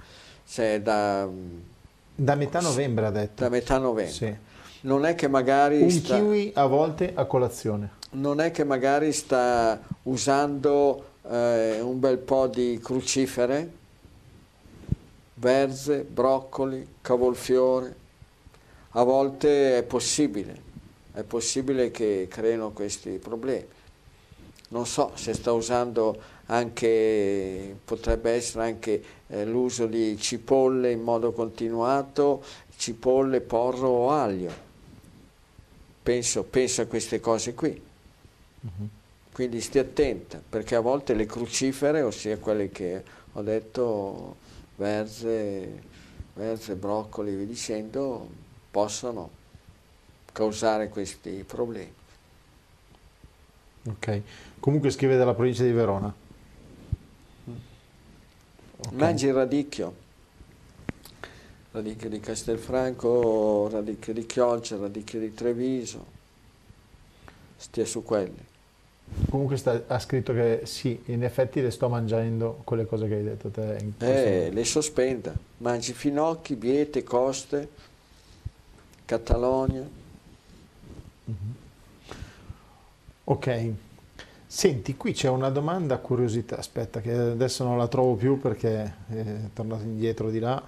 Cioè 0.48 0.80
da, 0.80 1.28
da 2.14 2.34
metà 2.34 2.60
novembre 2.60 3.06
ha 3.06 3.10
detto. 3.10 3.42
Da 3.42 3.48
metà 3.48 3.78
novembre. 3.78 4.12
Sì. 4.12 4.36
Non 4.82 5.04
è 5.04 5.14
che 5.14 5.28
magari... 5.28 5.82
Un 5.82 5.90
sta, 5.90 6.16
kiwi 6.16 6.52
a 6.54 6.66
volte 6.66 7.12
a 7.14 7.24
colazione. 7.24 7.90
Non 8.10 8.40
è 8.40 8.50
che 8.50 8.64
magari 8.64 9.12
sta 9.12 9.80
usando 10.04 11.15
eh, 11.30 11.80
un 11.80 11.98
bel 11.98 12.18
po' 12.18 12.46
di 12.46 12.78
crucifere, 12.82 13.70
verze, 15.34 16.02
broccoli, 16.02 16.86
cavolfiore. 17.00 18.04
a 18.90 19.02
volte 19.02 19.78
è 19.78 19.82
possibile, 19.82 20.62
è 21.12 21.22
possibile 21.22 21.90
che 21.90 22.26
creino 22.30 22.70
questi 22.70 23.18
problemi. 23.18 23.66
Non 24.68 24.86
so 24.86 25.12
se 25.14 25.34
sta 25.34 25.52
usando 25.52 26.18
anche, 26.46 27.76
potrebbe 27.84 28.30
essere 28.32 28.64
anche 28.64 29.04
eh, 29.28 29.44
l'uso 29.44 29.86
di 29.86 30.16
cipolle 30.18 30.92
in 30.92 31.02
modo 31.02 31.32
continuato, 31.32 32.42
cipolle, 32.76 33.40
porro 33.40 33.88
o 33.88 34.10
aglio. 34.10 34.64
Penso, 36.02 36.44
penso 36.44 36.82
a 36.82 36.86
queste 36.86 37.20
cose 37.20 37.54
qui. 37.54 37.82
Uh-huh. 38.60 38.88
Quindi 39.36 39.60
stia 39.60 39.82
attenta, 39.82 40.40
perché 40.48 40.76
a 40.76 40.80
volte 40.80 41.12
le 41.12 41.26
crucifere, 41.26 42.00
ossia 42.00 42.38
quelle 42.38 42.70
che 42.70 43.04
ho 43.34 43.42
detto, 43.42 44.36
verze, 44.76 45.82
verze 46.32 46.74
broccoli 46.74 47.32
e 47.32 47.36
via 47.36 47.44
dicendo, 47.44 48.30
possono 48.70 49.28
causare 50.32 50.88
questi 50.88 51.44
problemi. 51.46 51.92
Ok, 53.88 54.22
comunque 54.58 54.88
scrive 54.88 55.18
dalla 55.18 55.34
provincia 55.34 55.64
di 55.64 55.72
Verona. 55.72 56.14
Okay. 58.78 58.96
Mangi 58.96 59.26
il 59.26 59.34
radicchio, 59.34 59.94
radicchio 61.72 62.08
di 62.08 62.20
Castelfranco, 62.20 63.68
radicchio 63.68 64.14
di 64.14 64.24
Chioggia, 64.24 64.78
radicchio 64.78 65.20
di 65.20 65.34
Treviso, 65.34 66.06
stia 67.58 67.84
su 67.84 68.02
quelli. 68.02 68.45
Comunque 69.30 69.56
sta, 69.56 69.84
ha 69.86 69.98
scritto 69.98 70.32
che 70.32 70.62
sì, 70.64 71.00
in 71.06 71.24
effetti 71.24 71.60
le 71.62 71.70
sto 71.70 71.88
mangiando 71.88 72.60
quelle 72.64 72.86
cose 72.86 73.08
che 73.08 73.14
hai 73.14 73.22
detto 73.22 73.48
te. 73.48 73.76
eh, 73.98 74.50
le 74.50 74.64
sospenda, 74.64 75.34
mangi 75.58 75.92
finocchi, 75.92 76.54
biete, 76.54 77.02
coste, 77.02 77.68
Catalogna. 79.04 79.88
Mm-hmm. 81.30 81.50
Ok, 83.24 83.72
senti, 84.46 84.96
qui 84.96 85.12
c'è 85.12 85.28
una 85.28 85.50
domanda 85.50 85.98
curiosità, 85.98 86.58
aspetta 86.58 87.00
che 87.00 87.12
adesso 87.12 87.64
non 87.64 87.78
la 87.78 87.88
trovo 87.88 88.14
più 88.14 88.38
perché 88.38 88.94
è 89.08 89.24
tornato 89.52 89.82
indietro 89.82 90.30
di 90.30 90.38
là, 90.38 90.62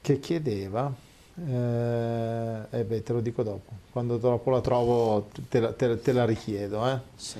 che 0.00 0.18
chiedeva, 0.18 0.92
eh, 1.34 2.66
eh 2.70 2.84
beh 2.84 3.02
te 3.02 3.12
lo 3.12 3.20
dico 3.20 3.42
dopo, 3.42 3.72
quando 3.90 4.18
dopo 4.18 4.50
la 4.50 4.60
trovo 4.60 5.28
te 5.48 5.60
la, 5.60 5.72
te, 5.72 6.00
te 6.00 6.12
la 6.12 6.24
richiedo. 6.24 6.88
Eh. 6.88 6.98
Sì. 7.16 7.38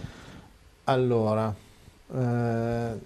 Allora, 0.85 1.55
eh, 2.15 2.99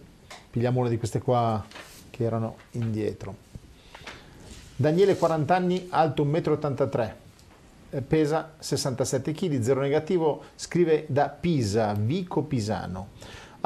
pigliamo 0.50 0.80
una 0.80 0.88
di 0.88 0.98
queste 0.98 1.20
qua 1.20 1.64
che 2.10 2.24
erano 2.24 2.56
indietro. 2.72 3.44
Daniele 4.76 5.16
40 5.16 5.54
anni, 5.54 5.86
alto 5.90 6.24
1,83 6.24 7.12
m, 7.90 8.00
pesa 8.06 8.54
67 8.58 9.32
kg, 9.32 9.60
zero 9.60 9.80
negativo, 9.80 10.42
scrive 10.54 11.06
da 11.08 11.28
Pisa, 11.28 11.94
Vico 11.94 12.42
Pisano. 12.42 13.08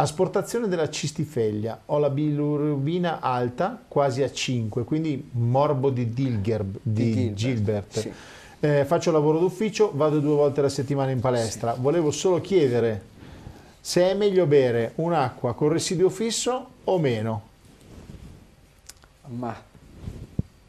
Asportazione 0.01 0.67
della 0.67 0.89
cistifeglia, 0.89 1.83
ho 1.85 1.99
la 1.99 2.09
bilirubina 2.09 3.21
alta, 3.21 3.83
quasi 3.87 4.23
a 4.23 4.33
5, 4.33 4.85
quindi 4.85 5.29
morbo 5.33 5.91
di, 5.91 6.09
Dilgerb, 6.09 6.79
di, 6.81 7.13
di 7.13 7.35
Gilbert. 7.35 7.99
Sì. 7.99 8.13
Eh, 8.61 8.87
faccio 8.87 9.11
lavoro 9.11 9.39
d'ufficio, 9.39 9.93
vado 9.95 10.21
due 10.21 10.35
volte 10.35 10.61
alla 10.61 10.71
settimana 10.71 11.11
in 11.11 11.21
palestra. 11.21 11.75
Sì. 11.75 11.81
Volevo 11.81 12.11
solo 12.13 12.41
chiedere 12.41 13.03
se 13.79 14.11
è 14.11 14.15
meglio 14.15 14.47
bere 14.47 14.93
un'acqua 14.95 15.55
con 15.55 15.69
residuo 15.69 16.09
fisso 16.09 16.67
o 16.85 16.99
meno. 16.99 17.43
Ma 19.27 19.55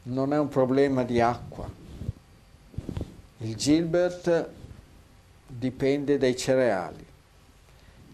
non 0.04 0.34
è 0.34 0.38
un 0.38 0.48
problema 0.48 1.04
di 1.04 1.22
acqua. 1.22 1.66
Il 3.38 3.56
Gilbert 3.56 4.48
dipende 5.46 6.18
dai 6.18 6.36
cereali. 6.36 7.06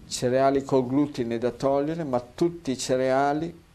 Cereali 0.08 0.64
col 0.64 0.86
glutine 0.86 1.38
da 1.38 1.50
togliere, 1.50 2.02
ma 2.02 2.20
tutti 2.20 2.70
i 2.70 2.78
cereali 2.78 3.66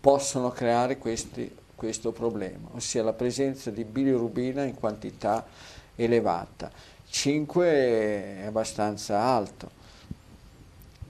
possono 0.00 0.50
creare 0.50 0.96
questi, 0.96 1.54
questo 1.74 2.12
problema, 2.12 2.68
ossia 2.72 3.02
la 3.02 3.12
presenza 3.12 3.70
di 3.70 3.84
bilirubina 3.84 4.62
in 4.62 4.74
quantità 4.74 5.44
elevata. 5.96 6.70
5 7.08 7.66
è 7.66 8.44
abbastanza 8.46 9.20
alto. 9.20 9.82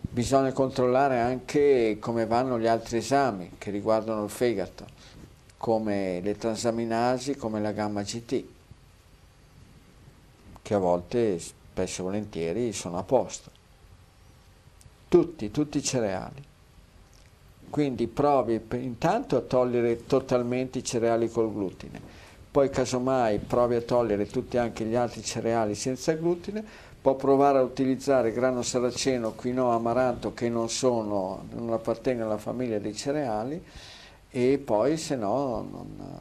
Bisogna 0.01 0.52
controllare 0.52 1.18
anche 1.20 1.98
come 2.01 2.24
vanno 2.26 2.59
gli 2.59 2.66
altri 2.66 2.98
esami 2.98 3.52
che 3.59 3.70
riguardano 3.70 4.24
il 4.24 4.30
fegato 4.30 4.86
come 5.64 6.20
le 6.20 6.36
transaminasi, 6.36 7.36
come 7.36 7.59
la 7.59 7.72
gamma 7.72 8.02
GT, 8.02 8.44
che 10.60 10.74
a 10.74 10.78
volte, 10.78 11.38
spesso 11.38 12.02
e 12.02 12.05
volentieri, 12.05 12.72
sono 12.74 12.98
a 12.98 13.02
posto. 13.02 13.53
Tutti, 15.15 15.53
tutti 15.53 15.78
i 15.78 15.82
cereali. 15.85 16.43
Quindi 17.70 18.09
provi 18.09 18.61
intanto 18.73 19.36
a 19.36 19.43
togliere 19.43 20.07
totalmente 20.07 20.78
i 20.78 20.82
cereali 20.82 21.31
col 21.31 21.53
glutine, 21.53 22.01
poi 22.51 22.69
casomai 22.69 23.39
provi 23.39 23.77
a 23.77 23.81
togliere 23.81 24.27
tutti 24.27 24.59
anche 24.59 24.85
gli 24.85 24.97
altri 24.97 25.23
cereali 25.23 25.77
senza 25.77 26.15
glutine, 26.15 26.65
può 27.01 27.15
provare 27.15 27.59
a 27.59 27.62
utilizzare 27.62 28.32
grano 28.32 28.62
saraceno, 28.62 29.35
quinoa, 29.35 29.74
amaranto 29.74 30.35
che 30.35 30.49
non, 30.49 30.69
sono, 30.69 31.45
non 31.53 31.73
appartengono 31.73 32.31
alla 32.31 32.39
famiglia 32.39 32.81
dei 32.81 32.97
cereali. 32.97 33.65
E 34.32 34.59
poi 34.59 34.97
se 34.97 35.15
no 35.15 35.65
non, 35.70 36.20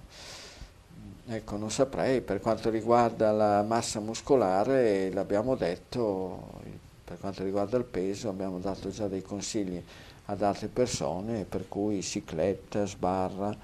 ecco, 1.26 1.58
non 1.58 1.72
saprei, 1.72 2.22
per 2.22 2.42
quanto 2.42 2.70
riguarda 2.70 3.32
la 3.32 3.64
massa 3.64 4.00
muscolare 4.00 5.12
l'abbiamo 5.12 5.56
detto, 5.56 6.83
per 7.04 7.20
quanto 7.20 7.44
riguarda 7.44 7.78
il 7.78 7.84
peso 7.84 8.30
abbiamo 8.30 8.60
dato 8.60 8.90
già 8.90 9.08
dei 9.08 9.22
consigli 9.22 9.82
ad 10.26 10.42
altre 10.42 10.68
persone 10.68 11.46
per 11.46 11.68
cui 11.68 12.02
cicletta, 12.02 12.86
sbarra, 12.86 13.56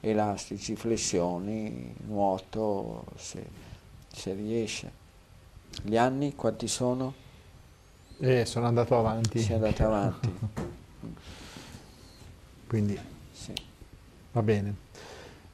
elastici, 0.00 0.76
flessioni, 0.76 1.94
nuoto 2.06 3.04
se, 3.16 3.46
se 4.12 4.34
riesce. 4.34 5.06
Gli 5.82 5.96
anni 5.96 6.34
quanti 6.34 6.66
sono? 6.66 7.14
Eh, 8.18 8.44
sono 8.44 8.66
andato 8.66 8.98
avanti. 8.98 9.38
Si 9.38 9.52
è 9.52 9.54
andato 9.54 9.84
avanti. 9.84 10.38
Quindi 12.66 12.98
Va 14.32 14.42
bene. 14.42 14.74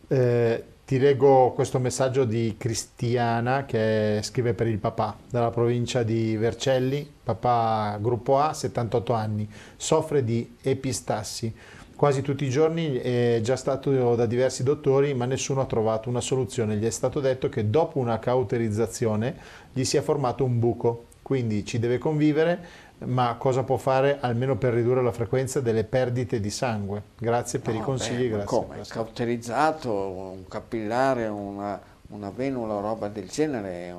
Eh, 0.08 0.64
ti 0.86 0.98
leggo 0.98 1.52
questo 1.52 1.78
messaggio 1.78 2.24
di 2.24 2.56
Cristiana 2.58 3.64
che 3.64 4.20
scrive 4.22 4.52
per 4.52 4.66
il 4.66 4.78
papà 4.78 5.16
dalla 5.30 5.50
provincia 5.50 6.02
di 6.02 6.36
Vercelli, 6.36 7.10
papà 7.22 7.96
gruppo 8.00 8.38
A, 8.38 8.52
78 8.52 9.12
anni, 9.14 9.48
soffre 9.76 10.22
di 10.22 10.56
epistassi. 10.60 11.54
Quasi 11.96 12.20
tutti 12.20 12.44
i 12.44 12.50
giorni 12.50 12.96
è 12.96 13.40
già 13.42 13.56
stato 13.56 14.14
da 14.14 14.26
diversi 14.26 14.62
dottori, 14.62 15.14
ma 15.14 15.24
nessuno 15.24 15.62
ha 15.62 15.66
trovato 15.66 16.10
una 16.10 16.20
soluzione. 16.20 16.76
Gli 16.76 16.84
è 16.84 16.90
stato 16.90 17.20
detto 17.20 17.48
che 17.48 17.70
dopo 17.70 17.98
una 17.98 18.18
cauterizzazione 18.18 19.36
gli 19.72 19.84
si 19.84 19.96
è 19.96 20.02
formato 20.02 20.44
un 20.44 20.58
buco, 20.58 21.06
quindi 21.22 21.64
ci 21.64 21.78
deve 21.78 21.96
convivere 21.96 22.62
ma 22.98 23.34
cosa 23.36 23.64
può 23.64 23.76
fare 23.76 24.18
almeno 24.20 24.56
per 24.56 24.72
ridurre 24.72 25.02
la 25.02 25.12
frequenza 25.12 25.60
delle 25.60 25.84
perdite 25.84 26.40
di 26.40 26.50
sangue? 26.50 27.02
Grazie 27.18 27.58
per 27.58 27.74
no, 27.74 27.80
i 27.80 27.82
consigli. 27.82 28.22
Beh, 28.22 28.28
grazie. 28.28 28.46
Come? 28.46 28.80
Cauterizzato, 28.86 29.92
un 29.92 30.46
capillare, 30.48 31.26
una, 31.26 31.80
una 32.08 32.30
venula 32.30 32.74
o 32.74 32.80
roba 32.80 33.08
del 33.08 33.28
genere 33.28 33.94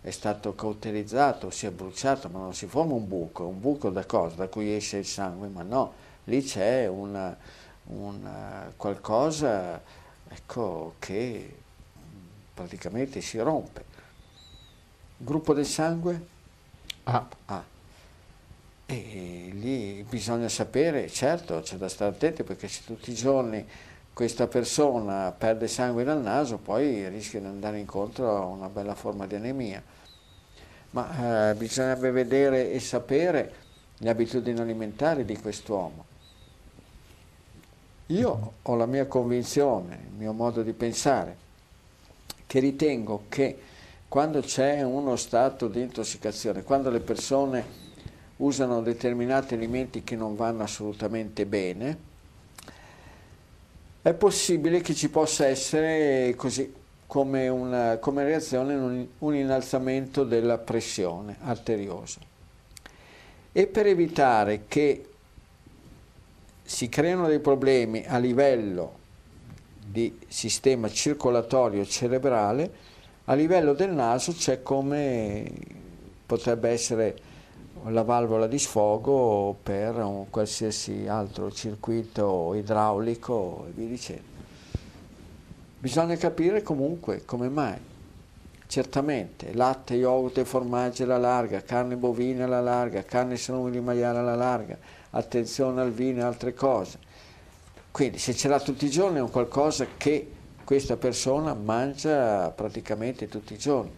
è 0.00 0.10
stato 0.10 0.54
cauterizzato, 0.54 1.50
si 1.50 1.66
è 1.66 1.70
bruciato, 1.70 2.28
ma 2.28 2.38
non 2.38 2.54
si 2.54 2.66
forma 2.66 2.94
un 2.94 3.06
buco. 3.06 3.46
Un 3.46 3.60
buco 3.60 3.90
da 3.90 4.04
cosa? 4.06 4.36
Da 4.36 4.48
cui 4.48 4.74
esce 4.74 4.98
il 4.98 5.06
sangue? 5.06 5.48
Ma 5.48 5.62
no, 5.62 5.92
lì 6.24 6.42
c'è 6.42 6.86
una, 6.86 7.36
una 7.84 8.72
qualcosa 8.76 9.80
ecco, 10.28 10.94
che 10.98 11.56
praticamente 12.54 13.20
si 13.20 13.38
rompe. 13.38 13.84
Gruppo 15.18 15.52
del 15.52 15.66
sangue? 15.66 16.26
Ah. 17.04 17.26
ah. 17.46 17.76
E 18.90 19.50
lì 19.52 20.02
bisogna 20.08 20.48
sapere, 20.48 21.10
certo 21.10 21.60
c'è 21.60 21.76
da 21.76 21.90
stare 21.90 22.12
attenti 22.12 22.42
perché 22.42 22.68
se 22.68 22.80
tutti 22.86 23.10
i 23.10 23.14
giorni 23.14 23.62
questa 24.14 24.46
persona 24.46 25.30
perde 25.30 25.68
sangue 25.68 26.04
dal 26.04 26.22
naso 26.22 26.56
poi 26.56 27.06
rischia 27.10 27.38
di 27.38 27.44
andare 27.44 27.78
incontro 27.78 28.34
a 28.34 28.46
una 28.46 28.70
bella 28.70 28.94
forma 28.94 29.26
di 29.26 29.34
anemia. 29.34 29.82
Ma 30.92 31.50
eh, 31.50 31.54
bisognerebbe 31.54 32.10
vedere 32.12 32.72
e 32.72 32.80
sapere 32.80 33.52
le 33.98 34.08
abitudini 34.08 34.58
alimentari 34.58 35.26
di 35.26 35.36
quest'uomo. 35.36 36.06
Io 38.06 38.52
ho 38.62 38.74
la 38.74 38.86
mia 38.86 39.04
convinzione, 39.04 39.98
il 40.08 40.16
mio 40.16 40.32
modo 40.32 40.62
di 40.62 40.72
pensare, 40.72 41.36
che 42.46 42.58
ritengo 42.58 43.24
che 43.28 43.58
quando 44.08 44.40
c'è 44.40 44.80
uno 44.80 45.14
stato 45.16 45.68
di 45.68 45.82
intossicazione, 45.82 46.62
quando 46.62 46.88
le 46.88 47.00
persone 47.00 47.87
usano 48.38 48.82
determinati 48.82 49.54
alimenti 49.54 50.04
che 50.04 50.16
non 50.16 50.36
vanno 50.36 50.62
assolutamente 50.62 51.46
bene, 51.46 52.06
è 54.02 54.14
possibile 54.14 54.80
che 54.80 54.94
ci 54.94 55.08
possa 55.08 55.46
essere 55.46 56.34
così 56.36 56.72
come, 57.06 57.48
una, 57.48 57.98
come 57.98 58.24
reazione 58.24 58.74
un, 58.74 59.06
un 59.18 59.34
innalzamento 59.34 60.24
della 60.24 60.58
pressione 60.58 61.36
arteriosa. 61.40 62.20
E 63.50 63.66
per 63.66 63.86
evitare 63.86 64.64
che 64.68 65.08
si 66.62 66.88
creano 66.88 67.26
dei 67.26 67.40
problemi 67.40 68.04
a 68.06 68.18
livello 68.18 68.96
di 69.84 70.18
sistema 70.28 70.88
circolatorio 70.90 71.84
cerebrale, 71.86 72.70
a 73.24 73.34
livello 73.34 73.72
del 73.72 73.90
naso 73.90 74.32
c'è 74.32 74.62
come 74.62 75.50
potrebbe 76.26 76.68
essere 76.68 77.16
la 77.86 78.02
valvola 78.02 78.46
di 78.46 78.58
sfogo 78.58 79.56
per 79.62 79.96
un 79.96 80.30
qualsiasi 80.30 81.06
altro 81.06 81.50
circuito 81.50 82.54
idraulico 82.54 83.66
e 83.68 83.70
via 83.72 83.86
dicendo. 83.86 84.36
Bisogna 85.78 86.16
capire 86.16 86.62
comunque 86.62 87.24
come 87.24 87.48
mai. 87.48 87.78
Certamente, 88.66 89.54
latte, 89.54 89.94
yogurt 89.94 90.38
e 90.38 90.44
formaggio 90.44 91.04
alla 91.04 91.16
larga, 91.16 91.62
carne 91.62 91.96
bovina 91.96 92.44
alla 92.44 92.60
larga, 92.60 93.02
carne 93.02 93.36
salumi 93.36 93.70
di 93.70 93.80
maiale 93.80 94.18
alla 94.18 94.34
larga, 94.34 94.76
attenzione 95.10 95.80
al 95.80 95.92
vino 95.92 96.20
e 96.20 96.24
altre 96.24 96.52
cose. 96.52 96.98
Quindi 97.90 98.18
se 98.18 98.34
ce 98.34 98.48
l'ha 98.48 98.60
tutti 98.60 98.84
i 98.84 98.90
giorni 98.90 99.18
è 99.18 99.22
un 99.22 99.30
qualcosa 99.30 99.86
che 99.96 100.32
questa 100.64 100.96
persona 100.96 101.54
mangia 101.54 102.50
praticamente 102.50 103.26
tutti 103.26 103.54
i 103.54 103.58
giorni. 103.58 103.90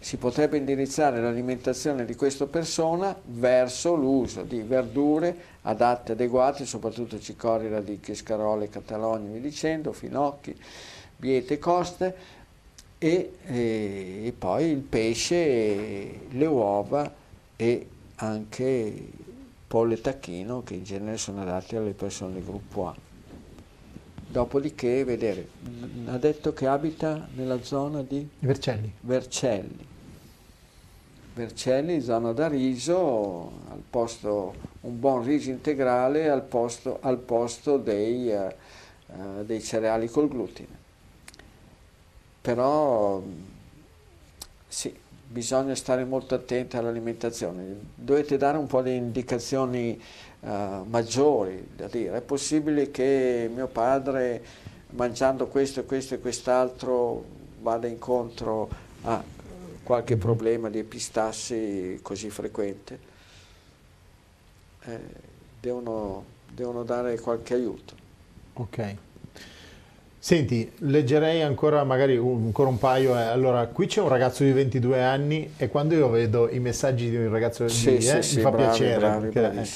Si 0.00 0.16
potrebbe 0.16 0.56
indirizzare 0.56 1.20
l'alimentazione 1.20 2.04
di 2.04 2.14
questa 2.14 2.46
persona 2.46 3.16
verso 3.24 3.94
l'uso 3.94 4.42
di 4.42 4.62
verdure 4.62 5.36
adatte, 5.62 6.12
adeguate, 6.12 6.64
soprattutto 6.64 7.18
cicorie, 7.18 7.68
radicchi, 7.68 8.14
scarole, 8.14 8.68
catalogne, 8.68 9.32
vi 9.32 9.40
dicendo, 9.40 9.92
finocchi, 9.92 10.56
biete 11.16 11.58
coste 11.58 12.14
e, 12.96 13.32
e, 13.44 14.22
e 14.24 14.34
poi 14.38 14.66
il 14.66 14.78
pesce, 14.78 16.20
le 16.30 16.46
uova 16.46 17.12
e 17.56 17.86
anche 18.16 19.06
pollo 19.66 19.92
e 19.92 20.00
tacchino 20.00 20.62
che 20.62 20.74
in 20.74 20.84
genere 20.84 21.18
sono 21.18 21.42
adatti 21.42 21.76
alle 21.76 21.92
persone 21.92 22.34
del 22.34 22.44
gruppo 22.44 22.86
A. 22.86 22.96
Dopodiché, 24.30 25.04
vedere, 25.04 25.48
ha 26.06 26.18
detto 26.18 26.52
che 26.52 26.66
abita 26.66 27.28
nella 27.34 27.62
zona 27.62 28.02
di 28.02 28.28
Vercelli. 28.40 28.92
Vercelli. 29.00 29.87
Vercelli, 31.38 32.00
zona 32.00 32.32
da 32.32 32.48
riso, 32.48 33.52
posto, 33.88 34.54
un 34.80 34.98
buon 34.98 35.22
riso 35.22 35.50
integrale 35.50 36.28
al 36.28 36.42
posto, 36.42 36.98
al 37.00 37.18
posto 37.18 37.76
dei, 37.76 38.26
uh, 38.26 39.44
dei 39.44 39.62
cereali 39.62 40.08
col 40.08 40.28
glutine. 40.28 40.76
Però 42.40 43.22
sì, 44.66 44.92
bisogna 45.28 45.76
stare 45.76 46.04
molto 46.04 46.34
attenti 46.34 46.76
all'alimentazione, 46.76 47.62
dovete 47.94 48.36
dare 48.36 48.58
un 48.58 48.66
po' 48.66 48.82
di 48.82 48.96
indicazioni 48.96 49.96
uh, 50.40 50.48
maggiori 50.88 51.68
da 51.76 51.86
dire, 51.86 52.16
è 52.16 52.20
possibile 52.20 52.90
che 52.90 53.48
mio 53.54 53.68
padre 53.68 54.42
mangiando 54.90 55.46
questo, 55.46 55.84
questo 55.84 56.14
e 56.14 56.18
quest'altro 56.18 57.22
vada 57.60 57.86
incontro 57.86 58.68
a 59.02 59.36
qualche 59.88 60.18
problema 60.18 60.68
di 60.68 60.78
epistassi 60.78 61.98
così 62.02 62.28
frequente, 62.28 62.98
eh, 64.84 64.98
devono, 65.58 66.24
devono 66.52 66.82
dare 66.82 67.18
qualche 67.18 67.54
aiuto. 67.54 67.94
Ok. 68.52 68.96
Senti, 70.18 70.70
leggerei 70.80 71.40
ancora 71.40 71.84
magari 71.84 72.18
un, 72.18 72.44
ancora 72.44 72.68
un 72.68 72.76
paio. 72.76 73.16
Eh. 73.16 73.22
Allora, 73.22 73.66
qui 73.68 73.86
c'è 73.86 74.02
un 74.02 74.08
ragazzo 74.08 74.44
di 74.44 74.52
22 74.52 75.02
anni 75.02 75.52
e 75.56 75.70
quando 75.70 75.94
io 75.94 76.10
vedo 76.10 76.50
i 76.50 76.58
messaggi 76.58 77.08
di 77.08 77.16
un 77.16 77.30
ragazzo 77.30 77.64
di 77.64 77.70
sì, 77.70 77.96
eh, 77.96 78.00
sì, 78.02 78.14
mi 78.14 78.22
sì, 78.22 78.40
fa 78.40 78.50
bravi, 78.50 78.64
piacere. 78.64 78.98
Bravi, 78.98 79.28
perché, 79.28 79.58
eh. 79.58 79.68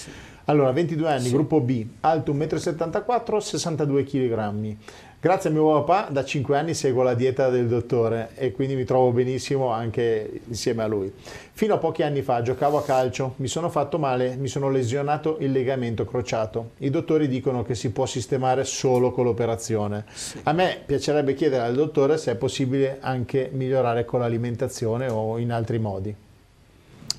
Allora, 0.44 0.72
22 0.72 1.08
anni, 1.08 1.30
gruppo 1.30 1.58
B, 1.62 1.86
alto 2.00 2.34
1,74 2.34 3.34
m, 3.34 3.38
62 3.38 4.04
kg. 4.04 4.76
Grazie 5.22 5.50
a 5.50 5.52
mio 5.52 5.80
papà 5.84 6.10
da 6.10 6.24
5 6.24 6.58
anni 6.58 6.74
seguo 6.74 7.04
la 7.04 7.14
dieta 7.14 7.48
del 7.48 7.68
dottore 7.68 8.30
e 8.34 8.50
quindi 8.50 8.74
mi 8.74 8.82
trovo 8.82 9.12
benissimo 9.12 9.68
anche 9.68 10.40
insieme 10.48 10.82
a 10.82 10.88
lui. 10.88 11.12
Fino 11.52 11.74
a 11.74 11.78
pochi 11.78 12.02
anni 12.02 12.22
fa 12.22 12.42
giocavo 12.42 12.78
a 12.78 12.82
calcio, 12.82 13.34
mi 13.36 13.46
sono 13.46 13.70
fatto 13.70 14.00
male, 14.00 14.34
mi 14.34 14.48
sono 14.48 14.68
lesionato 14.68 15.36
il 15.38 15.52
legamento 15.52 16.04
crociato. 16.04 16.70
I 16.78 16.90
dottori 16.90 17.28
dicono 17.28 17.62
che 17.62 17.76
si 17.76 17.92
può 17.92 18.04
sistemare 18.04 18.64
solo 18.64 19.12
con 19.12 19.26
l'operazione. 19.26 20.06
Sì. 20.12 20.40
A 20.42 20.52
me 20.52 20.82
piacerebbe 20.84 21.34
chiedere 21.34 21.62
al 21.62 21.76
dottore 21.76 22.18
se 22.18 22.32
è 22.32 22.34
possibile 22.34 22.98
anche 23.00 23.48
migliorare 23.52 24.04
con 24.04 24.18
l'alimentazione 24.18 25.08
o 25.08 25.38
in 25.38 25.52
altri 25.52 25.78
modi. 25.78 26.12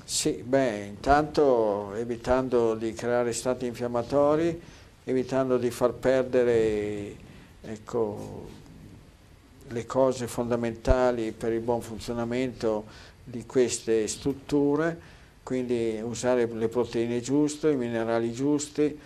Sì, 0.04 0.42
beh, 0.44 0.84
intanto 0.88 1.94
evitando 1.94 2.74
di 2.74 2.92
creare 2.92 3.32
stati 3.32 3.64
infiammatori, 3.64 4.60
evitando 5.04 5.56
di 5.56 5.70
far 5.70 5.92
perdere 5.94 7.23
ecco, 7.66 8.46
le 9.68 9.86
cose 9.86 10.26
fondamentali 10.26 11.32
per 11.32 11.52
il 11.52 11.60
buon 11.60 11.80
funzionamento 11.80 12.84
di 13.24 13.46
queste 13.46 14.06
strutture, 14.06 15.12
quindi 15.42 16.00
usare 16.02 16.46
le 16.46 16.68
proteine 16.68 17.20
giuste, 17.20 17.70
i 17.70 17.76
minerali 17.76 18.32
giusti, 18.32 18.98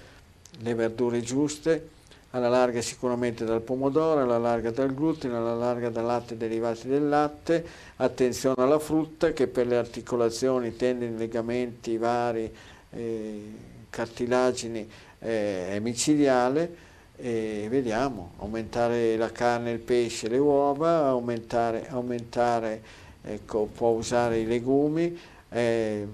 le 0.61 0.75
verdure 0.75 1.21
giuste, 1.21 1.97
alla 2.31 2.49
larga 2.49 2.83
sicuramente 2.83 3.45
dal 3.45 3.63
pomodoro, 3.63 4.21
alla 4.21 4.39
larga 4.39 4.71
dal 4.71 4.93
glutine, 4.93 5.37
alla 5.37 5.55
larga 5.55 5.89
dal 5.89 6.05
latte 6.05 6.37
derivati 6.37 6.89
del 6.89 7.09
latte, 7.09 7.65
attenzione 7.97 8.63
alla 8.63 8.79
frutta 8.79 9.33
che 9.33 9.47
per 9.47 9.67
le 9.67 9.77
articolazioni, 9.77 10.77
tendini, 10.77 11.17
legamenti 11.17 11.97
vari, 11.97 12.53
eh, 12.91 13.53
cartilagini 13.89 14.89
eh, 15.21 15.71
è 15.71 15.79
micidiale, 15.79 16.87
e 17.21 17.67
vediamo, 17.69 18.33
aumentare 18.39 19.17
la 19.17 19.33
carne, 19.33 19.73
il 19.73 19.81
pesce, 19.81 20.29
le 20.29 20.39
uova, 20.39 21.07
aumentare, 21.07 21.89
aumentare 21.89 22.81
ecco, 23.23 23.65
può 23.65 23.89
usare 23.91 24.39
i 24.39 24.47
legumi, 24.47 25.19
eh, 25.51 26.07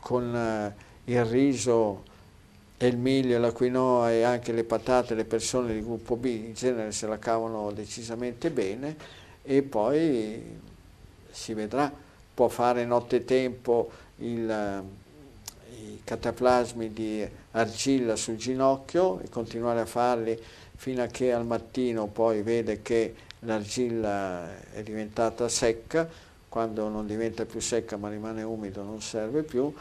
con 0.00 0.34
eh, 0.34 1.12
il 1.12 1.24
riso 1.24 2.04
e 2.76 2.86
il 2.86 2.96
miglio, 2.96 3.38
la 3.38 3.50
quinoa 3.50 4.12
e 4.12 4.22
anche 4.22 4.52
le 4.52 4.64
patate, 4.64 5.14
le 5.14 5.24
persone 5.24 5.74
di 5.74 5.82
gruppo 5.82 6.16
B 6.16 6.26
in 6.26 6.54
genere 6.54 6.92
se 6.92 7.06
la 7.08 7.18
cavano 7.18 7.72
decisamente 7.72 8.50
bene 8.50 8.96
e 9.42 9.62
poi 9.62 10.58
si 11.30 11.54
vedrà, 11.54 11.92
può 12.32 12.48
fare 12.48 12.84
nottetempo 12.84 13.90
il 14.18 14.84
i 15.80 16.00
cataplasmi 16.04 16.92
di 16.92 17.26
argilla 17.52 18.16
sul 18.16 18.36
ginocchio 18.36 19.20
e 19.20 19.28
continuare 19.28 19.80
a 19.80 19.86
farli 19.86 20.38
fino 20.76 21.02
a 21.02 21.06
che 21.06 21.32
al 21.32 21.44
mattino 21.44 22.06
poi 22.06 22.42
vede 22.42 22.82
che 22.82 23.14
l'argilla 23.40 24.70
è 24.72 24.82
diventata 24.82 25.48
secca, 25.48 26.08
quando 26.48 26.88
non 26.88 27.06
diventa 27.06 27.44
più 27.44 27.60
secca 27.60 27.96
ma 27.96 28.08
rimane 28.08 28.42
umido 28.42 28.82
non 28.82 29.00
serve 29.00 29.42
più 29.42 29.72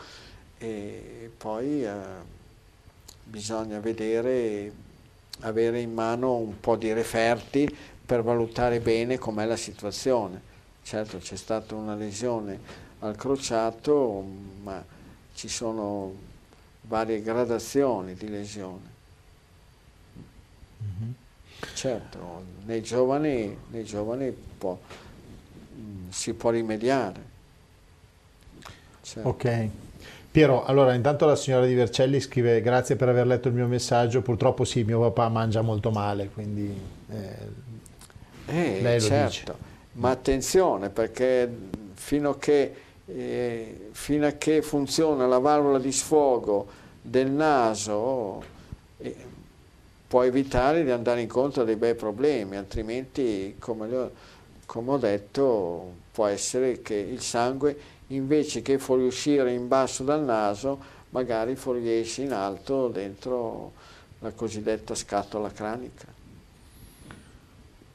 e 0.58 1.32
poi 1.38 1.86
eh, 1.86 1.92
bisogna 3.24 3.80
vedere, 3.80 4.72
avere 5.42 5.80
in 5.80 5.94
mano 5.94 6.36
un 6.36 6.60
po' 6.60 6.76
di 6.76 6.92
referti 6.92 7.74
per 8.06 8.24
valutare 8.24 8.80
bene 8.80 9.18
com'è 9.18 9.46
la 9.46 9.56
situazione. 9.56 10.42
Certo 10.84 11.20
c'è 11.20 11.36
stata 11.36 11.76
una 11.76 11.96
lesione 11.96 12.60
al 13.00 13.16
crociato, 13.16 14.26
ma 14.64 14.84
ci 15.34 15.48
sono 15.48 16.28
varie 16.90 17.22
gradazioni 17.22 18.16
di 18.16 18.28
lesione. 18.28 18.98
Mm-hmm. 20.84 21.12
Certo, 21.76 22.44
nei 22.66 22.82
giovani, 22.82 23.56
nei 23.70 23.84
giovani 23.84 24.36
può, 24.58 24.78
si 26.10 26.34
può 26.34 26.50
rimediare. 26.50 27.38
Certo. 29.02 29.30
Ok. 29.30 29.70
Piero, 30.32 30.66
allora 30.66 30.94
intanto 30.94 31.26
la 31.26 31.36
signora 31.36 31.66
di 31.66 31.74
Vercelli 31.74 32.20
scrive 32.20 32.62
grazie 32.62 32.96
per 32.96 33.10
aver 33.10 33.28
letto 33.28 33.48
il 33.48 33.54
mio 33.54 33.68
messaggio, 33.68 34.22
purtroppo 34.22 34.64
sì, 34.64 34.84
mio 34.84 35.00
papà 35.00 35.30
mangia 35.30 35.62
molto 35.62 35.92
male, 35.92 36.30
quindi 36.30 36.76
eh, 37.10 37.38
eh, 38.48 38.82
lei 38.82 39.00
lo 39.00 39.06
certo. 39.06 39.28
dice. 39.28 39.68
Ma 39.94 40.12
attenzione 40.12 40.90
perché 40.90 41.50
fino 41.94 42.30
a 42.30 42.38
che 42.38 42.74
eh, 43.06 43.90
fino 43.92 44.28
a 44.28 44.32
che 44.32 44.62
funziona 44.62 45.26
la 45.26 45.40
valvola 45.40 45.80
di 45.80 45.92
sfogo 45.92 46.79
del 47.10 47.32
naso 47.32 48.44
può 50.08 50.24
evitare 50.24 50.84
di 50.84 50.92
andare 50.92 51.22
incontro 51.22 51.64
a 51.64 51.66
dei 51.66 51.76
bei 51.76 51.96
problemi, 51.96 52.56
altrimenti 52.56 53.56
come, 53.58 53.96
ho, 53.96 54.12
come 54.66 54.92
ho 54.92 54.98
detto 54.98 55.94
può 56.12 56.28
essere 56.28 56.82
che 56.82 56.96
il 56.96 57.22
sangue 57.22 57.98
invece 58.08 58.62
che 58.62 58.78
fuoriuscire 58.78 59.52
in 59.52 59.68
basso 59.68 60.04
dal 60.04 60.24
naso 60.24 60.98
magari 61.10 61.56
fuoriesce 61.56 62.24
in 62.24 62.34
alto 62.34 62.88
dentro 62.88 63.74
la 64.20 64.32
cosiddetta 64.32 64.94
scatola 64.94 65.52
cranica. 65.52 66.06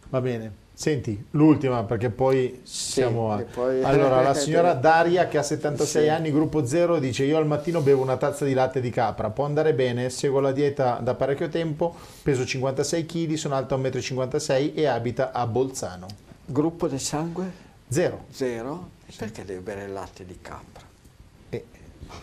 Va 0.08 0.20
bene. 0.20 0.62
Senti, 0.76 1.24
l'ultima 1.30 1.84
perché 1.84 2.10
poi 2.10 2.60
Sì, 2.64 2.92
siamo 2.92 3.30
a... 3.30 3.40
poi- 3.42 3.84
Allora, 3.84 4.20
la 4.22 4.34
signora 4.34 4.74
Daria 4.74 5.28
che 5.28 5.38
ha 5.38 5.42
76 5.42 6.02
Sì. 6.02 6.08
anni, 6.08 6.32
gruppo 6.32 6.66
0, 6.66 6.98
dice 6.98 7.24
io 7.24 7.36
al 7.36 7.46
mattino 7.46 7.80
bevo 7.80 8.02
una 8.02 8.16
tazza 8.16 8.44
di 8.44 8.54
latte 8.54 8.80
di 8.80 8.90
capra, 8.90 9.30
può 9.30 9.44
andare 9.44 9.72
bene, 9.72 10.10
seguo 10.10 10.40
la 10.40 10.50
dieta 10.50 10.98
da 11.00 11.14
parecchio 11.14 11.48
tempo, 11.48 11.94
peso 12.22 12.44
56 12.44 13.06
kg, 13.06 13.34
sono 13.34 13.54
alto 13.54 13.78
1,56 13.78 14.72
m 14.74 14.78
e 14.78 14.86
abita 14.86 15.30
a 15.30 15.46
Bolzano. 15.46 16.06
Gruppo 16.44 16.88
del 16.88 17.00
sangue? 17.00 17.62
Zero. 17.86 18.24
Zero? 18.30 18.90
E 19.06 19.12
perché 19.16 19.44
deve 19.44 19.60
bere 19.60 19.84
il 19.84 19.92
latte 19.92 20.26
di 20.26 20.38
capra? 20.42 20.82
E- 21.50 21.64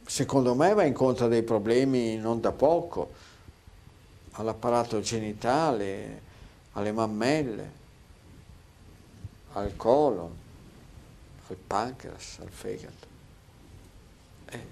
secondo 0.06 0.54
me 0.54 0.72
va 0.72 0.84
incontro 0.84 1.24
a 1.26 1.28
dei 1.28 1.42
problemi 1.42 2.16
non 2.16 2.40
da 2.40 2.52
poco, 2.52 3.10
all'apparato 4.32 5.00
genitale, 5.00 6.20
alle 6.72 6.92
mammelle, 6.92 7.70
al 9.52 9.76
colon, 9.76 10.30
al 11.48 11.56
pancreas, 11.56 12.38
al 12.40 12.48
fegato. 12.50 13.06
Eh, 14.46 14.66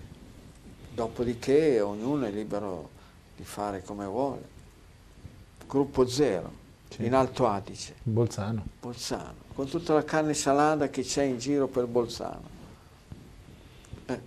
dopodiché 0.94 1.80
ognuno 1.80 2.24
è 2.26 2.30
libero 2.30 2.88
di 3.36 3.44
fare 3.44 3.82
come 3.82 4.06
vuole. 4.06 4.58
Gruppo 5.66 6.06
zero, 6.08 6.50
Sì. 6.88 7.04
in 7.04 7.14
Alto 7.14 7.46
Adige. 7.46 7.94
Bolzano. 8.02 8.64
Bolzano, 8.80 9.34
con 9.54 9.68
tutta 9.68 9.94
la 9.94 10.04
carne 10.04 10.34
salata 10.34 10.88
che 10.88 11.02
c'è 11.02 11.22
in 11.22 11.38
giro 11.38 11.68
per 11.68 11.86
Bolzano. 11.86 12.48
Eh, 14.06 14.20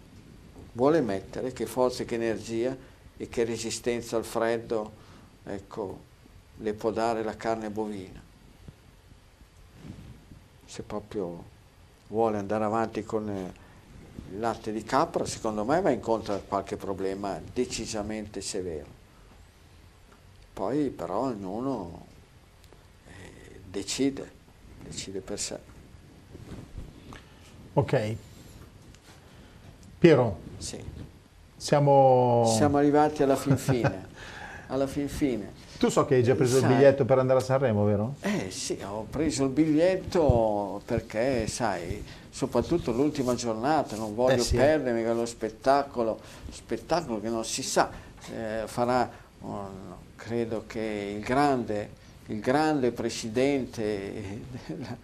vuole 0.74 1.02
mettere 1.02 1.52
che 1.52 1.66
forza, 1.66 2.04
che 2.06 2.16
energia 2.16 2.76
e 3.18 3.28
che 3.28 3.44
resistenza 3.44 4.16
al 4.16 4.24
freddo, 4.24 5.02
ecco, 5.46 6.00
le 6.58 6.74
può 6.74 6.92
dare 6.92 7.24
la 7.24 7.36
carne 7.36 7.70
bovina. 7.70 8.22
Se 10.66 10.82
proprio 10.84 11.44
vuole 12.08 12.38
andare 12.38 12.64
avanti 12.64 13.04
con 13.04 13.30
eh, 13.30 13.54
il 14.32 14.40
latte 14.40 14.72
di 14.72 14.84
capra, 14.84 15.26
secondo 15.26 15.64
me 15.64 15.82
va 15.82 15.90
incontro 15.92 16.34
a 16.34 16.40
qualche 16.40 16.78
problema 16.78 17.40
decisamente 17.54 18.42
severo. 18.42 19.02
Poi 20.54 20.90
però 20.90 21.22
ognuno 21.26 22.06
eh, 23.08 23.62
decide, 23.70 24.32
decide 24.84 25.20
per 25.20 25.40
sé. 25.40 25.60
Ok. 27.74 28.16
Piero, 29.98 30.40
Sì. 30.58 30.84
siamo... 31.56 32.44
Siamo 32.56 32.78
arrivati 32.78 33.24
alla 33.24 33.36
fin 33.36 33.58
fine. 33.58 34.12
alla 34.68 34.88
fin 34.88 35.08
fine. 35.08 35.52
Tu 35.78 35.90
so 35.90 36.06
che 36.06 36.16
hai 36.16 36.24
già 36.24 36.36
preso 36.36 36.58
il 36.58 36.62
Sai. 36.64 36.74
biglietto 36.76 37.06
per 37.06 37.20
andare 37.20 37.40
a 37.40 37.42
Sanremo, 37.44 37.84
vero? 37.84 38.16
Eh 38.22 38.50
sì, 38.52 38.80
ho 38.88 39.06
preso 39.10 39.44
il 39.44 39.50
biglietto 39.50 40.82
perché, 40.86 41.48
sai, 41.48 42.04
soprattutto 42.30 42.92
l'ultima 42.92 43.36
giornata, 43.36 43.96
non 43.96 44.16
voglio 44.16 44.36
Eh 44.36 44.46
sì. 44.46 44.56
perdermi 44.56 45.04
quello 45.04 45.26
spettacolo, 45.26 46.20
spettacolo 46.52 47.20
che 47.20 47.30
non 47.30 47.44
si 47.44 47.64
sa, 47.64 47.90
eh, 48.34 48.64
farà, 48.66 49.10
oh, 49.42 49.70
credo 50.16 50.64
che 50.68 51.16
il 51.18 51.24
grande, 51.24 51.90
il 52.28 52.40
grande 52.40 52.92
presidente 52.92 54.42
della, 54.66 54.98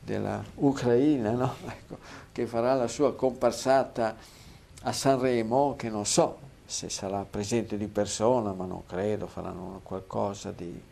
della 0.00 0.44
Ucraina, 0.56 1.32
no? 1.32 1.54
Ecco, 1.66 1.98
che 2.30 2.46
farà 2.46 2.74
la 2.74 2.88
sua 2.88 3.14
comparsata 3.14 4.16
a 4.84 4.92
Sanremo, 4.92 5.74
che 5.76 5.88
non 5.90 6.06
so 6.06 6.38
se 6.72 6.88
sarà 6.88 7.26
presente 7.28 7.76
di 7.76 7.86
persona, 7.86 8.52
ma 8.54 8.64
non 8.64 8.86
credo, 8.86 9.26
faranno 9.26 9.80
qualcosa 9.82 10.50
di... 10.52 10.82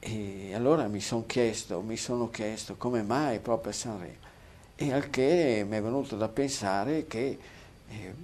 E 0.00 0.52
allora 0.52 0.88
mi 0.88 1.00
sono 1.00 1.24
chiesto, 1.26 1.80
mi 1.80 1.96
sono 1.96 2.28
chiesto 2.28 2.74
come 2.76 3.02
mai 3.02 3.38
proprio 3.38 3.70
a 3.70 3.74
Sanremo. 3.74 4.30
E 4.74 4.92
al 4.92 5.10
che 5.10 5.64
mi 5.66 5.76
è 5.76 5.80
venuto 5.80 6.16
da 6.16 6.26
pensare 6.26 7.06
che 7.06 7.38
eh, 7.88 8.14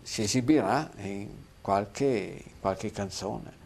si 0.00 0.22
esibirà 0.22 0.90
in 1.02 1.28
qualche, 1.60 2.42
qualche 2.58 2.90
canzone. 2.90 3.64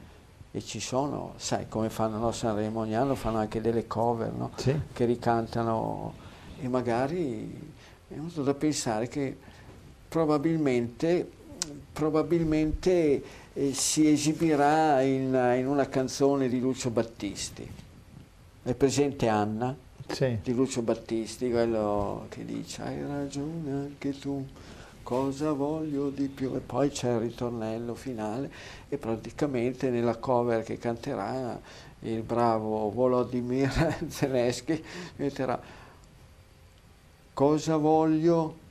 E 0.51 0.61
ci 0.63 0.81
sono, 0.81 1.35
sai 1.37 1.69
come 1.69 1.91
fanno 1.91 2.19
no, 2.19 2.33
Sanremo, 2.33 2.81
ogni 2.81 2.97
anno 2.97 3.15
fanno 3.15 3.39
anche 3.39 3.61
delle 3.61 3.87
cover 3.87 4.33
no? 4.33 4.51
Sì. 4.57 4.77
che 4.93 5.05
ricantano 5.05 6.13
e 6.61 6.67
magari 6.67 7.17
mi 7.23 7.73
è 8.09 8.15
venuto 8.15 8.43
da 8.43 8.53
pensare 8.55 9.07
che 9.07 9.37
probabilmente, 10.09 11.31
probabilmente 11.93 13.23
eh, 13.53 13.73
si 13.73 14.11
esibirà 14.11 15.03
in, 15.03 15.55
in 15.59 15.67
una 15.67 15.89
canzone 15.89 16.49
di 16.49 16.61
Lucio 16.61 16.91
Battisti. 16.91 17.69
È 18.63 18.75
presente 18.75 19.29
Anna? 19.29 19.77
Sì. 20.13 20.39
di 20.43 20.53
Lucio 20.53 20.83
Battisti, 20.83 21.51
quello 21.51 22.27
che 22.31 22.45
dice 22.45 22.83
hai 22.83 23.01
ragione 23.07 23.71
anche 23.71 24.19
tu, 24.19 24.45
cosa 25.03 25.53
voglio 25.53 26.11
di 26.11 26.27
più? 26.27 26.55
E 26.55 26.59
poi 26.59 26.91
c'è 26.91 27.13
il 27.13 27.21
ritornello 27.21 27.95
finale 27.95 28.51
e 28.89 28.99
praticamente 28.99 29.89
nella 29.89 30.17
cover 30.17 30.65
che 30.65 30.79
canterà 30.79 31.61
il 32.01 32.23
bravo 32.23 32.91
Volodymyr 32.91 33.99
Zelensky 34.09 34.83
metterà 35.17 35.61
cosa 37.33 37.77
voglio? 37.77 38.69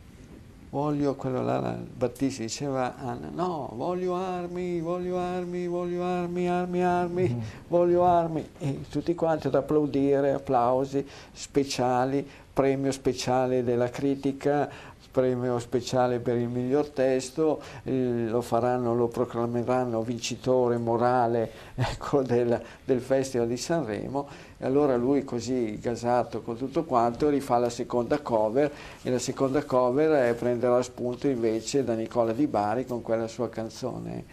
Voglio 0.72 1.15
quello 1.15 1.41
là, 1.41 1.59
là, 1.59 1.75
Battisti 1.75 2.43
diceva 2.43 2.95
Anna, 2.95 3.31
no, 3.33 3.72
voglio 3.73 4.14
armi, 4.14 4.80
voglio 4.80 5.17
armi, 5.17 5.65
voglio 5.65 6.03
armi, 6.03 6.48
armi, 6.48 6.83
armi, 6.83 7.43
voglio 7.67 8.06
armi. 8.06 8.48
E 8.59 8.81
tutti 8.88 9.15
quanti 9.15 9.48
ad 9.48 9.56
applaudire, 9.56 10.31
applausi 10.31 11.03
speciali, 11.31 12.27
premio 12.53 12.91
speciale 12.91 13.64
della 13.64 13.89
critica, 13.89 14.69
premio 15.11 15.57
speciale 15.57 16.19
per 16.19 16.38
il 16.38 16.48
miglior 16.48 16.89
testo, 16.89 17.59
eh, 17.83 18.27
lo 18.27 18.41
faranno, 18.41 18.93
lo 18.93 19.07
proclameranno 19.07 20.03
vincitore 20.03 20.77
morale 20.77 21.51
ecco, 21.73 22.22
del, 22.22 22.61
del 22.85 23.01
Festival 23.01 23.48
di 23.48 23.57
Sanremo 23.57 24.27
e 24.61 24.65
allora 24.65 24.97
lui 24.97 25.23
così 25.23 25.79
gasato 25.79 26.41
con 26.41 26.57
tutto 26.57 26.83
quanto 26.83 27.29
rifà 27.29 27.57
la 27.57 27.69
seconda 27.69 28.19
cover 28.19 28.71
e 29.01 29.09
la 29.09 29.17
seconda 29.17 29.63
cover 29.63 30.35
prenderà 30.35 30.81
spunto 30.81 31.27
invece 31.27 31.83
da 31.85 31.95
Nicola 31.95 32.33
Di 32.33 32.45
Bari 32.45 32.85
con 32.85 33.01
quella 33.01 33.27
sua 33.27 33.47
canzone 33.47 34.25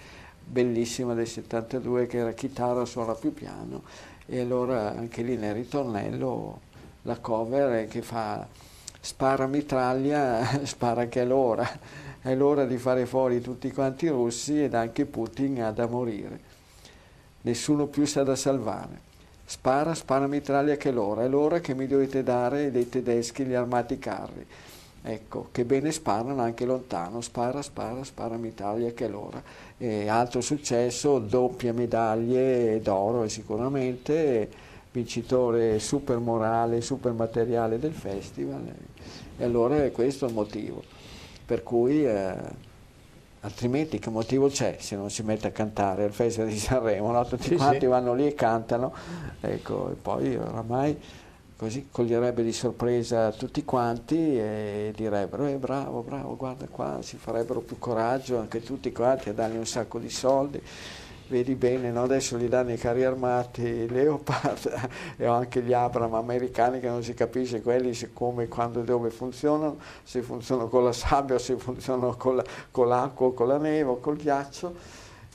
bellissima 0.45 1.15
del 1.15 1.29
72 1.29 2.07
che 2.07 2.19
era 2.19 2.33
chitarra 2.33 2.85
suona 2.85 3.15
più 3.15 3.33
piano 3.33 3.83
e 4.27 4.41
allora 4.41 4.91
anche 4.91 5.23
lì 5.23 5.37
nel 5.37 5.55
ritornello 5.55 6.61
la 7.03 7.19
cover 7.19 7.87
che 7.87 8.03
fa 8.03 8.47
spara 9.07 9.47
mitraglia, 9.47 10.45
spara 10.67 11.07
che 11.07 11.23
è 11.23 11.25
l'ora, 11.25 11.69
è 12.21 12.35
l'ora 12.35 12.65
di 12.65 12.77
fare 12.77 13.07
fuori 13.07 13.41
tutti 13.41 13.71
quanti 13.71 14.07
i 14.07 14.09
russi 14.09 14.65
ed 14.65 14.75
anche 14.75 15.07
Putin 15.07 15.63
ha 15.63 15.71
da 15.71 15.87
morire. 15.87 16.55
Nessuno 17.43 17.87
più 17.87 18.05
sa 18.05 18.25
da 18.25 18.35
salvare. 18.35 19.06
Spara, 19.49 19.95
spara 19.95 20.27
mitraglia 20.27 20.75
che 20.75 20.89
è 20.89 20.93
l'ora, 20.93 21.23
è 21.23 21.29
l'ora 21.29 21.61
che 21.61 21.73
mi 21.73 21.87
dovete 21.87 22.25
dare 22.25 22.73
dei 22.73 22.89
tedeschi 22.89 23.45
gli 23.45 23.55
armati 23.55 23.97
carri. 23.97 24.45
Ecco, 25.03 25.51
che 25.53 25.65
bene 25.65 25.93
sparano 25.93 26.43
anche 26.43 26.65
lontano, 26.65 27.21
spara, 27.21 27.63
spara, 27.63 28.03
spara 28.03 28.37
mitraglia 28.37 28.91
che 28.91 29.05
è 29.05 29.09
l'ora. 29.09 29.41
E 29.79 30.09
altro 30.09 30.41
successo, 30.41 31.21
doppie 31.21 31.71
medaglie 31.71 32.81
d'oro 32.81 33.29
sicuramente, 33.29 34.51
vincitore 34.91 35.79
super 35.79 36.19
morale, 36.19 36.81
super 36.81 37.13
materiale 37.13 37.79
del 37.79 37.93
festival. 37.93 38.65
E 39.39 39.45
allora 39.45 39.85
è 39.85 39.93
questo 39.93 40.27
il 40.27 40.33
motivo. 40.33 40.83
Per 41.47 41.63
cui, 41.63 42.05
eh, 42.05 42.35
altrimenti 43.47 44.01
che 44.01 44.11
motivo 44.11 44.49
c'è 44.49 44.77
se 44.81 44.97
non 44.97 45.09
si 45.09 45.23
mette 45.23 45.47
a 45.47 45.51
cantare 45.51 46.05
al 46.05 46.13
Festival 46.13 46.49
di 46.49 46.59
Sanremo? 46.59 47.13
No? 47.13 47.25
Tutti 47.25 47.49
Sì, 47.49 47.55
quanti 47.55 47.81
sì. 47.81 47.87
vanno 47.87 48.13
lì 48.13 48.27
e 48.27 48.35
cantano, 48.35 48.93
ecco, 49.41 49.91
e 49.91 49.95
poi 49.95 50.37
oramai 50.37 50.99
così 51.57 51.89
coglierebbe 51.91 52.43
di 52.43 52.53
sorpresa 52.53 53.33
tutti 53.33 53.65
quanti 53.65 54.39
e 54.39 54.93
direbbero 54.95 55.47
eh, 55.47 55.55
bravo, 55.55 56.03
bravo, 56.03 56.37
guarda 56.37 56.67
qua, 56.67 56.99
si 57.01 57.17
farebbero 57.17 57.61
più 57.61 57.79
coraggio 57.79 58.39
anche 58.39 58.63
tutti 58.63 58.93
quanti 58.93 59.31
a 59.31 59.33
dargli 59.33 59.57
un 59.57 59.67
sacco 59.67 59.99
di 59.99 60.11
soldi. 60.11 60.61
Vedi 61.29 61.57
bene, 61.57 61.91
no? 61.91 62.05
adesso 62.05 62.39
gli 62.39 62.47
danno 62.47 62.73
i 62.73 62.77
carri 62.77 63.03
armati 63.03 63.89
Leopard 63.89 64.89
e 65.19 65.27
ho 65.27 65.33
anche 65.33 65.61
gli 65.61 65.73
Abram 65.73 66.15
americani 66.15 66.79
che 66.79 66.87
non 66.87 67.03
si 67.03 67.15
capisce 67.15 67.63
quelli 67.63 67.95
se 67.95 68.13
come, 68.13 68.47
quando 68.47 68.81
e 68.81 68.85
dove 68.85 69.11
funzionano, 69.11 69.77
se 70.05 70.23
funzionano 70.23 70.69
con 70.69 70.85
la 70.85 70.93
sabbia 70.93 71.35
o 71.35 71.39
se 71.39 71.57
funzionano 71.57 72.15
con, 72.17 72.37
la- 72.37 72.45
con 72.71 72.87
l'acqua 72.87 73.27
o 73.27 73.35
con 73.35 73.49
la 73.49 73.59
neve 73.59 73.91
o 73.91 73.99
col 73.99 74.17
ghiaccio. 74.17 74.75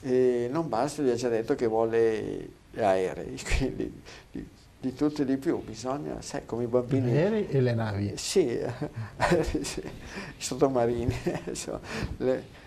E 0.00 0.48
non 0.50 0.68
basta, 0.70 1.02
gli 1.02 1.10
ha 1.10 1.14
già 1.14 1.28
detto 1.28 1.54
che 1.54 1.66
vuole 1.66 2.48
gli 2.70 2.80
aerei, 2.80 3.36
quindi 3.58 4.02
di, 4.30 4.48
di 4.80 4.94
tutto 4.94 5.22
e 5.22 5.24
di 5.26 5.36
più, 5.36 5.62
bisogna, 5.62 6.22
sai, 6.22 6.46
come 6.46 6.62
i 6.64 6.66
I 6.66 6.68
bambini... 6.68 7.10
aerei 7.10 7.48
e 7.48 7.60
le 7.60 7.74
navi. 7.74 8.12
Sì, 8.16 8.58
sì, 9.60 9.80
i 9.80 9.90
sottomarini, 10.38 11.14
insomma, 11.46 11.80
le- 12.18 12.60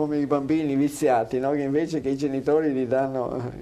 come 0.00 0.16
i 0.16 0.24
bambini 0.24 0.76
viziati, 0.76 1.38
no? 1.38 1.50
che 1.50 1.60
invece 1.60 2.00
che 2.00 2.08
i 2.08 2.16
genitori 2.16 2.70
gli 2.70 2.86
danno, 2.86 3.52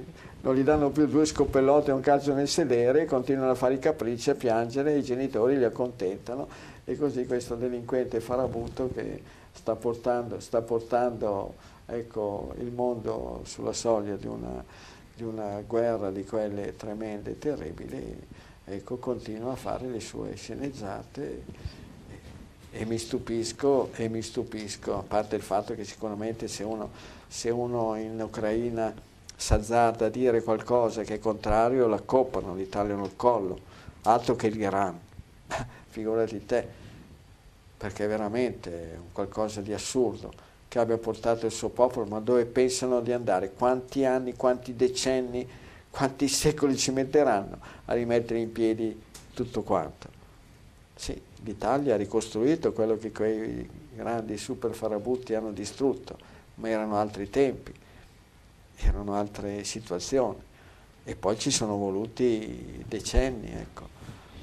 non 0.42 0.54
gli 0.54 0.62
danno 0.62 0.90
più 0.90 1.08
due 1.08 1.24
scoppellotte 1.24 1.90
e 1.90 1.94
un 1.94 2.00
calcio 2.00 2.32
nel 2.32 2.46
sedere, 2.46 3.06
continuano 3.06 3.50
a 3.50 3.54
fare 3.56 3.74
i 3.74 3.80
capricci, 3.80 4.30
a 4.30 4.36
piangere, 4.36 4.94
e 4.94 4.98
i 4.98 5.02
genitori 5.02 5.58
li 5.58 5.64
accontentano 5.64 6.46
e 6.84 6.96
così 6.96 7.26
questo 7.26 7.56
delinquente 7.56 8.20
farabutto 8.20 8.88
che 8.94 9.20
sta 9.50 9.74
portando, 9.74 10.38
sta 10.38 10.62
portando 10.62 11.54
ecco, 11.86 12.54
il 12.60 12.70
mondo 12.70 13.40
sulla 13.42 13.72
soglia 13.72 14.14
di 14.14 14.28
una, 14.28 14.62
di 15.16 15.24
una 15.24 15.60
guerra 15.66 16.12
di 16.12 16.24
quelle 16.24 16.76
tremende 16.76 17.32
e 17.32 17.38
terribili, 17.38 18.16
ecco, 18.64 18.98
continua 18.98 19.54
a 19.54 19.56
fare 19.56 19.88
le 19.88 19.98
sue 19.98 20.36
sceneggiate 20.36 21.87
e 22.78 22.84
mi 22.84 22.96
stupisco, 22.96 23.90
e 23.96 24.08
mi 24.08 24.22
stupisco, 24.22 24.96
a 24.96 25.02
parte 25.02 25.34
il 25.34 25.42
fatto 25.42 25.74
che 25.74 25.82
sicuramente 25.82 26.46
se 26.46 26.62
uno, 26.62 26.90
se 27.26 27.50
uno 27.50 27.96
in 27.96 28.20
Ucraina 28.20 28.94
s'azzarda 29.34 30.06
a 30.06 30.08
dire 30.08 30.44
qualcosa 30.44 31.02
che 31.02 31.14
è 31.14 31.18
contrario, 31.18 31.88
l'accoppano, 31.88 32.56
gli 32.56 32.68
tagliano 32.68 33.04
il 33.04 33.16
collo, 33.16 33.58
altro 34.02 34.36
che 34.36 34.48
l'Iran, 34.48 34.96
figurati 35.88 36.46
te, 36.46 36.68
perché 37.76 38.04
è 38.04 38.08
veramente 38.08 39.00
qualcosa 39.10 39.60
di 39.60 39.72
assurdo 39.72 40.32
che 40.68 40.78
abbia 40.78 40.98
portato 40.98 41.46
il 41.46 41.52
suo 41.52 41.70
popolo, 41.70 42.06
ma 42.06 42.20
dove 42.20 42.44
pensano 42.44 43.00
di 43.00 43.10
andare? 43.10 43.50
Quanti 43.54 44.04
anni, 44.04 44.36
quanti 44.36 44.76
decenni, 44.76 45.44
quanti 45.90 46.28
secoli 46.30 46.76
ci 46.76 46.92
metteranno 46.92 47.58
a 47.86 47.92
rimettere 47.92 48.38
in 48.38 48.52
piedi 48.52 49.02
tutto 49.34 49.62
quanto? 49.62 50.08
Sì, 50.94 51.26
l'Italia 51.44 51.94
ha 51.94 51.96
ricostruito 51.96 52.72
quello 52.72 52.96
che 52.96 53.12
quei 53.12 53.68
grandi 53.94 54.36
super 54.36 54.74
farabutti 54.74 55.34
hanno 55.34 55.52
distrutto, 55.52 56.18
ma 56.56 56.68
erano 56.68 56.96
altri 56.96 57.30
tempi, 57.30 57.72
erano 58.76 59.14
altre 59.14 59.64
situazioni 59.64 60.46
e 61.04 61.16
poi 61.16 61.38
ci 61.38 61.50
sono 61.50 61.76
voluti 61.76 62.84
decenni, 62.86 63.50
ecco. 63.52 63.88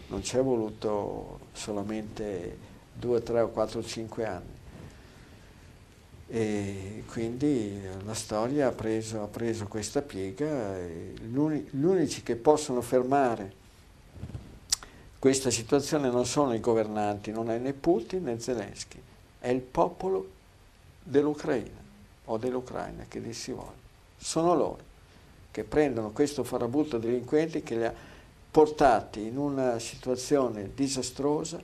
non 0.08 0.24
ci 0.24 0.38
è 0.38 0.42
voluto 0.42 1.40
solamente 1.54 2.58
due, 2.94 3.22
tre 3.22 3.42
o 3.42 3.50
quattro, 3.50 3.84
cinque 3.84 4.26
anni. 4.26 4.54
E 6.28 7.04
quindi 7.08 7.80
la 8.04 8.16
storia 8.16 8.70
ha 8.70 8.72
preso, 8.72 9.22
ha 9.22 9.28
preso 9.28 9.68
questa 9.68 10.02
piega 10.02 10.76
gli 10.80 11.38
unici 11.84 12.24
che 12.24 12.36
possono 12.36 12.82
fermare 12.82 13.64
questa 15.26 15.50
situazione 15.50 16.12
non 16.12 16.28
sono 16.28 16.54
i 16.54 16.60
governanti, 16.60 17.32
non 17.32 17.50
è 17.50 17.58
né 17.58 17.74
Putin 17.74 18.26
né 18.26 18.40
Zelensky, 18.40 19.02
è 19.40 19.50
il 19.50 19.62
popolo 19.62 20.30
dell'Ucraina 21.02 21.82
o 22.26 22.38
dell'Ucraina 22.38 23.06
che 23.08 23.20
dir 23.20 23.34
si 23.34 23.52
vuole. 23.52 23.74
Sono 24.18 24.54
loro 24.54 24.78
che 25.50 25.64
prendono 25.64 26.12
questo 26.12 26.44
farabutto 26.44 27.00
delinquenti 27.00 27.64
che 27.64 27.76
li 27.76 27.86
ha 27.86 27.94
portati 28.52 29.26
in 29.26 29.38
una 29.38 29.80
situazione 29.80 30.70
disastrosa 30.76 31.60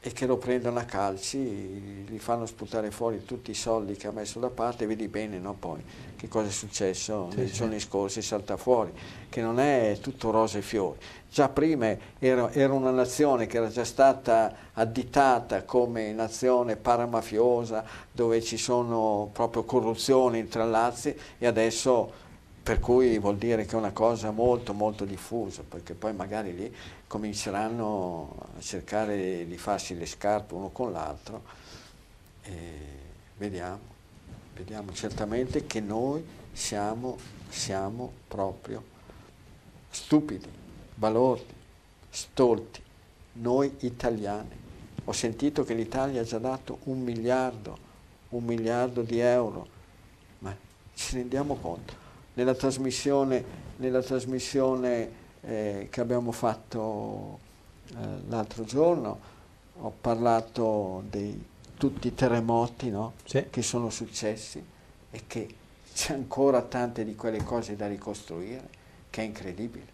e 0.00 0.12
che 0.12 0.26
lo 0.26 0.36
prendono 0.36 0.78
a 0.78 0.84
calci, 0.84 1.38
gli 1.38 2.18
fanno 2.18 2.46
sputare 2.46 2.92
fuori 2.92 3.24
tutti 3.24 3.50
i 3.50 3.54
soldi 3.54 3.96
che 3.96 4.06
ha 4.06 4.12
messo 4.12 4.38
da 4.38 4.48
parte, 4.48 4.86
vedi 4.86 5.08
bene 5.08 5.40
no, 5.40 5.54
poi 5.54 5.82
che 6.14 6.28
cosa 6.28 6.46
è 6.46 6.52
successo 6.52 7.28
sì, 7.30 7.36
nei 7.36 7.48
sì. 7.48 7.54
giorni 7.54 7.80
scorsi, 7.80 8.22
salta 8.22 8.56
fuori, 8.56 8.92
che 9.28 9.40
non 9.42 9.58
è 9.58 9.98
tutto 10.00 10.30
rose 10.30 10.58
e 10.58 10.62
fiori. 10.62 10.98
Già 11.28 11.48
prima 11.48 11.96
era, 12.20 12.52
era, 12.52 12.72
una 12.72 12.92
nazione 12.92 13.46
che 13.46 13.56
era 13.56 13.68
già 13.68 13.84
stata 13.84 14.54
additata 14.72 15.64
come 15.64 16.12
nazione 16.12 16.76
paramafiosa, 16.76 17.84
dove 18.12 18.40
ci 18.40 18.56
sono 18.56 19.30
proprio 19.32 19.64
corruzioni, 19.64 20.38
intrallazzi, 20.38 21.14
e 21.38 21.46
adesso 21.46 22.26
per 22.62 22.80
cui 22.80 23.18
vuol 23.18 23.38
dire 23.38 23.64
che 23.64 23.72
è 23.72 23.78
una 23.78 23.92
cosa 23.92 24.30
molto 24.30 24.74
molto 24.74 25.04
diffusa, 25.04 25.62
perché 25.66 25.94
poi 25.94 26.12
magari 26.12 26.54
lì 26.54 26.74
cominceranno 27.08 28.36
a 28.56 28.60
cercare 28.60 29.44
di 29.44 29.58
farsi 29.58 29.96
le 29.96 30.06
scarpe 30.06 30.54
uno 30.54 30.68
con 30.68 30.92
l'altro 30.92 31.42
e 32.42 32.52
vediamo, 33.36 33.80
vediamo 34.54 34.92
certamente 34.92 35.66
che 35.66 35.80
noi 35.80 36.24
siamo, 36.52 37.18
siamo 37.48 38.12
proprio 38.28 38.84
stupidi, 39.90 40.48
balordi, 40.94 41.54
stolti, 42.10 42.80
noi 43.32 43.74
italiani. 43.80 44.66
Ho 45.04 45.12
sentito 45.12 45.64
che 45.64 45.74
l'Italia 45.74 46.20
ha 46.20 46.24
già 46.24 46.38
dato 46.38 46.78
un 46.84 47.02
miliardo, 47.02 47.76
un 48.30 48.44
miliardo 48.44 49.02
di 49.02 49.18
euro, 49.18 49.66
ma 50.40 50.54
ci 50.94 51.16
rendiamo 51.16 51.56
conto? 51.56 52.06
nella 52.38 52.54
trasmissione, 52.54 53.44
nella 53.76 54.00
trasmissione 54.00 55.17
eh, 55.48 55.88
che 55.90 56.00
abbiamo 56.02 56.30
fatto 56.30 57.38
eh, 57.90 57.94
l'altro 58.28 58.64
giorno 58.64 59.36
ho 59.80 59.92
parlato 59.98 61.02
di 61.08 61.42
tutti 61.76 62.08
i 62.08 62.14
terremoti 62.14 62.90
no? 62.90 63.14
sì. 63.24 63.46
che 63.48 63.62
sono 63.62 63.88
successi 63.88 64.62
e 65.10 65.22
che 65.26 65.48
c'è 65.94 66.12
ancora 66.12 66.60
tante 66.60 67.02
di 67.02 67.14
quelle 67.14 67.42
cose 67.42 67.76
da 67.76 67.88
ricostruire 67.88 68.68
che 69.08 69.22
è 69.22 69.24
incredibile, 69.24 69.86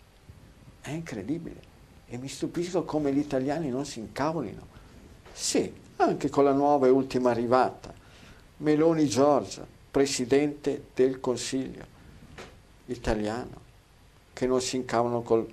è 0.81 0.91
incredibile 0.91 1.73
e 2.07 2.19
mi 2.19 2.29
stupisco 2.29 2.83
come 2.85 3.13
gli 3.13 3.19
italiani 3.19 3.71
non 3.71 3.87
si 3.87 4.01
incavolino. 4.01 4.73
Sì, 5.33 5.73
anche 5.97 6.31
con 6.31 6.45
la 6.45 6.53
nuova 6.53 6.87
e 6.87 6.91
ultima 6.91 7.31
arrivata, 7.31 7.93
Meloni 8.59 9.07
Giorgia, 9.07 9.67
Presidente 9.91 10.87
del 10.95 11.21
Consiglio, 11.21 11.87
italiano, 12.87 13.63
che 14.35 14.47
non 14.47 14.61
si 14.61 14.77
incavano 14.77 15.23
con 15.23 15.47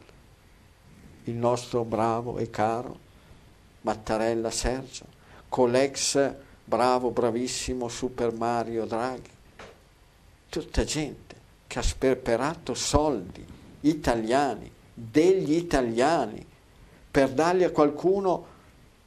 il 1.25 1.33
nostro 1.35 1.85
bravo 1.85 2.37
e 2.37 2.49
caro 2.49 2.97
Mattarella 3.81 4.51
Sergio, 4.51 5.05
con 5.47 5.71
l'ex 5.71 6.33
bravo, 6.65 7.11
bravissimo 7.11 7.87
Super 7.87 8.33
Mario 8.33 8.85
Draghi. 8.85 9.29
Tutta 10.49 10.83
gente 10.83 11.35
che 11.67 11.79
ha 11.79 11.83
sperperato 11.83 12.73
soldi 12.73 13.45
italiani, 13.81 14.69
degli 14.93 15.53
italiani, 15.53 16.45
per 17.09 17.29
darli 17.29 17.63
a 17.63 17.71
qualcuno 17.71 18.45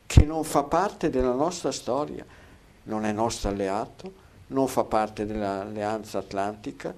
che 0.07 0.25
non 0.25 0.45
fa 0.45 0.63
parte 0.63 1.11
della 1.11 1.35
nostra 1.35 1.73
storia, 1.73 2.25
non 2.85 3.05
è 3.05 3.13
nostro 3.13 3.49
alleato, 3.51 4.13
non 4.49 4.69
fa 4.69 4.85
parte 4.85 5.27
dell'alleanza 5.27 6.19
atlantica, 6.19 6.95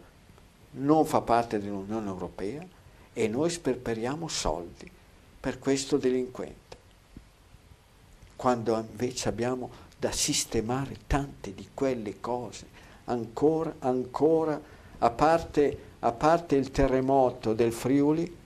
non 0.79 1.07
fa 1.07 1.21
parte 1.21 1.59
dell'Unione 1.59 2.09
Europea 2.09 2.67
e 3.13 3.29
noi 3.29 3.51
sperperiamo 3.51 4.29
soldi 4.29 4.91
per 5.39 5.59
questo 5.59 5.97
delinquente, 5.97 6.77
quando 8.37 8.77
invece 8.77 9.29
abbiamo 9.29 9.71
da 9.99 10.13
sistemare 10.13 10.97
tante 11.07 11.55
di 11.55 11.69
quelle 11.73 12.21
cose, 12.21 12.67
ancora, 13.05 13.75
ancora, 13.79 14.61
a 14.99 15.11
parte, 15.11 15.79
a 16.01 16.13
parte 16.13 16.57
il 16.57 16.71
terremoto 16.71 17.55
del 17.55 17.73
Friuli, 17.73 18.45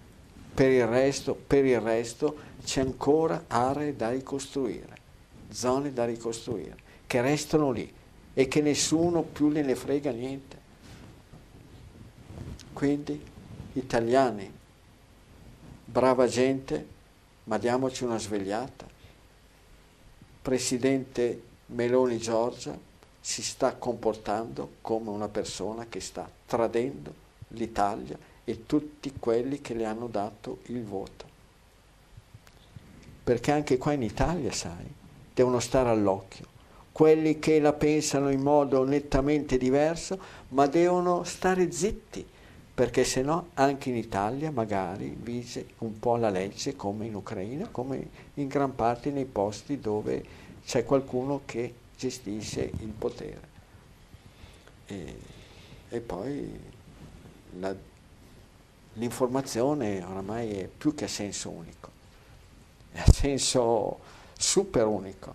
per 0.53 0.71
il 0.71 0.87
resto, 0.87 1.35
per 1.35 1.65
il 1.65 1.81
resto 1.81 2.49
c'è 2.63 2.81
ancora 2.81 3.45
aree 3.49 3.97
da 3.97 4.11
ricostruire, 4.11 4.97
zone 5.51 5.93
da 5.93 6.05
ricostruire, 6.05 6.77
che 7.07 7.21
restano 7.21 7.71
lì 7.71 7.93
e 8.35 8.47
che 8.47 8.61
nessuno 8.61 9.23
più 9.23 9.49
ne 9.49 9.75
frega 9.75 10.11
niente. 10.11 10.60
Quindi, 12.81 13.23
italiani, 13.75 14.51
brava 15.85 16.27
gente, 16.27 16.87
ma 17.45 17.59
diamoci 17.59 18.05
una 18.05 18.19
svegliata. 18.19 18.87
Presidente 20.41 21.43
Meloni 21.67 22.17
Giorgia 22.17 22.75
si 23.21 23.43
sta 23.43 23.75
comportando 23.75 24.77
come 24.81 25.11
una 25.11 25.29
persona 25.29 25.89
che 25.91 26.01
sta 26.01 26.27
tradendo 26.47 27.13
l'Italia 27.49 28.17
e 28.45 28.65
tutti 28.65 29.13
quelli 29.19 29.61
che 29.61 29.75
le 29.75 29.85
hanno 29.85 30.07
dato 30.07 30.61
il 30.69 30.83
voto. 30.83 31.27
Perché 33.23 33.53
anche 33.53 33.77
qua 33.77 33.93
in 33.93 34.05
Italia, 34.05 34.53
sai, 34.53 34.91
devono 35.35 35.61
stare 35.61 35.91
all'occhio. 35.91 36.47
Quelli 36.93 37.39
che 37.39 37.61
la 37.61 37.75
pensano 37.75 38.31
in 38.31 38.41
modo 38.41 38.85
nettamente 38.85 39.59
diverso, 39.59 40.19
ma 40.49 40.67
devono 40.67 41.25
stare 41.25 41.71
zitti 41.71 42.39
perché 42.75 43.05
se 43.05 43.23
no 43.23 43.49
anche 43.55 43.91
in 43.91 43.97
Italia 43.97 44.51
magari 44.51 45.15
vige 45.21 45.75
un 45.79 45.99
po' 45.99 46.17
la 46.17 46.31
legge 46.31 46.77
come 46.77 47.07
in 47.07 47.15
Ucraina, 47.15 47.69
come 47.69 48.09
in 48.35 48.49
gran 48.49 48.75
parte 48.75 49.11
nei 49.11 49.27
posti 49.27 49.79
dove 49.79 50.25
c'è 50.65 50.85
qualcuno 50.85 51.43
che 51.45 51.75
gestisce 51.97 52.71
il 52.81 52.89
potere. 52.89 53.49
E, 54.87 55.19
e 55.91 56.01
poi 56.01 56.59
la, 57.59 57.75
l'informazione 58.95 60.03
oramai 60.03 60.51
è 60.53 60.67
più 60.67 60.95
che 60.95 61.05
a 61.05 61.09
senso 61.09 61.51
unico, 61.51 61.91
è 62.93 63.01
a 63.01 63.13
senso 63.13 63.99
super 64.37 64.87
unico. 64.87 65.35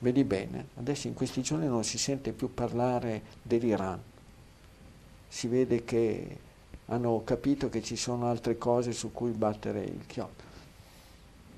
vedi 0.00 0.24
bene, 0.24 0.68
adesso 0.76 1.06
in 1.06 1.14
questi 1.14 1.42
giorni 1.42 1.66
non 1.66 1.84
si 1.84 1.96
sente 1.96 2.32
più 2.32 2.52
parlare 2.52 3.22
dell'Iran, 3.42 4.02
si 5.32 5.48
vede 5.48 5.82
che 5.82 6.36
hanno 6.86 7.22
capito 7.24 7.70
che 7.70 7.80
ci 7.80 7.96
sono 7.96 8.28
altre 8.28 8.58
cose 8.58 8.92
su 8.92 9.12
cui 9.12 9.30
battere 9.30 9.82
il 9.82 10.04
chiodo. 10.06 10.50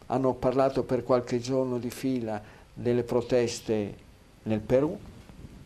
Hanno 0.07 0.33
parlato 0.35 0.85
per 0.85 1.03
qualche 1.03 1.41
giorno 1.41 1.79
di 1.79 1.91
fila 1.91 2.41
delle 2.73 3.03
proteste 3.03 3.97
nel 4.45 4.61
Perù 4.61 4.97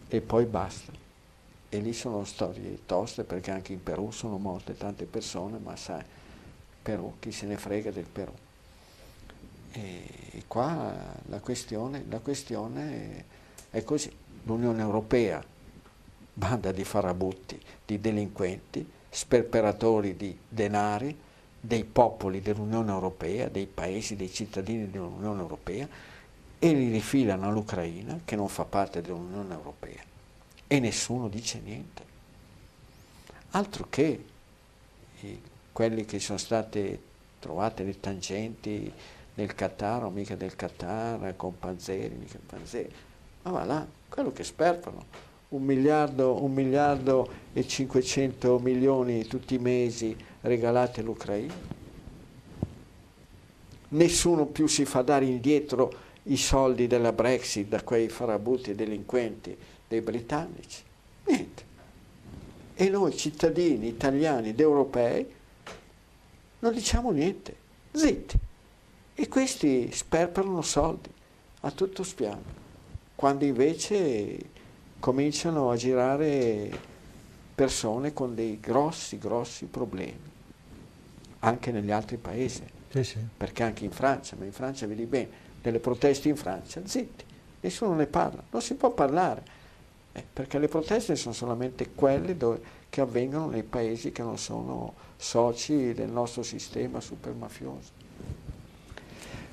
e 0.09 0.21
poi 0.23 0.47
basta. 0.47 0.91
E 1.69 1.79
lì 1.81 1.93
sono 1.93 2.25
storie 2.25 2.79
toste 2.87 3.25
perché 3.25 3.51
anche 3.51 3.75
in 3.75 3.83
Perù 3.83 4.11
sono 4.11 4.39
morte 4.39 4.75
tante 4.75 5.05
persone, 5.05 5.59
ma 5.59 5.77
sai, 5.77 6.03
Perù, 6.81 7.17
chi 7.19 7.31
se 7.31 7.45
ne 7.45 7.59
frega 7.59 7.91
del 7.91 8.07
Perù. 8.11 8.33
E 9.73 10.45
qua 10.47 10.95
la 11.27 11.41
questione, 11.41 12.07
la 12.09 12.21
questione 12.21 13.25
è 13.69 13.85
così. 13.85 14.11
L'Unione 14.45 14.81
Europea, 14.81 15.45
banda 16.39 16.71
di 16.71 16.85
farabutti, 16.85 17.61
di 17.85 18.01
delinquenti, 18.01 18.89
sperperatori 19.11 20.17
di 20.17 20.39
denari 20.49 21.17
dei 21.61 21.83
popoli 21.83 22.41
dell'Unione 22.41 22.93
Europea, 22.93 23.49
dei 23.49 23.67
paesi, 23.67 24.15
dei 24.15 24.33
cittadini 24.33 24.89
dell'Unione 24.89 25.41
Europea 25.41 25.89
e 26.61 26.73
li 26.73 26.91
rifilano 26.91 27.49
all'Ucraina 27.49 28.21
che 28.25 28.37
non 28.37 28.49
fa 28.49 28.65
parte 28.65 29.01
dell'Unione 29.01 29.53
Europea. 29.53 30.01
E 30.69 30.79
nessuno 30.79 31.29
dice 31.29 31.59
niente. 31.59 32.03
Altro 33.51 33.87
che 33.91 34.25
i, 35.23 35.43
quelli 35.73 36.05
che 36.05 36.21
sono 36.21 36.39
state 36.39 37.03
trovate 37.41 37.83
le 37.83 37.99
tangenti 37.99 38.93
del 39.35 39.55
Qatar 39.55 40.05
o 40.05 40.11
mica 40.11 40.37
del 40.37 40.55
Qatar 40.55 41.35
con 41.35 41.59
Panzeri, 41.59 42.15
mica 42.15 42.39
Panzeri, 42.45 42.93
ma 43.43 43.51
va 43.51 43.65
là, 43.65 43.87
quello 44.09 44.33
che 44.33 44.45
sperpano 44.45 45.27
un 45.49 45.63
miliardo, 45.63 46.43
un 46.43 46.53
miliardo 46.53 47.29
e 47.53 47.67
500 47.67 48.59
milioni 48.59 49.27
tutti 49.27 49.55
i 49.55 49.59
mesi 49.59 50.17
regalati 50.43 51.01
all'Ucraina. 51.01 51.55
Nessuno 53.91 54.47
più 54.47 54.67
si 54.67 54.85
fa 54.85 55.01
dare 55.01 55.25
indietro 55.25 56.07
i 56.25 56.37
soldi 56.37 56.87
della 56.87 57.13
Brexit 57.13 57.69
da 57.69 57.83
quei 57.83 58.09
farabutti 58.09 58.71
e 58.71 58.75
delinquenti 58.75 59.57
dei 59.89 60.03
britannici. 60.03 60.83
Niente. 61.25 61.67
E 62.75 62.89
noi 62.91 63.17
cittadini 63.17 63.89
italiani 63.89 64.51
ed 64.51 64.61
europei 64.61 65.27
non 66.61 66.73
diciamo 66.75 67.11
niente, 67.11 67.57
zitti. 67.93 68.37
E 69.15 69.29
questi 69.29 69.91
sperperano 69.93 70.63
soldi 70.63 71.11
a 71.61 71.71
tutto 71.71 72.03
spiano, 72.03 72.43
quando 73.15 73.45
invece 73.45 74.39
cominciano 75.01 75.71
a 75.71 75.77
girare 75.77 76.97
persone 77.55 78.13
con 78.13 78.35
dei 78.35 78.61
grossi, 78.61 79.19
grossi 79.19 79.65
problemi, 79.67 80.31
anche 81.41 81.73
negli 81.73 81.91
altri 81.91 82.17
paesi, 82.17 82.63
sì, 82.89 83.03
sì. 83.03 83.19
perché 83.37 83.63
anche 83.63 83.85
in 83.85 83.91
Francia, 83.91 84.37
ma 84.39 84.45
in 84.45 84.53
Francia 84.53 84.87
vedi 84.87 85.07
bene, 85.07 85.29
delle 85.61 85.79
proteste 85.79 86.29
in 86.29 86.37
Francia, 86.37 86.81
zitti, 86.85 87.25
nessuno 87.61 87.95
ne 87.95 88.07
parla, 88.07 88.43
non 88.51 88.63
si 88.63 88.75
può 88.75 88.91
parlare, 88.91 89.43
eh, 90.13 90.25
perché 90.33 90.59
le 90.59 90.69
proteste 90.69 91.17
sono 91.17 91.35
solamente 91.35 91.91
quelle 91.95 92.37
dove, 92.37 92.61
che 92.89 93.01
avvengono 93.01 93.49
nei 93.49 93.65
paesi 93.65 94.13
che 94.13 94.23
non 94.23 94.39
sono 94.39 94.95
soci 95.17 95.93
del 95.95 96.11
nostro 96.11 96.43
sistema 96.43 97.01
super 97.01 97.33
mafioso. 97.33 97.91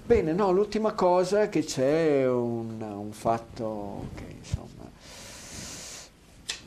Bene, 0.05 0.33
no, 0.33 0.51
l'ultima 0.51 0.93
cosa 0.93 1.41
è 1.41 1.49
che 1.49 1.63
c'è 1.63 2.29
un, 2.29 2.79
un 2.79 3.11
fatto 3.11 4.09
che 4.13 4.35
insomma 4.37 4.74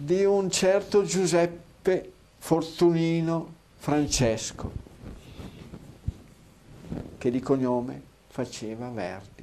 di 0.00 0.24
un 0.24 0.48
certo 0.48 1.02
Giuseppe 1.02 2.12
Fortunino 2.38 3.54
Francesco, 3.78 4.70
che 7.18 7.30
di 7.32 7.40
cognome 7.40 8.00
faceva 8.28 8.90
Verdi. 8.90 9.42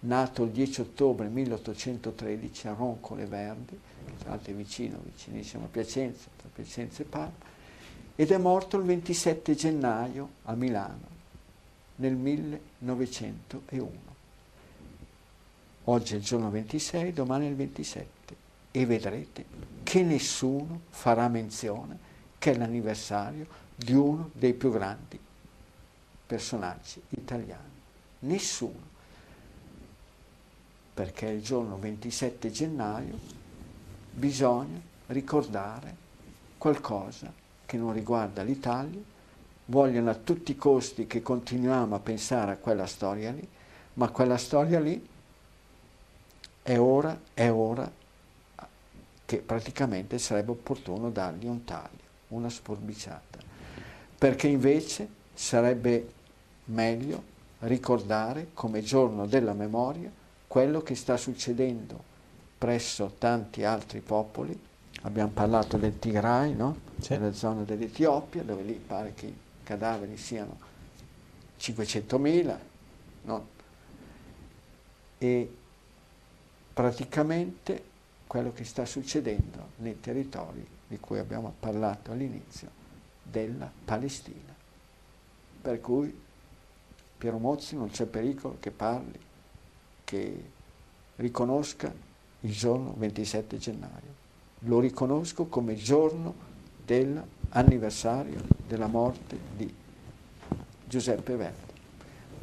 Nato 0.00 0.44
il 0.44 0.50
10 0.50 0.80
ottobre 0.80 1.28
1813 1.28 2.68
a 2.68 2.72
Roncole 2.72 3.26
Verdi, 3.26 3.78
che 4.06 4.12
tra 4.20 4.30
l'altro 4.30 4.50
è 4.50 4.54
vicino, 4.54 4.98
vicinissimo 5.04 5.64
a 5.64 5.68
Piacenza, 5.68 6.28
tra 6.38 6.48
Piacenza 6.50 7.02
e 7.02 7.04
Parma, 7.04 7.58
ed 8.16 8.30
è 8.30 8.38
morto 8.38 8.78
il 8.78 8.84
27 8.84 9.54
gennaio 9.54 10.30
a 10.44 10.54
Milano 10.54 11.08
nel 11.96 12.14
1901. 12.14 13.90
Oggi 15.84 16.14
è 16.14 16.16
il 16.16 16.22
giorno 16.22 16.50
26, 16.50 17.12
domani 17.12 17.44
è 17.44 17.50
il 17.50 17.56
27 17.56 18.19
e 18.70 18.86
vedrete 18.86 19.44
che 19.82 20.02
nessuno 20.02 20.82
farà 20.90 21.28
menzione 21.28 22.08
che 22.38 22.52
è 22.52 22.56
l'anniversario 22.56 23.46
di 23.74 23.92
uno 23.92 24.30
dei 24.32 24.54
più 24.54 24.70
grandi 24.70 25.18
personaggi 26.26 27.02
italiani. 27.10 27.78
Nessuno. 28.20 28.88
Perché 30.94 31.26
il 31.26 31.42
giorno 31.42 31.78
27 31.78 32.50
gennaio 32.50 33.18
bisogna 34.12 34.80
ricordare 35.08 35.96
qualcosa 36.56 37.32
che 37.66 37.76
non 37.76 37.92
riguarda 37.92 38.42
l'Italia, 38.42 39.00
vogliono 39.66 40.10
a 40.10 40.14
tutti 40.14 40.52
i 40.52 40.56
costi 40.56 41.06
che 41.06 41.22
continuiamo 41.22 41.94
a 41.94 42.00
pensare 42.00 42.52
a 42.52 42.56
quella 42.56 42.86
storia 42.86 43.32
lì, 43.32 43.46
ma 43.94 44.08
quella 44.10 44.36
storia 44.36 44.78
lì 44.78 45.08
è 46.62 46.78
ora, 46.78 47.18
è 47.32 47.50
ora 47.50 47.90
che 49.30 49.36
praticamente 49.36 50.18
sarebbe 50.18 50.50
opportuno 50.50 51.08
dargli 51.08 51.46
un 51.46 51.62
taglio, 51.62 52.02
una 52.30 52.50
sforbiciata, 52.50 53.38
perché 54.18 54.48
invece 54.48 55.06
sarebbe 55.32 56.12
meglio 56.64 57.22
ricordare 57.60 58.48
come 58.54 58.82
giorno 58.82 59.26
della 59.26 59.52
memoria 59.52 60.10
quello 60.48 60.80
che 60.80 60.96
sta 60.96 61.16
succedendo 61.16 62.02
presso 62.58 63.14
tanti 63.18 63.62
altri 63.62 64.00
popoli. 64.00 64.60
Abbiamo 65.02 65.30
parlato 65.30 65.76
del 65.76 66.00
Tigray, 66.00 66.52
no? 66.52 66.78
sì. 66.98 67.12
nella 67.12 67.32
zona 67.32 67.62
dell'Etiopia, 67.62 68.42
dove 68.42 68.62
lì 68.62 68.82
pare 68.84 69.14
che 69.14 69.26
i 69.26 69.36
cadaveri 69.62 70.16
siano 70.16 70.58
500.000, 71.56 72.56
no? 73.22 73.46
e 75.18 75.54
praticamente 76.74 77.89
quello 78.30 78.52
che 78.52 78.62
sta 78.62 78.86
succedendo 78.86 79.70
nei 79.78 79.98
territori 79.98 80.64
di 80.86 81.00
cui 81.00 81.18
abbiamo 81.18 81.52
parlato 81.58 82.12
all'inizio 82.12 82.70
della 83.24 83.68
Palestina. 83.84 84.54
Per 85.60 85.80
cui 85.80 86.16
Piero 87.18 87.38
Mozzi 87.38 87.74
non 87.74 87.90
c'è 87.90 88.04
pericolo 88.04 88.58
che 88.60 88.70
parli, 88.70 89.18
che 90.04 90.44
riconosca 91.16 91.92
il 92.42 92.52
giorno 92.52 92.94
27 92.96 93.58
gennaio. 93.58 94.14
Lo 94.60 94.78
riconosco 94.78 95.46
come 95.46 95.74
giorno 95.74 96.32
dell'anniversario 96.84 98.42
della 98.64 98.86
morte 98.86 99.36
di 99.56 99.74
Giuseppe 100.84 101.34
Verdi. 101.34 101.72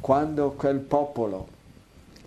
Quando 0.00 0.50
quel 0.50 0.80
popolo 0.80 1.48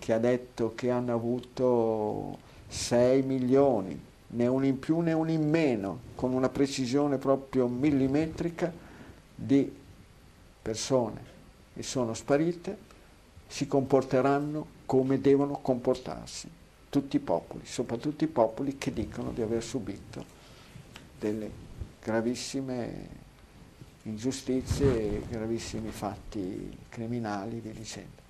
che 0.00 0.12
ha 0.12 0.18
detto 0.18 0.74
che 0.74 0.90
hanno 0.90 1.14
avuto 1.14 2.50
6 2.72 3.22
milioni, 3.22 4.00
né 4.28 4.46
uno 4.46 4.64
in 4.64 4.78
più 4.78 5.00
né 5.00 5.12
uno 5.12 5.30
in 5.30 5.48
meno, 5.48 6.00
con 6.14 6.32
una 6.32 6.48
precisione 6.48 7.18
proprio 7.18 7.68
millimetrica 7.68 8.72
di 9.34 9.70
persone 10.62 11.30
che 11.74 11.82
sono 11.82 12.14
sparite, 12.14 12.90
si 13.46 13.66
comporteranno 13.66 14.66
come 14.86 15.20
devono 15.20 15.58
comportarsi 15.60 16.50
tutti 16.88 17.16
i 17.16 17.20
popoli, 17.20 17.66
soprattutto 17.66 18.24
i 18.24 18.28
popoli 18.28 18.78
che 18.78 18.92
dicono 18.92 19.32
di 19.32 19.42
aver 19.42 19.62
subito 19.62 20.24
delle 21.18 21.50
gravissime 22.02 23.20
ingiustizie 24.04 25.16
e 25.16 25.22
gravissimi 25.28 25.90
fatti 25.90 26.74
criminali, 26.88 27.60
vi 27.60 27.72
dicendo. 27.72 28.20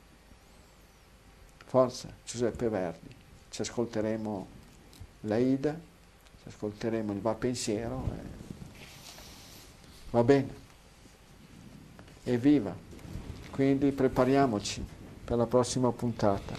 Forza, 1.65 2.13
Giuseppe 2.25 2.69
Verdi 2.69 3.21
ci 3.53 3.61
ascolteremo 3.61 4.47
l'Aida, 5.21 5.79
ci 6.41 6.49
ascolteremo 6.49 7.13
il 7.13 7.21
Va 7.21 7.35
Pensiero. 7.35 8.09
E... 8.11 8.81
Va 10.11 10.25
bene. 10.25 10.55
Evviva! 12.25 12.75
Quindi 13.51 13.93
prepariamoci 13.93 14.83
per 15.23 15.37
la 15.37 15.45
prossima 15.45 15.93
puntata, 15.93 16.55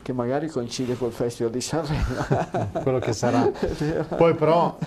che 0.00 0.12
magari 0.14 0.48
coincide 0.48 0.96
col 0.96 1.12
Festival 1.12 1.52
di 1.52 1.60
Sanremo. 1.60 2.70
Quello 2.82 2.98
che 2.98 3.12
sarà. 3.12 3.42
Poi 4.16 4.34
però 4.34 4.78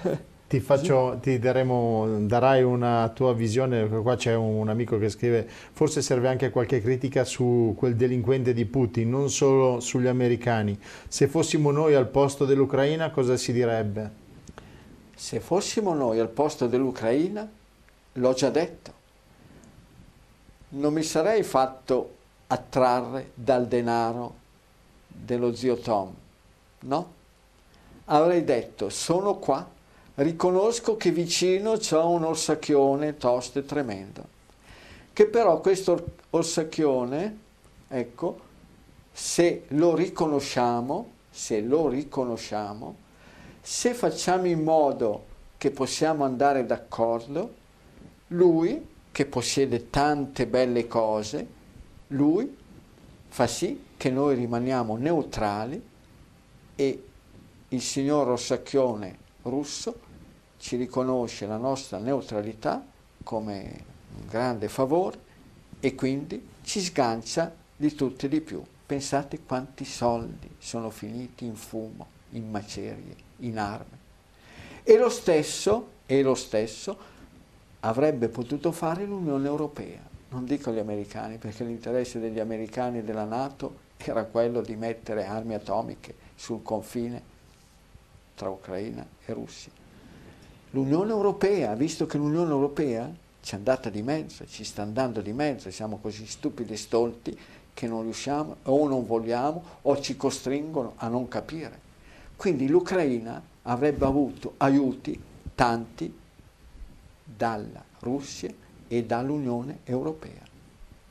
Ti, 0.47 0.59
faccio, 0.59 1.17
ti 1.21 1.39
daremo, 1.39 2.19
darai 2.19 2.61
una 2.61 3.09
tua 3.09 3.33
visione, 3.33 3.87
qua 3.87 4.15
c'è 4.15 4.35
un 4.35 4.69
amico 4.69 4.99
che 4.99 5.09
scrive, 5.09 5.47
forse 5.47 6.03
serve 6.03 6.27
anche 6.27 6.51
qualche 6.51 6.81
critica 6.81 7.23
su 7.23 7.73
quel 7.75 7.95
delinquente 7.95 8.53
di 8.53 8.65
Putin, 8.65 9.09
non 9.09 9.31
solo 9.31 9.79
sugli 9.79 10.05
americani. 10.05 10.79
Se 11.07 11.27
fossimo 11.27 11.71
noi 11.71 11.95
al 11.95 12.07
posto 12.07 12.45
dell'Ucraina 12.45 13.09
cosa 13.09 13.37
si 13.37 13.53
direbbe? 13.53 14.11
Se 15.15 15.39
fossimo 15.39 15.95
noi 15.95 16.19
al 16.19 16.29
posto 16.29 16.67
dell'Ucraina, 16.67 17.49
l'ho 18.13 18.33
già 18.33 18.51
detto, 18.51 18.93
non 20.69 20.93
mi 20.93 21.01
sarei 21.01 21.41
fatto 21.41 22.13
attrarre 22.47 23.31
dal 23.33 23.65
denaro 23.65 24.35
dello 25.07 25.55
zio 25.55 25.75
Tom, 25.77 26.13
no? 26.81 27.13
Avrei 28.05 28.43
detto, 28.43 28.89
sono 28.89 29.35
qua 29.37 29.73
riconosco 30.15 30.95
che 30.95 31.11
vicino 31.11 31.77
c'ho 31.77 32.09
un 32.09 32.23
orsacchione 32.23 33.17
tosto 33.17 33.59
e 33.59 33.65
tremendo, 33.65 34.23
che 35.11 35.25
però 35.25 35.59
questo 35.59 36.03
orsacchione, 36.29 37.37
ecco, 37.87 38.39
se 39.11 39.63
lo 39.69 39.95
riconosciamo, 39.95 41.11
se 41.29 41.61
lo 41.61 41.87
riconosciamo, 41.87 42.95
se 43.61 43.93
facciamo 43.93 44.47
in 44.47 44.63
modo 44.63 45.25
che 45.57 45.71
possiamo 45.71 46.23
andare 46.23 46.65
d'accordo, 46.65 47.53
lui, 48.27 48.93
che 49.11 49.25
possiede 49.25 49.89
tante 49.89 50.45
belle 50.47 50.87
cose, 50.87 51.47
lui 52.07 52.55
fa 53.27 53.47
sì 53.47 53.83
che 53.97 54.09
noi 54.09 54.35
rimaniamo 54.35 54.95
neutrali 54.97 55.81
e 56.75 57.03
il 57.69 57.81
signor 57.81 58.29
Orsacchione 58.29 59.17
russo 59.43 60.04
ci 60.65 60.77
riconosce 60.77 61.45
la 61.45 61.57
nostra 61.57 61.99
neutralità 61.99 62.83
come 63.21 63.83
un 64.17 64.25
grande 64.27 64.67
favore 64.67 65.19
e 65.79 65.93
quindi 65.93 66.43
ci 66.63 66.81
sgancia 66.81 67.53
di 67.75 67.93
tutto 67.93 68.25
e 68.25 68.29
di 68.29 68.41
più. 68.41 68.63
Pensate 68.83 69.41
quanti 69.45 69.85
soldi 69.85 70.49
sono 70.57 70.89
finiti 70.89 71.45
in 71.45 71.55
fumo, 71.55 72.07
in 72.31 72.49
macerie, 72.49 73.15
in 73.41 73.59
armi. 73.59 73.95
E 74.81 74.97
lo 74.97 75.09
stesso, 75.09 75.89
e 76.07 76.23
lo 76.23 76.33
stesso 76.33 76.97
avrebbe 77.81 78.27
potuto 78.29 78.71
fare 78.71 79.05
l'Unione 79.05 79.45
Europea. 79.45 80.01
Non 80.29 80.45
dico 80.45 80.71
gli 80.71 80.79
americani, 80.79 81.37
perché 81.37 81.63
l'interesse 81.63 82.19
degli 82.19 82.39
americani 82.39 82.97
e 82.97 83.03
della 83.03 83.25
Nato 83.25 83.81
era 83.97 84.23
quello 84.23 84.61
di 84.61 84.75
mettere 84.75 85.25
armi 85.25 85.53
atomiche 85.53 86.15
sul 86.33 86.63
confine 86.63 87.21
tra 88.33 88.49
Ucraina 88.49 89.05
e 89.25 89.31
Russia 89.31 89.83
l'Unione 90.75 91.11
Europea, 91.11 91.73
visto 91.73 92.05
che 92.05 92.17
l'Unione 92.17 92.49
Europea 92.49 93.09
ci 93.41 93.53
è 93.53 93.57
andata 93.57 93.89
di 93.89 94.01
mezzo, 94.01 94.45
ci 94.45 94.65
sta 94.65 94.81
andando 94.81 95.21
di 95.21 95.31
mezzo, 95.31 95.71
siamo 95.71 95.99
così 96.01 96.27
stupidi 96.27 96.73
e 96.73 96.77
stolti 96.77 97.39
che 97.73 97.87
non 97.87 98.01
riusciamo 98.03 98.57
o 98.63 98.87
non 98.87 99.05
vogliamo 99.05 99.63
o 99.83 100.01
ci 100.01 100.17
costringono 100.17 100.93
a 100.97 101.07
non 101.07 101.29
capire. 101.29 101.79
Quindi 102.35 102.67
l'Ucraina 102.67 103.41
avrebbe 103.61 104.05
avuto 104.05 104.55
aiuti 104.57 105.17
tanti 105.55 106.13
dalla 107.23 107.83
Russia 107.99 108.51
e 108.87 109.03
dall'Unione 109.05 109.79
Europea. 109.85 110.43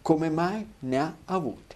Come 0.02 0.28
mai 0.28 0.66
ne 0.80 0.98
ha 0.98 1.14
avuti? 1.24 1.74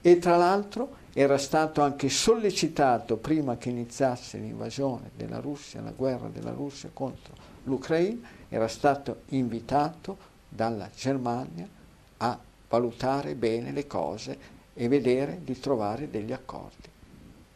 E 0.00 0.18
tra 0.18 0.38
l'altro 0.38 0.96
era 1.20 1.36
stato 1.36 1.82
anche 1.82 2.08
sollecitato 2.08 3.18
prima 3.18 3.58
che 3.58 3.68
iniziasse 3.68 4.38
l'invasione 4.38 5.10
della 5.14 5.38
Russia, 5.38 5.82
la 5.82 5.90
guerra 5.90 6.28
della 6.28 6.52
Russia 6.52 6.88
contro 6.92 7.34
l'Ucraina, 7.64 8.26
era 8.48 8.68
stato 8.68 9.22
invitato 9.28 10.16
dalla 10.48 10.88
Germania 10.94 11.68
a 12.16 12.38
valutare 12.68 13.34
bene 13.34 13.70
le 13.70 13.86
cose 13.86 14.38
e 14.72 14.88
vedere 14.88 15.40
di 15.44 15.60
trovare 15.60 16.08
degli 16.08 16.32
accordi. 16.32 16.88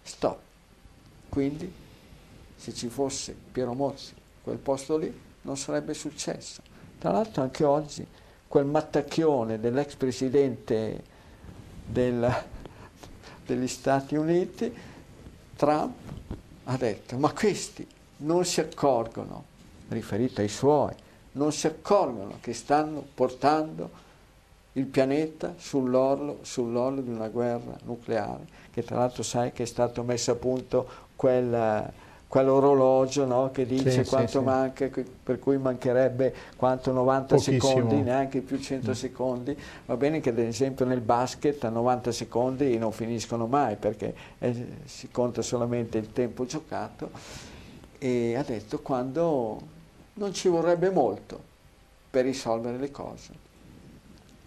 Stop. 0.03 0.39
Quindi 1.31 1.73
se 2.55 2.75
ci 2.75 2.89
fosse 2.89 3.35
Piero 3.51 3.73
Mozzi 3.73 4.13
quel 4.43 4.59
posto 4.59 4.99
lì 4.99 5.21
non 5.43 5.57
sarebbe 5.57 5.95
successo. 5.95 6.61
Tra 6.99 7.13
l'altro 7.13 7.41
anche 7.41 7.65
oggi 7.65 8.07
quel 8.47 8.67
mattacchione 8.67 9.59
dell'ex 9.59 9.95
presidente 9.95 11.03
del, 11.87 12.45
degli 13.45 13.69
Stati 13.69 14.15
Uniti, 14.17 14.73
Trump 15.57 15.95
ha 16.65 16.77
detto, 16.77 17.17
ma 17.17 17.33
questi 17.33 17.87
non 18.19 18.45
si 18.45 18.61
accorgono, 18.61 19.45
riferito 19.89 20.41
ai 20.41 20.49
suoi, 20.49 20.93
non 21.33 21.53
si 21.53 21.67
accorgono 21.67 22.39
che 22.41 22.53
stanno 22.53 23.05
portando 23.15 24.03
il 24.73 24.87
pianeta 24.87 25.55
sull'orlo, 25.57 26.39
sull'orlo 26.43 27.01
di 27.01 27.11
una 27.11 27.29
guerra 27.29 27.77
nucleare, 27.85 28.47
che 28.73 28.83
tra 28.83 28.99
l'altro 28.99 29.23
sai 29.23 29.53
che 29.53 29.65
è 29.65 29.67
stato 29.67 30.03
messo 30.03 30.33
a 30.33 30.37
punto 30.37 30.89
quel 31.15 31.93
quell'orologio 32.35 33.27
no, 33.27 33.53
che 33.53 33.65
dice 33.65 34.03
sì, 34.03 34.11
quanto 34.11 34.41
sì, 34.41 34.45
manca, 34.45 34.91
per 35.23 35.39
cui 35.39 35.57
mancherebbe 35.57 36.35
quanto 36.57 36.91
90 36.91 37.37
Pochissimo. 37.37 37.61
secondi, 37.61 38.03
neanche 38.03 38.41
più 38.41 38.59
100 38.59 38.91
mm. 38.91 38.93
secondi. 38.93 39.59
Va 39.87 39.97
bene 39.97 40.19
che 40.19 40.31
ad 40.31 40.39
esempio 40.39 40.85
nel 40.85 41.01
basket 41.01 41.63
a 41.63 41.69
90 41.69 42.11
secondi 42.11 42.77
non 42.77 42.91
finiscono 42.91 43.47
mai 43.47 43.77
perché 43.77 44.13
eh, 44.41 44.67
si 44.83 45.13
conta 45.13 45.43
solamente 45.43 45.97
il 45.99 46.13
tempo 46.13 46.45
giocato 46.45 47.13
e 47.99 48.35
ha 48.35 48.43
detto 48.43 48.81
quando 48.81 49.61
non 50.15 50.35
ci 50.35 50.49
vorrebbe 50.49 50.91
molto 50.91 51.41
per 52.11 52.25
risolvere 52.25 52.79
le 52.79 52.91
cose. 52.91 53.31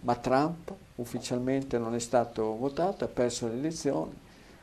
Ma 0.01 0.13
Trump 0.15 0.73
ufficialmente 0.95 1.77
non 1.77 1.95
è 1.95 1.99
stato 1.99 2.53
votato, 2.57 3.05
ha 3.05 3.07
perso 3.07 3.47
le 3.47 3.53
elezioni, 3.53 4.11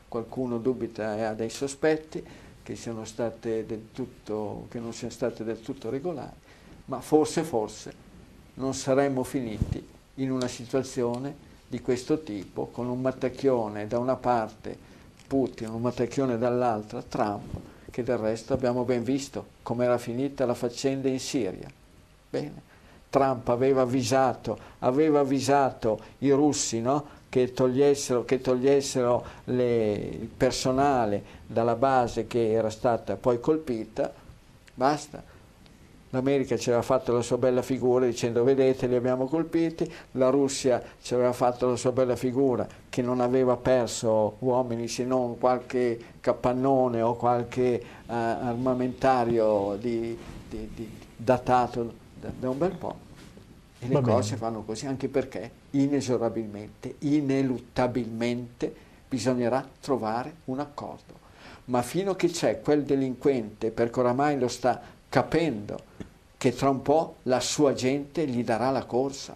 qualcuno 0.07 0.59
dubita 0.59 1.17
e 1.17 1.23
ha 1.23 1.33
dei 1.33 1.49
sospetti, 1.49 2.43
che, 2.65 2.75
siano 2.75 3.05
state 3.05 3.63
del 3.67 3.89
tutto, 3.93 4.65
che 4.71 4.79
non 4.79 4.91
siano 4.91 5.13
state 5.13 5.43
del 5.43 5.61
tutto 5.61 5.91
regolari, 5.91 6.35
ma 6.85 6.99
forse, 6.99 7.43
forse 7.43 7.93
non 8.55 8.73
saremmo 8.73 9.23
finiti 9.23 9.85
in 10.15 10.31
una 10.31 10.47
situazione 10.47 11.53
di 11.67 11.79
questo 11.79 12.23
tipo, 12.23 12.65
con 12.71 12.87
un 12.87 13.01
mattacchione 13.01 13.85
da 13.85 13.99
una 13.99 14.15
parte 14.15 14.75
Putin, 15.27 15.69
un 15.69 15.81
mattacchione 15.81 16.39
dall'altra 16.39 17.03
Trump, 17.03 17.59
che 17.91 18.03
del 18.03 18.17
resto 18.17 18.53
abbiamo 18.53 18.83
ben 18.83 19.03
visto 19.03 19.45
come 19.61 19.85
era 19.85 19.99
finita 19.99 20.45
la 20.45 20.55
faccenda 20.55 21.07
in 21.07 21.19
Siria. 21.19 21.69
Bene. 22.29 22.73
Trump 23.09 23.47
aveva 23.47 23.83
avvisato, 23.83 24.57
aveva 24.79 25.21
avvisato 25.21 25.99
i 26.19 26.31
russi 26.31 26.81
no? 26.81 27.05
Che 27.35 27.51
togliessero, 27.51 28.23
che 28.23 28.39
togliessero 28.39 29.25
il 29.43 30.29
personale 30.37 31.21
dalla 31.45 31.75
base 31.75 32.27
che 32.27 32.53
era 32.53 32.69
stata 32.69 33.17
poi 33.17 33.41
colpita, 33.41 34.09
basta. 34.73 35.21
L'America 36.11 36.55
ci 36.55 36.69
aveva 36.69 36.81
fatto 36.81 37.11
la 37.11 37.21
sua 37.21 37.37
bella 37.37 37.61
figura 37.61 38.05
dicendo 38.05 38.41
vedete 38.45 38.87
li 38.87 38.95
abbiamo 38.95 39.25
colpiti, 39.27 39.91
la 40.11 40.29
Russia 40.29 40.81
ci 41.01 41.13
aveva 41.13 41.33
fatto 41.33 41.67
la 41.67 41.75
sua 41.75 41.91
bella 41.91 42.15
figura 42.15 42.65
che 42.87 43.01
non 43.01 43.19
aveva 43.19 43.57
perso 43.57 44.37
uomini 44.39 44.87
se 44.87 45.03
non 45.03 45.37
qualche 45.37 45.99
capannone 46.21 47.01
o 47.01 47.15
qualche 47.15 47.83
uh, 48.05 48.11
armamentario 48.13 49.75
di, 49.77 50.17
di, 50.47 50.69
di, 50.73 50.89
datato 51.17 51.93
da, 52.13 52.31
da 52.39 52.49
un 52.49 52.57
bel 52.57 52.75
po'. 52.77 53.04
E 53.85 53.93
le 53.93 54.01
cose 54.01 54.35
fanno 54.35 54.63
così 54.63 54.85
anche 54.87 55.07
perché 55.07 55.51
inesorabilmente, 55.71 56.95
ineluttabilmente 56.99 58.73
bisognerà 59.07 59.67
trovare 59.79 60.35
un 60.45 60.59
accordo. 60.59 61.23
Ma 61.65 61.81
fino 61.81 62.11
a 62.11 62.15
che 62.15 62.29
c'è 62.29 62.61
quel 62.61 62.83
delinquente, 62.83 63.71
perché 63.71 63.99
oramai 63.99 64.37
lo 64.37 64.47
sta 64.47 64.81
capendo, 65.09 65.79
che 66.37 66.53
tra 66.53 66.69
un 66.69 66.81
po' 66.81 67.15
la 67.23 67.39
sua 67.39 67.73
gente 67.73 68.27
gli 68.27 68.43
darà 68.43 68.69
la 68.69 68.85
corsa. 68.85 69.35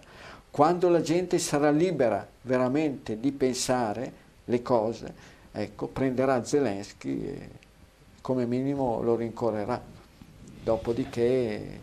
Quando 0.51 0.89
la 0.89 1.01
gente 1.01 1.39
sarà 1.39 1.69
libera 1.71 2.27
veramente 2.41 3.19
di 3.19 3.31
pensare 3.31 4.11
le 4.45 4.61
cose, 4.61 5.13
ecco, 5.51 5.87
prenderà 5.87 6.43
Zelensky 6.43 7.21
e 7.23 7.49
come 8.21 8.45
minimo 8.45 9.01
lo 9.01 9.15
rincorrerà. 9.15 9.81
Dopodiché 10.61 11.79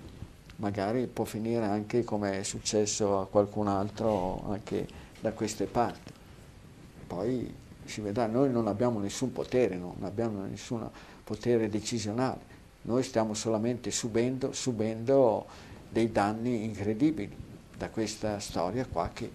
magari 0.57 1.07
può 1.07 1.25
finire 1.25 1.65
anche 1.65 2.05
come 2.05 2.41
è 2.41 2.43
successo 2.43 3.20
a 3.20 3.26
qualcun 3.26 3.68
altro 3.68 4.44
anche 4.51 4.86
da 5.20 5.33
queste 5.33 5.65
parti. 5.65 6.12
Poi 7.07 7.55
si 7.85 8.01
vedrà, 8.01 8.26
noi 8.26 8.51
non 8.51 8.67
abbiamo 8.67 8.99
nessun 8.99 9.33
potere, 9.33 9.76
non 9.76 9.97
abbiamo 10.02 10.44
nessun 10.44 10.89
potere 11.23 11.68
decisionale, 11.68 12.41
noi 12.83 13.02
stiamo 13.02 13.35
solamente 13.35 13.91
subendo, 13.91 14.52
subendo 14.52 15.47
dei 15.89 16.10
danni 16.10 16.65
incredibili 16.65 17.35
da 17.76 17.89
questa 17.91 18.39
storia 18.39 18.86
qua 18.86 19.10
che 19.12 19.31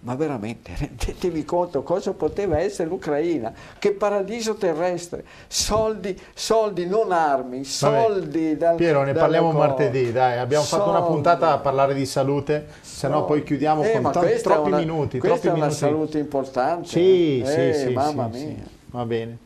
ma 0.00 0.14
veramente 0.14 0.72
rendetevi 0.78 1.44
conto 1.44 1.82
cosa 1.82 2.12
poteva 2.12 2.58
essere 2.58 2.88
l'Ucraina, 2.88 3.52
che 3.78 3.92
paradiso 3.92 4.54
terrestre, 4.54 5.24
soldi, 5.48 6.18
soldi 6.34 6.86
non 6.86 7.12
armi, 7.12 7.64
soldi 7.64 8.56
dal, 8.56 8.76
Piero, 8.76 9.02
ne 9.02 9.12
parliamo 9.12 9.50
cose. 9.50 9.58
martedì, 9.58 10.12
dai, 10.12 10.38
abbiamo 10.38 10.64
soldi. 10.64 10.84
fatto 10.84 10.96
una 10.96 11.06
puntata 11.06 11.52
a 11.52 11.58
parlare 11.58 11.94
di 11.94 12.06
salute, 12.06 12.66
se 12.80 13.08
no 13.08 13.24
poi 13.24 13.42
chiudiamo 13.42 13.82
eh, 13.82 14.00
con 14.00 14.12
t- 14.12 14.40
troppi 14.42 14.68
una, 14.68 14.78
minuti. 14.78 15.18
Questa 15.18 15.38
troppi 15.38 15.48
è 15.48 15.50
una 15.50 15.66
minuti. 15.66 15.78
salute 15.78 16.18
importante. 16.18 16.88
Sì, 16.88 17.40
eh, 17.40 17.72
sì, 17.74 17.86
sì, 17.86 17.92
mamma 17.92 18.30
sì, 18.32 18.44
mia. 18.44 18.54
Sì. 18.54 18.70
Va 18.90 19.04
bene. 19.04 19.38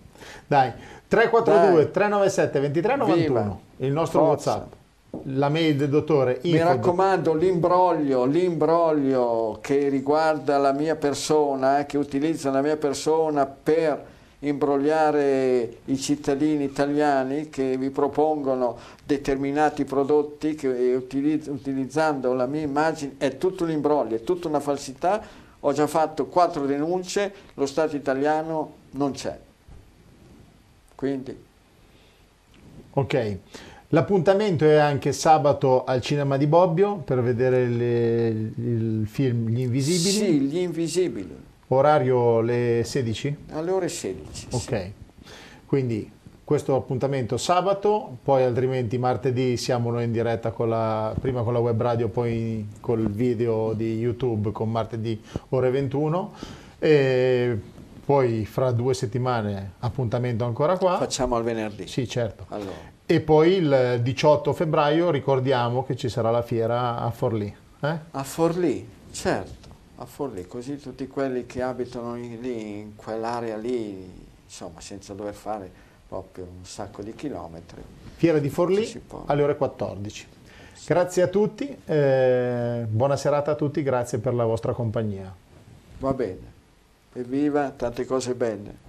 Dai, 0.46 0.72
342 1.08 1.84
Dai. 1.84 1.92
397 1.92 2.60
2391, 2.60 3.60
il 3.78 3.92
nostro 3.92 4.20
Forza. 4.26 4.50
WhatsApp 4.50 4.78
la 5.24 5.48
mail 5.48 5.76
del 5.76 5.88
dottore. 5.88 6.40
Mi 6.44 6.58
raccomando, 6.58 7.34
l'imbroglio, 7.34 8.24
l'imbroglio 8.24 9.58
che 9.60 9.88
riguarda 9.88 10.58
la 10.58 10.72
mia 10.72 10.96
persona, 10.96 11.80
eh, 11.80 11.86
che 11.86 11.98
utilizza 11.98 12.50
la 12.50 12.62
mia 12.62 12.76
persona 12.76 13.46
per 13.46 14.06
imbrogliare 14.42 15.78
i 15.86 15.98
cittadini 15.98 16.64
italiani 16.64 17.50
che 17.50 17.76
vi 17.76 17.90
propongono 17.90 18.78
determinati 19.04 19.84
prodotti 19.84 20.54
che 20.54 20.94
utilizz 20.94 21.48
utilizzando 21.48 22.32
la 22.32 22.46
mia 22.46 22.62
immagine 22.62 23.16
è 23.18 23.36
tutto 23.36 23.64
un 23.64 23.70
imbroglio, 23.70 24.16
è 24.16 24.22
tutta 24.22 24.48
una 24.48 24.60
falsità. 24.60 25.48
Ho 25.62 25.72
già 25.74 25.86
fatto 25.86 26.26
quattro 26.26 26.64
denunce, 26.64 27.34
lo 27.54 27.66
Stato 27.66 27.94
italiano 27.94 28.72
non 28.92 29.12
c'è. 29.12 29.38
Quindi. 30.94 31.48
Ok. 32.92 33.38
L'appuntamento 33.92 34.64
è 34.64 34.76
anche 34.76 35.12
sabato 35.12 35.82
al 35.82 36.00
cinema 36.00 36.36
di 36.36 36.46
Bobbio 36.46 36.98
per 36.98 37.20
vedere 37.22 37.66
le, 37.66 38.28
il 38.28 39.02
film 39.08 39.48
Gli 39.48 39.62
Invisibili. 39.62 40.10
Sì, 40.10 40.40
Gli 40.42 40.58
Invisibili. 40.58 41.36
Orario 41.68 42.40
le 42.40 42.82
16? 42.84 43.36
Alle 43.50 43.70
ore 43.72 43.88
16. 43.88 44.46
Ok, 44.50 44.60
sì. 44.60 44.92
quindi 45.66 46.08
questo 46.44 46.76
appuntamento 46.76 47.36
sabato, 47.36 48.18
poi 48.22 48.44
altrimenti 48.44 48.96
martedì 48.96 49.56
siamo 49.56 49.90
noi 49.90 50.04
in 50.04 50.12
diretta 50.12 50.52
con 50.52 50.68
la, 50.68 51.12
prima 51.20 51.42
con 51.42 51.52
la 51.52 51.58
web 51.58 51.80
radio, 51.80 52.08
poi 52.08 52.68
col 52.78 53.10
video 53.10 53.72
di 53.72 53.98
YouTube 53.98 54.52
con 54.52 54.70
martedì 54.70 55.20
ore 55.48 55.70
21 55.70 56.32
e 56.78 57.58
poi 58.04 58.46
fra 58.46 58.70
due 58.70 58.94
settimane 58.94 59.72
appuntamento 59.80 60.44
ancora 60.44 60.76
qua. 60.76 60.96
Facciamo 60.96 61.34
al 61.34 61.42
venerdì. 61.42 61.88
Sì, 61.88 62.06
certo. 62.06 62.46
Allora. 62.50 62.89
E 63.10 63.20
poi 63.20 63.54
il 63.54 63.98
18 64.02 64.52
febbraio 64.52 65.10
ricordiamo 65.10 65.84
che 65.84 65.96
ci 65.96 66.08
sarà 66.08 66.30
la 66.30 66.42
fiera 66.42 67.00
a 67.00 67.10
Forlì. 67.10 67.52
Eh? 67.80 67.98
A 68.12 68.22
Forlì, 68.22 68.88
certo, 69.10 69.68
a 69.96 70.04
Forlì, 70.04 70.46
così 70.46 70.76
tutti 70.76 71.08
quelli 71.08 71.44
che 71.44 71.60
abitano 71.60 72.14
lì, 72.14 72.78
in 72.78 72.94
quell'area 72.94 73.56
lì, 73.56 74.08
insomma, 74.44 74.80
senza 74.80 75.12
dover 75.12 75.34
fare 75.34 75.68
proprio 76.06 76.44
un 76.44 76.64
sacco 76.64 77.02
di 77.02 77.12
chilometri. 77.12 77.82
Fiera 78.14 78.38
di 78.38 78.48
Forlì 78.48 79.02
alle 79.26 79.42
ore 79.42 79.56
14. 79.56 80.26
Sì. 80.72 80.86
Grazie 80.86 81.22
a 81.22 81.26
tutti, 81.26 81.76
eh, 81.86 82.86
buona 82.88 83.16
serata 83.16 83.50
a 83.50 83.54
tutti, 83.56 83.82
grazie 83.82 84.18
per 84.18 84.34
la 84.34 84.44
vostra 84.44 84.72
compagnia. 84.72 85.34
Va 85.98 86.12
bene, 86.12 86.52
evviva, 87.14 87.70
tante 87.70 88.04
cose 88.04 88.34
belle. 88.36 88.88